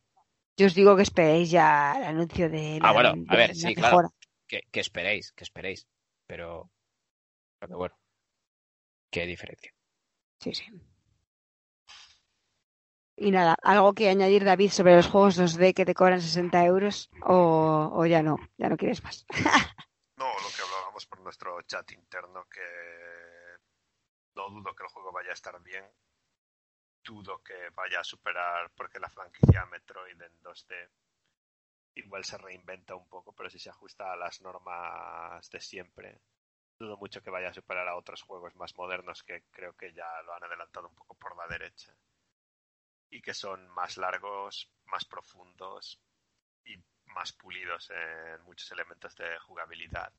Yo 0.58 0.66
os 0.68 0.74
digo 0.76 0.96
que 0.96 1.04
esperéis 1.04 1.52
ya 1.52 1.94
el 1.98 2.04
anuncio 2.04 2.50
de 2.50 2.80
la, 2.82 2.90
Ah, 2.90 2.94
bueno, 2.94 3.14
a 3.28 3.36
ver, 3.36 3.56
sí, 3.56 3.68
mejora. 3.76 3.90
claro. 3.90 4.14
Que, 4.48 4.62
que 4.72 4.80
esperéis, 4.80 5.32
que 5.34 5.44
esperéis. 5.44 5.88
Pero, 6.28 6.70
pero 7.62 7.78
bueno, 7.78 7.96
qué 9.12 9.28
diferencia. 9.28 9.72
Sí, 10.40 10.54
sí. 10.56 10.66
Y 13.16 13.30
nada, 13.30 13.56
¿algo 13.62 13.94
que 13.94 14.10
añadir, 14.10 14.44
David, 14.44 14.72
sobre 14.72 14.96
los 14.96 15.08
juegos 15.08 15.38
2D 15.38 15.76
que 15.76 15.86
te 15.86 15.94
cobran 15.94 16.22
60 16.22 16.66
euros? 16.66 17.12
O, 17.24 17.92
o 17.94 18.06
ya 18.08 18.24
no, 18.24 18.38
ya 18.58 18.68
no 18.68 18.78
quieres 18.78 19.04
más. 19.04 19.26
No, 20.18 20.28
lo 20.28 20.50
que 20.56 20.62
hablábamos 20.62 21.08
por 21.08 21.20
nuestro 21.22 21.60
chat 21.64 21.92
interno, 21.94 22.46
que 22.48 22.62
no 24.36 24.50
dudo 24.52 24.76
que 24.76 24.84
el 24.84 24.90
juego 24.90 25.12
vaya 25.12 25.32
a 25.32 25.34
estar 25.34 25.60
bien. 25.64 25.84
Dudo 27.04 27.42
que 27.42 27.70
vaya 27.74 28.02
a 28.02 28.04
superar, 28.04 28.72
porque 28.78 29.00
la 29.00 29.10
franquicia 29.10 29.66
Metroid 29.66 30.22
en 30.22 30.44
2D 30.44 30.92
igual 31.96 32.24
se 32.24 32.38
reinventa 32.38 32.94
un 32.94 33.08
poco, 33.10 33.34
pero 33.34 33.50
si 33.50 33.58
se 33.58 33.72
ajusta 33.72 34.14
a 34.14 34.16
las 34.16 34.42
normas 34.42 35.50
de 35.50 35.60
siempre, 35.60 36.22
dudo 36.82 36.98
mucho 36.98 37.22
que 37.22 37.30
vaya 37.30 37.50
a 37.50 37.54
superar 37.54 37.88
a 37.88 37.96
otros 37.96 38.22
juegos 38.24 38.56
más 38.56 38.76
modernos 38.76 39.24
que 39.24 39.44
creo 39.52 39.74
que 39.74 39.94
ya 39.94 40.22
lo 40.24 40.34
han 40.34 40.44
adelantado 40.44 40.88
un 40.90 40.96
poco 40.96 41.16
por 41.16 41.38
la 41.38 41.48
derecha. 41.48 41.96
Y 43.10 43.22
que 43.22 43.34
son 43.34 43.68
más 43.70 43.98
largos, 43.98 44.72
más 44.86 45.06
profundos 45.06 46.02
y 46.66 46.76
más 47.06 47.34
pulidos 47.34 47.90
en 47.92 48.42
muchos 48.44 48.72
elementos 48.72 49.16
de 49.16 49.38
jugabilidad 49.40 50.14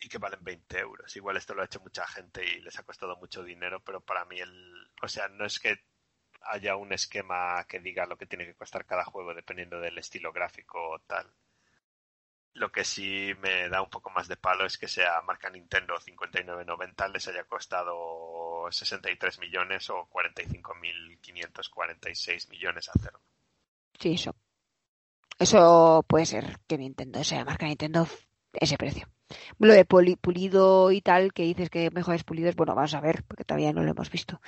y 0.00 0.08
que 0.08 0.18
valen 0.18 0.42
20 0.42 0.78
euros. 0.78 1.16
Igual 1.16 1.36
esto 1.36 1.54
lo 1.54 1.62
ha 1.62 1.66
hecho 1.66 1.80
mucha 1.80 2.06
gente 2.06 2.44
y 2.44 2.60
les 2.60 2.78
ha 2.78 2.82
costado 2.84 3.16
mucho 3.16 3.42
dinero, 3.42 3.80
pero 3.82 4.00
para 4.00 4.24
mí 4.26 4.38
el, 4.38 4.90
o 5.02 5.08
sea, 5.08 5.28
no 5.28 5.46
es 5.46 5.58
que 5.58 5.84
haya 6.42 6.76
un 6.76 6.92
esquema 6.92 7.64
que 7.66 7.80
diga 7.80 8.06
lo 8.06 8.18
que 8.18 8.26
tiene 8.26 8.44
que 8.44 8.54
costar 8.54 8.84
cada 8.84 9.04
juego 9.04 9.34
dependiendo 9.34 9.80
del 9.80 9.98
estilo 9.98 10.32
gráfico 10.32 10.78
o 10.90 10.98
tal. 11.00 11.32
Lo 12.54 12.70
que 12.70 12.84
sí 12.84 13.32
me 13.42 13.68
da 13.68 13.82
un 13.82 13.90
poco 13.90 14.10
más 14.10 14.28
de 14.28 14.36
palo 14.36 14.64
es 14.64 14.78
que 14.78 14.86
sea 14.88 15.20
marca 15.22 15.50
Nintendo 15.50 15.94
59.90 15.98 17.08
les 17.08 17.26
haya 17.28 17.44
costado 17.44 18.68
63 18.70 19.38
millones 19.40 19.90
o 19.90 20.06
45.546 20.08 22.48
millones 22.48 22.88
hacerlo. 22.88 23.20
Sí, 23.98 24.14
eso. 24.14 24.34
Eso 25.38 26.04
puede 26.08 26.26
ser 26.26 26.58
que 26.66 26.78
Nintendo, 26.78 27.24
sea, 27.24 27.44
marca 27.44 27.66
Nintendo 27.66 28.06
ese 28.52 28.78
precio. 28.78 29.08
Lo 29.58 29.72
de 29.72 29.84
pulido 29.84 30.92
y 30.92 31.00
tal, 31.00 31.32
que 31.32 31.42
dices 31.42 31.70
que 31.70 31.90
mejores 31.90 32.24
pulidos, 32.24 32.54
bueno, 32.54 32.74
vamos 32.74 32.94
a 32.94 33.00
ver, 33.00 33.24
porque 33.24 33.44
todavía 33.44 33.72
no 33.72 33.82
lo 33.82 33.90
hemos 33.90 34.10
visto 34.10 34.40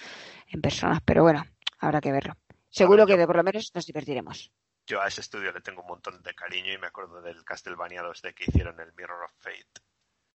en 0.48 0.60
persona, 0.60 1.02
pero 1.04 1.22
bueno, 1.22 1.44
habrá 1.78 2.00
que 2.00 2.12
verlo. 2.12 2.34
Seguro 2.70 3.04
ver, 3.04 3.16
que 3.16 3.20
yo- 3.22 3.26
por 3.26 3.36
lo 3.36 3.44
menos 3.44 3.72
nos 3.74 3.86
divertiremos. 3.86 4.52
Yo 4.86 5.00
a 5.02 5.08
ese 5.08 5.20
estudio 5.20 5.50
le 5.52 5.60
tengo 5.60 5.82
un 5.82 5.88
montón 5.88 6.22
de 6.22 6.34
cariño 6.34 6.72
y 6.72 6.78
me 6.78 6.86
acuerdo 6.86 7.20
del 7.20 7.44
Castlevania 7.44 8.02
2D 8.02 8.34
que 8.34 8.44
hicieron 8.44 8.78
el 8.80 8.92
Mirror 8.94 9.24
of 9.24 9.32
Fate. 9.38 9.80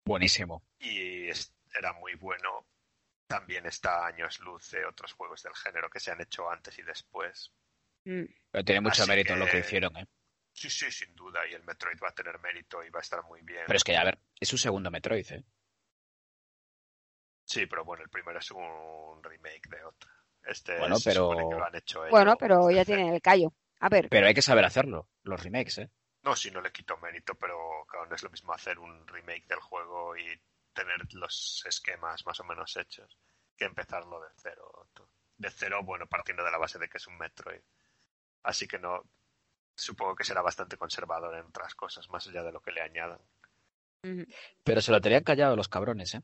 Buenísimo. 0.05 0.63
y 0.79 1.29
es- 1.29 1.53
era 1.73 1.93
muy 1.93 2.15
bueno. 2.15 2.67
También 3.27 3.65
está 3.65 4.05
años 4.05 4.39
luz 4.41 4.71
de 4.71 4.83
otros 4.85 5.13
juegos 5.13 5.41
del 5.43 5.53
género 5.55 5.89
que 5.89 5.99
se 6.01 6.11
han 6.11 6.19
hecho 6.19 6.49
antes 6.49 6.77
y 6.79 6.81
después. 6.81 7.53
Mm. 8.03 8.23
Pero 8.51 8.65
tiene 8.65 8.81
mucho 8.81 9.03
Así 9.03 9.09
mérito 9.09 9.33
en 9.33 9.39
lo 9.39 9.45
que 9.47 9.59
hicieron, 9.59 9.95
¿eh? 9.95 10.07
Sí, 10.53 10.69
sí, 10.69 10.91
sin 10.91 11.15
duda. 11.15 11.47
Y 11.47 11.53
el 11.53 11.63
Metroid 11.63 11.97
va 12.03 12.09
a 12.09 12.13
tener 12.13 12.37
mérito 12.39 12.83
y 12.83 12.89
va 12.89 12.99
a 12.99 13.03
estar 13.03 13.23
muy 13.23 13.41
bien. 13.43 13.63
Pero 13.67 13.77
es 13.77 13.83
que, 13.85 13.95
a 13.95 14.03
ver, 14.03 14.19
es 14.37 14.49
su 14.49 14.57
segundo 14.57 14.91
Metroid, 14.91 15.31
¿eh? 15.31 15.43
Sí, 17.45 17.65
pero 17.67 17.85
bueno, 17.85 18.03
el 18.03 18.09
primero 18.09 18.39
es 18.39 18.51
un 18.51 19.23
remake 19.23 19.69
de 19.69 19.83
otro. 19.83 20.09
Este 20.43 20.77
Bueno, 20.79 20.95
se 20.97 21.09
pero- 21.11 21.29
supone 21.29 21.49
que 21.49 21.55
lo 21.59 21.65
han 21.65 21.75
hecho 21.75 21.99
Bueno, 22.09 22.31
ellos 22.31 22.37
pero 22.39 22.71
ya 22.71 22.83
tienen 22.83 23.13
el 23.13 23.21
callo. 23.21 23.53
A 23.81 23.89
ver, 23.89 24.09
Pero 24.09 24.27
hay 24.27 24.33
que 24.33 24.43
saber 24.43 24.63
hacerlo, 24.63 25.09
los 25.23 25.43
remakes, 25.43 25.79
¿eh? 25.79 25.89
No, 26.23 26.35
sí, 26.35 26.51
no 26.51 26.61
le 26.61 26.71
quito 26.71 26.97
mérito, 26.97 27.33
pero 27.33 27.83
claro, 27.89 28.05
no 28.05 28.15
es 28.15 28.21
lo 28.21 28.29
mismo 28.29 28.53
hacer 28.53 28.77
un 28.77 29.07
remake 29.07 29.47
del 29.47 29.59
juego 29.59 30.15
y 30.15 30.39
tener 30.71 31.11
los 31.13 31.63
esquemas 31.67 32.23
más 32.25 32.39
o 32.39 32.43
menos 32.43 32.77
hechos 32.77 33.17
que 33.57 33.65
empezarlo 33.65 34.21
de 34.21 34.29
cero. 34.35 34.87
De 35.35 35.49
cero, 35.49 35.81
bueno, 35.83 36.05
partiendo 36.05 36.43
de 36.43 36.51
la 36.51 36.59
base 36.59 36.77
de 36.77 36.87
que 36.87 36.97
es 36.97 37.07
un 37.07 37.17
Metroid. 37.17 37.61
Así 38.43 38.67
que 38.67 38.77
no, 38.77 39.03
supongo 39.75 40.15
que 40.15 40.23
será 40.23 40.43
bastante 40.43 40.77
conservador 40.77 41.35
en 41.35 41.47
otras 41.47 41.73
cosas, 41.73 42.07
más 42.09 42.27
allá 42.27 42.43
de 42.43 42.51
lo 42.51 42.61
que 42.61 42.71
le 42.71 42.81
añadan. 42.81 43.19
Pero 44.63 44.81
se 44.81 44.91
lo 44.91 45.01
tenían 45.01 45.23
callado 45.23 45.55
los 45.55 45.69
cabrones, 45.69 46.13
¿eh? 46.13 46.21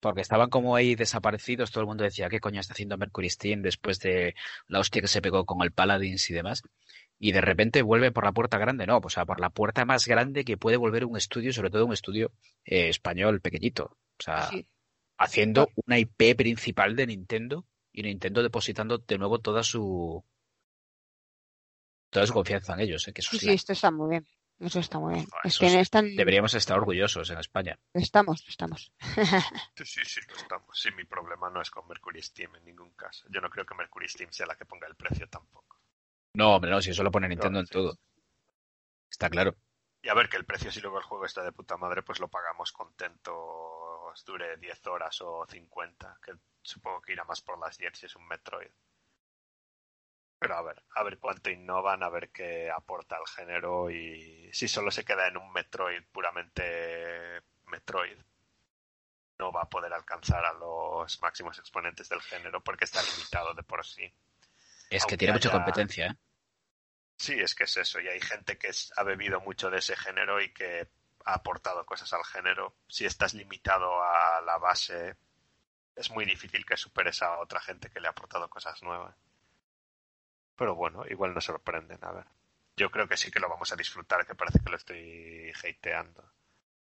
Porque 0.00 0.22
estaban 0.22 0.48
como 0.48 0.76
ahí 0.76 0.94
desaparecidos, 0.94 1.70
todo 1.70 1.82
el 1.82 1.86
mundo 1.86 2.04
decía, 2.04 2.28
¿qué 2.28 2.40
coño 2.40 2.60
está 2.60 2.72
haciendo 2.72 2.96
Mercury 2.96 3.28
Steam 3.28 3.62
después 3.62 4.00
de 4.00 4.34
la 4.66 4.80
hostia 4.80 5.02
que 5.02 5.08
se 5.08 5.20
pegó 5.20 5.44
con 5.44 5.62
el 5.62 5.72
Paladins 5.72 6.30
y 6.30 6.34
demás? 6.34 6.62
Y 7.18 7.32
de 7.32 7.42
repente 7.42 7.82
vuelve 7.82 8.10
por 8.10 8.24
la 8.24 8.32
puerta 8.32 8.56
grande, 8.56 8.86
no, 8.86 8.98
o 9.02 9.10
sea, 9.10 9.26
por 9.26 9.40
la 9.40 9.50
puerta 9.50 9.84
más 9.84 10.06
grande 10.06 10.44
que 10.44 10.56
puede 10.56 10.78
volver 10.78 11.04
un 11.04 11.18
estudio, 11.18 11.52
sobre 11.52 11.70
todo 11.70 11.84
un 11.84 11.92
estudio 11.92 12.32
eh, 12.64 12.88
español 12.88 13.42
pequeñito. 13.42 13.98
O 14.18 14.22
sea, 14.22 14.48
sí. 14.48 14.66
haciendo 15.18 15.68
una 15.86 15.98
IP 15.98 16.34
principal 16.34 16.96
de 16.96 17.06
Nintendo 17.06 17.66
y 17.92 18.02
Nintendo 18.02 18.42
depositando 18.42 18.98
de 18.98 19.18
nuevo 19.18 19.38
toda 19.38 19.62
su 19.62 20.24
toda 22.08 22.26
su 22.26 22.32
confianza 22.32 22.74
en 22.74 22.80
ellos, 22.80 23.06
¿eh? 23.06 23.12
que 23.12 23.20
eso 23.20 23.36
Sí, 23.36 23.50
esto 23.50 23.72
está 23.72 23.90
muy 23.90 24.10
bien. 24.10 24.26
Eso 24.60 24.78
está 24.78 24.98
muy 24.98 25.14
bien. 25.14 25.26
Ah, 25.32 25.40
Es 25.44 25.54
eso 25.54 25.60
que 25.60 25.70
sí. 25.70 25.74
no 25.76 25.80
están... 25.82 26.14
deberíamos 26.16 26.52
estar 26.54 26.76
orgullosos 26.78 27.30
en 27.30 27.38
España. 27.38 27.78
Estamos, 27.94 28.44
estamos. 28.48 28.92
Sí, 29.74 29.84
sí, 29.86 30.00
sí, 30.04 30.20
lo 30.28 30.36
estamos. 30.36 30.68
Sí, 30.78 30.90
mi 30.96 31.04
problema 31.04 31.48
no 31.50 31.62
es 31.62 31.70
con 31.70 31.88
Mercury 31.88 32.22
Steam 32.22 32.54
en 32.56 32.64
ningún 32.66 32.90
caso. 32.92 33.26
Yo 33.30 33.40
no 33.40 33.48
creo 33.48 33.64
que 33.64 33.74
Mercury 33.74 34.08
Steam 34.08 34.30
sea 34.32 34.46
la 34.46 34.56
que 34.56 34.66
ponga 34.66 34.86
el 34.86 34.96
precio 34.96 35.26
tampoco. 35.28 35.80
No, 36.34 36.56
hombre, 36.56 36.70
no, 36.70 36.80
si 36.82 36.90
eso 36.90 37.02
lo 37.02 37.10
pone 37.10 37.28
Nintendo 37.28 37.58
en 37.60 37.66
sí. 37.66 37.72
todo. 37.72 37.98
Está 39.10 39.30
claro. 39.30 39.56
Y 40.02 40.08
a 40.08 40.14
ver 40.14 40.28
que 40.28 40.36
el 40.36 40.44
precio, 40.44 40.70
si 40.70 40.80
luego 40.80 40.98
el 40.98 41.04
juego 41.04 41.24
está 41.24 41.42
de 41.42 41.52
puta 41.52 41.76
madre, 41.76 42.02
pues 42.02 42.20
lo 42.20 42.28
pagamos 42.28 42.72
contentos, 42.72 44.24
dure 44.26 44.56
10 44.58 44.86
horas 44.86 45.20
o 45.22 45.46
50, 45.48 46.18
que 46.22 46.32
supongo 46.62 47.00
que 47.02 47.12
irá 47.12 47.24
más 47.24 47.40
por 47.40 47.58
las 47.58 47.76
10 47.78 47.98
si 47.98 48.06
es 48.06 48.16
un 48.16 48.26
Metroid. 48.28 48.70
Pero 50.40 50.56
a 50.56 50.62
ver, 50.62 50.82
a 50.94 51.02
ver 51.02 51.18
cuánto 51.18 51.50
innovan, 51.50 52.02
a 52.02 52.08
ver 52.08 52.30
qué 52.30 52.70
aporta 52.70 53.16
al 53.16 53.26
género 53.26 53.90
y 53.90 54.50
si 54.54 54.68
solo 54.68 54.90
se 54.90 55.04
queda 55.04 55.28
en 55.28 55.36
un 55.36 55.52
Metroid 55.52 56.02
puramente 56.10 57.42
Metroid, 57.66 58.16
no 59.38 59.52
va 59.52 59.62
a 59.62 59.68
poder 59.68 59.92
alcanzar 59.92 60.42
a 60.46 60.54
los 60.54 61.20
máximos 61.20 61.58
exponentes 61.58 62.08
del 62.08 62.22
género 62.22 62.64
porque 62.64 62.86
está 62.86 63.02
limitado 63.02 63.52
de 63.52 63.62
por 63.62 63.84
sí. 63.84 64.10
Es 64.88 65.04
que 65.04 65.18
tiene 65.18 65.34
mucha 65.34 65.50
competencia, 65.50 66.06
¿eh? 66.06 66.16
Sí, 67.18 67.38
es 67.38 67.54
que 67.54 67.64
es 67.64 67.76
eso. 67.76 68.00
Y 68.00 68.08
hay 68.08 68.20
gente 68.20 68.56
que 68.56 68.70
ha 68.96 69.02
bebido 69.02 69.40
mucho 69.40 69.68
de 69.68 69.80
ese 69.80 69.94
género 69.94 70.40
y 70.40 70.54
que 70.54 70.88
ha 71.26 71.34
aportado 71.34 71.84
cosas 71.84 72.10
al 72.14 72.24
género. 72.24 72.76
Si 72.88 73.04
estás 73.04 73.34
limitado 73.34 74.02
a 74.02 74.40
la 74.40 74.56
base, 74.56 75.16
es 75.94 76.10
muy 76.10 76.24
difícil 76.24 76.64
que 76.64 76.78
superes 76.78 77.20
a 77.20 77.38
otra 77.40 77.60
gente 77.60 77.90
que 77.90 78.00
le 78.00 78.08
ha 78.08 78.12
aportado 78.12 78.48
cosas 78.48 78.82
nuevas. 78.82 79.14
Pero 80.60 80.74
bueno, 80.74 81.04
igual 81.08 81.32
nos 81.32 81.46
sorprenden. 81.46 81.98
A 82.02 82.12
ver. 82.12 82.26
Yo 82.76 82.90
creo 82.90 83.08
que 83.08 83.16
sí 83.16 83.30
que 83.30 83.40
lo 83.40 83.48
vamos 83.48 83.72
a 83.72 83.76
disfrutar, 83.76 84.26
que 84.26 84.34
parece 84.34 84.58
que 84.62 84.68
lo 84.70 84.76
estoy 84.76 85.50
hateando. 85.58 86.22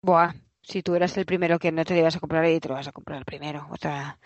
Buah, 0.03 0.35
si 0.61 0.83
tú 0.83 0.95
eras 0.95 1.17
el 1.17 1.25
primero 1.25 1.59
que 1.59 1.73
no 1.73 1.83
te 1.83 1.97
ibas 1.99 2.15
a 2.15 2.21
comprar 2.21 2.45
y 2.45 2.61
te 2.61 2.69
lo 2.69 2.75
vas 2.75 2.89
a 2.89 2.93
comprar 2.93 3.21
el 3.21 3.25
primero. 3.25 3.67
Otra... 3.71 4.19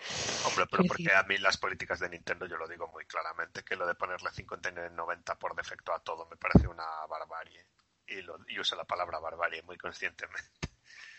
Hombre, 0.45 0.65
pero 0.69 0.83
porque 0.83 1.13
a 1.15 1.23
mí 1.23 1.37
las 1.37 1.55
políticas 1.57 2.01
de 2.01 2.09
Nintendo 2.09 2.47
yo 2.47 2.57
lo 2.57 2.67
digo 2.67 2.89
muy 2.89 3.05
claramente, 3.05 3.63
que 3.63 3.77
lo 3.77 3.87
de 3.87 3.95
ponerle 3.95 4.29
59.90 4.29 5.37
por 5.37 5.55
defecto 5.55 5.93
a 5.93 5.99
todo 5.99 6.27
me 6.29 6.35
parece 6.35 6.67
una 6.67 6.83
barbarie. 7.09 7.65
Y, 8.07 8.21
lo, 8.21 8.39
y 8.45 8.59
uso 8.59 8.75
la 8.75 8.83
palabra 8.83 9.19
barbarie 9.19 9.63
muy 9.63 9.77
conscientemente. 9.77 10.51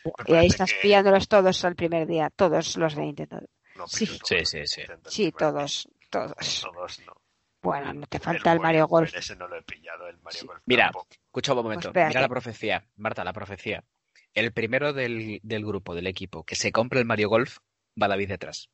Me 0.04 0.12
Y 0.26 0.34
ahí 0.34 0.48
estás 0.48 0.74
que- 0.74 0.80
pillándolos 0.80 1.26
todos 1.26 1.64
al 1.64 1.74
primer 1.74 2.06
día, 2.06 2.28
todos 2.28 2.76
los 2.76 2.94
de 2.94 3.00
Nintendo. 3.00 3.40
No 3.76 3.88
Sí. 3.88 4.04
Sí, 4.04 4.44
sí, 4.44 4.66
sí. 4.66 4.82
Sí, 5.08 5.32
todos, 5.32 5.88
todos. 6.10 6.60
Todos 6.60 7.00
no. 7.06 7.14
Bueno, 7.62 7.92
no 7.92 8.06
te 8.06 8.18
falta 8.18 8.52
el, 8.52 8.60
Mario 8.60 8.86
Golf. 8.88 9.14
Ese 9.14 9.36
no 9.36 9.46
lo 9.46 9.56
he 9.56 9.62
pillado, 9.62 10.06
el 10.08 10.18
Mario 10.20 10.40
Sí. 10.40 10.46
Golf. 10.46 10.62
Mira, 10.66 10.84
tampoco. 10.84 11.08
Escucha 11.10 11.52
un 11.52 11.56
momento. 11.62 11.80
Pues 11.80 11.86
espérate. 11.90 12.08
Mira 12.08 12.20
la 12.22 12.28
profecía. 12.28 12.84
Marta, 12.96 13.24
la 13.24 13.32
profecía. 13.32 13.84
El 14.32 14.52
primero 14.52 14.92
del, 14.92 15.40
del 15.42 15.64
grupo, 15.66 15.94
del 15.94 16.06
equipo, 16.06 16.44
que 16.44 16.54
se 16.56 16.72
compre 16.72 17.00
el 17.00 17.04
Mario 17.04 17.28
Golf, 17.28 17.58
va 18.00 18.08
David 18.08 18.28
detrás. 18.28 18.70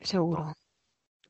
Seguro. 0.00 0.54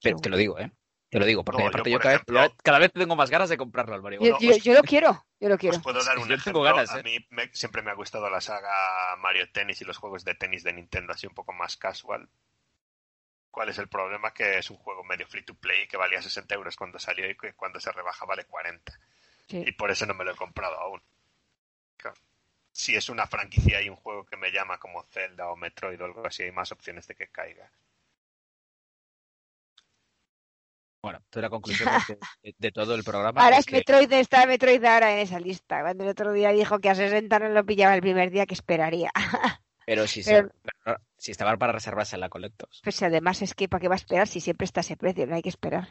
Pero 0.03 0.19
te 0.19 0.29
lo 0.29 0.37
digo, 0.37 0.59
¿eh? 0.59 0.71
Te 1.09 1.19
lo 1.21 1.27
digo, 1.27 1.45
porque 1.45 1.63
No, 1.63 1.69
aparte 1.69 1.91
yo, 1.91 1.99
cada, 2.01 2.15
vez, 2.19 2.53
cada 2.63 2.79
vez 2.81 2.93
tengo 2.93 3.15
más 3.15 3.31
ganas 3.31 3.49
de 3.49 3.57
comprarlo 3.57 3.95
al 3.95 4.03
Mario 4.03 4.21
Yo, 4.21 4.33
Golf. 4.33 4.43
yo- 4.43 4.57
yo 4.57 4.75
lo 4.75 4.83
quiero, 4.83 5.25
yo 5.39 5.49
lo 5.49 5.57
quiero. 5.57 5.77
Os 5.77 5.83
puedo 5.83 6.03
dar 6.05 6.19
un 6.19 6.29
Yo 6.29 6.35
ejemplo. 6.35 6.45
tengo 6.53 6.63
ganas, 6.63 6.91
a 6.93 7.01
¿eh? 7.01 7.03
mí 7.05 7.19
me- 7.31 7.51
siempre 7.55 7.83
me 7.83 7.91
ha 7.93 7.95
gustado 7.95 8.29
la 8.29 8.41
saga 8.41 8.71
Mario 9.19 9.49
Tennis 9.53 9.81
y 9.81 9.85
los 9.85 9.97
juegos 9.97 10.25
de 10.25 10.35
tenis 10.35 10.65
de 10.65 10.73
Nintendo 10.73 11.13
así 11.13 11.27
un 11.29 11.35
poco 11.35 11.53
más 11.53 11.77
casual. 11.77 12.29
¿Cuál 13.55 13.69
es 13.69 13.79
el 13.79 13.87
problema? 13.87 14.35
Que 14.35 14.59
es 14.59 14.69
un 14.69 14.79
juego 14.79 15.05
medio 15.05 15.29
free 15.29 15.45
to 15.45 15.55
play 15.55 15.87
que 15.87 15.97
valía 15.97 16.21
60 16.21 16.53
euros 16.57 16.75
cuando 16.75 16.99
salió 16.99 17.31
y 17.31 17.37
que 17.37 17.53
cuando 17.53 17.79
se 17.79 17.93
rebaja 17.93 18.27
vale 18.27 18.47
40. 18.47 18.93
Sí. 19.47 19.63
Y 19.65 19.71
por 19.71 19.93
eso 19.93 20.07
no 20.07 20.15
me 20.15 20.25
lo 20.25 20.33
he 20.33 20.37
comprado 20.37 20.77
aún. 20.77 21.01
Claro. 21.97 22.17
Si 22.73 22.97
es 22.97 23.09
una 23.09 23.29
franquicia 23.29 23.81
y 23.81 23.89
un 23.89 23.95
juego 23.95 24.25
que 24.25 24.37
me 24.37 24.51
llama 24.51 24.79
como 24.79 25.05
Zelda 25.05 25.51
o 25.51 25.57
Metroid 25.57 26.03
o 26.03 26.05
algo 26.05 26.27
así, 26.27 26.43
hay 26.43 26.51
más 26.51 26.73
opciones 26.73 27.07
de 27.07 27.15
que 27.15 27.29
caiga. 27.29 27.71
Bueno, 31.01 31.23
tú 31.31 31.41
la 31.41 31.49
conclusión 31.49 31.89
de, 32.43 32.55
de, 32.59 32.73
todo 32.73 32.97
el 32.97 33.05
programa. 33.05 33.41
Ahora 33.41 33.59
es 33.59 33.61
es 33.61 33.67
que, 33.67 33.77
Metroid, 33.77 34.13
está 34.15 34.47
Metroid 34.47 34.85
ahora 34.85 35.13
en 35.13 35.19
esa 35.21 35.39
lista. 35.39 35.81
Cuando 35.83 36.03
el 36.03 36.11
otro 36.11 36.33
día 36.33 36.51
dijo 36.51 36.81
que 36.81 36.91
a 36.91 36.97
60 36.97 37.39
no 37.39 37.51
lo 37.51 37.65
pillaba 37.65 37.95
el 37.95 38.01
primer 38.01 38.33
día, 38.33 38.47
que 38.47 38.55
esperaría. 38.55 39.13
pero 39.87 40.07
si, 40.07 40.23
pero- 40.23 40.49
se- 40.49 40.95
si 41.17 41.31
estaban 41.33 41.59
para 41.59 41.73
reservarse 41.73 42.17
en 42.17 42.21
la 42.21 42.29
Collectors. 42.29 42.81
Pues 42.83 43.03
además 43.03 43.43
es 43.43 43.55
que, 43.55 43.69
¿para 43.69 43.81
qué 43.81 43.89
va 43.89 43.95
a 43.95 43.97
esperar 43.97 44.29
si 44.29 44.41
siempre 44.41 44.65
está 44.65 44.81
ese 44.81 44.97
precio? 44.97 45.27
No 45.27 45.35
hay 45.37 45.43
que 45.43 45.49
esperar. 45.49 45.89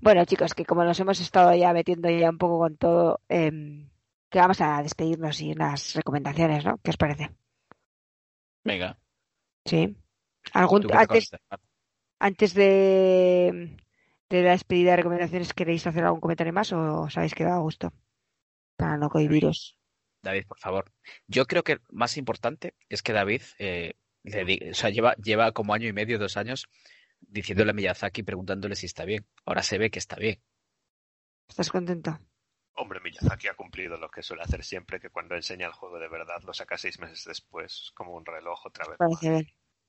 Bueno, 0.00 0.24
chicos, 0.24 0.54
que 0.54 0.64
como 0.64 0.84
nos 0.84 1.00
hemos 1.00 1.20
estado 1.20 1.54
ya 1.54 1.72
metiendo 1.72 2.08
ya 2.10 2.30
un 2.30 2.38
poco 2.38 2.58
con 2.58 2.76
todo, 2.76 3.20
em, 3.28 3.88
que 4.30 4.38
vamos 4.38 4.60
a 4.60 4.82
despedirnos 4.82 5.40
y 5.40 5.52
unas 5.52 5.94
recomendaciones, 5.94 6.64
¿no? 6.64 6.78
¿Qué 6.78 6.90
os 6.90 6.96
parece? 6.96 7.30
Venga. 8.64 8.98
Sí. 9.64 9.96
¿Algún, 10.52 10.82
¿tú 10.82 10.88
qué 10.88 10.96
antes, 10.96 11.30
antes 12.20 12.54
de, 12.54 13.76
de 14.28 14.42
la 14.42 14.50
despedida 14.52 14.92
de 14.92 14.96
recomendaciones, 14.98 15.52
¿queréis 15.54 15.86
hacer 15.86 16.04
algún 16.04 16.20
comentario 16.20 16.52
más 16.52 16.72
o 16.72 17.02
os 17.02 17.16
habéis 17.16 17.34
quedado 17.34 17.56
a 17.56 17.62
gusto? 17.62 17.92
Para 18.76 18.96
no 18.98 19.08
cohibiros. 19.08 19.77
David, 20.22 20.46
por 20.46 20.58
favor. 20.58 20.92
Yo 21.26 21.46
creo 21.46 21.62
que 21.62 21.78
más 21.90 22.16
importante 22.16 22.74
es 22.88 23.02
que 23.02 23.12
David 23.12 23.42
eh, 23.58 23.94
le 24.24 24.44
di- 24.44 24.70
o 24.70 24.74
sea, 24.74 24.90
lleva, 24.90 25.14
lleva 25.16 25.52
como 25.52 25.74
año 25.74 25.88
y 25.88 25.92
medio, 25.92 26.18
dos 26.18 26.36
años, 26.36 26.66
diciéndole 27.20 27.70
a 27.70 27.74
Miyazaki, 27.74 28.22
preguntándole 28.22 28.76
si 28.76 28.86
está 28.86 29.04
bien. 29.04 29.26
Ahora 29.44 29.62
se 29.62 29.78
ve 29.78 29.90
que 29.90 29.98
está 29.98 30.16
bien. 30.16 30.40
¿Estás 31.48 31.70
contento? 31.70 32.18
Hombre, 32.74 33.00
Miyazaki 33.00 33.48
ha 33.48 33.54
cumplido 33.54 33.96
lo 33.96 34.08
que 34.10 34.22
suele 34.22 34.42
hacer 34.42 34.62
siempre, 34.62 35.00
que 35.00 35.10
cuando 35.10 35.34
enseña 35.34 35.66
el 35.66 35.72
juego 35.72 35.98
de 35.98 36.08
verdad 36.08 36.40
lo 36.44 36.54
saca 36.54 36.78
seis 36.78 36.98
meses 37.00 37.24
después, 37.24 37.90
como 37.94 38.14
un 38.14 38.24
reloj 38.24 38.66
otra 38.66 38.86
vez. 38.86 38.98
Parece 38.98 39.30
bien. 39.30 39.46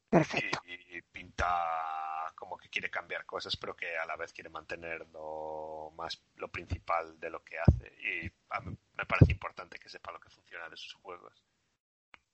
Perfecto. 0.10 0.60
y, 0.66 0.98
y 0.98 1.02
pinta 1.04 1.46
como 2.40 2.58
que 2.58 2.70
quiere 2.70 2.90
cambiar 2.90 3.26
cosas, 3.26 3.58
pero 3.58 3.76
que 3.76 3.98
a 3.98 4.06
la 4.06 4.16
vez 4.16 4.32
quiere 4.32 4.50
mantener 4.50 5.06
lo 5.10 5.92
más 5.98 6.24
lo 6.38 6.48
principal 6.48 7.20
de 7.20 7.30
lo 7.30 7.44
que 7.44 7.60
hace. 7.60 7.94
Y 8.00 8.32
a 8.50 8.62
mí 8.62 8.76
me 8.98 9.06
parece 9.06 9.34
importante 9.34 9.78
que 9.78 9.90
sepa 9.90 10.14
lo 10.14 10.22
que 10.22 10.30
funciona 10.30 10.70
de 10.70 10.78
sus 10.78 10.94
juegos. 10.94 11.44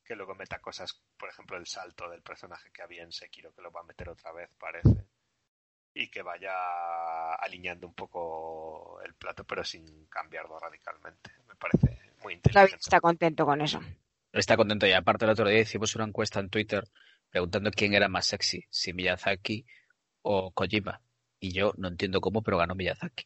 Que 0.03 0.15
luego 0.15 0.35
meta 0.35 0.59
cosas, 0.59 1.01
por 1.17 1.29
ejemplo, 1.29 1.57
el 1.57 1.65
salto 1.65 2.07
del 2.07 2.21
personaje 2.21 2.71
que 2.71 2.83
había 2.83 3.01
en 3.01 3.11
Sekiro, 3.11 3.51
que 3.53 3.63
lo 3.63 3.71
va 3.71 3.81
a 3.81 3.85
meter 3.85 4.07
otra 4.07 4.31
vez, 4.31 4.51
parece. 4.59 5.07
Y 5.95 6.11
que 6.11 6.21
vaya 6.21 7.33
alineando 7.33 7.87
un 7.87 7.95
poco 7.95 9.01
el 9.01 9.15
plato, 9.15 9.43
pero 9.43 9.63
sin 9.63 10.05
cambiarlo 10.05 10.59
radicalmente. 10.59 11.31
Me 11.47 11.55
parece 11.55 11.87
muy 12.21 12.35
David 12.35 12.35
inteligente. 12.35 12.77
está 12.79 13.01
contento 13.01 13.45
con 13.45 13.61
eso. 13.61 13.81
Está 14.31 14.55
contento 14.55 14.85
y 14.85 14.91
aparte 14.91 15.25
el 15.25 15.31
otro 15.31 15.47
día 15.47 15.61
hicimos 15.61 15.95
una 15.95 16.05
encuesta 16.05 16.39
en 16.39 16.49
Twitter 16.49 16.83
preguntando 17.31 17.71
quién 17.71 17.93
era 17.93 18.07
más 18.07 18.27
sexy, 18.27 18.65
si 18.69 18.93
Miyazaki 18.93 19.65
o 20.25 20.51
Kojima. 20.51 20.99
Y 21.39 21.53
yo 21.53 21.73
no 21.77 21.87
entiendo 21.87 22.19
cómo, 22.19 22.41
pero 22.41 22.57
ganó 22.57 22.75
Miyazaki. 22.75 23.25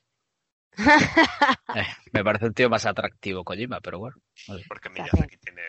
Eh, 1.75 1.85
me 2.13 2.23
parece 2.23 2.47
un 2.47 2.53
tío 2.53 2.67
más 2.67 2.85
atractivo 2.87 3.43
Kojima, 3.43 3.79
pero 3.79 3.99
bueno. 3.99 4.17
Porque 4.67 4.89
Miyazaki 4.89 5.37
tiene 5.37 5.61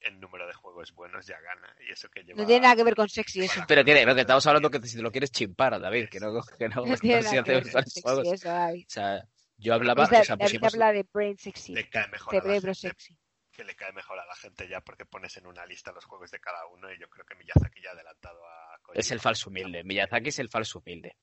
el 0.00 0.20
número 0.20 0.46
de 0.46 0.54
juegos 0.54 0.92
buenos, 0.94 1.26
ya 1.26 1.40
gana. 1.40 1.74
Y 1.86 1.92
eso 1.92 2.08
que 2.08 2.22
lleva... 2.22 2.40
No 2.40 2.46
tiene 2.46 2.62
nada 2.62 2.76
que 2.76 2.84
ver 2.84 2.94
con 2.94 3.08
sexy 3.08 3.42
eso. 3.42 3.64
Pero 3.66 3.82
lo 3.82 4.14
que 4.14 4.20
estamos 4.20 4.46
hablando 4.46 4.70
que 4.70 4.80
si 4.86 4.96
te 4.96 5.02
lo 5.02 5.10
quieres 5.10 5.32
chimpar, 5.32 5.80
David, 5.80 6.08
que 6.08 6.20
no, 6.20 6.40
que 6.58 6.68
no, 6.68 6.86
No 6.86 6.96
tiene 6.96 7.22
nada 7.22 7.42
que 7.42 7.52
ver 7.52 7.70
con 7.70 7.84
sexy 7.84 8.00
eso. 8.00 8.20
O 8.20 8.88
sea, 8.88 9.24
yo 9.56 9.74
hablaba, 9.74 10.04
o 10.04 10.06
sea, 10.06 10.22
David 10.22 10.38
pusimos, 10.38 10.74
habla 10.74 10.92
de 10.92 11.06
brain 11.12 11.36
sexy. 11.36 11.74
a 11.76 12.30
Cerebro 12.30 12.74
sexy. 12.74 13.16
Que 13.52 13.64
le 13.64 13.76
cae 13.76 13.92
mejor 13.92 14.18
a 14.18 14.26
la 14.26 14.34
gente 14.36 14.66
ya 14.66 14.80
porque 14.80 15.04
pones 15.04 15.36
en 15.36 15.46
una 15.46 15.64
lista 15.66 15.92
los 15.92 16.04
juegos 16.04 16.30
de 16.30 16.40
cada 16.40 16.66
uno 16.66 16.92
y 16.92 16.98
yo 16.98 17.08
creo 17.08 17.24
que 17.24 17.34
Miyazaki 17.34 17.80
ya 17.82 17.90
ha 17.90 17.92
adelantado 17.92 18.44
a 18.46 18.78
Kojima. 18.82 19.00
es 19.00 19.10
el 19.10 19.20
falso 19.20 19.50
humilde. 19.50 19.84
Miyazaki 19.84 20.28
es 20.30 20.38
el 20.38 20.48
falso 20.48 20.78
humilde. 20.80 21.16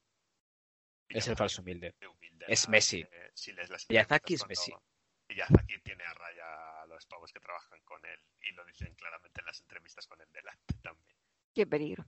Es 1.10 1.28
el 1.28 1.36
falso 1.36 1.62
humilde. 1.62 1.96
humilde, 2.08 2.46
Es. 2.48 2.70
Messi. 2.70 3.02
Eh, 3.02 3.32
si 3.34 3.52
lees 3.52 3.70
las 3.70 3.90
Miyazaki 3.90 4.36
es 4.36 4.48
Messi. 4.48 4.72
Miyazaki 5.28 5.80
tiene 5.82 6.04
a 6.04 6.14
raya 6.14 6.82
a 6.82 6.86
los 6.86 7.06
pavos 7.08 7.32
que 7.34 7.40
trabajan 7.40 7.82
con 7.84 8.04
él 8.06 8.20
y 8.42 8.52
lo 8.54 8.64
dicen 8.66 8.94
claramente 8.96 9.42
en 9.42 9.46
las 9.48 9.60
entrevistas 9.62 10.08
con 10.08 10.22
él 10.22 10.32
delante 10.32 10.74
también. 10.82 11.18
Qué 11.54 11.66
peligro. 11.68 12.06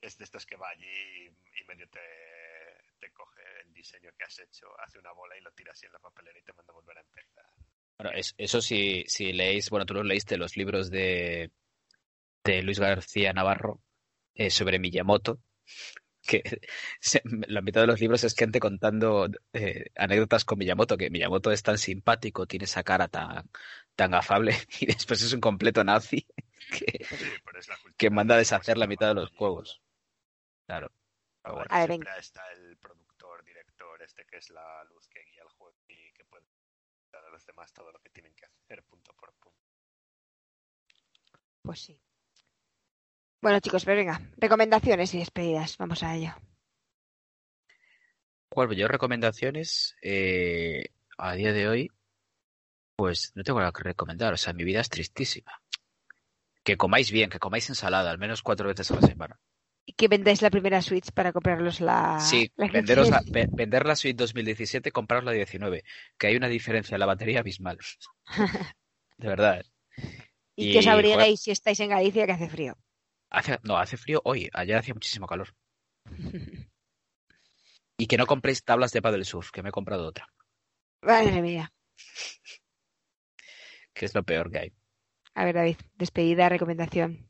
Es 0.00 0.18
de 0.18 0.24
estos 0.24 0.44
que 0.44 0.56
va 0.56 0.68
allí 0.68 0.86
y, 0.86 1.26
y 1.26 1.64
medio 1.66 1.88
te, 1.88 2.00
te 2.98 3.10
coge 3.12 3.40
el 3.62 3.72
diseño 3.72 4.10
que 4.16 4.24
has 4.24 4.38
hecho, 4.38 4.78
hace 4.80 4.98
una 4.98 5.12
bola 5.12 5.36
y 5.36 5.40
lo 5.40 5.50
tira 5.52 5.72
así 5.72 5.86
en 5.86 5.92
la 5.92 5.98
papelera 5.98 6.38
y 6.38 6.42
te 6.42 6.52
manda 6.52 6.72
a 6.72 6.76
volver 6.76 6.98
a 6.98 7.00
empezar. 7.00 7.46
Bueno, 7.98 8.12
es- 8.16 8.34
eso 8.38 8.60
si, 8.60 9.04
si 9.06 9.32
leéis, 9.32 9.70
bueno, 9.70 9.86
tú 9.86 9.94
los 9.94 10.04
leíste 10.04 10.36
los 10.36 10.56
libros 10.56 10.90
de, 10.90 11.50
de 12.44 12.62
Luis 12.62 12.78
García 12.80 13.32
Navarro 13.32 13.80
eh, 14.34 14.50
sobre 14.50 14.78
Miyamoto, 14.78 15.40
que 16.22 16.42
se- 17.00 17.22
la 17.48 17.62
mitad 17.62 17.82
de 17.82 17.86
los 17.86 18.00
libros 18.00 18.24
es 18.24 18.34
gente 18.34 18.60
contando 18.60 19.28
eh, 19.52 19.86
anécdotas 19.96 20.44
con 20.44 20.58
Miyamoto, 20.58 20.96
que 20.96 21.10
Miyamoto 21.10 21.52
es 21.52 21.62
tan 21.62 21.78
simpático, 21.78 22.46
tiene 22.46 22.64
esa 22.64 22.82
cara 22.82 23.08
tan, 23.08 23.48
tan 23.94 24.14
afable 24.14 24.54
y 24.80 24.86
después 24.86 25.22
es 25.22 25.32
un 25.32 25.40
completo 25.40 25.84
nazi 25.84 26.26
que, 26.70 27.04
Sí, 27.04 28.10
manda 28.10 28.34
a 28.34 28.38
de 28.38 28.40
deshacer 28.42 28.76
la 28.78 28.86
mitad 28.86 29.08
de 29.08 29.14
los 29.14 29.30
juegos. 29.30 29.80
Claro. 30.66 30.90
A 31.42 31.52
ver, 31.54 31.68
siempre 31.86 32.10
está 32.18 32.42
el 32.52 32.76
productor, 32.78 33.44
director, 33.44 34.02
este 34.02 34.24
que 34.24 34.38
es 34.38 34.48
la 34.50 34.82
luz 34.84 35.06
que 35.08 35.20
guía 35.30 35.42
el 35.42 35.48
juego 35.50 35.76
y 35.88 36.12
que 36.14 36.24
puede 36.24 36.44
demás 37.54 37.72
todo 37.72 37.92
lo 37.92 37.98
que 38.00 38.10
tienen 38.10 38.34
que 38.34 38.46
hacer 38.46 38.82
punto 38.84 39.12
por 39.14 39.32
punto. 39.34 39.58
Pues 41.62 41.80
sí. 41.80 41.98
Bueno, 43.40 43.60
chicos, 43.60 43.84
pero 43.84 43.98
venga, 43.98 44.20
recomendaciones 44.36 45.14
y 45.14 45.18
despedidas. 45.18 45.76
Vamos 45.78 46.02
a 46.02 46.16
ello. 46.16 46.34
Bueno, 48.54 48.72
yo 48.72 48.88
recomendaciones 48.88 49.96
eh, 50.02 50.86
a 51.18 51.34
día 51.34 51.52
de 51.52 51.68
hoy, 51.68 51.90
pues 52.96 53.32
no 53.34 53.42
tengo 53.42 53.58
nada 53.58 53.72
que 53.72 53.82
recomendar. 53.82 54.32
O 54.32 54.36
sea, 54.36 54.52
mi 54.52 54.64
vida 54.64 54.80
es 54.80 54.88
tristísima. 54.88 55.60
Que 56.62 56.76
comáis 56.76 57.10
bien, 57.10 57.30
que 57.30 57.38
comáis 57.38 57.68
ensalada, 57.68 58.10
al 58.10 58.18
menos 58.18 58.42
cuatro 58.42 58.68
veces 58.68 58.90
a 58.90 58.94
la 58.94 59.02
semana. 59.02 59.38
Y 59.86 59.92
que 59.92 60.08
vendáis 60.08 60.40
la 60.40 60.50
primera 60.50 60.80
Switch 60.80 61.10
para 61.12 61.32
compraros 61.32 61.80
la. 61.80 62.18
sí, 62.20 62.50
la 62.56 62.68
venderos 62.68 63.10
la, 63.10 63.22
vender 63.26 63.84
la 63.84 63.96
Suite 63.96 64.16
2017, 64.16 64.92
compraros 64.92 65.24
la 65.24 65.32
19. 65.32 65.84
Que 66.16 66.26
hay 66.28 66.36
una 66.36 66.48
diferencia 66.48 66.94
en 66.94 67.00
la 67.00 67.06
batería 67.06 67.40
abismal. 67.40 67.78
De 69.18 69.28
verdad. 69.28 69.60
¿eh? 69.60 69.64
y 70.56 70.72
que 70.72 70.78
os 70.78 70.86
y, 70.86 70.88
abriguéis 70.88 71.40
si 71.40 71.50
estáis 71.50 71.78
en 71.80 71.90
Galicia 71.90 72.26
que 72.26 72.32
hace 72.32 72.48
frío. 72.48 72.76
Hace, 73.30 73.58
no, 73.62 73.76
hace 73.76 73.96
frío 73.96 74.20
hoy. 74.24 74.48
Ayer 74.52 74.76
hacía 74.76 74.94
muchísimo 74.94 75.26
calor. 75.26 75.54
Y 77.96 78.06
que 78.08 78.16
no 78.16 78.26
compréis 78.26 78.64
tablas 78.64 78.92
de 78.92 79.00
paddle 79.00 79.24
surf, 79.24 79.50
que 79.52 79.62
me 79.62 79.68
he 79.68 79.72
comprado 79.72 80.08
otra. 80.08 80.28
Madre 81.02 81.40
mía. 81.40 81.72
Que 83.92 84.06
es 84.06 84.14
lo 84.14 84.24
peor 84.24 84.50
que 84.50 84.58
hay. 84.58 84.72
A 85.34 85.44
ver, 85.44 85.54
David, 85.54 85.76
despedida, 85.94 86.48
recomendación. 86.48 87.28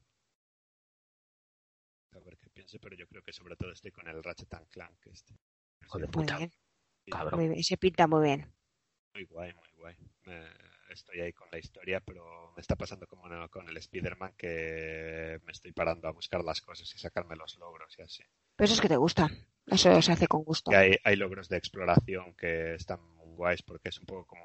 Pero 2.81 2.97
yo 2.97 3.07
creo 3.07 3.23
que 3.23 3.33
sobre 3.33 3.57
todo 3.57 3.73
estoy 3.73 3.91
con 3.91 4.07
el 4.09 4.23
Ratchet 4.23 4.53
and 4.55 4.69
Clank. 4.69 5.07
Este. 5.07 5.35
Hijo 5.83 5.99
de 5.99 6.05
Muy 6.07 6.13
puta. 6.13 6.39
bien, 6.39 6.53
Cabrón. 7.11 7.41
muy 7.41 7.49
bien. 7.49 7.63
Se 7.65 7.77
pinta 7.77 8.07
muy 8.07 8.25
bien. 8.25 8.53
Muy 9.15 9.25
guay, 9.27 9.53
muy 9.55 9.69
guay. 9.77 9.97
Me- 10.25 10.75
estoy 10.91 11.21
ahí 11.21 11.33
con 11.33 11.49
la 11.51 11.59
historia, 11.59 12.01
pero 12.01 12.53
me 12.57 12.61
está 12.61 12.77
pasando 12.77 13.07
como 13.07 13.29
no- 13.29 13.49
con 13.49 13.69
el 13.69 13.77
Spider-Man 13.77 14.35
que 14.37 15.41
me 15.45 15.53
estoy 15.53 15.73
parando 15.73 16.09
a 16.09 16.13
buscar 16.13 16.43
las 16.45 16.61
cosas 16.61 16.93
y 16.95 16.99
sacarme 16.99 17.37
los 17.37 17.57
logros 17.59 17.95
y 17.99 18.03
así. 18.03 18.23
Pero 18.57 18.65
eso 18.67 18.75
es 18.75 18.81
que 18.81 18.89
te 18.89 18.97
gusta. 18.97 19.29
Eso 19.67 20.01
se 20.03 20.13
hace 20.13 20.27
con 20.29 20.43
gusto. 20.45 20.71
Que 20.71 20.77
hay, 20.77 20.97
hay 21.05 21.17
logros 21.17 21.49
de 21.49 21.57
exploración 21.57 22.35
que 22.35 22.75
están 22.75 23.01
muy 23.17 23.35
guays 23.35 23.63
porque 23.63 23.89
es 23.89 23.99
un 23.99 24.07
poco 24.07 24.27
como... 24.27 24.45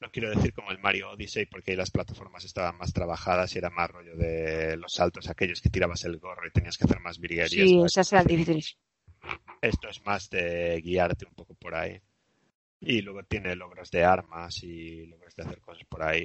No 0.00 0.10
quiero 0.10 0.28
decir 0.30 0.52
como 0.52 0.70
el 0.70 0.78
Mario 0.78 1.10
Odyssey 1.10 1.46
porque 1.46 1.70
ahí 1.70 1.76
las 1.76 1.90
plataformas 1.90 2.44
estaban 2.44 2.76
más 2.76 2.92
trabajadas 2.92 3.54
y 3.54 3.58
era 3.58 3.70
más 3.70 3.90
rollo 3.90 4.14
de 4.16 4.76
los 4.76 4.92
saltos 4.92 5.28
aquellos 5.28 5.62
que 5.62 5.70
tirabas 5.70 6.04
el 6.04 6.18
gorro 6.18 6.46
y 6.46 6.50
tenías 6.50 6.76
que 6.76 6.84
hacer 6.84 7.00
más 7.00 7.18
virguerías. 7.18 7.50
Sí, 7.50 7.82
esas 7.84 8.12
eran 8.12 8.26
difíciles. 8.26 8.76
Esto 9.62 9.88
es 9.88 10.04
más 10.04 10.28
de 10.28 10.80
guiarte 10.82 11.24
un 11.26 11.34
poco 11.34 11.54
por 11.54 11.74
ahí. 11.74 12.00
Y 12.78 13.00
luego 13.00 13.22
tiene 13.24 13.56
logros 13.56 13.90
de 13.90 14.04
armas 14.04 14.62
y 14.62 15.06
logros 15.06 15.34
de 15.34 15.42
hacer 15.44 15.60
cosas 15.60 15.84
por 15.88 16.02
ahí. 16.02 16.22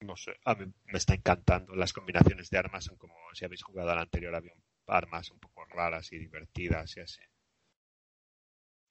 Y 0.00 0.04
no 0.04 0.16
sé, 0.16 0.32
a 0.44 0.54
mí 0.54 0.72
me 0.86 0.98
está 0.98 1.14
encantando. 1.14 1.74
Las 1.76 1.92
combinaciones 1.92 2.48
de 2.50 2.58
armas 2.58 2.84
son 2.84 2.96
como 2.96 3.14
si 3.34 3.44
habéis 3.44 3.62
jugado 3.62 3.90
al 3.90 3.98
anterior, 3.98 4.34
había 4.34 4.52
un- 4.54 4.62
armas 4.86 5.30
un 5.30 5.38
poco 5.38 5.64
raras 5.66 6.10
y 6.12 6.18
divertidas 6.18 6.96
y 6.96 7.00
así. 7.00 7.20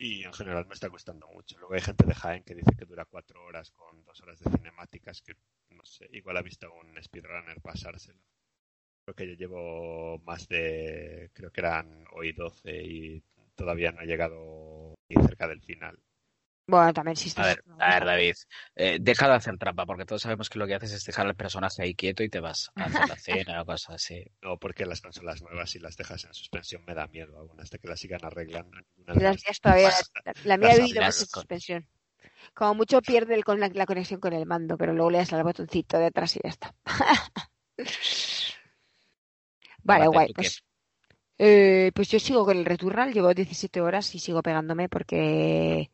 Y 0.04 0.24
en 0.24 0.34
general 0.34 0.66
me 0.66 0.74
está 0.74 0.88
gustando 0.88 1.28
mucho. 1.28 1.60
Luego 1.60 1.76
hay 1.76 1.82
gente 1.82 2.08
de 2.08 2.16
Jaén 2.16 2.44
que 2.44 2.56
dice 2.56 2.72
que 2.76 2.86
dura 2.86 3.06
cuatro 3.06 3.46
horas 3.46 3.70
con 3.70 4.04
dos 4.04 4.20
horas 4.22 4.40
de 4.40 4.50
cinemáticas, 4.50 5.22
que 5.22 5.36
no 5.70 5.86
sé, 5.86 6.10
igual 6.12 6.38
ha 6.38 6.42
visto 6.42 6.74
un 6.74 6.98
speedrunner 7.04 7.62
pasárselo. 7.62 8.20
Creo 9.06 9.16
que 9.16 9.28
yo 9.28 9.34
llevo 9.36 10.18
más 10.26 10.48
de, 10.48 11.30
creo 11.34 11.52
que 11.52 11.62
eran 11.62 12.04
hoy 12.14 12.32
12 12.32 12.84
y 12.84 13.24
todavía 13.54 13.92
no 13.92 14.02
he 14.02 14.08
llegado 14.08 14.96
ni 15.08 15.22
cerca 15.24 15.48
del 15.48 15.62
final. 15.62 16.00
Bueno, 16.72 16.94
también 16.94 17.18
si 17.18 17.28
A 17.28 17.30
estás... 17.30 17.48
ver, 17.48 17.64
a 17.80 17.90
ver, 17.94 18.06
David, 18.06 18.36
eh, 18.76 18.98
deja 19.02 19.28
de 19.28 19.36
hacer 19.36 19.58
trampa, 19.58 19.86
porque 19.86 20.06
todos 20.06 20.22
sabemos 20.22 20.50
que 20.50 20.60
lo 20.60 20.68
que 20.68 20.76
haces 20.76 20.94
es 20.94 21.04
dejar 21.06 21.28
al 21.28 21.36
personaje 21.36 21.82
ahí 21.82 21.94
quieto 21.96 22.24
y 22.24 22.30
te 22.30 22.40
vas 22.40 22.72
a 22.78 22.86
hacer 22.86 23.08
la 23.08 23.16
cena 23.18 23.62
o 23.62 23.66
cosas 23.66 23.96
así. 23.96 24.24
No, 24.42 24.58
porque 24.58 24.86
las 24.86 25.02
consolas 25.02 25.42
nuevas, 25.42 25.70
si 25.70 25.80
las 25.80 25.96
dejas 25.98 26.24
en 26.26 26.34
suspensión, 26.34 26.84
me 26.86 26.94
da 26.94 27.08
miedo 27.08 27.38
aún 27.38 27.60
hasta 27.60 27.78
que 27.78 27.88
las 27.88 28.00
sigan 28.00 28.24
arreglando. 28.24 28.78
Las 29.08 29.18
las- 29.18 29.44
mías 29.46 29.60
todavía, 29.62 29.90
la, 30.26 30.34
la 30.44 30.58
mía 30.58 30.74
ha 30.74 30.76
vivido 30.78 31.04
más 31.04 31.20
en 31.20 31.28
suspensión. 31.28 31.88
Como 32.54 32.76
mucho 32.76 33.02
pierde 33.02 33.36
el, 33.36 33.46
con 33.46 33.60
la, 33.60 33.70
la 33.70 33.86
conexión 33.88 34.20
con 34.22 34.34
el 34.34 34.46
mando, 34.46 34.78
pero 34.78 34.94
luego 34.94 35.12
le 35.12 35.20
das 35.20 35.34
al 35.34 35.44
botoncito 35.44 35.98
de 36.00 36.08
atrás 36.08 36.36
y 36.38 36.42
ya 36.44 36.50
está. 36.50 36.76
vale, 39.84 40.08
guay. 40.08 40.28
¿tú 40.28 40.34
Pues, 40.34 40.64
eh, 41.40 41.92
pues 41.96 42.10
yo 42.10 42.20
sigo 42.20 42.46
con 42.46 42.58
el 42.58 42.66
Returnal, 42.66 43.14
llevo 43.14 43.34
17 43.34 43.82
horas 43.82 44.14
y 44.16 44.20
sigo 44.20 44.42
pegándome 44.44 44.90
porque 44.90 45.92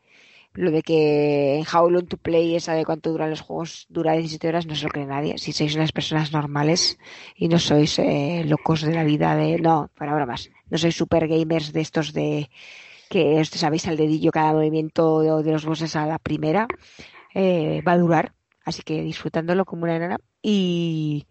lo 0.58 0.72
de 0.72 0.82
que 0.82 1.58
en 1.60 1.66
How 1.72 1.90
Long 1.90 2.08
to 2.08 2.18
Play, 2.18 2.56
esa 2.56 2.74
de 2.74 2.84
cuánto 2.84 3.12
duran 3.12 3.30
los 3.30 3.42
juegos, 3.42 3.86
dura 3.90 4.14
17 4.14 4.48
horas, 4.48 4.66
no 4.66 4.76
se 4.76 4.86
lo 4.86 4.90
cree 4.90 5.06
nadie. 5.06 5.38
Si 5.38 5.54
sois 5.54 5.76
unas 5.76 5.92
personas 5.92 6.34
normales 6.34 6.98
y 7.36 7.48
no 7.48 7.60
sois 7.60 8.00
eh, 8.00 8.44
locos 8.46 8.82
de 8.82 8.94
la 8.94 9.04
vida 9.04 9.36
de... 9.36 9.60
No, 9.60 9.92
para 9.96 10.16
bromas. 10.16 10.50
No 10.72 10.78
sois 10.80 10.96
super 10.96 11.28
gamers 11.28 11.74
de 11.74 11.82
estos 11.82 12.12
de 12.12 12.50
que 13.10 13.40
os 13.40 13.50
sabéis 13.50 13.88
al 13.88 13.98
dedillo 13.98 14.32
cada 14.32 14.52
movimiento 14.54 15.22
de, 15.22 15.44
de 15.44 15.52
los 15.52 15.66
bosses 15.66 15.96
a 15.96 16.08
la 16.08 16.18
primera, 16.18 16.68
eh, 17.36 17.82
va 17.88 17.94
a 17.94 17.98
durar. 18.00 18.34
Así 18.66 18.82
que 18.82 19.04
disfrutándolo 19.04 19.64
como 19.64 19.84
una 19.84 19.96
enana. 19.96 20.18
Y, 20.42 21.28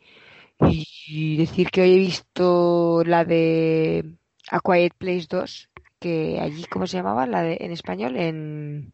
y 0.61 1.37
decir 1.37 1.71
que 1.71 1.83
hoy 1.83 1.95
he 1.95 1.99
visto 1.99 3.03
la 3.05 3.25
de 3.25 4.05
A 4.51 4.61
Quiet 4.61 4.95
Place 4.97 5.27
2, 5.29 5.71
que 5.99 6.39
allí, 6.41 6.65
¿cómo 6.65 6.87
se 6.87 6.97
llamaba? 6.99 7.27
La 7.27 7.43
de, 7.43 7.59
en 7.61 7.73
español, 7.73 8.17
en... 8.17 8.93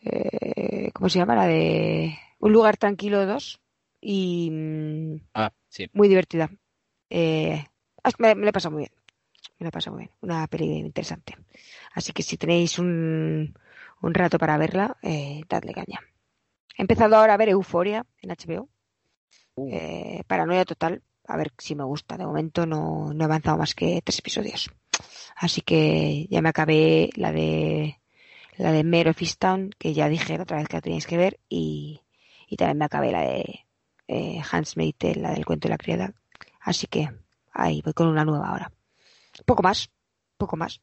eh, 0.00 0.90
¿Cómo 0.94 1.08
se 1.08 1.18
llama? 1.18 1.34
La 1.36 1.46
de 1.46 2.16
Un 2.38 2.52
lugar 2.52 2.76
tranquilo 2.76 3.24
2. 3.26 3.60
Y 4.00 4.50
mm, 4.50 5.16
Ah, 5.34 5.52
sí. 5.68 5.88
muy 5.92 6.08
divertida. 6.08 6.50
Eh, 7.10 7.64
me, 8.18 8.34
me 8.34 8.42
lo 8.42 8.48
he 8.48 8.52
pasado 8.52 8.72
muy 8.72 8.82
bien. 8.82 8.92
Me 9.58 9.64
lo 9.64 9.68
he 9.68 9.72
pasado 9.72 9.94
muy 9.96 10.04
bien. 10.06 10.16
Una 10.22 10.46
peli 10.48 10.78
interesante. 10.78 11.36
Así 11.94 12.12
que 12.12 12.22
si 12.22 12.36
tenéis 12.36 12.78
un, 12.78 13.54
un 14.00 14.14
rato 14.14 14.38
para 14.38 14.58
verla, 14.58 14.96
eh, 15.02 15.42
dadle 15.48 15.72
caña. 15.72 16.00
He 16.76 16.82
empezado 16.82 17.16
ahora 17.16 17.34
a 17.34 17.36
ver 17.36 17.50
Euforia 17.50 18.04
en 18.20 18.30
HBO. 18.30 18.68
Uh. 19.54 19.68
Eh, 19.72 20.22
paranoia 20.26 20.64
total. 20.64 21.02
A 21.28 21.36
ver 21.36 21.52
si 21.58 21.76
me 21.76 21.84
gusta. 21.84 22.16
De 22.16 22.26
momento 22.26 22.66
no, 22.66 23.12
no 23.14 23.22
he 23.22 23.24
avanzado 23.24 23.58
más 23.58 23.74
que 23.74 24.00
tres 24.02 24.18
episodios. 24.18 24.70
Así 25.36 25.60
que 25.62 26.26
ya 26.30 26.42
me 26.42 26.48
acabé 26.48 27.10
la 27.16 27.32
de 27.32 28.00
la 28.56 28.72
de 28.72 28.84
Mare 28.84 29.10
of 29.10 29.20
Easttown, 29.20 29.70
que 29.78 29.94
ya 29.94 30.08
dije 30.08 30.36
la 30.36 30.44
otra 30.44 30.58
vez 30.58 30.68
que 30.68 30.76
la 30.76 30.82
teníais 30.82 31.06
que 31.06 31.16
ver, 31.16 31.40
y, 31.48 32.02
y 32.48 32.56
también 32.56 32.78
me 32.78 32.84
acabé 32.84 33.12
la 33.12 33.22
de 33.22 33.66
eh, 34.08 34.40
Hans 34.50 34.74
Tale, 34.74 35.20
la 35.20 35.32
del 35.32 35.44
cuento 35.44 35.68
de 35.68 35.70
la 35.70 35.78
criada. 35.78 36.14
Así 36.60 36.86
que 36.86 37.10
ahí 37.52 37.82
voy 37.82 37.92
con 37.92 38.08
una 38.08 38.24
nueva 38.24 38.48
ahora. 38.48 38.72
Poco 39.46 39.62
más, 39.62 39.90
poco 40.36 40.56
más. 40.56 40.80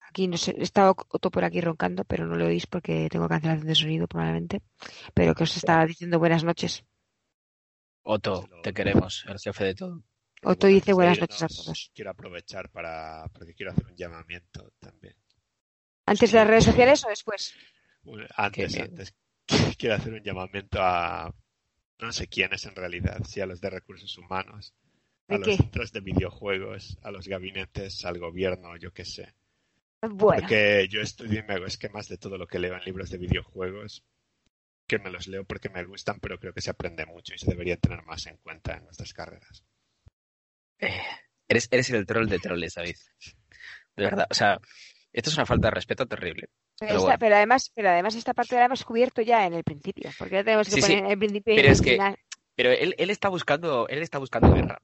Aquí 0.00 0.26
no 0.26 0.38
sé, 0.38 0.54
he 0.56 0.62
estado 0.62 0.96
Otto 1.10 1.30
por 1.30 1.44
aquí 1.44 1.60
roncando, 1.60 2.04
pero 2.04 2.26
no 2.26 2.34
lo 2.36 2.46
oís 2.46 2.66
porque 2.66 3.08
tengo 3.10 3.28
cancelación 3.28 3.66
de 3.66 3.74
sonido 3.74 4.08
probablemente. 4.08 4.62
Pero 5.14 5.34
que 5.34 5.44
os 5.44 5.56
estaba 5.56 5.84
diciendo 5.84 6.18
buenas 6.18 6.44
noches. 6.44 6.84
Otto, 8.02 8.48
te 8.62 8.72
queremos, 8.72 9.24
el 9.28 9.38
jefe 9.38 9.64
de 9.64 9.74
todo. 9.74 10.02
Otto 10.42 10.66
Bueno, 10.66 10.74
dice 10.74 10.92
buenas 10.92 11.20
noches 11.20 11.42
a 11.42 11.48
todos. 11.48 11.90
Quiero 11.94 12.10
aprovechar 12.10 12.70
para, 12.70 13.24
porque 13.32 13.54
quiero 13.54 13.72
hacer 13.72 13.86
un 13.86 13.96
llamamiento 13.96 14.72
también. 14.78 15.16
¿Antes 16.06 16.32
de 16.32 16.38
las 16.38 16.46
redes 16.46 16.64
sociales 16.64 17.04
o 17.04 17.08
después? 17.08 17.54
Antes, 18.36 18.72
bien. 18.72 18.84
antes. 18.86 19.14
Quiero 19.78 19.94
hacer 19.96 20.12
un 20.12 20.22
llamamiento 20.22 20.78
a 20.80 21.34
no 22.00 22.12
sé 22.12 22.28
quiénes 22.28 22.64
en 22.64 22.76
realidad, 22.76 23.24
si 23.24 23.40
a 23.40 23.46
los 23.46 23.60
de 23.60 23.70
recursos 23.70 24.16
humanos, 24.18 24.74
a 25.26 25.34
¿De 25.34 25.38
los 25.40 25.48
qué? 25.48 25.56
centros 25.56 25.92
de 25.92 26.00
videojuegos, 26.00 26.96
a 27.02 27.10
los 27.10 27.26
gabinetes, 27.26 28.04
al 28.04 28.18
gobierno, 28.18 28.76
yo 28.76 28.92
qué 28.92 29.04
sé. 29.04 29.34
Bueno, 30.00 30.40
Porque 30.40 30.86
yo 30.88 31.00
estudio 31.00 31.40
y 31.40 31.42
me 31.42 31.54
hago 31.54 31.66
esquemas 31.66 32.08
de 32.08 32.18
todo 32.18 32.38
lo 32.38 32.46
que 32.46 32.60
leo 32.60 32.76
en 32.76 32.84
libros 32.84 33.10
de 33.10 33.18
videojuegos, 33.18 34.04
que 34.86 34.98
me 34.98 35.10
los 35.10 35.26
leo 35.26 35.44
porque 35.44 35.68
me 35.68 35.84
gustan, 35.84 36.20
pero 36.20 36.38
creo 36.38 36.52
que 36.52 36.60
se 36.60 36.70
aprende 36.70 37.04
mucho 37.04 37.34
y 37.34 37.38
se 37.38 37.50
debería 37.50 37.76
tener 37.76 38.02
más 38.04 38.26
en 38.26 38.36
cuenta 38.38 38.76
en 38.76 38.84
nuestras 38.84 39.12
carreras. 39.12 39.64
Eh, 40.80 41.00
eres, 41.48 41.68
eres 41.70 41.90
el 41.90 42.06
troll 42.06 42.28
de 42.28 42.38
troles, 42.38 42.74
David. 42.74 42.96
De 43.96 44.04
verdad, 44.04 44.26
o 44.30 44.34
sea, 44.34 44.58
esto 45.12 45.30
es 45.30 45.36
una 45.36 45.46
falta 45.46 45.68
de 45.68 45.74
respeto 45.74 46.06
terrible. 46.06 46.48
pero, 46.78 46.78
pero 46.78 46.92
esta- 46.92 47.02
bueno. 47.04 47.18
pero 47.18 47.36
además, 47.36 47.72
pero 47.74 47.88
además 47.90 48.14
esta 48.14 48.34
parte 48.34 48.54
la 48.56 48.66
hemos 48.66 48.84
cubierto 48.84 49.20
ya 49.22 49.44
en 49.46 49.54
el 49.54 49.64
principio, 49.64 50.10
porque 50.18 50.36
ya 50.36 50.44
tenemos 50.44 50.68
que 50.68 50.74
Sí, 50.74 50.82
sí, 50.82 50.92
poner 50.92 51.04
en 51.04 51.10
el 51.10 51.18
principio 51.18 51.54
pero 51.56 51.68
es 51.72 51.80
que-. 51.82 51.98
Pero 52.54 52.70
él, 52.72 52.94
él 52.98 53.10
está 53.10 53.28
buscando, 53.28 53.86
él 53.88 54.02
está 54.02 54.18
buscando 54.18 54.52
guerra. 54.52 54.80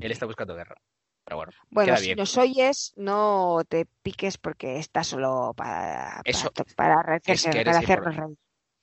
Él 0.00 0.10
está 0.12 0.26
buscando 0.26 0.54
guerra. 0.54 0.76
Pero 1.24 1.36
bueno, 1.38 1.52
Bueno, 1.70 1.96
si 1.96 2.14
nos 2.14 2.36
oyes, 2.38 2.92
no 2.96 3.58
te 3.68 3.86
piques 4.02 4.38
porque 4.38 4.78
está 4.78 5.02
solo 5.02 5.52
para, 5.56 6.20
Eso- 6.24 6.52
para, 6.52 7.02
para, 7.02 7.16
es 7.24 7.44
que 7.44 7.64
para 7.64 7.78
hacernos 7.78 8.16
reír. 8.16 8.36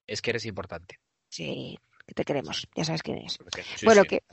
es 0.07 0.21
que 0.21 0.29
eres 0.31 0.45
importante. 0.45 0.99
Sí, 1.29 1.79
que 2.05 2.13
te 2.13 2.25
queremos, 2.25 2.67
ya 2.75 2.83
sabes 2.83 3.01
quién 3.01 3.17
Sí, 3.29 3.85
bueno, 3.85 4.03
que. 4.03 4.23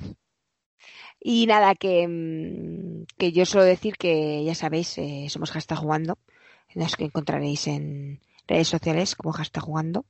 Y 1.21 1.47
nada, 1.47 1.75
que, 1.75 2.09
mm, 2.09 3.05
que 3.19 3.33
yo 3.33 3.45
suelo 3.45 3.67
decir 3.67 3.97
que 3.97 4.43
ya 4.45 4.55
sabéis, 4.55 4.97
eh, 4.99 5.27
somos 5.29 5.51
Hashtag 5.51 5.79
Jugando. 5.79 6.19
Nos 6.75 6.97
que 6.97 7.05
encontraréis 7.05 7.67
en 7.67 8.21
redes 8.49 8.69
sociales 8.69 9.15
como 9.17 9.33
Hashtag 9.33 9.63
Jugando. 9.63 10.07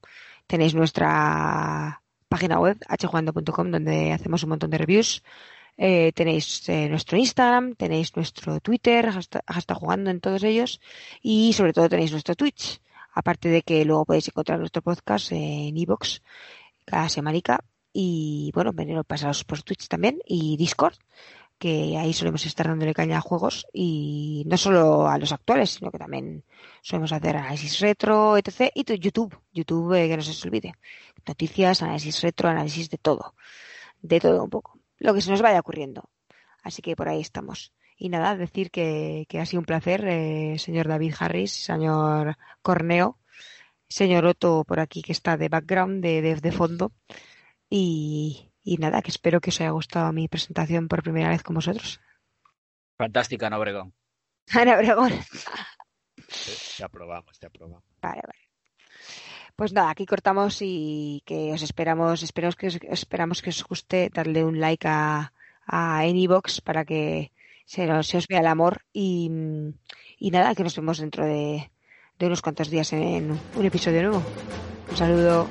Tenéis 0.46 0.74
nuestra 0.74 2.02
página 2.28 2.60
web, 2.60 2.78
hjugando.com, 3.00 3.70
donde 3.70 4.12
hacemos 4.12 4.42
un 4.44 4.50
montón 4.50 4.70
de 4.70 4.78
reviews. 4.78 5.22
Eh, 5.76 6.12
tenéis 6.12 6.68
eh, 6.68 6.88
nuestro 6.88 7.16
Instagram, 7.18 7.74
tenéis 7.74 8.14
nuestro 8.14 8.60
Twitter, 8.60 9.10
hashtag, 9.10 9.42
hashtag 9.46 9.76
jugando 9.78 10.10
en 10.10 10.20
todos 10.20 10.44
ellos. 10.44 10.80
Y 11.22 11.52
sobre 11.54 11.72
todo 11.72 11.88
tenéis 11.88 12.12
nuestro 12.12 12.36
Twitch. 12.36 12.80
Aparte 13.12 13.48
de 13.48 13.62
que 13.62 13.84
luego 13.84 14.04
podéis 14.04 14.28
encontrar 14.28 14.58
nuestro 14.60 14.82
podcast 14.82 15.32
en 15.32 15.76
iVoox 15.76 16.20
cada 16.84 17.08
semanica 17.08 17.64
y 17.92 18.50
bueno, 18.54 18.72
venir 18.72 19.02
pasaros 19.04 19.44
por 19.44 19.62
Twitch 19.62 19.88
también 19.88 20.18
y 20.26 20.56
Discord, 20.56 20.94
que 21.58 21.96
ahí 21.98 22.12
solemos 22.14 22.46
estar 22.46 22.66
dándole 22.68 22.94
caña 22.94 23.18
a 23.18 23.20
juegos 23.20 23.66
y 23.72 24.44
no 24.46 24.56
solo 24.56 25.06
a 25.08 25.18
los 25.18 25.32
actuales, 25.32 25.70
sino 25.70 25.90
que 25.90 25.98
también 25.98 26.44
solemos 26.82 27.12
hacer 27.12 27.36
análisis 27.36 27.80
retro, 27.80 28.36
etc. 28.38 28.70
Y 28.74 28.84
tu- 28.84 28.94
YouTube, 28.94 29.36
YouTube, 29.52 29.92
eh, 29.94 30.08
que 30.08 30.16
no 30.16 30.22
se 30.22 30.48
olvide. 30.48 30.72
Noticias, 31.26 31.82
análisis 31.82 32.22
retro, 32.22 32.48
análisis 32.48 32.88
de 32.88 32.96
todo. 32.98 33.34
De 34.00 34.20
todo 34.20 34.42
un 34.44 34.50
poco. 34.50 34.78
Lo 34.98 35.12
que 35.12 35.20
se 35.20 35.30
nos 35.30 35.42
vaya 35.42 35.60
ocurriendo. 35.60 36.08
Así 36.62 36.80
que 36.82 36.96
por 36.96 37.08
ahí 37.08 37.20
estamos. 37.20 37.72
Y 37.98 38.08
nada, 38.08 38.36
decir 38.36 38.70
que, 38.70 39.26
que 39.28 39.38
ha 39.40 39.44
sido 39.46 39.60
un 39.60 39.66
placer, 39.66 40.06
eh, 40.08 40.58
señor 40.58 40.88
David 40.88 41.14
Harris, 41.18 41.52
señor 41.52 42.38
Corneo, 42.62 43.18
señor 43.88 44.24
Otto 44.24 44.64
por 44.64 44.80
aquí 44.80 45.02
que 45.02 45.12
está 45.12 45.36
de 45.36 45.50
background, 45.50 46.02
de, 46.02 46.22
de 46.36 46.52
fondo. 46.52 46.92
Y, 47.70 48.50
y 48.64 48.76
nada, 48.78 49.00
que 49.00 49.10
espero 49.10 49.40
que 49.40 49.50
os 49.50 49.60
haya 49.60 49.70
gustado 49.70 50.12
mi 50.12 50.26
presentación 50.28 50.88
por 50.88 51.02
primera 51.02 51.28
vez 51.30 51.42
con 51.44 51.54
vosotros. 51.54 52.00
Fantástica, 52.98 53.46
Ana 53.46 53.58
Obregón. 53.58 53.94
Ana 54.52 54.74
Obregón. 54.74 55.12
Te, 56.76 56.84
aprobamos, 56.84 57.38
te 57.38 57.46
aprobamos. 57.46 57.82
Vale, 58.02 58.20
vale. 58.26 58.38
Pues 59.56 59.72
nada, 59.72 59.90
aquí 59.90 60.06
cortamos 60.06 60.58
y 60.62 61.22
que 61.26 61.52
os 61.52 61.62
esperamos, 61.62 62.22
esperamos 62.22 62.56
que 62.56 62.66
os, 62.68 62.76
esperamos 62.88 63.42
que 63.42 63.50
os 63.50 63.62
guste, 63.64 64.10
darle 64.12 64.42
un 64.42 64.58
like 64.58 64.88
a, 64.88 65.32
a 65.66 65.98
Anybox 66.00 66.60
para 66.62 66.84
que 66.84 67.32
se, 67.66 67.90
os- 67.92 68.06
se 68.06 68.16
os 68.16 68.26
vea 68.26 68.40
el 68.40 68.46
amor 68.46 68.82
y, 68.92 69.30
y 70.18 70.30
nada, 70.30 70.54
que 70.54 70.62
nos 70.64 70.74
vemos 70.76 70.98
dentro 70.98 71.24
de, 71.26 71.70
de 72.18 72.26
unos 72.26 72.40
cuantos 72.42 72.70
días 72.70 72.92
en 72.94 73.38
un 73.54 73.64
episodio 73.64 74.02
nuevo. 74.02 74.22
Un 74.90 74.96
saludo. 74.96 75.46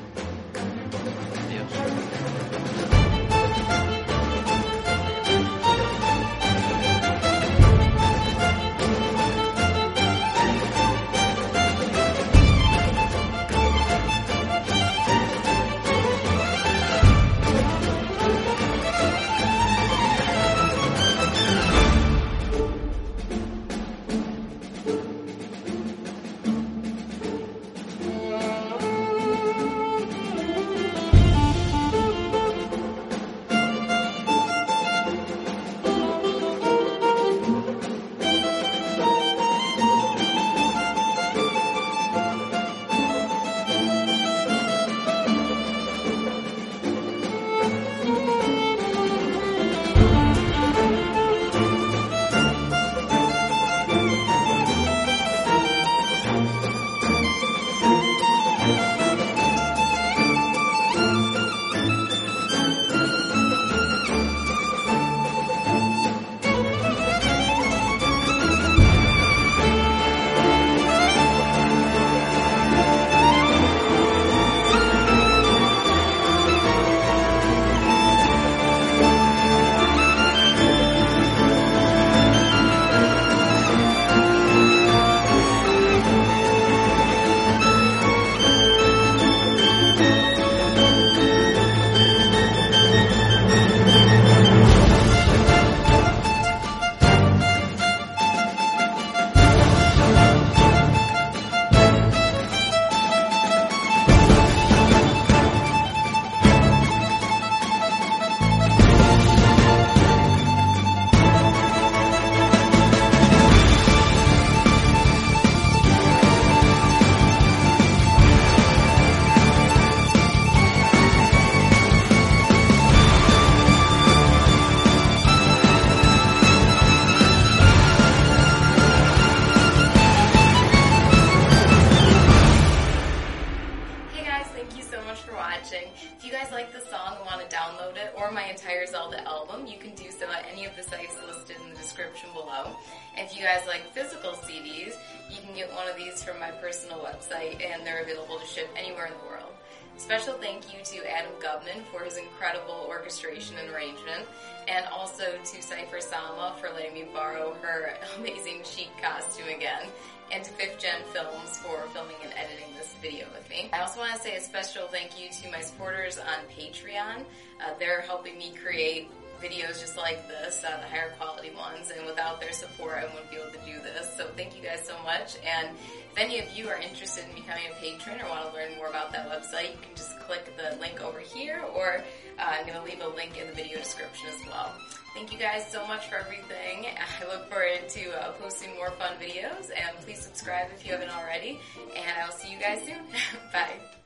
On 166.39 166.45
Patreon. 166.47 167.25
Uh, 167.61 167.73
they're 167.77 168.01
helping 168.01 168.37
me 168.37 168.53
create 168.63 169.09
videos 169.41 169.79
just 169.79 169.97
like 169.97 170.27
this, 170.27 170.63
uh, 170.63 170.79
the 170.81 170.87
higher 170.87 171.11
quality 171.17 171.51
ones, 171.55 171.91
and 171.95 172.05
without 172.05 172.41
their 172.41 172.51
support, 172.51 172.97
I 172.97 173.05
wouldn't 173.05 173.31
be 173.31 173.37
able 173.37 173.51
to 173.51 173.65
do 173.65 173.79
this. 173.81 174.13
So 174.17 174.27
thank 174.35 174.55
you 174.55 174.61
guys 174.61 174.85
so 174.85 174.95
much. 175.03 175.37
And 175.45 175.69
if 176.11 176.17
any 176.17 176.39
of 176.39 176.45
you 176.55 176.67
are 176.67 176.77
interested 176.77 177.23
in 177.29 177.35
becoming 177.35 177.63
a 177.71 177.75
patron 177.81 178.19
or 178.21 178.29
want 178.29 178.49
to 178.49 178.53
learn 178.53 178.75
more 178.77 178.87
about 178.87 179.11
that 179.13 179.29
website, 179.29 179.71
you 179.71 179.79
can 179.81 179.95
just 179.95 180.19
click 180.19 180.51
the 180.57 180.75
link 180.77 181.01
over 181.01 181.19
here, 181.19 181.63
or 181.73 182.03
uh, 182.37 182.41
I'm 182.41 182.65
going 182.65 182.77
to 182.77 182.83
leave 182.83 183.01
a 183.01 183.15
link 183.15 183.37
in 183.39 183.47
the 183.47 183.53
video 183.53 183.77
description 183.77 184.27
as 184.29 184.45
well. 184.47 184.73
Thank 185.13 185.31
you 185.31 185.39
guys 185.39 185.65
so 185.71 185.87
much 185.87 186.07
for 186.07 186.17
everything. 186.17 186.85
I 186.85 187.25
look 187.25 187.49
forward 187.49 187.89
to 187.89 188.11
uh, 188.11 188.31
posting 188.33 188.75
more 188.75 188.91
fun 188.91 189.13
videos, 189.19 189.71
and 189.75 189.97
please 190.01 190.19
subscribe 190.19 190.67
if 190.75 190.85
you 190.85 190.91
haven't 190.91 191.09
already. 191.09 191.59
And 191.95 192.05
I 192.21 192.25
will 192.25 192.33
see 192.33 192.51
you 192.51 192.59
guys 192.59 192.83
soon. 192.85 192.99
Bye. 193.53 193.98